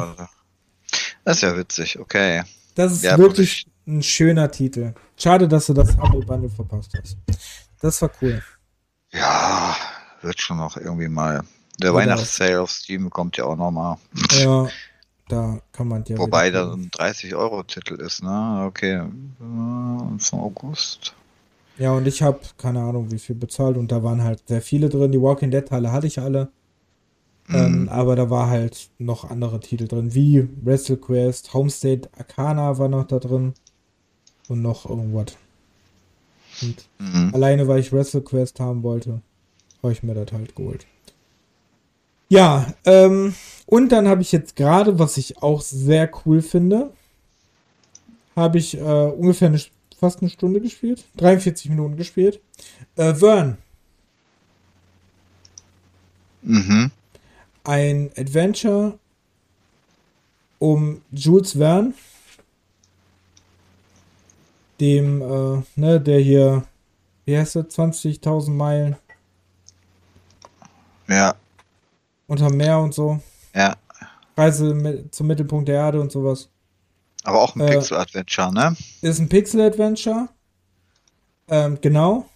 Das 1.26 1.38
ist 1.38 1.42
ja 1.44 1.56
witzig, 1.58 2.00
okay. 2.00 2.44
das 2.76 2.94
ist 2.94 3.04
Ja, 3.04 3.18
wirklich 3.18 3.68
ein 3.86 4.02
schöner 4.02 4.50
Titel. 4.50 4.94
Schade, 5.18 5.48
dass 5.48 5.68
du 5.68 5.74
das 5.74 5.96
Humble 5.98 6.26
Bundle 6.26 6.50
verpasst 6.50 6.92
hast. 7.00 7.18
Das 7.82 8.02
war 8.02 8.10
cool. 8.22 8.42
Ja, 9.12 9.76
wird 10.22 10.40
schon 10.42 10.58
noch 10.58 10.78
irgendwie 10.78 11.10
mal. 11.10 11.44
Der 11.82 11.94
Weihnachtssale 11.94 12.62
auf 12.62 12.72
Steam 12.72 13.10
kommt 13.10 13.36
ja 13.38 13.44
auch 13.44 13.58
noch 13.58 13.72
mal. 13.72 13.98
Ja, 14.40 14.68
da 15.28 15.60
kann 15.72 15.88
man 15.88 16.04
ja. 16.08 16.18
Wobei 16.18 16.52
da 16.52 16.66
gucken. 16.66 16.86
ein 16.86 16.90
30-Euro-Titel 16.92 17.96
ist, 17.96 18.24
ne? 18.24 18.66
Okay. 18.68 19.02
Von 19.40 20.40
August. 20.40 21.16
Ja, 21.78 21.92
und 21.94 22.08
ich 22.08 22.22
habe 22.22 22.40
keine 22.58 22.82
Ahnung, 22.82 23.12
wie 23.12 23.20
viel 23.20 23.36
bezahlt 23.36 23.78
und 23.78 23.92
da 23.92 24.04
waren 24.04 24.24
halt 24.24 24.44
sehr 24.48 24.62
viele 24.62 24.90
drin. 24.90 25.12
Die 25.12 25.22
Walking 25.22 25.50
Dead 25.52 25.66
Teile 25.68 25.92
hatte 25.92 26.08
ich 26.08 26.20
alle. 26.20 26.50
Ähm, 27.50 27.84
Mhm. 27.84 27.90
aber 27.90 28.16
da 28.16 28.30
war 28.30 28.50
halt 28.50 28.90
noch 29.00 29.30
andere 29.30 29.60
Titel 29.60 29.88
drin, 29.88 30.14
wie 30.14 30.48
WrestleQuest, 30.64 31.54
Homestead 31.54 32.10
Arcana 32.18 32.78
war 32.78 32.88
noch 32.88 33.06
da 33.06 33.20
drin 33.20 33.54
und 34.48 34.62
noch 34.62 34.90
irgendwas. 34.90 35.36
Und 36.62 36.88
Mhm. 37.00 37.34
alleine, 37.34 37.68
weil 37.68 37.80
ich 37.80 37.92
WrestleQuest 37.92 38.60
haben 38.62 38.82
wollte, 38.84 39.22
habe 39.82 39.92
ich 39.92 40.04
mir 40.04 40.14
das 40.14 40.32
halt 40.32 40.56
geholt. 40.56 40.86
Ja, 42.34 42.66
ähm, 42.86 43.36
und 43.68 43.90
dann 43.92 44.08
habe 44.08 44.24
ich 44.24 44.32
jetzt 44.32 44.56
gerade, 44.56 44.98
was 44.98 45.18
ich 45.18 45.44
auch 45.44 45.62
sehr 45.62 46.10
cool 46.26 46.42
finde, 46.42 46.92
habe 48.36 48.58
ich 48.58 48.76
äh, 48.76 48.82
ungefähr 48.82 49.50
eine, 49.50 49.62
fast 50.00 50.22
eine 50.22 50.32
Stunde 50.32 50.60
gespielt, 50.60 51.06
43 51.18 51.70
Minuten 51.70 51.96
gespielt. 51.96 52.42
Äh, 52.96 53.14
Vern, 53.14 53.60
Mhm. 56.42 56.90
ein 57.66 58.10
Adventure 58.18 58.98
um 60.58 61.04
Jules 61.12 61.52
Verne, 61.52 61.94
dem, 64.80 65.22
äh, 65.22 65.62
ne, 65.76 66.02
der 66.02 66.20
hier, 66.20 66.64
wie 67.26 67.38
heißt 67.38 67.58
er, 67.58 67.70
20.000 67.70 68.58
Meilen 68.58 68.96
Ja, 71.08 71.36
unter 72.28 72.52
Meer 72.52 72.80
und 72.80 72.94
so, 72.94 73.20
ja. 73.54 73.76
Reise 74.36 74.74
mit, 74.74 75.14
zum 75.14 75.28
Mittelpunkt 75.28 75.68
der 75.68 75.76
Erde 75.76 76.02
und 76.02 76.12
sowas. 76.12 76.50
Aber 77.24 77.42
auch 77.42 77.56
ein 77.56 77.62
Äh, 77.62 77.72
Pixel-Adventure, 77.72 78.52
ne? 78.52 78.76
Ist 79.02 79.20
ein 79.20 79.30
Pixel-Adventure, 79.30 80.30
ähm, 81.48 81.80
genau. 81.82 82.28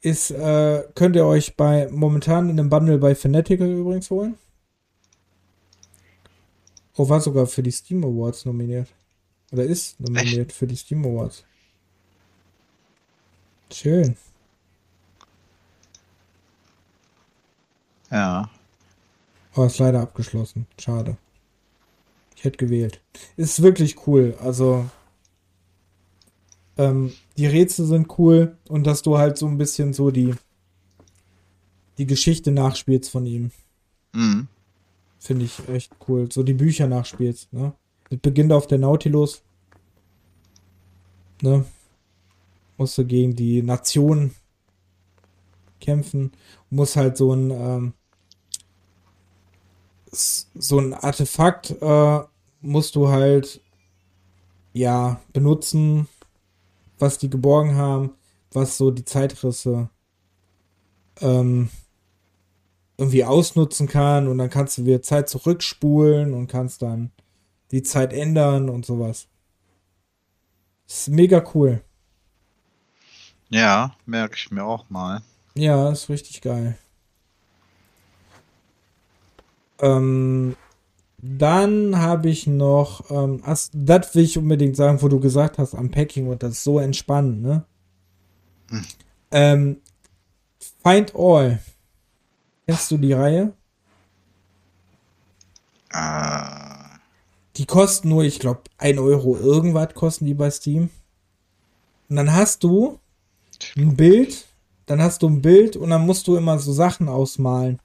Ist, 0.00 0.30
äh, 0.30 0.84
könnt 0.94 1.16
ihr 1.16 1.26
euch 1.26 1.56
bei, 1.56 1.88
momentan 1.90 2.48
in 2.48 2.60
einem 2.60 2.70
Bundle 2.70 2.98
bei 2.98 3.14
Fanatical 3.14 3.68
übrigens 3.68 4.10
holen. 4.10 4.38
Oh, 6.96 7.08
war 7.08 7.20
sogar 7.20 7.46
für 7.46 7.62
die 7.62 7.72
Steam 7.72 8.04
Awards 8.04 8.44
nominiert. 8.44 8.88
Oder 9.52 9.64
ist 9.64 9.98
nominiert 10.00 10.52
für 10.52 10.66
die 10.66 10.76
Steam 10.76 11.04
Awards. 11.04 11.44
Schön. 13.72 14.16
Ja. 18.10 18.48
Aber 19.56 19.66
ist 19.66 19.78
leider 19.78 20.02
abgeschlossen. 20.02 20.66
Schade. 20.78 21.16
Ich 22.36 22.44
hätte 22.44 22.58
gewählt. 22.58 23.00
Ist 23.38 23.62
wirklich 23.62 24.06
cool. 24.06 24.36
Also, 24.38 24.84
ähm, 26.76 27.14
die 27.38 27.46
Rätsel 27.46 27.86
sind 27.86 28.18
cool 28.18 28.58
und 28.68 28.86
dass 28.86 29.00
du 29.00 29.16
halt 29.16 29.38
so 29.38 29.46
ein 29.46 29.56
bisschen 29.56 29.94
so 29.94 30.10
die, 30.10 30.34
die 31.96 32.06
Geschichte 32.06 32.52
nachspielst 32.52 33.10
von 33.10 33.24
ihm. 33.24 33.50
Mhm. 34.12 34.48
Finde 35.18 35.46
ich 35.46 35.66
echt 35.70 35.92
cool. 36.06 36.30
So 36.30 36.42
die 36.42 36.52
Bücher 36.52 36.86
nachspielst, 36.86 37.50
ne? 37.54 37.72
Es 38.10 38.18
beginnt 38.18 38.52
auf 38.52 38.66
der 38.66 38.78
Nautilus. 38.78 39.42
Ne? 41.40 41.64
Musst 42.76 42.98
du 42.98 43.06
gegen 43.06 43.34
die 43.34 43.62
Nation 43.62 44.34
kämpfen. 45.80 46.32
Muss 46.68 46.94
halt 46.94 47.16
so 47.16 47.32
ein, 47.32 47.50
ähm, 47.50 47.92
so 50.16 50.78
ein 50.78 50.94
Artefakt, 50.94 51.70
äh, 51.80 52.20
musst 52.60 52.96
du 52.96 53.08
halt, 53.08 53.60
ja, 54.72 55.20
benutzen, 55.32 56.08
was 56.98 57.18
die 57.18 57.30
geborgen 57.30 57.76
haben, 57.76 58.14
was 58.52 58.76
so 58.76 58.90
die 58.90 59.04
Zeitrisse, 59.04 59.90
ähm, 61.20 61.70
irgendwie 62.98 63.24
ausnutzen 63.24 63.88
kann 63.88 64.26
und 64.28 64.38
dann 64.38 64.50
kannst 64.50 64.78
du 64.78 64.86
wieder 64.86 65.02
Zeit 65.02 65.28
zurückspulen 65.28 66.32
und 66.32 66.46
kannst 66.46 66.82
dann 66.82 67.10
die 67.70 67.82
Zeit 67.82 68.12
ändern 68.12 68.68
und 68.70 68.86
sowas. 68.86 69.28
Ist 70.86 71.08
mega 71.08 71.44
cool. 71.54 71.82
Ja, 73.48 73.94
merke 74.06 74.36
ich 74.36 74.50
mir 74.50 74.64
auch 74.64 74.88
mal. 74.88 75.22
Ja, 75.54 75.90
ist 75.90 76.08
richtig 76.08 76.40
geil. 76.42 76.78
Ähm, 79.80 80.56
dann 81.18 81.98
habe 81.98 82.28
ich 82.28 82.46
noch, 82.46 83.10
ähm, 83.10 83.42
das 83.72 84.14
will 84.14 84.24
ich 84.24 84.38
unbedingt 84.38 84.76
sagen, 84.76 85.02
wo 85.02 85.08
du 85.08 85.20
gesagt 85.20 85.58
hast, 85.58 85.74
Unpacking 85.74 86.28
und 86.28 86.42
das 86.42 86.52
ist 86.52 86.64
so 86.64 86.78
entspannend, 86.78 87.42
ne? 87.42 87.64
Hm. 88.70 88.84
Ähm, 89.30 89.76
Find 90.82 91.14
All. 91.16 91.60
Kennst 92.66 92.90
du 92.90 92.98
die 92.98 93.12
Reihe? 93.12 93.52
Äh, 95.92 96.98
Die 97.56 97.66
kosten 97.66 98.08
nur, 98.10 98.24
ich 98.24 98.38
glaube, 98.38 98.62
1 98.78 98.98
Euro 98.98 99.36
irgendwas 99.36 99.94
kosten 99.94 100.26
die 100.26 100.34
bei 100.34 100.50
Steam. 100.50 100.90
Und 102.08 102.16
dann 102.16 102.32
hast 102.32 102.62
du 102.62 103.00
ein 103.76 103.96
Bild, 103.96 104.46
dann 104.86 105.02
hast 105.02 105.22
du 105.22 105.28
ein 105.28 105.42
Bild 105.42 105.76
und 105.76 105.90
dann 105.90 106.06
musst 106.06 106.28
du 106.28 106.36
immer 106.36 106.58
so 106.58 106.72
Sachen 106.72 107.08
ausmalen. 107.08 107.80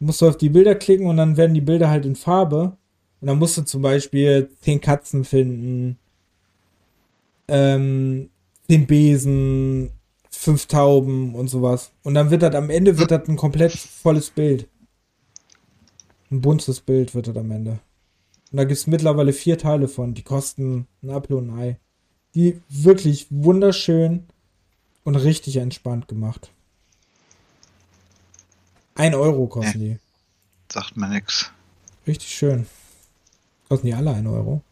Du 0.00 0.06
musst 0.06 0.22
auf 0.22 0.38
die 0.38 0.48
Bilder 0.48 0.74
klicken 0.74 1.06
und 1.06 1.18
dann 1.18 1.36
werden 1.36 1.54
die 1.54 1.60
Bilder 1.60 1.90
halt 1.90 2.06
in 2.06 2.16
Farbe. 2.16 2.76
Und 3.20 3.26
dann 3.26 3.38
musst 3.38 3.58
du 3.58 3.62
zum 3.62 3.82
Beispiel 3.82 4.50
10 4.62 4.80
Katzen 4.80 5.24
finden, 5.24 5.98
ähm, 7.48 8.30
den 8.70 8.86
Besen, 8.86 9.90
fünf 10.30 10.66
Tauben 10.66 11.34
und 11.34 11.48
sowas. 11.48 11.92
Und 12.02 12.14
dann 12.14 12.30
wird 12.30 12.42
das 12.42 12.54
am 12.54 12.70
Ende 12.70 12.98
wird 12.98 13.10
das 13.10 13.28
ein 13.28 13.36
komplett 13.36 13.72
volles 13.72 14.30
Bild. 14.30 14.68
Ein 16.30 16.40
buntes 16.40 16.80
Bild 16.80 17.14
wird 17.14 17.26
das 17.26 17.36
am 17.36 17.50
Ende. 17.50 17.80
Und 18.50 18.56
da 18.56 18.64
gibt 18.64 18.78
es 18.78 18.86
mittlerweile 18.86 19.34
vier 19.34 19.58
Teile 19.58 19.86
von. 19.86 20.14
Die 20.14 20.22
kosten 20.22 20.86
ein 21.02 21.10
Apfel 21.10 21.36
und 21.36 21.50
ein 21.50 21.58
Ei. 21.58 21.78
Die 22.34 22.60
wirklich 22.70 23.26
wunderschön 23.28 24.24
und 25.04 25.16
richtig 25.16 25.56
entspannt 25.56 26.08
gemacht. 26.08 26.52
Ein 28.94 29.14
Euro 29.14 29.46
kosten 29.46 29.78
die. 29.78 29.98
sagt 30.70 30.96
mir 30.96 31.08
nix. 31.08 31.50
Richtig 32.06 32.28
schön. 32.28 32.66
Kosten 33.68 33.86
die 33.86 33.94
alle 33.94 34.12
ein 34.12 34.26
Euro? 34.26 34.62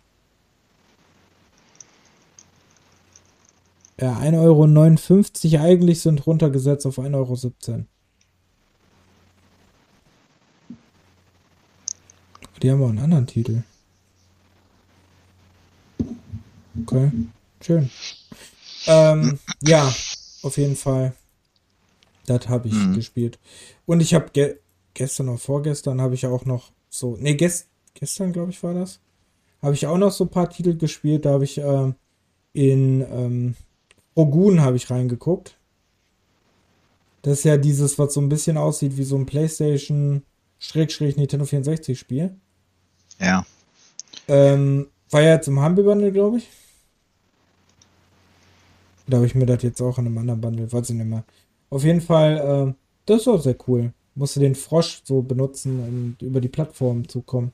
Ja, 4.01 4.17
1,59 4.19 5.55
Euro 5.55 5.65
eigentlich 5.65 6.01
sind 6.01 6.27
runtergesetzt 6.27 6.87
auf 6.87 6.99
1,17 6.99 7.15
Euro. 7.15 7.85
Die 12.63 12.71
haben 12.71 12.83
auch 12.83 12.89
einen 12.89 12.99
anderen 12.99 13.27
Titel. 13.27 13.63
Okay, 16.83 17.11
schön. 17.61 17.91
Ähm, 18.87 19.39
ja, 19.63 19.93
auf 20.43 20.57
jeden 20.57 20.77
Fall. 20.77 21.13
Das 22.29 22.49
habe 22.49 22.69
ich 22.69 22.75
Mhm. 22.75 22.95
gespielt. 22.95 23.39
Und 23.87 24.01
ich 24.01 24.15
habe 24.15 24.31
ge 24.33 24.57
gestern 24.95 25.29
oder 25.29 25.39
vorgestern 25.39 26.01
habe 26.01 26.15
ich 26.15 26.27
auch 26.27 26.45
noch 26.45 26.73
so, 26.91 27.17
nee, 27.21 27.35
gest 27.35 27.69
gestern 27.95 28.33
glaube 28.33 28.51
ich 28.51 28.63
war 28.63 28.75
das, 28.75 29.01
habe 29.63 29.75
ich 29.75 29.87
auch 29.87 29.99
noch 29.99 30.11
so 30.13 30.25
ein 30.25 30.31
paar 30.31 30.51
Titel 30.51 30.77
gespielt. 30.77 31.25
Da 31.25 31.33
habe 31.33 31.45
ich 31.45 31.59
ähm, 31.59 31.95
in 32.53 33.03
ähm, 33.03 33.55
Ogun 34.15 34.61
habe 34.61 34.77
ich 34.77 34.91
reingeguckt. 34.91 35.57
Das 37.23 37.39
ist 37.39 37.45
ja 37.45 37.57
dieses, 37.57 37.99
was 37.99 38.15
so 38.15 38.21
ein 38.21 38.29
bisschen 38.29 38.57
aussieht 38.57 38.97
wie 38.97 39.05
so 39.05 39.17
ein 39.17 39.27
PlayStation 39.27 40.23
Schrägstrich 40.59 41.17
Nintendo 41.17 41.45
64 41.47 41.99
Spiel. 41.99 42.35
Ja. 43.21 43.45
Ähm, 44.27 44.89
war 45.11 45.23
ja 45.23 45.35
jetzt 45.35 45.49
im 45.49 45.63
Humble 45.63 45.85
Bundle, 45.85 46.13
glaube 46.13 46.39
ich. 46.39 46.49
Da 49.07 49.17
habe 49.19 49.27
ich 49.27 49.35
mir 49.35 49.47
das 49.47 49.63
jetzt 49.63 49.81
auch 49.81 49.99
in 49.99 50.07
einem 50.07 50.19
anderen 50.19 50.41
Bundle, 50.41 50.71
weiß 50.71 50.91
ich 50.91 50.97
nicht 50.97 51.07
mehr. 51.07 51.25
Auf 51.71 51.85
jeden 51.85 52.01
Fall, 52.01 52.37
äh, 52.69 52.75
das 53.07 53.23
ist 53.23 53.29
auch 53.29 53.41
sehr 53.41 53.57
cool. 53.67 53.93
Musste 54.15 54.41
den 54.41 54.55
Frosch 54.55 55.03
so 55.05 55.23
benutzen, 55.23 56.17
um 56.21 56.27
über 56.27 56.41
die 56.41 56.49
Plattform 56.49 57.09
zu 57.09 57.23
kommen. 57.23 57.53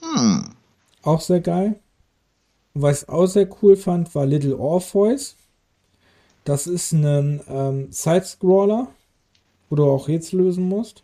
Hm. 0.00 0.54
Auch 1.02 1.20
sehr 1.20 1.40
geil. 1.40 1.78
Und 2.74 2.82
was 2.82 3.02
ich 3.02 3.08
auch 3.08 3.26
sehr 3.26 3.48
cool 3.62 3.76
fand, 3.76 4.14
war 4.14 4.26
Little 4.26 4.58
Orpheus. 4.58 5.36
Das 6.44 6.66
ist 6.66 6.92
ein 6.92 7.40
ähm, 7.48 7.92
Side-Scroller, 7.92 8.88
wo 9.70 9.76
du 9.76 9.84
auch 9.84 10.08
Rätsel 10.08 10.40
lösen 10.40 10.68
musst. 10.68 11.02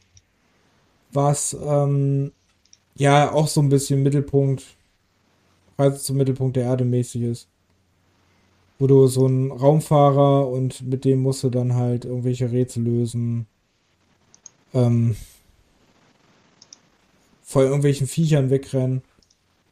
Was 1.12 1.56
ähm, 1.60 2.32
ja 2.94 3.32
auch 3.32 3.48
so 3.48 3.60
ein 3.60 3.68
bisschen 3.68 4.02
Mittelpunkt, 4.02 4.64
Reise 5.78 5.98
zum 5.98 6.16
Mittelpunkt 6.16 6.56
der 6.56 6.64
Erde 6.64 6.84
mäßig 6.84 7.22
ist. 7.22 7.48
Wo 8.80 8.88
du 8.88 9.06
so 9.06 9.26
ein 9.26 9.52
Raumfahrer 9.52 10.48
und 10.48 10.82
mit 10.82 11.04
dem 11.04 11.20
musst 11.20 11.44
du 11.44 11.50
dann 11.50 11.74
halt 11.74 12.04
irgendwelche 12.04 12.50
Rätsel 12.50 12.82
lösen. 12.82 13.46
Ähm, 14.74 15.16
vor 17.44 17.62
irgendwelchen 17.62 18.06
Viechern 18.06 18.50
wegrennen. 18.50 19.02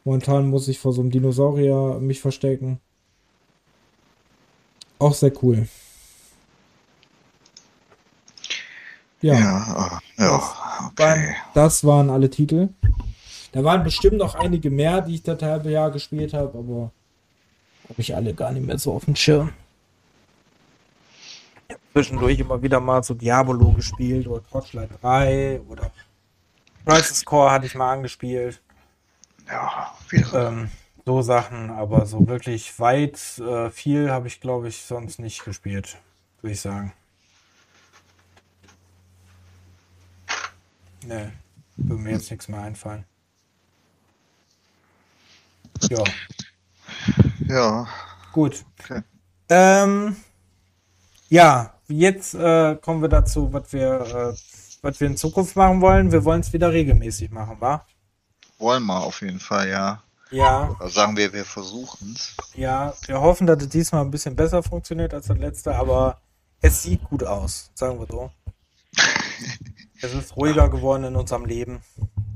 Momentan 0.04 0.48
muss 0.48 0.68
ich 0.68 0.78
vor 0.78 0.92
so 0.92 1.00
einem 1.00 1.10
Dinosaurier 1.10 1.98
mich 2.00 2.20
verstecken. 2.20 2.80
Auch 4.98 5.14
sehr 5.14 5.32
cool. 5.42 5.68
Ja, 9.20 9.34
Ja, 9.34 10.00
äh, 10.18 10.22
ja, 10.22 10.42
okay. 10.90 11.34
das 11.54 11.84
waren 11.84 12.10
alle 12.10 12.30
Titel. 12.30 12.68
Da 13.52 13.64
waren 13.64 13.84
bestimmt 13.84 14.18
noch 14.18 14.34
einige 14.34 14.70
mehr, 14.70 15.00
die 15.00 15.14
ich 15.14 15.22
das 15.22 15.40
halbe 15.42 15.70
Jahr 15.70 15.90
gespielt 15.90 16.34
habe, 16.34 16.58
aber 16.58 16.92
habe 17.88 18.00
ich 18.00 18.14
alle 18.14 18.34
gar 18.34 18.52
nicht 18.52 18.66
mehr 18.66 18.78
so 18.78 18.94
auf 18.94 19.04
dem 19.04 19.16
Schirm. 19.16 19.52
Ich 21.68 21.74
hab 21.74 21.80
Zwischendurch 21.92 22.38
immer 22.38 22.62
wieder 22.62 22.80
mal 22.80 23.02
so 23.02 23.14
Diabolo 23.14 23.72
gespielt 23.72 24.26
oder 24.26 24.46
Torchlight 24.46 24.90
3 25.02 25.60
oder 25.68 25.90
Crisis 26.86 27.24
Core 27.24 27.50
hatte 27.50 27.66
ich 27.66 27.74
mal 27.74 27.92
angespielt. 27.92 28.62
Ja, 29.46 29.94
wieder. 30.08 30.48
Ähm, 30.48 30.70
so 31.04 31.22
Sachen, 31.22 31.70
aber 31.70 32.04
so 32.04 32.28
wirklich 32.28 32.78
weit 32.78 33.38
äh, 33.38 33.70
viel 33.70 34.10
habe 34.10 34.28
ich, 34.28 34.40
glaube 34.40 34.68
ich, 34.68 34.82
sonst 34.82 35.18
nicht 35.18 35.42
gespielt, 35.42 35.96
würde 36.42 36.52
ich 36.52 36.60
sagen. 36.60 36.92
Nee, 41.06 41.30
würde 41.76 42.02
mir 42.02 42.12
jetzt 42.12 42.30
nichts 42.30 42.48
mehr 42.48 42.60
einfallen. 42.60 43.04
Ja, 45.88 46.04
Ja, 47.48 47.86
gut. 48.32 48.64
okay. 48.78 49.02
Ähm, 49.48 50.16
ja, 51.30 51.74
jetzt 51.88 52.34
äh, 52.34 52.76
kommen 52.76 53.00
wir 53.00 53.08
dazu, 53.08 53.52
was 53.52 53.72
wir, 53.72 54.00
äh, 54.00 54.36
was 54.82 55.00
wir 55.00 55.06
in 55.06 55.16
Zukunft 55.16 55.56
machen 55.56 55.80
wollen. 55.80 56.12
Wir 56.12 56.24
wollen 56.24 56.40
es 56.40 56.52
wieder 56.52 56.72
regelmäßig 56.72 57.30
machen, 57.30 57.56
wa? 57.60 57.86
Wollen 58.58 58.84
wir 58.84 59.00
auf 59.00 59.22
jeden 59.22 59.40
Fall, 59.40 59.68
ja. 59.68 60.02
Ja. 60.30 60.68
Oder 60.78 60.88
sagen 60.90 61.16
wir, 61.16 61.32
wir 61.32 61.44
versuchen 61.44 62.14
es. 62.14 62.36
Ja, 62.54 62.92
wir 63.06 63.20
hoffen, 63.20 63.46
dass 63.46 63.62
es 63.62 63.70
diesmal 63.70 64.02
ein 64.02 64.10
bisschen 64.10 64.36
besser 64.36 64.62
funktioniert 64.62 65.14
als 65.14 65.28
das 65.28 65.38
letzte, 65.38 65.74
aber 65.74 66.20
es 66.60 66.82
sieht 66.82 67.02
gut 67.04 67.24
aus, 67.24 67.70
sagen 67.74 67.98
wir 67.98 68.06
so. 68.06 68.30
Es 70.00 70.14
ist 70.14 70.36
ruhiger 70.36 70.68
geworden 70.68 71.02
in 71.02 71.16
unserem 71.16 71.44
Leben. 71.44 71.80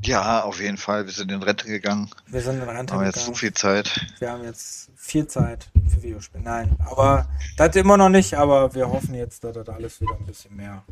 Ja, 0.05 0.43
auf 0.43 0.61
jeden 0.61 0.79
Fall. 0.79 1.07
Wir 1.07 1.13
sind 1.13 1.31
in 1.31 1.43
Rente 1.43 1.67
gegangen. 1.67 2.11
Wir 2.27 2.41
sind 2.41 2.61
in 2.61 2.69
Rente 2.69 2.95
Haben 2.95 3.05
jetzt 3.05 3.21
so 3.21 3.33
gegangen. 3.33 3.37
viel 3.37 3.55
Zeit. 3.55 4.07
Wir 4.19 4.33
haben 4.33 4.43
jetzt 4.43 4.91
viel 4.97 5.27
Zeit 5.29 5.71
für 5.89 6.03
Videospiele. 6.03 6.43
Nein, 6.43 6.77
aber 6.85 7.29
das 7.57 7.77
immer 7.77 7.97
noch 7.97 8.09
nicht, 8.09 8.35
aber 8.35 8.75
wir 8.75 8.89
hoffen 8.89 9.15
jetzt, 9.15 9.45
dass 9.45 9.55
das 9.55 9.69
alles 9.69 10.01
wieder 10.01 10.17
ein 10.19 10.27
bisschen 10.27 10.57
mehr 10.57 10.83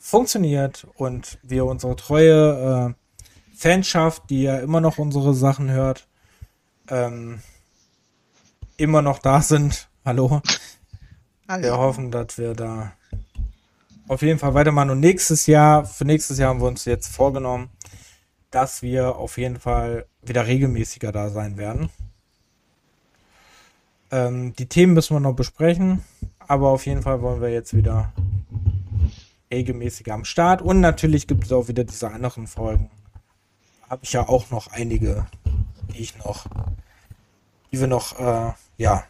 funktioniert 0.00 0.86
und 0.94 1.38
wir 1.42 1.64
unsere 1.64 1.94
treue 1.94 2.94
äh, 2.96 3.56
Fanschaft, 3.56 4.24
die 4.30 4.42
ja 4.42 4.58
immer 4.58 4.80
noch 4.80 4.98
unsere 4.98 5.32
Sachen 5.34 5.70
hört, 5.70 6.08
ähm, 6.88 7.40
immer 8.76 9.02
noch 9.02 9.20
da 9.20 9.42
sind. 9.42 9.88
Hallo. 10.04 10.42
Wir 11.46 11.76
hoffen, 11.76 12.10
dass 12.10 12.38
wir 12.38 12.54
da 12.54 12.92
auf 14.08 14.22
jeden 14.22 14.38
Fall 14.40 14.54
weitermachen. 14.54 14.90
Und 14.90 15.00
nächstes 15.00 15.46
Jahr, 15.46 15.84
für 15.84 16.04
nächstes 16.04 16.38
Jahr 16.38 16.50
haben 16.50 16.60
wir 16.60 16.66
uns 16.68 16.84
jetzt 16.84 17.14
vorgenommen, 17.14 17.70
dass 18.50 18.82
wir 18.82 19.16
auf 19.16 19.38
jeden 19.38 19.58
Fall 19.58 20.06
wieder 20.22 20.46
regelmäßiger 20.46 21.12
da 21.12 21.30
sein 21.30 21.56
werden. 21.56 21.90
Ähm, 24.10 24.54
die 24.54 24.66
Themen 24.66 24.94
müssen 24.94 25.14
wir 25.14 25.20
noch 25.20 25.34
besprechen, 25.36 26.04
aber 26.38 26.70
auf 26.70 26.86
jeden 26.86 27.02
Fall 27.02 27.22
wollen 27.22 27.40
wir 27.40 27.50
jetzt 27.50 27.74
wieder 27.76 28.12
regelmäßiger 29.52 30.14
am 30.14 30.24
Start. 30.24 30.62
Und 30.62 30.80
natürlich 30.80 31.26
gibt 31.26 31.44
es 31.44 31.52
auch 31.52 31.68
wieder 31.68 31.84
diese 31.84 32.10
anderen 32.10 32.46
Folgen. 32.46 32.90
Da 33.82 33.90
habe 33.90 34.04
ich 34.04 34.12
ja 34.12 34.28
auch 34.28 34.50
noch 34.50 34.68
einige, 34.68 35.26
die 35.94 36.00
ich 36.00 36.18
noch, 36.18 36.46
die 37.70 37.80
wir 37.80 37.86
noch, 37.86 38.18
äh, 38.18 38.52
ja, 38.78 39.04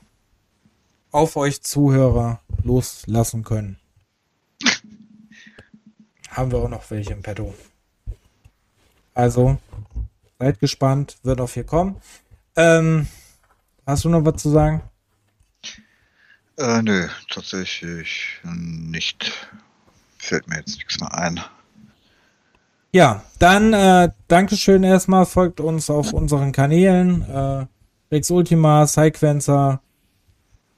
auf 1.12 1.37
euch 1.37 1.62
Zuhörer 1.62 2.41
loslassen 2.62 3.43
können. 3.43 3.79
Haben 6.31 6.53
wir 6.53 6.59
auch 6.59 6.69
noch 6.69 6.91
welche 6.91 7.12
im 7.12 7.23
Petto. 7.23 7.53
Also, 9.15 9.59
seid 10.39 10.61
gespannt, 10.61 11.19
wird 11.23 11.41
auch 11.41 11.49
viel 11.49 11.65
kommen. 11.65 11.97
Ähm, 12.57 13.07
hast 13.87 14.05
du 14.05 14.09
noch 14.09 14.24
was 14.24 14.43
zu 14.43 14.51
sagen? 14.51 14.82
Äh, 16.59 16.82
nö, 16.82 17.09
tatsächlich 17.31 18.41
nicht. 18.45 19.32
Fällt 20.19 20.47
mir 20.49 20.59
jetzt 20.59 20.77
nichts 20.77 21.01
mehr 21.01 21.15
ein. 21.15 21.41
Ja, 22.93 23.23
dann 23.39 23.73
äh, 23.73 24.11
Dankeschön 24.28 24.82
erstmal. 24.82 25.24
Folgt 25.24 25.61
uns 25.61 25.89
auf 25.89 26.12
unseren 26.12 26.53
Kanälen. 26.53 27.23
Äh, 27.23 27.66
Rex 28.12 28.31
Ultima, 28.31 28.87
Sequencer 28.87 29.81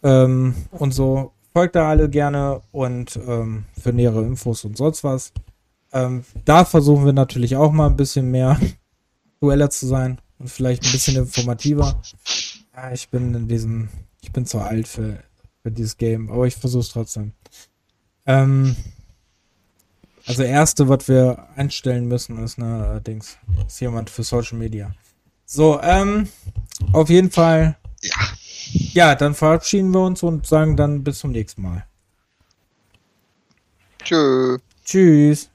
ähm, 0.03 0.55
und 0.71 0.93
so. 0.93 1.33
Folgt 1.53 1.75
da 1.75 1.89
alle 1.89 2.09
gerne 2.09 2.63
und 2.71 3.17
ähm, 3.17 3.65
für 3.81 3.93
nähere 3.93 4.23
Infos 4.23 4.65
und 4.65 4.77
sonst 4.77 5.05
was. 5.05 5.33
Ähm, 5.93 6.25
da 6.45 6.65
versuchen 6.65 7.05
wir 7.05 7.13
natürlich 7.13 7.57
auch 7.57 7.73
mal 7.73 7.87
ein 7.87 7.97
bisschen 7.97 8.31
mehr 8.31 8.59
aktueller 9.35 9.71
zu 9.71 9.87
sein 9.87 10.21
und 10.39 10.49
vielleicht 10.49 10.85
ein 10.85 10.93
bisschen 10.93 11.17
informativer. 11.17 12.01
Ja, 12.75 12.93
ich 12.93 13.09
bin 13.09 13.35
in 13.35 13.49
diesem, 13.49 13.89
ich 14.23 14.33
bin 14.33 14.47
zu 14.47 14.59
alt 14.59 14.89
für, 14.89 15.19
für 15.63 15.71
dieses 15.71 15.97
Game, 15.97 16.31
aber 16.31 16.47
ich 16.47 16.57
versuche 16.57 16.81
es 16.81 16.89
trotzdem. 16.89 17.33
Ähm, 18.25 18.77
also 20.27 20.43
erste, 20.43 20.89
was 20.89 21.09
wir 21.09 21.49
einstellen 21.57 22.07
müssen, 22.07 22.43
ist 22.43 22.57
ne 22.57 23.01
Dings, 23.07 23.37
ist 23.67 23.81
jemand 23.81 24.09
für 24.09 24.23
Social 24.23 24.57
Media. 24.57 24.95
So, 25.45 25.81
ähm, 25.83 26.29
auf 26.93 27.11
jeden 27.11 27.31
Fall. 27.31 27.77
Ja. 28.01 28.17
Ja, 28.73 29.15
dann 29.15 29.35
verabschieden 29.35 29.91
wir 29.91 30.01
uns 30.01 30.23
und 30.23 30.47
sagen 30.47 30.77
dann 30.77 31.05
bis 31.05 31.19
zum 31.19 31.33
nächsten 31.33 31.63
Mal. 31.63 31.85
Tschö. 34.03 34.59
Tschüss. 34.85 35.52